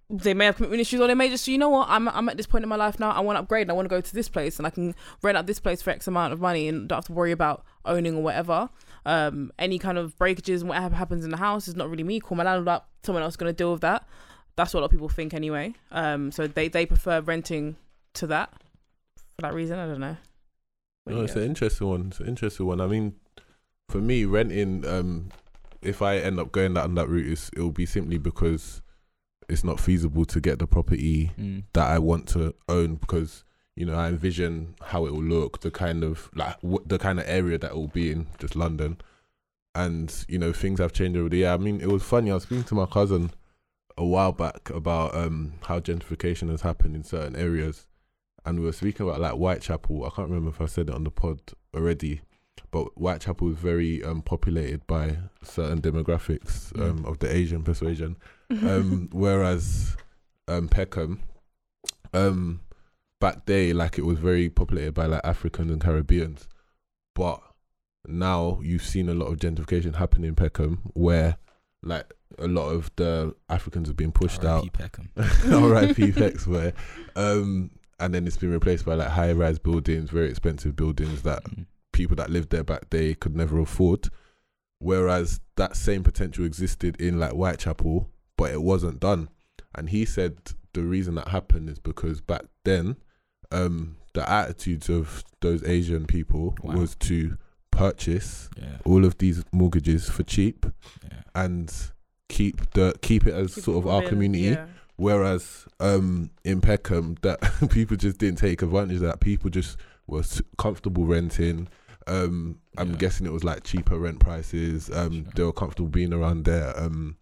They 0.10 0.34
may 0.34 0.45
have 0.45 0.55
commitment 0.55 0.80
issues 0.80 1.01
or 1.01 1.08
they 1.08 1.14
may 1.16 1.30
just 1.30 1.47
you 1.49 1.58
know 1.58 1.70
what 1.70 1.89
I'm, 1.89 2.08
I'm 2.08 2.30
at 2.30 2.38
this 2.38 2.47
point 2.47 2.64
in 2.64 2.70
my 2.70 2.78
life 2.78 2.97
now 2.99 3.12
I 3.12 3.20
want 3.20 3.36
to 3.36 3.41
upgrade 3.41 3.64
and 3.64 3.72
I 3.72 3.74
want 3.74 3.86
to 3.88 3.93
go 3.95 3.99
to 3.99 4.14
this 4.14 4.30
place 4.30 4.58
and 4.58 4.66
I 4.66 4.70
can 4.70 4.95
rent 5.22 5.38
out 5.38 5.47
this 5.47 5.60
place 5.60 5.82
for 5.82 5.89
X 5.89 6.08
amount 6.08 6.32
of 6.32 6.39
money 6.39 6.68
and 6.70 6.88
don't 6.88 6.97
have 6.97 7.05
to 7.08 7.12
worry 7.14 7.32
about 7.34 7.66
owning 7.84 8.16
or 8.16 8.24
whatever 8.24 8.70
um 9.05 9.51
any 9.60 9.78
kind 9.80 9.97
of 9.97 10.18
breakages 10.18 10.62
and 10.62 10.70
whatever 10.70 10.95
happens 10.95 11.26
in 11.26 11.32
the 11.32 11.38
house 11.38 11.68
is 11.68 11.76
not 11.76 11.89
really 11.89 12.03
me 12.03 12.20
call 12.22 12.38
my 12.38 12.43
landlord 12.45 12.70
up 12.70 12.89
someone 13.03 13.22
else 13.24 13.34
is 13.34 13.38
going 13.38 13.49
to 13.49 13.55
deal 13.55 13.72
with 13.74 13.82
that 13.82 14.08
that's 14.55 14.74
what 14.74 14.80
a 14.80 14.82
lot 14.82 14.86
of 14.86 14.91
people 14.91 15.10
think 15.10 15.34
anyway 15.34 15.74
um 15.91 16.32
so 16.32 16.47
they 16.47 16.70
they 16.70 16.86
prefer 16.86 17.20
renting 17.22 17.76
to 18.14 18.26
that 18.28 18.49
for 19.36 19.41
that 19.41 19.53
reason 19.53 19.78
I 19.78 19.88
don't 19.88 19.99
know 19.99 20.16
What 21.03 21.12
No, 21.14 21.18
you 21.20 21.24
it's 21.26 21.34
guys- 21.34 21.43
an 21.43 21.49
interesting 21.49 21.88
one. 21.88 22.08
It's 22.08 22.20
an 22.22 22.28
interesting 22.28 22.66
one. 22.66 22.80
I 22.82 22.88
mean, 22.88 23.14
for 23.89 23.99
me, 23.99 24.26
renting, 24.26 24.86
um, 24.86 25.30
if 25.82 26.01
I 26.01 26.18
end 26.18 26.39
up 26.39 26.51
going 26.51 26.74
down 26.74 26.95
that 26.95 27.08
route, 27.08 27.28
is 27.28 27.49
it 27.55 27.62
will 27.62 27.72
be 27.72 27.86
simply 27.86 28.18
because 28.18 28.82
it's 29.50 29.64
not 29.64 29.80
feasible 29.80 30.26
to 30.26 30.39
get 30.41 30.60
the 30.60 30.68
property 30.68 31.32
Mm. 31.39 31.64
that 31.74 31.88
I 31.89 32.00
want 32.00 32.28
to 32.30 32.54
own 32.68 32.95
because 32.95 33.43
you 33.76 33.86
know 33.86 33.95
I 33.95 34.08
envision 34.10 34.76
how 34.82 35.06
it 35.06 35.14
will 35.14 35.24
look, 35.24 35.62
the 35.62 35.72
kind 35.72 36.04
of 36.04 36.30
like 36.36 36.60
w- 36.62 36.84
the 36.86 36.98
kind 37.00 37.20
of 37.20 37.26
area 37.28 37.58
that 37.58 37.72
it 37.72 37.76
will 37.76 37.88
be 37.88 38.12
in, 38.12 38.28
just 38.39 38.56
London, 38.56 38.98
and 39.76 40.26
you 40.28 40.39
know 40.39 40.52
things 40.54 40.80
have 40.80 40.93
changed 40.93 41.18
over 41.18 41.30
the 41.30 41.38
year. 41.38 41.50
I 41.52 41.58
mean, 41.58 41.82
it 41.82 41.89
was 41.89 42.04
funny. 42.04 42.32
I 42.32 42.36
was 42.36 42.43
speaking 42.43 42.64
to 42.66 42.76
my 42.76 42.86
cousin 42.86 43.32
a 43.98 44.06
while 44.06 44.32
back 44.32 44.70
about 44.70 45.16
um 45.16 45.54
how 45.64 45.80
gentrification 45.80 46.50
has 46.50 46.62
happened 46.62 46.95
in 46.95 47.04
certain 47.04 47.36
areas, 47.36 47.88
and 48.45 48.60
we 48.60 48.66
were 48.66 48.72
speaking 48.72 49.08
about 49.08 49.22
like 49.22 49.34
Whitechapel. 49.34 50.06
I 50.06 50.10
can't 50.10 50.30
remember 50.30 50.50
if 50.50 50.62
I 50.62 50.66
said 50.66 50.89
it 50.89 50.95
on 50.95 51.04
the 51.04 51.12
pod 51.12 51.39
already, 51.76 52.22
but 52.72 52.86
Whitechapel 52.95 53.52
is 53.52 53.58
very 53.58 54.04
um 54.04 54.22
populated 54.24 54.86
by 54.88 55.18
certain 55.43 55.82
demographics 55.82 56.72
Mm. 56.74 56.89
um 56.89 57.06
of 57.06 57.20
the 57.20 57.34
Asian 57.34 57.64
persuasion 57.64 58.18
um, 58.50 59.10
whereas 59.14 59.95
um, 60.48 60.68
Peckham, 60.68 61.22
um, 62.14 62.62
back 63.20 63.45
day, 63.45 63.74
like 63.74 63.98
it 63.98 64.06
was 64.06 64.20
very 64.20 64.50
populated 64.50 64.93
by 64.93 65.06
like 65.06 65.22
Africans 65.24 65.72
and 65.72 65.82
Caribbeans, 65.82 66.48
but 67.16 67.41
now 68.08 68.60
you've 68.64 68.86
seen 68.86 69.10
a 69.10 69.14
lot 69.14 69.26
of 69.26 69.38
gentrification 69.38 69.95
happen 69.95 70.24
in 70.24 70.36
Peckham, 70.36 70.82
where 70.93 71.38
like 71.84 72.14
a 72.39 72.48
lot 72.48 72.70
of 72.70 72.91
the 72.95 73.36
Africans 73.50 73.88
have 73.88 73.98
been 73.98 74.12
pushed 74.12 74.43
out. 74.45 74.64
R.I.P. 74.64 74.70
Peckham. 74.70 75.10
R.I.P. 75.64 76.12
Where, 76.52 76.74
um, 77.16 77.72
and 78.00 78.14
then 78.14 78.28
it's 78.28 78.38
been 78.38 78.52
replaced 78.52 78.86
by 78.86 78.93
like 78.95 79.10
high-rise 79.10 79.60
buildings, 79.60 80.10
very 80.10 80.30
expensive 80.30 80.76
buildings 80.76 81.24
that 81.24 81.43
Mm. 81.43 81.66
people 81.93 82.16
that 82.16 82.30
lived 82.30 82.52
there 82.52 82.64
back 82.64 82.89
day 82.89 83.14
could 83.16 83.36
never 83.36 83.60
afford. 83.60 84.10
Whereas 84.80 85.39
that 85.56 85.76
same 85.76 86.04
potential 86.04 86.45
existed 86.45 87.00
in 87.02 87.20
like 87.20 87.32
Whitechapel, 87.32 88.10
but 88.38 88.51
it 88.51 88.61
wasn't 88.61 88.99
done. 88.99 89.29
And 89.75 89.89
he 89.89 90.05
said 90.05 90.38
the 90.73 90.83
reason 90.83 91.15
that 91.15 91.27
happened 91.29 91.69
is 91.69 91.79
because 91.79 92.21
back 92.21 92.43
then, 92.63 92.95
um, 93.51 93.97
the 94.13 94.29
attitudes 94.29 94.89
of 94.89 95.23
those 95.41 95.63
Asian 95.63 96.05
people 96.05 96.55
Wow. 96.63 96.75
was 96.77 96.95
to 96.95 97.38
purchase 97.71 98.49
Yeah. 98.57 98.77
all 98.85 99.05
of 99.05 99.17
these 99.19 99.43
mortgages 99.51 100.09
for 100.09 100.23
cheap 100.23 100.65
Yeah. 101.03 101.21
and 101.35 101.71
keep 102.29 102.71
the 102.71 102.93
keep 103.01 103.25
it 103.27 103.33
as 103.33 103.55
Keep 103.55 103.63
sort 103.65 103.75
it 103.75 103.79
of 103.79 103.88
our 103.88 103.95
within- 103.97 104.09
community. 104.09 104.43
yeah. 104.45 104.65
Whereas 104.97 105.65
um, 105.79 106.31
in 106.43 106.59
Peckham, 106.61 107.17
that 107.21 107.39
people 107.69 107.97
just 107.97 108.17
didn't 108.17 108.39
take 108.39 108.61
advantage 108.63 108.95
of 108.97 109.01
that. 109.03 109.19
People 109.19 109.49
just 109.51 109.77
were 110.07 110.23
comfortable 110.57 111.05
renting. 111.05 111.67
Um, 112.07 112.59
I'm 112.77 112.91
Yeah. 112.91 112.97
guessing 112.97 113.27
it 113.27 113.31
was 113.33 113.43
like 113.43 113.63
cheaper 113.63 113.99
rent 113.99 114.19
prices. 114.19 114.89
Um, 114.89 115.11
Sure. 115.25 115.31
They 115.35 115.43
were 115.43 115.53
comfortable 115.53 115.89
being 115.89 116.13
around 116.13 116.45
their 116.45 116.77
um, 116.79 117.17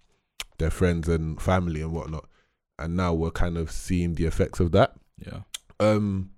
their 0.57 0.71
friends 0.71 1.07
and 1.07 1.41
family 1.41 1.81
and 1.81 1.91
whatnot. 1.91 2.25
And 2.77 2.97
now 2.97 3.13
we're 3.13 3.31
kind 3.31 3.57
of 3.57 3.71
seeing 3.71 4.15
the 4.15 4.25
effects 4.25 4.59
of 4.59 4.71
that. 4.73 4.95
Yeah. 5.17 5.39
Um, 5.79 6.31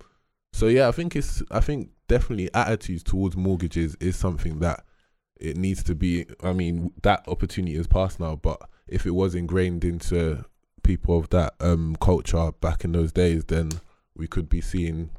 so 0.53 0.67
yeah, 0.67 0.87
I 0.87 0.91
think 0.91 1.15
it's 1.15 1.43
I 1.51 1.59
think 1.59 1.91
definitely 2.07 2.49
attitudes 2.53 3.03
towards 3.03 3.35
mortgages 3.35 3.95
is 3.99 4.15
something 4.15 4.59
that 4.59 4.83
it 5.39 5.57
needs 5.57 5.83
to 5.83 5.95
be. 5.95 6.25
I 6.41 6.53
mean, 6.53 6.93
that 7.03 7.27
opportunity 7.27 7.75
is 7.75 7.87
past 7.87 8.19
now, 8.19 8.35
but 8.35 8.61
if 8.87 9.05
it 9.05 9.11
was 9.11 9.35
ingrained 9.35 9.83
into 9.83 10.45
people 10.83 11.17
of 11.17 11.29
that 11.29 11.53
um 11.59 11.95
culture 11.99 12.51
back 12.61 12.83
in 12.83 12.91
those 12.91 13.11
days, 13.11 13.43
then 13.45 13.69
we 14.15 14.27
could 14.27 14.49
be 14.49 14.61
seeing, 14.61 15.11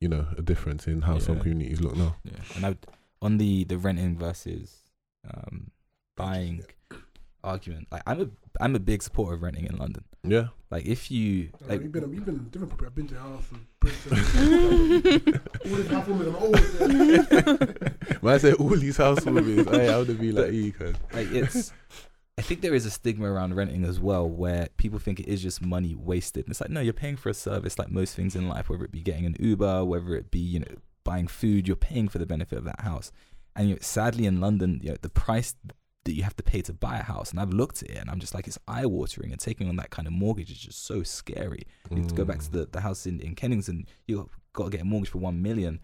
you 0.00 0.08
know, 0.08 0.26
a 0.36 0.42
difference 0.42 0.86
in 0.86 1.02
how 1.02 1.18
some 1.18 1.40
communities 1.40 1.80
look 1.80 1.96
now. 1.96 2.16
Yeah, 2.24 2.38
and 2.54 2.66
I 2.66 2.68
would, 2.70 2.86
on 3.22 3.38
the 3.38 3.64
the 3.64 3.78
renting 3.78 4.16
versus 4.16 4.82
um 5.28 5.70
buying, 6.16 6.64
argument. 7.46 7.88
Like 7.90 8.02
I'm 8.06 8.20
a 8.20 8.28
I'm 8.60 8.74
a 8.74 8.80
big 8.80 9.02
supporter 9.02 9.34
of 9.34 9.42
renting 9.42 9.66
in 9.66 9.76
London. 9.76 10.04
Yeah. 10.24 10.48
Like 10.70 10.84
if 10.84 11.10
you 11.10 11.50
Like, 11.60 11.70
like 11.70 11.82
you've 11.82 11.92
been, 11.92 12.10
we've 12.10 12.24
been 12.24 12.48
different 12.50 12.76
property. 12.76 12.86
I've 12.86 12.94
been 12.94 13.06
to 13.08 13.14
your 13.14 13.22
house 13.22 13.44
and 13.52 13.66
Bristol. 13.80 14.12
all 15.70 15.76
these 15.76 15.86
house 15.90 16.06
women, 16.08 16.28
I'm 16.28 16.36
always 16.36 16.78
there. 16.78 17.74
When 18.20 18.34
I 18.34 18.38
say 18.38 18.52
all 18.52 18.76
these 18.76 18.98
housewarmings, 18.98 19.70
hey, 19.70 19.92
I 19.92 19.98
would 19.98 20.18
be 20.18 20.32
like, 20.32 20.52
you 20.52 20.72
can. 20.72 20.96
like 21.12 21.30
it's 21.30 21.72
I 22.38 22.42
think 22.42 22.60
there 22.60 22.74
is 22.74 22.84
a 22.84 22.90
stigma 22.90 23.30
around 23.30 23.54
renting 23.54 23.84
as 23.84 23.98
well 23.98 24.28
where 24.28 24.68
people 24.76 24.98
think 24.98 25.20
it 25.20 25.26
is 25.26 25.42
just 25.42 25.62
money 25.62 25.94
wasted. 25.94 26.44
And 26.44 26.50
it's 26.50 26.60
like, 26.60 26.68
no, 26.68 26.80
you're 26.80 26.92
paying 26.92 27.16
for 27.16 27.30
a 27.30 27.34
service 27.34 27.78
like 27.78 27.90
most 27.90 28.14
things 28.14 28.36
in 28.36 28.46
life, 28.46 28.68
whether 28.68 28.84
it 28.84 28.92
be 28.92 29.00
getting 29.00 29.24
an 29.24 29.36
Uber, 29.38 29.86
whether 29.86 30.14
it 30.14 30.30
be, 30.30 30.40
you 30.40 30.60
know, 30.60 30.74
buying 31.02 31.28
food, 31.28 31.66
you're 31.66 31.76
paying 31.76 32.08
for 32.08 32.18
the 32.18 32.26
benefit 32.26 32.58
of 32.58 32.64
that 32.64 32.80
house. 32.80 33.10
And 33.54 33.70
you 33.70 33.74
know, 33.76 33.80
sadly 33.80 34.26
in 34.26 34.38
London, 34.38 34.80
you 34.82 34.90
know, 34.90 34.96
the 35.00 35.08
price 35.08 35.54
that 36.06 36.14
you 36.14 36.22
have 36.22 36.34
to 36.36 36.42
pay 36.42 36.62
to 36.62 36.72
buy 36.72 36.98
a 36.98 37.02
house, 37.02 37.30
and 37.30 37.38
I've 37.38 37.50
looked 37.52 37.82
at 37.82 37.90
it 37.90 37.96
and 37.98 38.08
I'm 38.10 38.18
just 38.20 38.34
like, 38.34 38.46
it's 38.48 38.58
eye 38.66 38.86
watering 38.86 39.30
and 39.32 39.38
taking 39.40 39.68
on 39.68 39.76
that 39.76 39.90
kind 39.90 40.06
of 40.08 40.14
mortgage 40.14 40.50
is 40.50 40.58
just 40.58 40.84
so 40.86 41.02
scary. 41.02 41.62
You 41.90 41.98
have 41.98 42.08
to 42.08 42.14
go 42.14 42.24
back 42.24 42.38
to 42.40 42.48
Mm. 42.48 42.52
the, 42.52 42.68
the 42.72 42.80
house 42.80 43.06
in, 43.06 43.20
in 43.20 43.34
Kennington, 43.34 43.86
you 44.06 44.28
got 44.54 44.64
to 44.64 44.70
get 44.70 44.80
a 44.80 44.84
mortgage 44.84 45.10
for 45.10 45.18
one 45.18 45.42
million. 45.42 45.80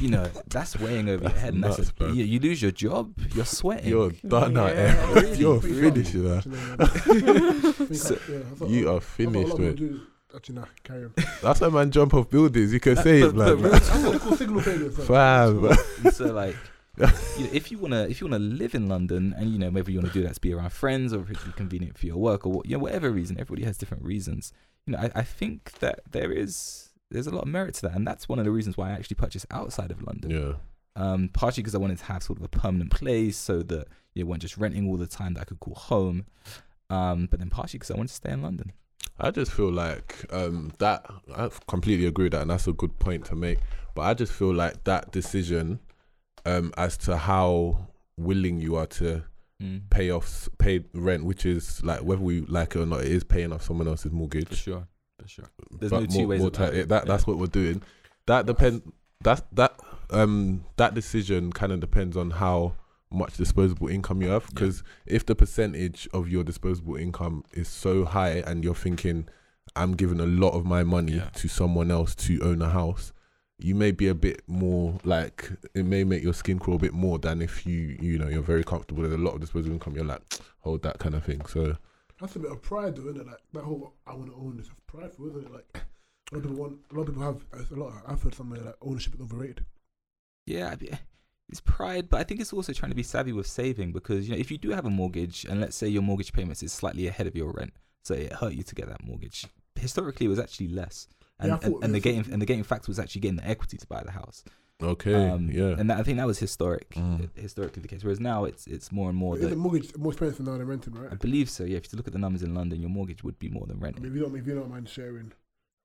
You 0.00 0.08
know, 0.10 0.28
that's 0.48 0.78
weighing 0.78 1.08
over 1.08 1.22
your 1.22 1.30
That's 1.30 1.40
head. 1.40 1.54
And 1.54 1.64
that's 1.64 1.78
a, 2.00 2.12
you, 2.12 2.24
you 2.24 2.40
lose 2.40 2.60
your 2.60 2.70
job, 2.72 3.12
you're 3.34 3.44
sweating. 3.44 3.88
You're 3.88 4.10
done 4.26 4.54
now, 4.54 4.66
Yeah. 4.66 5.12
Em. 5.16 5.34
You're 5.36 5.60
finished, 5.60 6.14
you 6.14 6.22
know. 6.24 6.40
So- 7.92 8.18
Yeah, 8.28 8.66
You 8.66 8.90
are 8.90 9.00
finished, 9.00 9.48
lot 9.50 9.54
of 9.54 9.60
mate. 9.60 9.76
people 9.76 9.88
do- 9.96 10.00
Actually, 10.34 10.54
nah, 10.54 10.64
carry 10.82 11.04
on. 11.04 11.12
That's 11.42 11.60
why 11.60 11.68
man 11.68 11.90
jump 11.90 12.14
off 12.14 12.30
buildings. 12.30 12.72
You 12.72 12.80
can 12.80 12.96
say 12.96 13.20
it, 13.20 13.24
Uh, 13.24 13.32
but- 13.32 13.58
man. 13.60 13.62
but 13.70 13.72
That's 13.72 13.90
what 14.02 14.12
we 14.14 14.18
call 14.18 14.36
signal 14.36 14.60
failure. 14.62 14.90
so- 14.90 15.02
Fam. 15.02 16.10
So 16.12 16.32
like 16.32 16.56
you 16.98 17.06
know, 17.06 17.50
if 17.52 17.70
you 17.70 17.78
wanna 17.78 18.02
if 18.08 18.20
you 18.20 18.26
wanna 18.26 18.38
live 18.38 18.74
in 18.74 18.88
London 18.88 19.34
and 19.36 19.50
you 19.50 19.58
know 19.58 19.70
maybe 19.70 19.92
you 19.92 19.98
wanna 19.98 20.12
do 20.12 20.22
that 20.22 20.34
to 20.34 20.40
be 20.40 20.52
around 20.52 20.70
friends 20.72 21.12
or 21.14 21.22
if 21.22 21.30
it's 21.30 21.42
convenient 21.56 21.96
for 21.96 22.06
your 22.06 22.18
work 22.18 22.44
or 22.46 22.52
what, 22.52 22.66
you 22.66 22.72
know 22.76 22.82
whatever 22.82 23.10
reason 23.10 23.38
everybody 23.40 23.64
has 23.64 23.78
different 23.78 24.04
reasons 24.04 24.52
you 24.86 24.92
know 24.92 24.98
I, 24.98 25.10
I 25.14 25.22
think 25.22 25.72
that 25.80 26.00
there 26.10 26.30
is 26.30 26.90
there's 27.10 27.26
a 27.26 27.30
lot 27.34 27.42
of 27.42 27.48
merit 27.48 27.74
to 27.76 27.82
that 27.82 27.94
and 27.94 28.06
that's 28.06 28.28
one 28.28 28.38
of 28.38 28.44
the 28.44 28.50
reasons 28.50 28.76
why 28.76 28.90
I 28.90 28.92
actually 28.92 29.14
purchased 29.16 29.46
outside 29.50 29.90
of 29.90 30.02
London 30.02 30.30
Yeah. 30.30 30.52
um 31.02 31.30
partially 31.32 31.62
because 31.62 31.74
I 31.74 31.78
wanted 31.78 31.98
to 31.98 32.04
have 32.04 32.22
sort 32.22 32.38
of 32.38 32.44
a 32.44 32.48
permanent 32.48 32.90
place 32.90 33.38
so 33.38 33.62
that 33.62 33.86
you 34.14 34.24
know, 34.24 34.30
weren't 34.30 34.42
just 34.42 34.58
renting 34.58 34.86
all 34.88 34.98
the 34.98 35.06
time 35.06 35.32
that 35.34 35.40
I 35.40 35.44
could 35.44 35.60
call 35.60 35.74
home 35.74 36.26
um 36.90 37.26
but 37.30 37.38
then 37.40 37.48
partially 37.48 37.78
because 37.78 37.90
I 37.90 37.96
wanted 37.96 38.08
to 38.08 38.14
stay 38.14 38.32
in 38.32 38.42
London 38.42 38.72
I 39.18 39.30
just 39.30 39.52
feel 39.52 39.70
like 39.70 40.24
um, 40.32 40.72
that. 40.78 41.04
I 41.36 41.48
completely 41.68 42.06
agree 42.06 42.24
with 42.24 42.32
that, 42.32 42.42
and 42.42 42.50
that's 42.50 42.66
a 42.66 42.72
good 42.72 42.98
point 42.98 43.26
to 43.26 43.36
make. 43.36 43.58
But 43.94 44.02
I 44.02 44.14
just 44.14 44.32
feel 44.32 44.52
like 44.54 44.82
that 44.84 45.12
decision, 45.12 45.80
um, 46.46 46.72
as 46.76 46.96
to 46.98 47.16
how 47.16 47.88
willing 48.16 48.60
you 48.60 48.76
are 48.76 48.86
to 48.86 49.24
mm. 49.62 49.80
pay 49.90 50.10
off, 50.10 50.48
pay 50.58 50.84
rent, 50.94 51.24
which 51.24 51.46
is 51.46 51.82
like 51.84 52.00
whether 52.00 52.20
we 52.22 52.40
like 52.42 52.74
it 52.76 52.80
or 52.80 52.86
not, 52.86 53.00
it 53.00 53.10
is 53.12 53.24
paying 53.24 53.52
off 53.52 53.62
someone 53.62 53.88
else's 53.88 54.12
mortgage. 54.12 54.48
for 54.48 54.54
sure 54.56 54.88
for 55.20 55.28
sure 55.28 55.50
There's 55.78 55.90
but 55.90 56.00
no 56.00 56.06
two 56.06 56.18
more- 56.18 56.26
ways 56.28 56.40
more 56.40 56.48
about 56.48 56.74
it, 56.74 56.88
That 56.88 57.06
that's 57.06 57.22
yeah. 57.22 57.30
what 57.30 57.38
we're 57.38 57.46
doing. 57.46 57.82
That 58.26 58.46
depend. 58.46 58.92
That 59.22 59.44
that. 59.52 59.74
Um, 60.10 60.64
that 60.76 60.92
decision 60.92 61.52
kind 61.54 61.72
of 61.72 61.80
depends 61.80 62.18
on 62.18 62.32
how 62.32 62.74
much 63.10 63.38
disposable 63.38 63.88
income 63.88 64.20
you 64.20 64.28
have. 64.28 64.42
Yeah. 64.42 64.48
Because 64.52 64.82
if 65.06 65.24
the 65.24 65.34
percentage 65.34 66.06
of 66.12 66.28
your 66.28 66.44
disposable 66.44 66.96
income 66.96 67.44
is 67.54 67.66
so 67.68 68.04
high, 68.04 68.42
and 68.46 68.62
you're 68.62 68.74
thinking, 68.74 69.26
I'm 69.74 69.92
giving 69.92 70.20
a 70.20 70.26
lot 70.26 70.50
of 70.50 70.66
my 70.66 70.82
money 70.82 71.12
Yeah. 71.14 71.30
to 71.36 71.48
someone 71.48 71.90
else 71.90 72.14
to 72.16 72.40
own 72.42 72.60
a 72.60 72.68
house. 72.68 73.14
You 73.62 73.74
may 73.74 73.92
be 73.92 74.08
a 74.08 74.14
bit 74.14 74.42
more 74.48 74.98
like 75.04 75.50
it 75.74 75.84
may 75.84 76.04
make 76.04 76.22
your 76.22 76.34
skin 76.34 76.58
crawl 76.58 76.76
a 76.76 76.80
bit 76.80 76.92
more 76.92 77.18
than 77.18 77.40
if 77.40 77.64
you 77.66 77.96
you 78.00 78.18
know 78.18 78.28
you're 78.28 78.42
very 78.42 78.64
comfortable 78.64 79.02
with 79.02 79.12
a 79.12 79.18
lot 79.18 79.34
of 79.34 79.40
disposable 79.40 79.74
income. 79.74 79.94
You're 79.94 80.04
like 80.04 80.22
hold 80.60 80.82
that 80.82 80.98
kind 80.98 81.14
of 81.14 81.24
thing. 81.24 81.44
So 81.46 81.76
That's 82.20 82.36
a 82.36 82.40
bit 82.40 82.50
of 82.50 82.62
pride, 82.62 82.96
though, 82.96 83.08
isn't 83.08 83.20
it? 83.20 83.26
Like 83.26 83.40
that 83.52 83.64
whole 83.64 83.94
I 84.06 84.14
want 84.14 84.30
to 84.30 84.36
own 84.36 84.56
this. 84.56 84.68
That's 84.68 84.80
prideful, 84.86 85.28
isn't 85.28 85.46
it? 85.46 85.52
Like 85.52 85.82
a 86.32 86.34
lot 86.34 86.38
of 86.38 86.42
people 86.42 86.56
want. 86.56 86.78
A 86.90 86.94
lot 86.94 87.00
of 87.02 87.06
people 87.08 87.22
have. 87.22 87.44
A 87.70 87.74
lot. 87.74 87.92
I've 88.06 88.22
heard 88.22 88.34
somewhere 88.34 88.60
like 88.60 88.76
ownership 88.82 89.14
is 89.14 89.20
overrated. 89.20 89.64
Yeah, 90.46 90.74
it's 91.48 91.60
pride, 91.60 92.08
but 92.08 92.18
I 92.18 92.24
think 92.24 92.40
it's 92.40 92.52
also 92.52 92.72
trying 92.72 92.90
to 92.90 92.96
be 92.96 93.02
savvy 93.02 93.32
with 93.32 93.46
saving 93.46 93.92
because 93.92 94.26
you 94.26 94.34
know 94.34 94.40
if 94.40 94.50
you 94.50 94.58
do 94.58 94.70
have 94.70 94.86
a 94.86 94.90
mortgage 94.90 95.44
and 95.44 95.60
let's 95.60 95.76
say 95.76 95.86
your 95.86 96.02
mortgage 96.02 96.32
payments 96.32 96.62
is 96.62 96.72
slightly 96.72 97.06
ahead 97.06 97.26
of 97.26 97.36
your 97.36 97.52
rent, 97.52 97.74
so 98.02 98.14
it 98.14 98.32
hurt 98.32 98.54
you 98.54 98.62
to 98.62 98.74
get 98.74 98.88
that 98.88 99.04
mortgage. 99.04 99.46
Historically, 99.76 100.26
it 100.26 100.30
was 100.30 100.38
actually 100.38 100.68
less, 100.68 101.06
and 101.40 101.48
Yeah, 101.50 101.58
and, 101.62 101.74
and 101.74 101.82
the 101.82 101.86
it 101.86 101.92
was- 101.92 102.02
gating 102.02 102.32
and 102.32 102.42
the 102.42 102.46
gating 102.46 102.64
factor 102.64 102.88
was 102.90 102.98
actually 102.98 103.20
getting 103.22 103.36
the 103.36 103.46
equity 103.48 103.76
to 103.78 103.86
buy 103.86 104.02
the 104.04 104.12
house. 104.12 104.44
okay, 104.82 105.14
Um, 105.30 105.48
yeah. 105.50 105.76
and 105.78 105.88
that, 105.90 105.98
I 105.98 106.02
think 106.02 106.18
that 106.18 106.26
was 106.26 106.38
historic, 106.38 106.90
Mm. 106.90 107.28
historically 107.36 107.82
the 107.82 107.88
case. 107.88 108.02
Whereas 108.02 108.18
now 108.20 108.44
it's 108.44 108.66
it's 108.66 108.90
more 108.90 109.08
and 109.10 109.16
more 109.18 109.36
Is 109.36 109.42
the 109.42 109.48
that 109.50 109.56
mortgage 109.56 109.96
more 109.96 110.12
expensive 110.12 110.44
now 110.44 110.58
than 110.58 110.66
renting, 110.66 110.94
right? 110.94 111.12
I 111.12 111.14
believe 111.14 111.48
so. 111.48 111.62
Yeah, 111.64 111.76
if 111.78 111.92
you 111.92 111.96
look 111.96 112.06
at 112.08 112.12
the 112.12 112.18
numbers 112.18 112.42
in 112.42 112.52
London, 112.54 112.80
your 112.80 112.90
mortgage 112.90 113.22
would 113.22 113.38
be 113.38 113.48
more 113.48 113.66
than 113.66 113.78
I 113.78 113.80
renting. 113.84 114.02
mean, 114.02 114.12
if 114.12 114.16
you 114.16 114.22
don't, 114.24 114.36
if 114.36 114.46
you 114.46 114.54
don't 114.54 114.70
mind 114.70 114.88
sharing, 114.88 115.28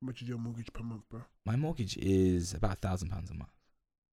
how 0.00 0.06
much 0.06 0.22
is 0.22 0.28
your 0.28 0.38
mortgage 0.38 0.72
per 0.72 0.82
month, 0.82 1.02
bro? 1.10 1.20
My 1.46 1.56
mortgage 1.56 1.96
is 1.98 2.54
about 2.54 2.72
a 2.72 2.76
thousand 2.76 3.08
pounds 3.10 3.30
a 3.30 3.34
month. 3.34 3.50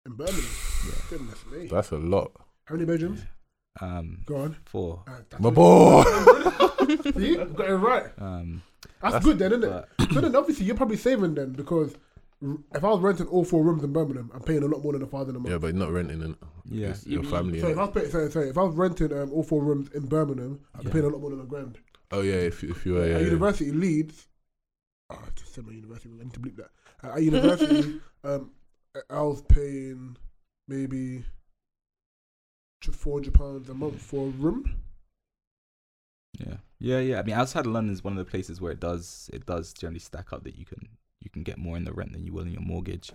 In 0.05 0.13
Birmingham, 0.15 0.43
Yeah. 0.87 1.01
goodness 1.09 1.45
me. 1.51 1.67
That's 1.67 1.91
a 1.91 1.97
lot. 1.97 2.31
How 2.65 2.75
many 2.75 2.85
bedrooms? 2.85 3.21
Um, 3.81 4.21
Go 4.25 4.35
on. 4.37 4.57
for 4.65 5.03
Ah, 5.07 5.19
that's 5.29 5.41
My 5.41 5.49
boy. 5.49 6.03
See, 7.17 7.37
I've 7.39 7.55
got 7.55 7.69
it 7.69 7.75
right. 7.75 8.05
um, 8.19 8.61
That's, 9.01 9.13
That's- 9.13 9.23
good 9.23 9.39
then, 9.39 9.53
isn't 9.53 9.63
it? 9.63 9.85
So 10.13 10.21
then, 10.21 10.35
obviously, 10.35 10.65
you're 10.65 10.75
probably 10.75 10.97
saving 10.97 11.35
then 11.35 11.51
because 11.53 11.95
if 12.41 12.83
I 12.83 12.87
was 12.89 12.99
renting 12.99 13.27
all 13.27 13.45
four 13.45 13.63
rooms 13.63 13.83
in 13.83 13.93
Birmingham, 13.93 14.29
I'm 14.33 14.41
paying 14.41 14.63
a 14.63 14.67
lot 14.67 14.83
more 14.83 14.93
than 14.93 15.01
a 15.01 15.05
thousand 15.07 15.35
a 15.37 15.39
month. 15.39 15.49
Yeah, 15.49 15.57
but 15.57 15.67
you're 15.67 15.75
not 15.85 15.91
renting 15.91 16.21
it. 16.21 16.35
yeah, 16.65 16.89
It's 16.89 17.07
your 17.07 17.23
family. 17.23 17.59
So 17.61 17.67
if? 17.69 17.77
I 17.77 17.85
was 17.85 17.91
paying, 17.93 18.09
sorry, 18.11 18.31
sorry, 18.31 18.49
if 18.49 18.57
I 18.57 18.63
was 18.63 18.75
renting 18.75 19.13
um, 19.13 19.31
all 19.31 19.43
four 19.43 19.63
rooms 19.63 19.89
in 19.93 20.05
Birmingham, 20.07 20.59
I'd 20.75 20.81
be 20.81 20.87
Yeah. 20.87 20.93
paying 20.93 21.05
a 21.05 21.09
lot 21.09 21.21
more 21.21 21.29
than 21.29 21.39
a 21.41 21.45
grand. 21.45 21.77
Oh 22.11 22.21
yeah, 22.21 22.33
if 22.35 22.63
if 22.63 22.85
you 22.85 22.97
are 22.97 23.07
yeah, 23.07 23.15
at 23.15 23.21
yeah. 23.21 23.27
University 23.27 23.71
Leeds, 23.71 24.27
oh, 25.09 25.15
I 25.15 25.29
just 25.35 25.53
said 25.55 25.65
my 25.65 25.71
university. 25.73 26.09
I 26.19 26.23
need 26.23 26.33
to 26.33 26.39
bleep 26.39 26.57
that. 26.57 26.69
Uh, 27.03 27.13
at 27.15 27.23
university, 27.23 27.99
um, 28.23 28.51
I 29.09 29.21
was 29.21 29.41
paying 29.43 30.15
maybe 30.67 31.23
just 32.81 32.99
four 32.99 33.15
hundred 33.17 33.33
pounds 33.33 33.69
a 33.69 33.73
month 33.73 34.01
for 34.01 34.27
a 34.27 34.29
room. 34.31 34.75
Yeah, 36.39 36.57
yeah, 36.83 36.99
yeah. 36.99 37.19
I 37.19 37.23
mean, 37.23 37.33
outside 37.33 37.65
of 37.65 37.71
London 37.71 37.93
is 37.93 38.03
one 38.03 38.11
of 38.11 38.17
the 38.17 38.29
places 38.29 38.59
where 38.59 38.73
it 38.73 38.79
does 38.81 39.29
it 39.31 39.45
does 39.45 39.71
generally 39.71 39.99
stack 39.99 40.33
up 40.33 40.43
that 40.43 40.57
you 40.57 40.65
can 40.65 40.89
you 41.21 41.29
can 41.29 41.41
get 41.41 41.57
more 41.57 41.77
in 41.77 41.85
the 41.85 41.93
rent 41.93 42.11
than 42.11 42.25
you 42.25 42.33
will 42.33 42.41
in 42.43 42.51
your 42.51 42.61
mortgage. 42.61 43.09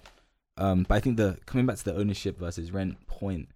Um, 0.57 0.87
but 0.89 0.95
I 0.95 1.01
think 1.01 1.19
the 1.19 1.37
coming 1.45 1.67
back 1.67 1.77
to 1.77 1.85
the 1.85 1.95
ownership 1.95 2.39
versus 2.39 2.73
rent 2.73 3.07
point, 3.07 3.51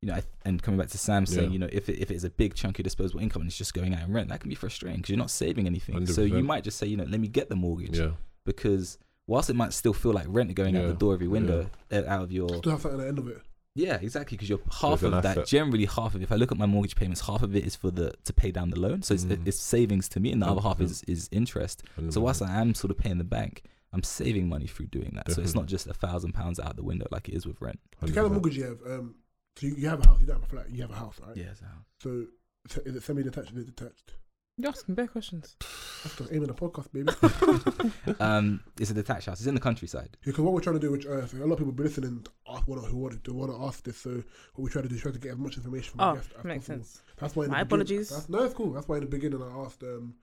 you 0.00 0.08
know, 0.08 0.14
I, 0.14 0.22
and 0.44 0.62
coming 0.62 0.78
back 0.78 0.88
to 0.90 0.98
Sam 0.98 1.26
saying, 1.26 1.48
Yeah. 1.48 1.52
you 1.52 1.58
know, 1.58 1.68
if 1.72 1.88
it, 1.88 2.00
if 2.00 2.12
it's 2.12 2.22
a 2.22 2.30
big 2.30 2.54
chunk 2.54 2.78
of 2.78 2.84
disposable 2.84 3.20
income 3.20 3.42
and 3.42 3.48
it's 3.48 3.58
just 3.58 3.74
going 3.74 3.92
out 3.92 4.04
in 4.06 4.12
rent, 4.12 4.28
that 4.28 4.38
can 4.38 4.48
be 4.48 4.54
frustrating 4.54 4.98
because 4.98 5.10
you're 5.10 5.18
not 5.18 5.32
saving 5.32 5.66
anything. 5.66 6.06
So 6.06 6.22
you 6.22 6.44
might 6.44 6.62
just 6.62 6.78
say, 6.78 6.86
you 6.86 6.96
know, 6.96 7.04
let 7.04 7.18
me 7.18 7.26
get 7.28 7.48
the 7.48 7.56
mortgage 7.56 7.98
yeah. 7.98 8.10
because 8.44 8.98
whilst 9.26 9.50
it 9.50 9.56
might 9.56 9.72
still 9.72 9.92
feel 9.92 10.12
like 10.12 10.26
rent 10.28 10.54
going 10.54 10.76
out 10.76 10.86
the 10.86 10.94
door 10.94 11.12
every 11.14 11.26
window 11.28 11.68
uh, 11.90 12.02
out 12.06 12.22
of 12.22 12.30
your 12.30 12.48
Still 12.48 12.72
have 12.72 12.82
something 12.82 13.00
at 13.00 13.02
the 13.02 13.08
end 13.08 13.18
of 13.18 13.28
it. 13.28 13.42
Yeah, 13.76 13.98
exactly. 14.02 14.36
Because 14.36 14.48
you're 14.48 14.60
half 14.80 15.02
of 15.04 15.12
that. 15.12 15.24
asset. 15.24 15.46
Generally, 15.46 15.86
half 15.86 16.14
of. 16.16 16.22
If 16.22 16.32
I 16.32 16.34
look 16.34 16.50
at 16.50 16.58
my 16.58 16.66
mortgage 16.66 16.96
payments, 16.96 17.20
half 17.20 17.42
of 17.42 17.54
it 17.54 17.64
is 17.64 17.76
for 17.76 17.90
the 17.90 18.12
to 18.24 18.32
pay 18.32 18.50
down 18.50 18.70
the 18.70 18.80
loan. 18.80 19.02
So 19.02 19.14
it's, 19.14 19.24
Mm. 19.24 19.46
it's 19.46 19.58
savings 19.58 20.08
to 20.10 20.20
me, 20.20 20.32
and 20.32 20.42
the 20.42 20.46
other 20.46 20.60
half 20.62 20.80
is 20.80 21.02
is 21.04 21.28
interest. 21.30 21.82
So 22.10 22.20
whilst 22.20 22.42
I 22.42 22.60
am 22.60 22.74
sort 22.74 22.90
of 22.90 22.98
paying 22.98 23.18
the 23.18 23.24
bank, 23.38 23.62
I'm 23.92 24.02
saving 24.02 24.48
money 24.48 24.66
through 24.66 24.86
doing 24.86 25.12
that. 25.14 25.30
So 25.32 25.40
it's 25.42 25.54
not 25.54 25.66
just 25.66 25.86
a 25.86 25.94
thousand 25.94 26.32
pounds 26.32 26.58
out 26.58 26.74
the 26.76 26.82
window 26.82 27.06
like 27.12 27.28
it 27.28 27.34
is 27.34 27.46
with 27.46 27.60
rent. 27.60 27.78
The 28.00 28.12
kind 28.12 28.26
of 28.26 28.32
mortgage 28.32 28.56
you 28.56 28.64
have, 28.64 28.80
um, 28.98 29.14
so 29.56 29.66
you, 29.68 29.74
you 29.76 29.88
have 29.88 30.00
a 30.04 30.08
house. 30.08 30.20
You 30.20 30.26
don't 30.26 30.36
have 30.40 30.44
a 30.44 30.48
flat. 30.48 30.70
You 30.70 30.82
have 30.82 30.90
a 30.90 30.94
house, 30.96 31.20
right? 31.26 31.36
Yes, 31.36 31.58
Yeah. 31.62 31.68
So, 32.02 32.26
so 32.68 32.80
is 32.84 32.96
it 32.96 33.02
semi-detached? 33.02 33.52
Is 33.52 33.58
it 33.68 33.76
detached? 33.76 34.12
You're 34.58 34.70
asking 34.70 34.94
bare 34.94 35.06
questions. 35.06 35.54
That's 36.02 36.14
the 36.16 36.34
aim 36.34 36.42
of 36.42 36.48
the 36.48 36.54
podcast, 36.54 36.90
baby. 36.90 38.16
um, 38.20 38.60
it's 38.80 38.90
a 38.90 38.94
detached 38.94 39.26
house. 39.26 39.38
It's 39.40 39.46
in 39.46 39.54
the 39.54 39.60
countryside. 39.60 40.16
Because 40.24 40.40
what 40.40 40.54
we're 40.54 40.60
trying 40.62 40.76
to 40.76 40.80
do, 40.80 40.90
which 40.92 41.04
uh, 41.04 41.26
so 41.26 41.36
a 41.36 41.40
lot 41.44 41.52
of 41.52 41.58
people 41.58 41.72
be 41.72 41.82
listening, 41.82 42.22
to 42.22 42.30
ask 42.48 42.66
one 42.66 42.82
who 42.82 42.96
want 42.96 43.22
to 43.22 43.34
want 43.34 43.52
to 43.52 43.62
ask 43.66 43.84
this. 43.84 43.98
So 43.98 44.10
what 44.54 44.64
we 44.64 44.70
try 44.70 44.80
to 44.80 44.88
do 44.88 44.94
is 44.94 45.02
try 45.02 45.12
to 45.12 45.18
get 45.18 45.32
as 45.32 45.38
much 45.38 45.58
information 45.58 45.90
from 45.92 46.00
Oh, 46.00 46.12
the 46.14 46.20
guest 46.20 46.32
as 46.38 46.44
makes 46.44 46.66
possible. 46.68 46.84
sense. 46.84 47.02
That's 47.18 47.36
why. 47.36 47.44
In 47.44 47.50
My 47.50 47.58
the 47.58 47.62
apologies. 47.64 48.08
That's, 48.08 48.28
no, 48.30 48.44
it's 48.44 48.54
cool. 48.54 48.72
That's 48.72 48.88
why 48.88 48.96
in 48.96 49.02
the 49.02 49.10
beginning 49.10 49.42
I 49.42 49.58
asked, 49.64 49.82
um, 49.82 50.14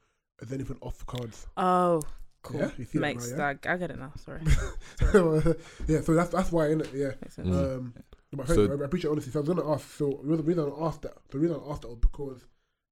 is 0.41 0.51
anything 0.51 0.77
off 0.81 0.97
the 0.97 1.05
cards? 1.05 1.45
Oh, 1.55 2.01
cool. 2.41 2.59
Yeah, 2.61 2.71
you 2.79 2.85
see 2.85 2.97
that 2.97 3.01
Makes 3.01 3.29
now, 3.31 3.37
that. 3.37 3.59
I 3.69 3.77
get 3.77 3.91
it 3.91 3.99
now. 3.99 4.13
Sorry. 4.17 4.41
yeah, 5.87 6.01
so 6.01 6.15
that's 6.15 6.31
that's 6.31 6.51
why, 6.51 6.69
innit? 6.69 6.91
Yeah. 6.91 7.11
Makes 7.21 7.35
sense. 7.35 7.49
Mm. 7.49 7.77
Um, 7.77 7.93
but 8.33 8.47
So- 8.47 8.65
I, 8.67 8.81
I 8.81 8.85
appreciate 8.85 9.11
honesty. 9.11 9.29
So 9.29 9.39
I 9.39 9.41
was 9.41 9.49
gonna 9.49 9.71
ask. 9.71 9.87
So 9.95 10.21
the 10.23 10.37
reason 10.41 10.73
I 10.75 10.85
asked 10.87 11.03
that, 11.03 11.13
the 11.29 11.37
reason 11.37 11.61
I 11.63 11.71
asked 11.71 11.83
that 11.83 11.89
was 11.89 11.99
because, 11.99 12.41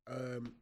um, 0.07 0.53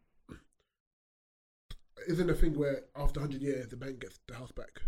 isn't 2.10 2.30
a 2.30 2.34
thing 2.34 2.58
where 2.58 2.82
after 2.96 3.20
hundred 3.20 3.42
years 3.42 3.68
the 3.70 3.78
bank 3.78 4.00
gets 4.00 4.20
the 4.28 4.36
house 4.36 4.52
back? 4.52 4.82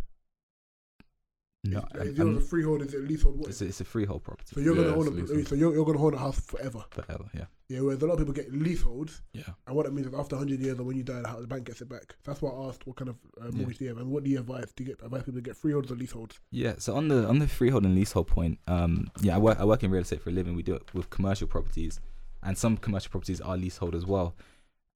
No, 1.64 1.86
is 1.94 2.18
yours 2.18 2.38
a 2.38 2.42
freehold? 2.42 2.82
Is 2.82 2.96
it 2.96 3.02
a 3.02 3.04
leasehold? 3.04 3.38
What? 3.38 3.50
it's, 3.50 3.62
a, 3.62 3.66
it's 3.66 3.82
a 3.82 3.86
freehold 3.86 4.24
property. 4.24 4.50
So 4.56 4.62
you're 4.62 4.76
Yeah, 4.76 4.82
gonna 4.90 4.98
own 4.98 5.08
a, 5.24 5.46
so 5.46 5.54
you're, 5.54 5.72
you're 5.76 5.86
gonna 5.86 6.04
own 6.04 6.16
a 6.16 6.18
house 6.18 6.40
forever. 6.40 6.84
Forever, 6.90 7.26
yeah, 7.36 7.46
Yeah, 7.70 7.82
whereas 7.82 8.02
a 8.02 8.08
lot 8.08 8.14
of 8.14 8.20
people 8.20 8.34
get 8.34 8.52
leaseholds, 8.52 9.22
yeah. 9.34 9.44
and 9.68 9.76
what 9.76 9.86
it 9.86 9.94
means 9.94 10.08
is 10.08 10.14
after 10.16 10.36
100 10.38 10.60
years 10.60 10.80
or 10.80 10.84
when 10.84 10.98
you 10.98 11.04
die, 11.04 11.22
the, 11.22 11.28
house, 11.28 11.42
the 11.42 11.46
bank 11.48 11.66
gets 11.66 11.80
it 11.82 11.88
back. 11.88 12.16
That's 12.24 12.42
why 12.42 12.50
I 12.50 12.68
asked 12.70 12.88
what 12.88 12.96
kind 12.96 13.10
of 13.10 13.18
uh, 13.40 13.52
mortgage 13.52 13.78
do 13.78 13.84
you 13.86 13.90
have, 13.92 14.00
and 14.00 14.10
what 14.10 14.24
do 14.24 14.32
you 14.32 14.40
advise? 14.40 14.74
Do 14.76 14.84
you 14.84 14.90
get 14.90 15.06
advise 15.06 15.22
people 15.22 15.38
to 15.38 15.42
get 15.44 15.56
freeholds 15.56 15.92
or 15.92 15.96
leaseholds? 15.96 16.40
Yeah, 16.50 16.74
so 16.80 16.96
on 16.96 17.10
the 17.10 17.28
on 17.28 17.38
the 17.38 17.48
freehold 17.48 17.86
and 17.86 17.94
leasehold 17.94 18.26
point, 18.28 18.58
um, 18.68 19.12
yeah, 19.22 19.36
I 19.36 19.38
work 19.38 19.60
I 19.60 19.66
work 19.66 19.84
in 19.84 19.92
real 19.92 20.02
estate 20.02 20.24
for 20.24 20.32
a 20.32 20.34
living. 20.34 20.56
We 20.56 20.64
do 20.64 20.74
it 20.74 20.92
with 20.96 21.12
commercial 21.12 21.48
properties, 21.48 22.00
and 22.42 22.58
some 22.58 22.76
commercial 22.76 23.12
properties 23.12 23.40
are 23.40 23.56
leasehold 23.56 23.94
as 23.94 24.08
well. 24.08 24.34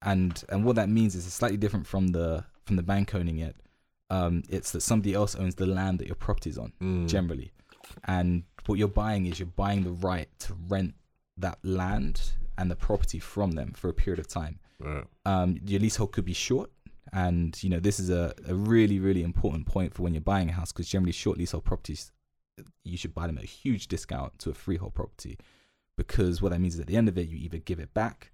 And 0.01 0.43
and 0.49 0.63
what 0.65 0.75
that 0.75 0.89
means 0.89 1.15
is 1.15 1.25
it's 1.25 1.35
slightly 1.35 1.57
different 1.57 1.87
from 1.87 2.07
the 2.09 2.43
from 2.65 2.75
the 2.75 2.83
bank 2.83 3.13
owning 3.15 3.39
it. 3.39 3.55
Um, 4.09 4.43
it's 4.49 4.71
that 4.71 4.81
somebody 4.81 5.13
else 5.13 5.35
owns 5.35 5.55
the 5.55 5.65
land 5.65 5.99
that 5.99 6.07
your 6.07 6.15
property 6.15 6.49
is 6.49 6.57
on 6.57 6.73
Mm. 6.81 7.07
generally, 7.07 7.51
and 8.05 8.43
what 8.67 8.77
you're 8.77 8.87
buying 8.87 9.25
is 9.25 9.39
you're 9.39 9.47
buying 9.47 9.83
the 9.83 9.91
right 9.91 10.29
to 10.39 10.53
rent 10.67 10.93
that 11.37 11.57
land 11.63 12.21
and 12.57 12.69
the 12.71 12.75
property 12.75 13.19
from 13.19 13.51
them 13.51 13.73
for 13.73 13.89
a 13.89 13.93
period 13.93 14.19
of 14.19 14.27
time. 14.27 14.59
Right. 14.79 15.03
Um, 15.25 15.59
your 15.65 15.79
leasehold 15.79 16.11
could 16.11 16.25
be 16.25 16.33
short, 16.33 16.71
and 17.13 17.61
you 17.63 17.69
know 17.69 17.79
this 17.79 17.99
is 17.99 18.09
a, 18.09 18.33
a 18.47 18.53
really 18.53 18.99
really 18.99 19.23
important 19.23 19.65
point 19.65 19.93
for 19.93 20.03
when 20.03 20.13
you're 20.13 20.21
buying 20.21 20.49
a 20.49 20.53
house 20.53 20.71
because 20.71 20.87
generally 20.87 21.11
short 21.11 21.37
leasehold 21.37 21.63
properties 21.65 22.11
you 22.83 22.95
should 22.97 23.13
buy 23.13 23.27
them 23.27 23.37
at 23.37 23.43
a 23.43 23.47
huge 23.47 23.87
discount 23.89 24.37
to 24.39 24.49
a 24.49 24.53
freehold 24.53 24.93
property 24.93 25.37
because 25.97 26.41
what 26.41 26.51
that 26.51 26.59
means 26.61 26.75
is 26.75 26.79
at 26.79 26.87
the 26.87 26.95
end 26.95 27.09
of 27.09 27.17
it 27.17 27.27
you 27.27 27.37
either 27.37 27.57
give 27.57 27.79
it 27.79 27.93
back 27.93 28.31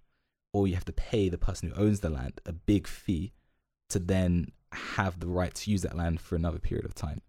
or 0.54 0.68
you 0.68 0.76
have 0.76 0.86
to 0.86 0.94
pay 0.94 1.30
the 1.30 1.38
person 1.38 1.70
who 1.70 1.82
owns 1.82 2.00
the 2.02 2.10
land 2.10 2.42
a 2.46 2.54
big 2.54 2.88
fee 2.88 3.34
to 3.90 4.00
then 4.00 4.52
have 4.72 5.20
the 5.20 5.28
right 5.28 5.54
to 5.54 5.72
use 5.72 5.82
that 5.82 5.96
land 5.96 6.20
for 6.20 6.36
another 6.36 6.60
period 6.60 6.86
of 6.86 6.96
time. 6.96 7.22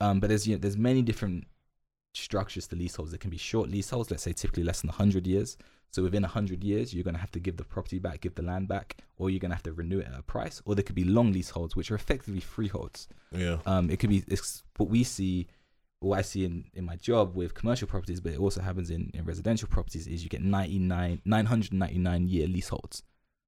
Um, 0.00 0.20
but 0.20 0.28
there's 0.28 0.46
you 0.46 0.54
know, 0.54 0.60
there's 0.60 0.76
many 0.76 1.02
different 1.02 1.44
structures 2.14 2.66
to 2.68 2.76
leaseholds. 2.76 3.10
There 3.10 3.18
can 3.18 3.30
be 3.30 3.38
short 3.38 3.70
leaseholds, 3.70 4.10
let's 4.10 4.22
say 4.22 4.32
typically 4.32 4.64
less 4.64 4.80
than 4.80 4.88
100 4.88 5.26
years. 5.26 5.56
So 5.90 6.02
within 6.02 6.22
100 6.22 6.64
years, 6.64 6.94
you're 6.94 7.04
going 7.04 7.14
to 7.14 7.20
have 7.20 7.32
to 7.32 7.40
give 7.40 7.58
the 7.58 7.64
property 7.64 7.98
back, 7.98 8.22
give 8.22 8.34
the 8.34 8.42
land 8.42 8.66
back, 8.66 8.96
or 9.18 9.28
you're 9.28 9.40
going 9.40 9.50
to 9.50 9.56
have 9.56 9.62
to 9.64 9.74
renew 9.74 9.98
it 9.98 10.06
at 10.06 10.18
a 10.18 10.22
price. 10.22 10.62
Or 10.64 10.74
there 10.74 10.82
could 10.82 10.94
be 10.94 11.04
long 11.04 11.32
leaseholds, 11.32 11.76
which 11.76 11.90
are 11.90 11.94
effectively 11.94 12.40
freeholds. 12.40 13.08
Yeah. 13.30 13.58
Um, 13.66 13.90
it 13.90 13.98
could 13.98 14.08
be 14.08 14.24
it's 14.26 14.62
what 14.78 14.88
we 14.88 15.04
see, 15.04 15.48
what 16.02 16.18
I 16.18 16.22
see 16.22 16.44
in, 16.44 16.64
in 16.74 16.84
my 16.84 16.96
job 16.96 17.34
with 17.34 17.54
commercial 17.54 17.86
properties, 17.88 18.20
but 18.20 18.32
it 18.32 18.38
also 18.38 18.60
happens 18.60 18.90
in, 18.90 19.10
in 19.14 19.24
residential 19.24 19.68
properties. 19.68 20.06
Is 20.06 20.22
you 20.22 20.28
get 20.28 20.42
99 20.42 21.22
999 21.24 22.28
year 22.28 22.46
leaseholds. 22.46 23.02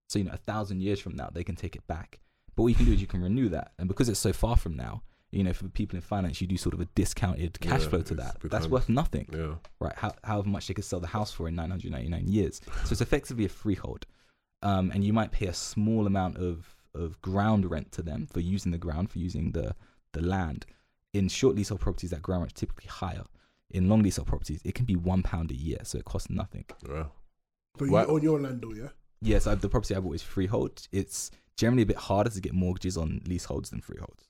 So 0.09 0.18
you 0.18 0.24
know, 0.26 0.32
a 0.32 0.36
thousand 0.38 0.82
years 0.82 1.00
from 1.00 1.16
now, 1.16 1.30
they 1.32 1.44
can 1.44 1.57
take 1.57 1.74
it 1.76 1.86
back. 1.86 2.20
But 2.55 2.62
what 2.62 2.68
you 2.68 2.74
can 2.76 2.84
do 2.84 2.92
is 2.92 3.00
you 3.00 3.07
can 3.07 3.22
renew 3.22 3.48
that, 3.48 3.72
and 3.78 3.88
because 3.88 4.09
it's 4.09 4.20
so 4.20 4.32
far 4.32 4.57
from 4.57 4.76
now, 4.76 5.02
you 5.32 5.42
know, 5.42 5.52
for 5.52 5.66
people 5.68 5.96
in 5.96 6.02
finance, 6.02 6.40
you 6.40 6.46
do 6.46 6.57
sort 6.57 6.74
of 6.74 6.80
a 6.80 6.84
discounted 6.94 7.59
cash 7.61 7.82
Yeah, 7.82 7.88
flow 7.88 8.02
to 8.02 8.14
that. 8.14 8.36
That's 8.50 8.66
worth 8.68 8.88
nothing 8.88 9.28
Yeah. 9.32 9.55
right? 9.80 9.92
How, 9.96 10.14
however 10.22 10.48
much 10.48 10.68
they 10.68 10.74
could 10.74 10.84
sell 10.84 11.00
the 11.00 11.09
house 11.09 11.32
for 11.32 11.48
in 11.48 11.57
999 11.57 12.28
years. 12.28 12.61
So 12.84 12.92
it's 12.92 13.00
effectively 13.00 13.44
a 13.44 13.48
freehold. 13.48 14.07
Um, 14.62 14.92
and 14.94 15.02
you 15.02 15.12
might 15.12 15.32
pay 15.32 15.46
a 15.46 15.52
small 15.52 16.07
amount 16.07 16.36
of, 16.36 16.76
of 16.94 17.20
ground 17.20 17.68
rent 17.68 17.90
to 17.92 18.02
them 18.02 18.28
for 18.28 18.38
using 18.38 18.70
the 18.70 18.78
ground, 18.78 19.11
for 19.11 19.18
using 19.18 19.50
the, 19.50 19.74
the 20.12 20.22
land. 20.22 20.66
In 21.14 21.28
short 21.28 21.56
leasehold 21.56 21.80
properties, 21.80 22.10
that 22.10 22.20
ground 22.22 22.42
rent 22.42 22.52
is 22.52 22.60
typically 22.60 22.88
higher. 22.88 23.24
In 23.70 23.88
long 23.88 24.02
leasehold 24.02 24.28
properties, 24.28 24.60
it 24.64 24.74
can 24.74 24.84
be 24.84 24.94
one 24.96 25.22
pound 25.22 25.50
a 25.50 25.54
year, 25.56 25.78
so 25.84 25.96
it 25.98 26.04
costs 26.04 26.28
nothing. 26.28 26.64
Wow. 26.86 27.12
So 27.78 27.86
you 27.86 27.92
Why- 27.92 28.04
own 28.04 28.22
your 28.22 28.38
land, 28.40 28.60
though, 28.60 28.72
yeah? 28.74 28.88
Yes, 29.22 29.46
I 29.46 29.54
the 29.54 29.68
property 29.70 29.94
I 29.96 30.00
bought 30.00 30.14
is 30.16 30.22
freehold. 30.22 30.86
It's 30.92 31.30
generally 31.56 31.82
a 31.82 31.86
bit 31.86 31.96
harder 31.96 32.28
to 32.30 32.40
get 32.40 32.52
mortgages 32.52 32.96
on 32.98 33.22
leaseholds 33.26 33.70
than 33.70 33.80
freeholds. 33.80 34.28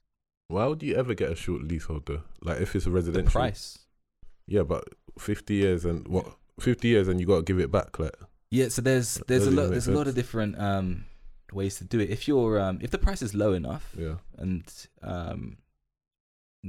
Why 0.49 0.67
would 0.67 0.83
you 0.83 0.95
ever 0.95 1.15
get 1.15 1.33
a 1.33 1.35
short 1.35 1.63
leasehold 1.63 2.07
though? 2.07 2.23
Like 2.43 2.61
if 2.61 2.77
it's 2.77 2.87
a 2.87 2.91
The 2.91 2.95
residential. 2.95 3.31
price. 3.33 3.79
Yeah, 4.47 4.63
but 4.63 4.85
fifty 5.19 5.55
years 5.55 5.85
and 5.85 6.07
what? 6.07 6.27
Fifty 6.61 6.89
years 6.89 7.09
and 7.09 7.19
you 7.19 7.27
got 7.27 7.39
to 7.39 7.43
give 7.43 7.59
it 7.59 7.73
back. 7.73 7.99
Like 7.99 8.15
Yeah, 8.51 8.69
so 8.69 8.83
there's 8.83 9.15
there's 9.27 9.43
a 9.43 9.47
doesn't 9.47 9.57
lot 9.57 9.63
make 9.65 9.71
there's 9.73 9.89
a 9.89 9.93
lot 9.93 10.03
of 10.03 10.07
sense. 10.09 10.17
different 10.17 10.59
um, 10.61 11.05
ways 11.53 11.77
to 11.79 11.85
do 11.85 11.99
it. 11.99 12.11
If 12.11 12.29
you're 12.29 12.61
um, 12.61 12.79
if 12.83 12.91
the 12.93 12.99
price 12.99 13.21
is 13.23 13.35
low 13.35 13.53
enough, 13.55 13.97
yeah. 13.99 14.17
and 14.39 14.63
um, 15.03 15.57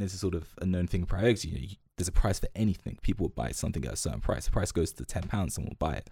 this 0.02 0.14
is 0.14 0.20
sort 0.20 0.36
of 0.36 0.48
a 0.62 0.66
known 0.66 0.88
thing 0.88 1.02
in 1.02 1.08
private 1.08 1.28
equity. 1.28 1.50
You 1.50 1.56
know, 1.56 1.62
you- 1.62 1.76
there's 1.98 2.08
a 2.10 2.12
price 2.12 2.39
for 2.39 2.50
anything. 2.56 2.98
People 3.02 3.26
will 3.26 3.34
buy 3.36 3.52
something 3.52 3.86
at 3.86 3.93
a 3.93 3.96
certain 3.96 4.20
price. 4.20 4.46
The 4.46 4.52
price 4.52 4.72
goes 4.74 4.91
to 4.93 5.06
ten 5.06 5.24
pounds, 5.24 5.54
someone 5.56 5.70
will 5.80 5.88
buy 5.88 5.93
it. 5.96 6.10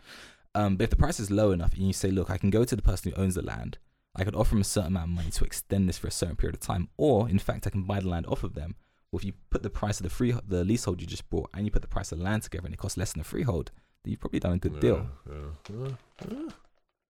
Um, 0.56 0.78
but 0.78 0.86
if 0.86 0.90
the 0.92 0.96
price 0.96 1.20
is 1.20 1.30
low 1.32 1.52
enough, 1.52 1.74
and 1.74 1.86
you 1.86 1.94
say, 1.94 2.10
"Look, 2.12 2.30
I 2.30 2.38
can 2.38 2.50
go 2.52 2.64
to 2.64 2.76
the 2.76 2.82
person 2.82 3.12
who 3.12 3.22
owns 3.22 3.36
the 3.36 3.42
land. 3.42 3.78
I 4.16 4.24
could 4.24 4.36
offer 4.36 4.52
them 4.52 4.62
a 4.62 4.64
certain 4.64 4.90
amount 4.94 5.10
of 5.10 5.16
money 5.16 5.32
to 5.32 5.44
extend 5.44 5.90
this 5.90 5.98
for 5.98 6.08
a 6.08 6.12
certain 6.12 6.36
period 6.36 6.56
of 6.56 6.62
time, 6.62 6.88
or 6.98 7.28
in 7.28 7.40
fact, 7.40 7.66
I 7.68 7.72
can 7.72 7.84
buy 7.84 8.00
the 8.00 8.08
land 8.08 8.26
off 8.28 8.44
of 8.44 8.54
them." 8.54 8.76
Well, 9.12 9.20
if 9.20 9.26
you 9.26 9.34
put 9.50 9.62
the 9.64 9.70
price 9.70 10.00
of 10.00 10.04
the 10.04 10.10
free 10.10 10.32
the 10.48 10.64
leasehold 10.64 11.02
you 11.02 11.08
just 11.08 11.30
bought, 11.30 11.50
and 11.54 11.66
you 11.66 11.72
put 11.72 11.82
the 11.82 11.88
price 11.88 12.12
of 12.12 12.20
the 12.20 12.24
land 12.24 12.44
together, 12.44 12.66
and 12.66 12.74
it 12.74 12.78
costs 12.78 12.98
less 12.98 13.12
than 13.14 13.20
the 13.20 13.26
freehold, 13.28 13.72
then 14.04 14.12
you've 14.12 14.20
probably 14.20 14.40
done 14.40 14.54
a 14.54 14.58
good 14.58 14.80
deal. 14.80 15.10
Yeah. 15.30 15.34
yeah. 15.70 15.96
yeah. 16.32 16.50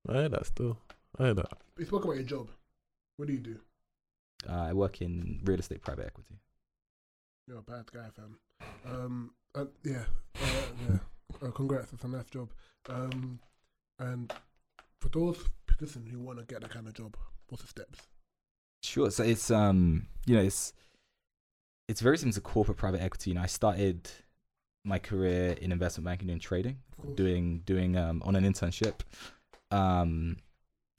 I 0.09 0.13
hear 0.13 0.29
that 0.29 0.45
still. 0.47 0.77
I 1.19 1.23
hear 1.25 1.33
that. 1.35 1.51
You 1.77 1.85
spoke 1.85 2.03
about 2.05 2.15
your 2.15 2.23
job. 2.23 2.49
What 3.17 3.27
do 3.27 3.33
you 3.33 3.39
do? 3.39 3.59
Uh, 4.49 4.53
I 4.69 4.73
work 4.73 5.01
in 5.01 5.41
real 5.43 5.59
estate 5.59 5.81
private 5.81 6.07
equity. 6.07 6.39
You're 7.47 7.59
a 7.59 7.61
bad 7.61 7.91
guy, 7.91 8.07
fam. 8.15 8.39
Um, 8.85 9.31
uh, 9.53 9.65
yeah, 9.83 10.03
uh, 10.41 10.47
yeah. 10.89 10.97
Uh, 11.41 11.51
congrats, 11.51 11.91
it's 11.91 12.03
a 12.03 12.07
nice 12.07 12.25
job. 12.25 12.49
Um, 12.89 13.39
and 13.99 14.31
for 14.99 15.09
those 15.09 15.43
listen 15.81 16.05
who 16.05 16.19
want 16.19 16.39
to 16.39 16.45
get 16.45 16.61
that 16.61 16.69
kind 16.69 16.87
of 16.87 16.93
job, 16.93 17.17
what's 17.49 17.63
the 17.63 17.67
steps? 17.67 18.07
Sure. 18.81 19.11
So 19.11 19.23
it's 19.23 19.51
um, 19.51 20.07
you 20.25 20.35
know, 20.35 20.41
it's 20.41 20.73
it's 21.89 22.01
very 22.01 22.17
similar 22.17 22.33
to 22.33 22.41
corporate 22.41 22.77
private 22.77 23.01
equity. 23.01 23.31
You 23.31 23.35
know, 23.35 23.41
I 23.41 23.47
started 23.47 24.09
my 24.85 24.99
career 24.99 25.55
in 25.61 25.71
investment 25.71 26.05
banking 26.05 26.29
and 26.29 26.41
trading, 26.41 26.77
doing 27.15 27.61
doing 27.65 27.97
um 27.97 28.21
on 28.25 28.35
an 28.35 28.43
internship, 28.43 29.01
um, 29.71 30.37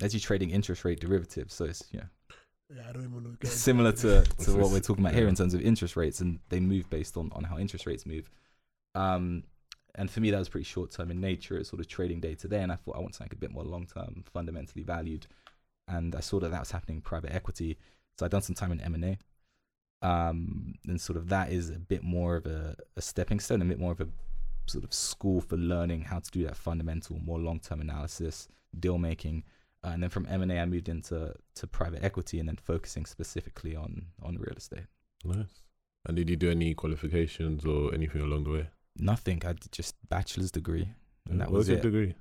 actually 0.02 0.20
trading 0.20 0.50
interest 0.50 0.84
rate 0.84 1.00
derivatives. 1.00 1.54
So 1.54 1.64
it's 1.64 1.84
you 1.92 2.00
know 2.00 2.06
Yeah, 2.70 2.82
I 2.88 2.92
don't 2.92 3.02
even 3.02 3.12
want 3.12 3.26
to 3.26 3.30
get 3.32 3.44
into 3.44 3.56
similar 3.56 3.92
to 3.92 4.22
to 4.22 4.56
what 4.56 4.70
we're 4.70 4.80
talking 4.80 5.04
about 5.04 5.14
here 5.14 5.28
in 5.28 5.34
terms 5.34 5.54
of 5.54 5.60
interest 5.60 5.96
rates, 5.96 6.20
and 6.20 6.38
they 6.48 6.60
move 6.60 6.88
based 6.90 7.16
on 7.16 7.30
on 7.34 7.44
how 7.44 7.58
interest 7.58 7.86
rates 7.86 8.06
move. 8.06 8.30
Um, 8.94 9.44
and 9.96 10.10
for 10.10 10.20
me, 10.20 10.30
that 10.30 10.38
was 10.38 10.48
pretty 10.48 10.64
short 10.64 10.90
term 10.90 11.10
in 11.10 11.20
nature. 11.20 11.56
It's 11.56 11.68
sort 11.70 11.80
of 11.80 11.88
trading 11.88 12.20
day 12.20 12.34
to 12.34 12.48
day, 12.48 12.62
and 12.62 12.72
I 12.72 12.76
thought 12.76 12.96
I 12.96 13.00
want 13.00 13.14
something 13.14 13.36
a 13.36 13.40
bit 13.40 13.52
more 13.52 13.64
long 13.64 13.86
term, 13.86 14.24
fundamentally 14.32 14.82
valued. 14.82 15.26
And 15.86 16.14
I 16.14 16.20
saw 16.20 16.40
that 16.40 16.50
that 16.50 16.60
was 16.60 16.70
happening 16.70 16.96
in 16.96 17.02
private 17.02 17.34
equity, 17.34 17.76
so 18.18 18.24
I'd 18.24 18.32
done 18.32 18.42
some 18.42 18.54
time 18.54 18.72
in 18.72 18.80
M 18.80 18.94
and 18.94 19.04
A. 19.04 19.18
Um, 20.06 20.74
and 20.86 21.00
sort 21.00 21.16
of 21.16 21.28
that 21.28 21.50
is 21.50 21.70
a 21.70 21.78
bit 21.78 22.02
more 22.02 22.36
of 22.36 22.46
a, 22.46 22.76
a 22.96 23.02
stepping 23.02 23.40
stone, 23.40 23.62
a 23.62 23.64
bit 23.64 23.78
more 23.78 23.92
of 23.92 24.00
a 24.00 24.08
sort 24.66 24.84
of 24.84 24.92
school 24.92 25.40
for 25.40 25.56
learning 25.56 26.02
how 26.02 26.18
to 26.18 26.30
do 26.30 26.44
that 26.44 26.56
fundamental, 26.56 27.18
more 27.24 27.38
long 27.38 27.60
term 27.60 27.80
analysis, 27.80 28.48
deal 28.78 28.98
making. 28.98 29.44
Uh, 29.84 29.90
and 29.90 30.02
then 30.02 30.10
from 30.10 30.26
M 30.30 30.40
and 30.42 30.50
A, 30.50 30.60
I 30.60 30.66
moved 30.66 30.88
into 30.88 31.34
to 31.56 31.66
private 31.66 32.02
equity, 32.02 32.38
and 32.40 32.48
then 32.48 32.56
focusing 32.56 33.04
specifically 33.04 33.76
on 33.76 34.06
on 34.22 34.36
real 34.36 34.54
estate. 34.56 34.86
Nice. 35.24 35.62
And 36.06 36.16
did 36.16 36.30
you 36.30 36.36
do 36.36 36.50
any 36.50 36.74
qualifications 36.74 37.64
or 37.64 37.92
anything 37.94 38.22
along 38.22 38.44
the 38.44 38.50
way? 38.50 38.68
Nothing. 38.96 39.42
I 39.44 39.52
did 39.52 39.72
just 39.72 39.96
bachelor's 40.08 40.50
degree, 40.50 40.88
and 41.28 41.40
that 41.40 41.50
what 41.50 41.58
was 41.58 41.68
your 41.68 41.78
it. 41.78 41.82
degree? 41.82 42.14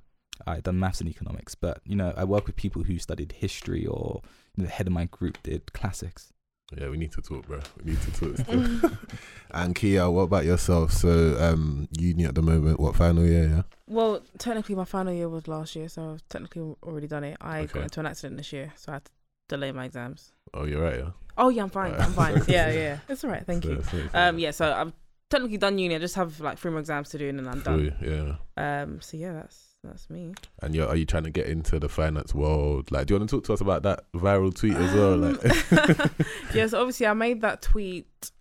I 0.47 0.59
done 0.59 0.79
maths 0.79 0.99
and 0.99 1.09
economics, 1.09 1.55
but 1.55 1.79
you 1.85 1.95
know, 1.95 2.13
I 2.17 2.23
work 2.25 2.47
with 2.47 2.55
people 2.55 2.83
who 2.83 2.97
studied 2.97 3.33
history, 3.33 3.85
or 3.85 4.21
you 4.55 4.63
know, 4.63 4.65
the 4.65 4.71
head 4.71 4.87
of 4.87 4.93
my 4.93 5.05
group 5.05 5.37
did 5.43 5.71
classics. 5.73 6.32
Yeah, 6.77 6.89
we 6.89 6.97
need 6.97 7.11
to 7.13 7.21
talk, 7.21 7.45
bro. 7.47 7.59
We 7.83 7.91
need 7.91 8.01
to 8.01 8.11
talk. 8.11 8.37
Still. 8.37 8.91
and 9.51 9.75
Kia, 9.75 10.09
what 10.09 10.23
about 10.23 10.45
yourself? 10.45 10.91
So, 10.93 11.37
um, 11.39 11.87
uni 11.97 12.25
at 12.25 12.35
the 12.35 12.41
moment, 12.41 12.79
what 12.79 12.95
final 12.95 13.25
year? 13.25 13.47
Yeah. 13.49 13.61
Well, 13.87 14.21
technically, 14.37 14.75
my 14.75 14.85
final 14.85 15.13
year 15.13 15.29
was 15.29 15.47
last 15.47 15.75
year, 15.75 15.87
so 15.89 16.13
I've 16.13 16.27
technically 16.29 16.75
already 16.83 17.07
done 17.07 17.23
it. 17.23 17.37
I 17.41 17.61
Okay. 17.61 17.73
got 17.73 17.83
into 17.83 17.99
an 17.99 18.05
accident 18.07 18.37
this 18.37 18.51
year, 18.53 18.73
so 18.75 18.91
I 18.91 18.95
had 18.95 19.05
to 19.05 19.11
delay 19.49 19.71
my 19.71 19.85
exams. 19.85 20.31
Oh, 20.53 20.65
you're 20.65 20.81
right. 20.81 20.99
Yeah. 20.99 21.09
Oh 21.37 21.49
yeah, 21.49 21.63
I'm 21.63 21.69
fine. 21.69 21.91
Alright. 21.93 22.07
I'm 22.07 22.13
fine. 22.13 22.41
yeah, 22.47 22.71
yeah. 22.71 22.97
It's 23.09 23.23
all 23.23 23.29
right. 23.31 23.45
Thank 23.45 23.63
So- 23.63 23.69
you. 23.71 23.81
so- 23.83 23.97
so- 23.97 24.09
Um, 24.13 24.39
yeah. 24.39 24.51
So 24.51 24.71
I've 24.71 24.93
technically 25.29 25.57
done 25.57 25.77
uni. 25.79 25.95
I 25.95 25.99
just 25.99 26.15
have 26.15 26.39
like 26.39 26.57
three 26.59 26.71
more 26.71 26.79
exams 26.79 27.09
to 27.09 27.17
do, 27.17 27.27
and 27.29 27.39
then 27.39 27.47
I'm 27.47 27.61
done. 27.61 27.93
Yeah. 28.01 28.35
Um. 28.83 29.01
So 29.01 29.17
yeah, 29.17 29.33
that's 29.33 29.72
that's 29.83 30.09
me. 30.09 30.33
And 30.61 30.73
you're, 30.73 30.87
are 30.87 30.95
you 30.95 31.05
trying 31.05 31.23
to 31.23 31.29
get 31.29 31.47
into 31.47 31.79
the 31.79 31.89
finance 31.89 32.33
world? 32.33 32.91
Like, 32.91 33.07
do 33.07 33.13
you 33.13 33.19
want 33.19 33.29
to 33.29 33.35
talk 33.37 33.43
to 33.45 33.53
us 33.53 33.61
about 33.61 33.83
that 33.83 34.05
viral 34.13 34.53
tweet 34.55 34.75
as 34.75 34.93
well? 34.93 35.13
Um, 35.25 35.39
Like, 35.41 36.11
yeah. 36.53 36.67
So 36.67 36.79
obviously, 36.79 37.07
I 37.07 37.13
made 37.13 37.41
that 37.41 37.61
tweet 37.61 38.31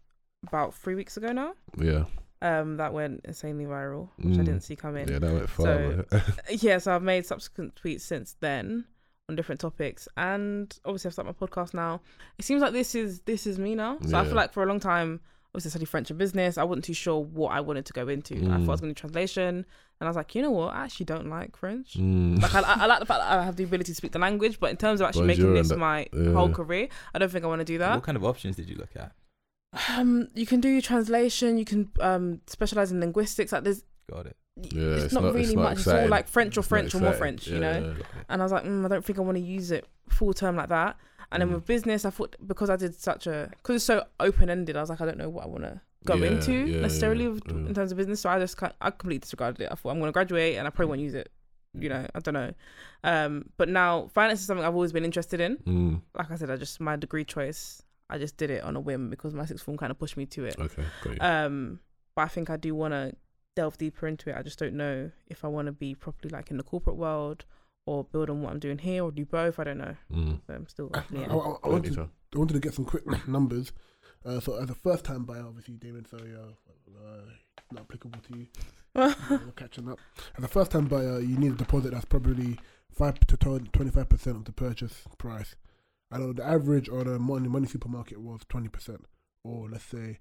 about 0.46 0.74
three 0.74 0.94
weeks 0.94 1.16
ago 1.16 1.32
now. 1.32 1.54
yeah, 1.78 2.04
Um. 2.40 2.76
That 2.76 2.92
went 2.92 3.22
insanely 3.24 3.64
viral, 3.64 4.08
which 4.18 4.34
I 4.38 4.42
Mm. 4.42 4.44
didn't 4.44 4.60
see 4.62 4.76
coming. 4.76 5.08
yeah, 5.08 5.18
that 5.18 5.32
went 5.32 5.48
far. 5.50 5.66
So- 5.66 6.04
man. 6.10 6.22
yeah, 6.60 6.78
so 6.78 6.94
I've 6.94 7.02
made 7.02 7.26
subsequent 7.26 7.74
tweets 7.74 8.00
since 8.02 8.36
then 8.40 8.84
on 9.28 9.36
different 9.36 9.60
topics, 9.60 10.08
and 10.16 10.76
obviously 10.84 11.08
I've 11.08 11.12
started 11.14 11.34
my 11.40 11.46
podcast 11.46 11.74
now. 11.74 12.00
It 12.38 12.44
seems 12.44 12.60
like 12.62 12.72
this 12.72 12.94
is 12.94 13.20
this 13.20 13.46
is 13.46 13.58
me 13.58 13.74
now. 13.74 13.98
So 14.06 14.16
I 14.18 14.24
feel 14.24 14.34
like 14.34 14.52
for 14.52 14.62
a 14.62 14.66
long 14.66 14.80
time, 14.80 15.20
obviously 15.54 15.68
I 15.68 15.72
studied 15.72 15.88
French 15.88 16.10
and 16.10 16.18
business. 16.18 16.56
I 16.58 16.64
wasn't 16.64 16.84
too 16.84 16.94
sure 16.94 17.20
what 17.22 17.52
I 17.52 17.60
wanted 17.60 17.84
to 17.86 17.92
go 17.92 18.08
into. 18.08 18.34
I 18.34 18.38
thought 18.38 18.46
I 18.50 18.56
was 18.58 18.60
Mm. 18.60 18.66
going 18.66 18.78
to 18.80 18.86
do 18.88 18.94
translation, 18.94 19.48
and 19.56 19.64
I 20.00 20.06
was 20.06 20.16
like, 20.16 20.34
you 20.34 20.42
know 20.42 20.50
what? 20.50 20.74
I 20.74 20.84
actually 20.84 21.06
don't 21.06 21.28
like 21.28 21.56
French. 21.56 21.94
Mm. 21.94 22.40
Like 22.42 22.54
I, 22.54 22.60
I 22.60 22.74
I 22.82 22.86
like 22.86 23.00
the 23.00 23.06
fact 23.06 23.20
that 23.20 23.30
I 23.38 23.44
have 23.44 23.56
the 23.56 23.64
ability 23.64 23.92
to 23.92 23.94
speak 23.94 24.12
the 24.12 24.18
language, 24.18 24.58
but 24.60 24.70
in 24.70 24.76
terms 24.76 25.00
of 25.00 25.06
actually 25.08 25.26
Bonjour 25.28 25.46
making 25.48 25.54
this 25.54 25.68
that- 25.68 25.78
my 25.78 26.06
yeah. 26.12 26.32
whole 26.32 26.48
career, 26.50 26.88
I 27.14 27.18
don't 27.18 27.30
think 27.30 27.44
I 27.44 27.48
want 27.48 27.60
to 27.60 27.64
do 27.64 27.78
that. 27.78 27.94
What 27.94 28.02
kind 28.04 28.16
of 28.16 28.24
options 28.24 28.56
did 28.56 28.68
you 28.68 28.76
look 28.76 28.96
at? 28.96 29.12
Um, 29.96 30.28
you 30.34 30.44
can 30.46 30.60
do 30.60 30.80
translation. 30.82 31.56
You 31.58 31.64
can 31.64 31.90
um 32.00 32.40
specialize 32.46 32.92
in 32.92 33.00
linguistics. 33.00 33.52
Like 33.52 33.64
there's, 33.64 33.82
Got 34.10 34.26
it. 34.26 34.36
Yeah, 34.56 34.82
it's, 34.82 35.04
it's 35.04 35.14
not, 35.14 35.22
not- 35.22 35.28
it's 35.36 35.36
really 35.48 35.56
not 35.56 35.62
much. 35.62 35.78
It's 35.78 35.86
all 35.88 36.08
like 36.08 36.28
French 36.28 36.56
or 36.58 36.60
It's 36.60 36.68
French 36.68 36.94
or 36.94 36.98
more 37.00 37.10
exciting. 37.12 37.38
French. 37.38 37.46
You 37.48 37.60
know. 37.60 37.72
yeah. 37.72 37.80
Got 37.80 37.98
it. 38.00 38.06
And 38.28 38.42
I 38.42 38.44
was 38.44 38.52
like, 38.52 38.64
mm, 38.64 38.84
I 38.84 38.88
don't 38.88 39.04
think 39.04 39.18
I 39.18 39.22
want 39.22 39.36
to 39.38 39.42
use 39.42 39.70
it 39.70 39.86
full 40.10 40.34
term 40.34 40.56
like 40.56 40.68
that. 40.68 40.96
And 41.32 41.40
then 41.40 41.48
Mm. 41.50 41.54
with 41.54 41.66
business, 41.66 42.04
I 42.04 42.10
thought 42.10 42.36
because 42.46 42.70
I 42.70 42.76
did 42.76 42.94
such 42.94 43.26
a 43.26 43.48
because 43.56 43.76
it's 43.76 43.84
so 43.84 44.04
open 44.20 44.48
ended, 44.50 44.76
I 44.76 44.80
was 44.80 44.90
like, 44.90 45.00
I 45.00 45.06
don't 45.06 45.18
know 45.18 45.28
what 45.30 45.44
I 45.44 45.48
want 45.48 45.64
to 45.64 45.80
go 46.04 46.14
Yeah, 46.14 46.30
into 46.32 46.52
yeah, 46.52 46.80
necessarily 46.80 47.24
yeah, 47.24 47.30
with- 47.30 47.42
yeah. 47.46 47.52
in 47.54 47.74
terms 47.74 47.90
of 47.92 47.98
business. 47.98 48.20
So 48.20 48.30
I 48.30 48.38
just 48.38 48.56
kind 48.56 48.72
I 48.80 48.90
completely 48.90 49.18
disregarded 49.20 49.60
it. 49.62 49.68
I 49.70 49.74
thought 49.74 49.90
I'm 49.90 49.98
going 49.98 50.08
to 50.08 50.12
graduate 50.12 50.56
and 50.58 50.66
I 50.66 50.70
probably 50.70 50.90
won't 50.90 51.00
use 51.00 51.14
it 51.14 51.30
you 51.74 51.88
know, 51.88 52.06
I 52.14 52.18
don't 52.20 52.34
know. 52.34 52.52
Um, 53.02 53.48
but 53.56 53.66
now 53.66 54.08
finance 54.12 54.40
is 54.40 54.46
something 54.46 54.62
I've 54.62 54.74
always 54.74 54.92
been 54.92 55.06
interested 55.06 55.40
in. 55.40 55.56
Mm, 55.58 56.02
Like 56.14 56.30
I 56.30 56.36
said, 56.36 56.50
I 56.50 56.56
just 56.56 56.80
my 56.80 56.96
degree 56.96 57.24
choice. 57.24 57.80
I 58.10 58.18
just 58.18 58.36
did 58.36 58.50
it 58.50 58.62
on 58.62 58.76
a 58.76 58.80
whim 58.80 59.08
because 59.08 59.32
my 59.32 59.46
sixth 59.46 59.64
form 59.64 59.78
kind 59.78 59.90
of 59.90 59.98
pushed 59.98 60.18
me 60.18 60.26
to 60.26 60.44
it. 60.44 60.56
okay, 60.60 60.84
got 61.02 61.14
you. 61.14 61.18
Um, 61.22 61.80
but 62.14 62.22
I 62.22 62.28
think 62.28 62.50
I 62.50 62.58
do 62.58 62.74
want 62.74 62.92
to 62.92 63.16
delve 63.56 63.78
deeper 63.78 64.06
into 64.06 64.28
it. 64.28 64.36
I 64.36 64.42
just 64.42 64.58
don't 64.58 64.74
know 64.74 65.10
if 65.28 65.46
I 65.46 65.48
want 65.48 65.64
to 65.64 65.72
be 65.72 65.94
properly 65.94 66.28
like 66.30 66.50
in 66.50 66.58
the 66.58 66.62
corporate 66.62 66.96
world 66.96 67.46
or 67.86 68.04
build 68.04 68.30
on 68.30 68.42
what 68.42 68.52
I'm 68.52 68.58
doing 68.58 68.78
here 68.78 69.02
or 69.04 69.10
do 69.10 69.24
both. 69.24 69.58
I 69.58 69.64
don't 69.64 69.78
know. 69.78 69.96
Mm. 70.12 70.40
So 70.46 70.54
I'm 70.54 70.66
still 70.68 70.90
I, 70.94 70.98
up 70.98 71.10
in 71.12 71.18
I. 71.24 71.34
I- 71.34 71.56
I 71.64 71.68
wanted, 71.68 71.98
I 71.98 72.38
wanted 72.38 72.54
to 72.54 72.60
get 72.60 72.74
some 72.74 72.84
quick 72.84 73.04
numbers. 73.28 73.72
Uh, 74.24 74.38
so 74.40 74.54
as 74.56 74.70
a 74.70 74.74
first 74.74 75.04
time 75.04 75.24
buyer, 75.24 75.44
obviously, 75.46 75.74
Damon, 75.74 76.04
sorry, 76.04 76.32
uh, 76.34 76.52
uh, 77.04 77.22
not 77.72 77.82
applicable 77.82 78.20
to 78.30 78.38
you. 78.38 78.46
We're 78.94 79.52
catching 79.56 79.88
up. 79.90 79.98
As 80.38 80.44
a 80.44 80.48
first 80.48 80.70
time 80.70 80.86
buyer, 80.86 81.20
you 81.20 81.36
need 81.36 81.52
a 81.52 81.56
deposit 81.56 81.92
that's 81.92 82.04
probably 82.04 82.58
five 82.92 83.18
to 83.20 83.36
twenty 83.36 83.90
five 83.90 84.08
percent 84.08 84.36
of 84.36 84.44
the 84.44 84.52
purchase 84.52 85.02
price. 85.18 85.56
I 86.10 86.18
know 86.18 86.32
the 86.32 86.44
average 86.46 86.88
on 86.88 87.06
a 87.08 87.18
money 87.18 87.48
money 87.48 87.66
supermarket 87.66 88.20
was 88.20 88.42
twenty 88.48 88.68
percent, 88.68 89.06
or 89.44 89.68
let's 89.70 89.84
say 89.84 90.20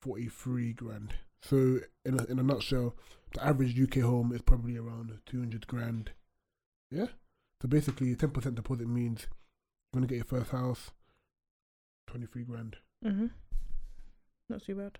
forty 0.00 0.28
three 0.28 0.72
grand. 0.74 1.14
So 1.42 1.78
in 2.04 2.20
a, 2.20 2.24
in 2.26 2.38
a 2.38 2.42
nutshell, 2.42 2.94
the 3.32 3.44
average 3.44 3.80
UK 3.80 4.02
home 4.04 4.32
is 4.32 4.42
probably 4.42 4.76
around 4.76 5.18
two 5.26 5.38
hundred 5.40 5.66
grand. 5.66 6.12
Yeah. 6.90 7.06
So 7.62 7.68
basically, 7.68 8.14
ten 8.16 8.30
percent 8.30 8.54
deposit 8.56 8.88
means 8.88 9.26
you're 9.92 10.00
gonna 10.00 10.06
get 10.06 10.16
your 10.16 10.24
first 10.24 10.50
house, 10.50 10.90
twenty 12.06 12.26
three 12.26 12.44
grand. 12.44 12.76
hmm 13.02 13.26
Not 14.48 14.62
too 14.62 14.74
bad. 14.74 14.98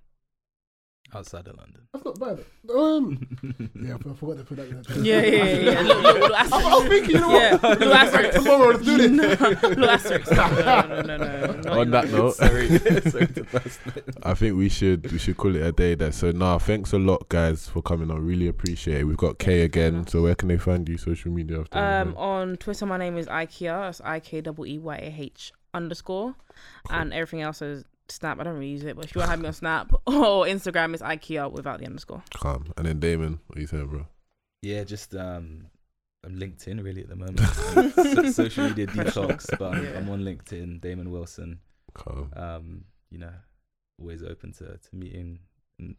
Outside 1.12 1.48
of 1.48 1.56
London. 1.56 1.82
That's 1.92 2.04
not 2.04 2.20
bad. 2.20 2.44
Um, 2.72 3.26
yeah, 3.82 3.94
I 3.96 4.14
forgot 4.14 4.38
to 4.38 4.44
put 4.44 4.56
that. 4.58 4.68
in 4.68 4.82
there. 4.82 4.98
Yeah, 5.04 5.20
yeah, 5.22 5.44
yeah. 5.44 5.70
yeah. 5.72 5.80
Little, 5.80 6.02
little, 6.02 6.20
little 6.20 6.36
I, 6.36 6.48
I 6.52 6.74
was 6.78 6.88
thinking, 6.88 7.10
you 7.16 7.20
know 7.20 7.32
Yeah, 7.32 7.56
what? 7.56 7.78
little 7.80 7.94
asterisk. 7.94 8.38
Tomorrow, 8.38 8.68
let's 8.70 8.84
do 8.84 8.96
this. 8.96 9.10
No, 9.40 9.48
little 9.68 9.90
asterisk. 9.90 10.30
No, 10.30 10.48
no, 10.48 11.02
no, 11.02 11.16
no. 11.16 11.52
no. 11.62 11.80
On 11.80 11.90
that 11.90 12.10
note, 12.10 12.34
sorry, 12.36 12.78
sorry 13.10 13.26
to 13.26 13.44
burst. 13.44 13.80
I 14.22 14.34
think 14.34 14.56
we 14.56 14.68
should 14.68 15.10
we 15.10 15.18
should 15.18 15.36
call 15.36 15.56
it 15.56 15.62
a 15.62 15.72
day 15.72 15.94
there. 15.96 16.12
So 16.12 16.30
nah, 16.30 16.58
thanks 16.58 16.92
a 16.92 16.98
lot, 16.98 17.28
guys, 17.28 17.68
for 17.68 17.82
coming 17.82 18.10
on. 18.10 18.24
Really 18.24 18.46
appreciate 18.46 19.00
it. 19.00 19.04
We've 19.04 19.16
got 19.16 19.38
Kay 19.38 19.62
again. 19.62 20.06
So 20.06 20.22
where 20.22 20.34
can 20.36 20.48
they 20.48 20.58
find 20.58 20.88
you? 20.88 20.96
Social 20.96 21.32
media 21.32 21.60
after. 21.60 21.78
Um, 21.78 22.16
on 22.16 22.56
Twitter, 22.56 22.86
my 22.86 22.98
name 22.98 23.16
is 23.16 23.26
Ikeeyah. 23.26 23.80
That's 23.86 24.00
I 24.02 24.20
K 24.20 24.38
E 24.38 24.42
E 24.66 24.78
Y 24.78 24.96
A 24.96 25.14
H 25.22 25.52
underscore, 25.74 26.34
and 26.90 27.12
everything 27.12 27.40
else 27.42 27.62
is 27.62 27.84
Snap. 28.10 28.40
I 28.40 28.44
don't 28.44 28.54
really 28.54 28.68
use 28.68 28.84
it, 28.84 28.96
but 28.96 29.04
if 29.04 29.14
you 29.14 29.18
want 29.20 29.28
to 29.28 29.30
have 29.32 29.40
me 29.40 29.46
on 29.48 29.52
Snap 29.52 29.92
or 30.06 30.44
Instagram, 30.46 30.94
it's 30.94 31.02
Ikeeyah 31.02 31.50
without 31.52 31.78
the 31.80 31.86
underscore. 31.86 32.22
Calm. 32.34 32.72
And 32.76 32.86
then 32.86 32.98
Damon, 33.00 33.40
what 33.46 33.58
are 33.58 33.60
you 33.60 33.66
saying, 33.66 33.86
bro? 33.86 34.06
Yeah, 34.62 34.84
just 34.84 35.14
um, 35.14 35.66
I'm 36.24 36.36
LinkedIn 36.36 36.82
really 36.84 37.02
at 37.02 37.08
the 37.08 37.16
moment. 37.16 37.40
So- 38.30 38.30
social 38.44 38.68
media 38.68 38.86
detox, 38.86 39.46
but 39.58 39.74
I'm, 39.74 39.84
Yeah. 39.84 39.98
I'm 39.98 40.08
on 40.10 40.20
LinkedIn. 40.22 40.80
Damon 40.80 41.10
Wilson. 41.10 41.60
Calm. 41.94 42.30
Um, 42.36 42.84
you 43.10 43.18
know, 43.18 43.32
always 44.00 44.22
open 44.22 44.52
to, 44.54 44.64
to 44.78 44.94
meeting 44.96 45.40
and 45.78 45.96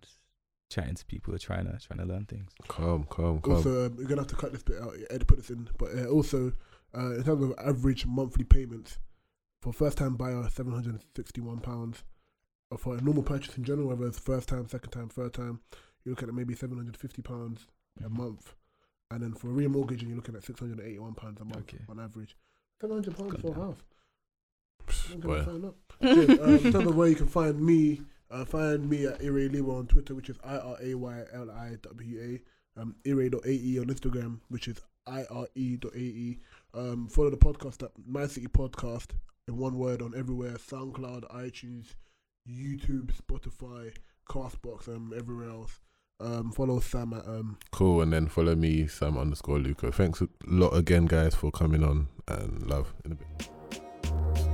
chatting 0.69 0.95
to 0.95 1.05
people 1.05 1.31
who 1.31 1.35
are 1.35 1.39
trying 1.39 1.65
to 1.65 1.77
trying 1.85 1.99
to 1.99 2.05
learn 2.05 2.25
things. 2.25 2.51
Calm, 2.67 3.03
calm, 3.09 3.39
calm. 3.41 3.55
Also, 3.55 3.87
um, 3.87 3.95
we're 3.97 4.05
gonna 4.05 4.21
have 4.21 4.27
to 4.29 4.35
cut 4.35 4.53
this 4.53 4.63
bit 4.63 4.81
out. 4.81 4.93
Ed 5.09 5.27
put 5.27 5.37
this 5.37 5.49
in, 5.49 5.67
but 5.77 5.89
uh, 5.97 6.05
also 6.05 6.53
uh, 6.97 7.15
in 7.15 7.23
terms 7.23 7.43
of 7.43 7.53
average 7.57 8.05
monthly 8.05 8.43
payments 8.45 8.97
for 9.61 9.71
first 9.73 9.97
time 9.97 10.15
buyer, 10.15 10.47
seven 10.49 10.73
hundred 10.73 10.93
and 10.95 11.03
sixty 11.15 11.41
one 11.41 11.59
pounds. 11.59 12.03
For 12.77 12.95
a 12.95 13.01
normal 13.01 13.23
purchase 13.23 13.57
in 13.57 13.63
general, 13.65 13.89
whether 13.89 14.07
it's 14.07 14.17
first 14.19 14.47
time, 14.47 14.67
second 14.69 14.91
time, 14.91 15.09
third 15.09 15.33
time, 15.33 15.59
you're 16.05 16.13
looking 16.13 16.29
at 16.29 16.33
maybe 16.35 16.55
seven 16.55 16.77
hundred 16.77 16.95
fifty 16.97 17.21
pounds 17.21 17.67
a 18.05 18.09
month. 18.09 18.53
And 19.11 19.21
then 19.21 19.33
for 19.33 19.49
a 19.49 19.53
remortgaging, 19.53 20.07
you're 20.07 20.15
looking 20.15 20.35
at 20.35 20.43
six 20.45 20.59
hundred 20.59 20.79
and 20.79 20.87
eighty 20.87 20.99
one 20.99 21.13
pounds 21.13 21.41
a 21.41 21.45
month 21.45 21.57
Okay. 21.73 21.79
on 21.89 21.99
average. 21.99 22.35
Seven 22.79 22.95
hundred 22.95 23.17
pounds 23.17 23.41
for 23.41 23.47
a 23.47 23.51
down. 23.51 23.59
house. 23.61 23.77
I'm 25.13 25.19
Boy. 25.19 25.41
gonna 25.43 25.45
sign 25.45 25.65
up. 25.65 25.75
Jim, 26.01 26.39
um, 26.41 26.55
in 26.65 26.71
terms 26.71 26.87
of 26.87 26.95
where 26.95 27.07
you 27.09 27.15
can 27.15 27.27
find 27.27 27.61
me, 27.61 28.01
uh, 28.31 28.45
find 28.45 28.89
me 28.89 29.05
at 29.05 29.21
Ire 29.21 29.49
Liwa 29.49 29.79
on 29.79 29.87
Twitter, 29.87 30.15
which 30.15 30.29
is 30.29 30.37
I 30.43 30.57
R 30.57 30.77
A 30.81 30.95
Y 30.95 31.23
L 31.33 31.51
I 31.51 31.75
W 31.81 32.19
A. 32.77 32.81
Um, 32.81 32.95
Ire.ae 33.05 33.79
on 33.79 33.87
Instagram, 33.87 34.39
which 34.47 34.69
is 34.69 34.77
I 35.05 35.25
R 35.29 35.45
E.ae. 35.55 36.39
Um, 36.73 37.09
follow 37.09 37.29
the 37.29 37.35
podcast 37.37 37.83
at 37.83 37.91
My 38.07 38.27
City 38.27 38.47
Podcast 38.47 39.07
in 39.47 39.57
one 39.57 39.77
word 39.77 40.01
on 40.01 40.13
everywhere 40.15 40.53
SoundCloud, 40.53 41.23
iTunes, 41.33 41.95
YouTube, 42.47 43.11
Spotify, 43.13 43.93
Castbox, 44.29 44.87
and 44.87 45.13
everywhere 45.13 45.49
else. 45.49 45.79
Um, 46.19 46.51
follow 46.51 46.79
Sam 46.79 47.13
at 47.13 47.25
um, 47.25 47.57
Cool. 47.71 48.01
And 48.01 48.13
then 48.13 48.27
follow 48.27 48.55
me, 48.55 48.87
Sam 48.87 49.17
underscore 49.17 49.59
Luca. 49.59 49.91
Thanks 49.91 50.21
a 50.21 50.27
lot 50.45 50.69
again, 50.69 51.05
guys, 51.05 51.35
for 51.35 51.51
coming 51.51 51.83
on 51.83 52.07
and 52.27 52.67
love 52.67 52.93
in 53.05 53.13
a 53.13 53.15
bit. 53.15 54.50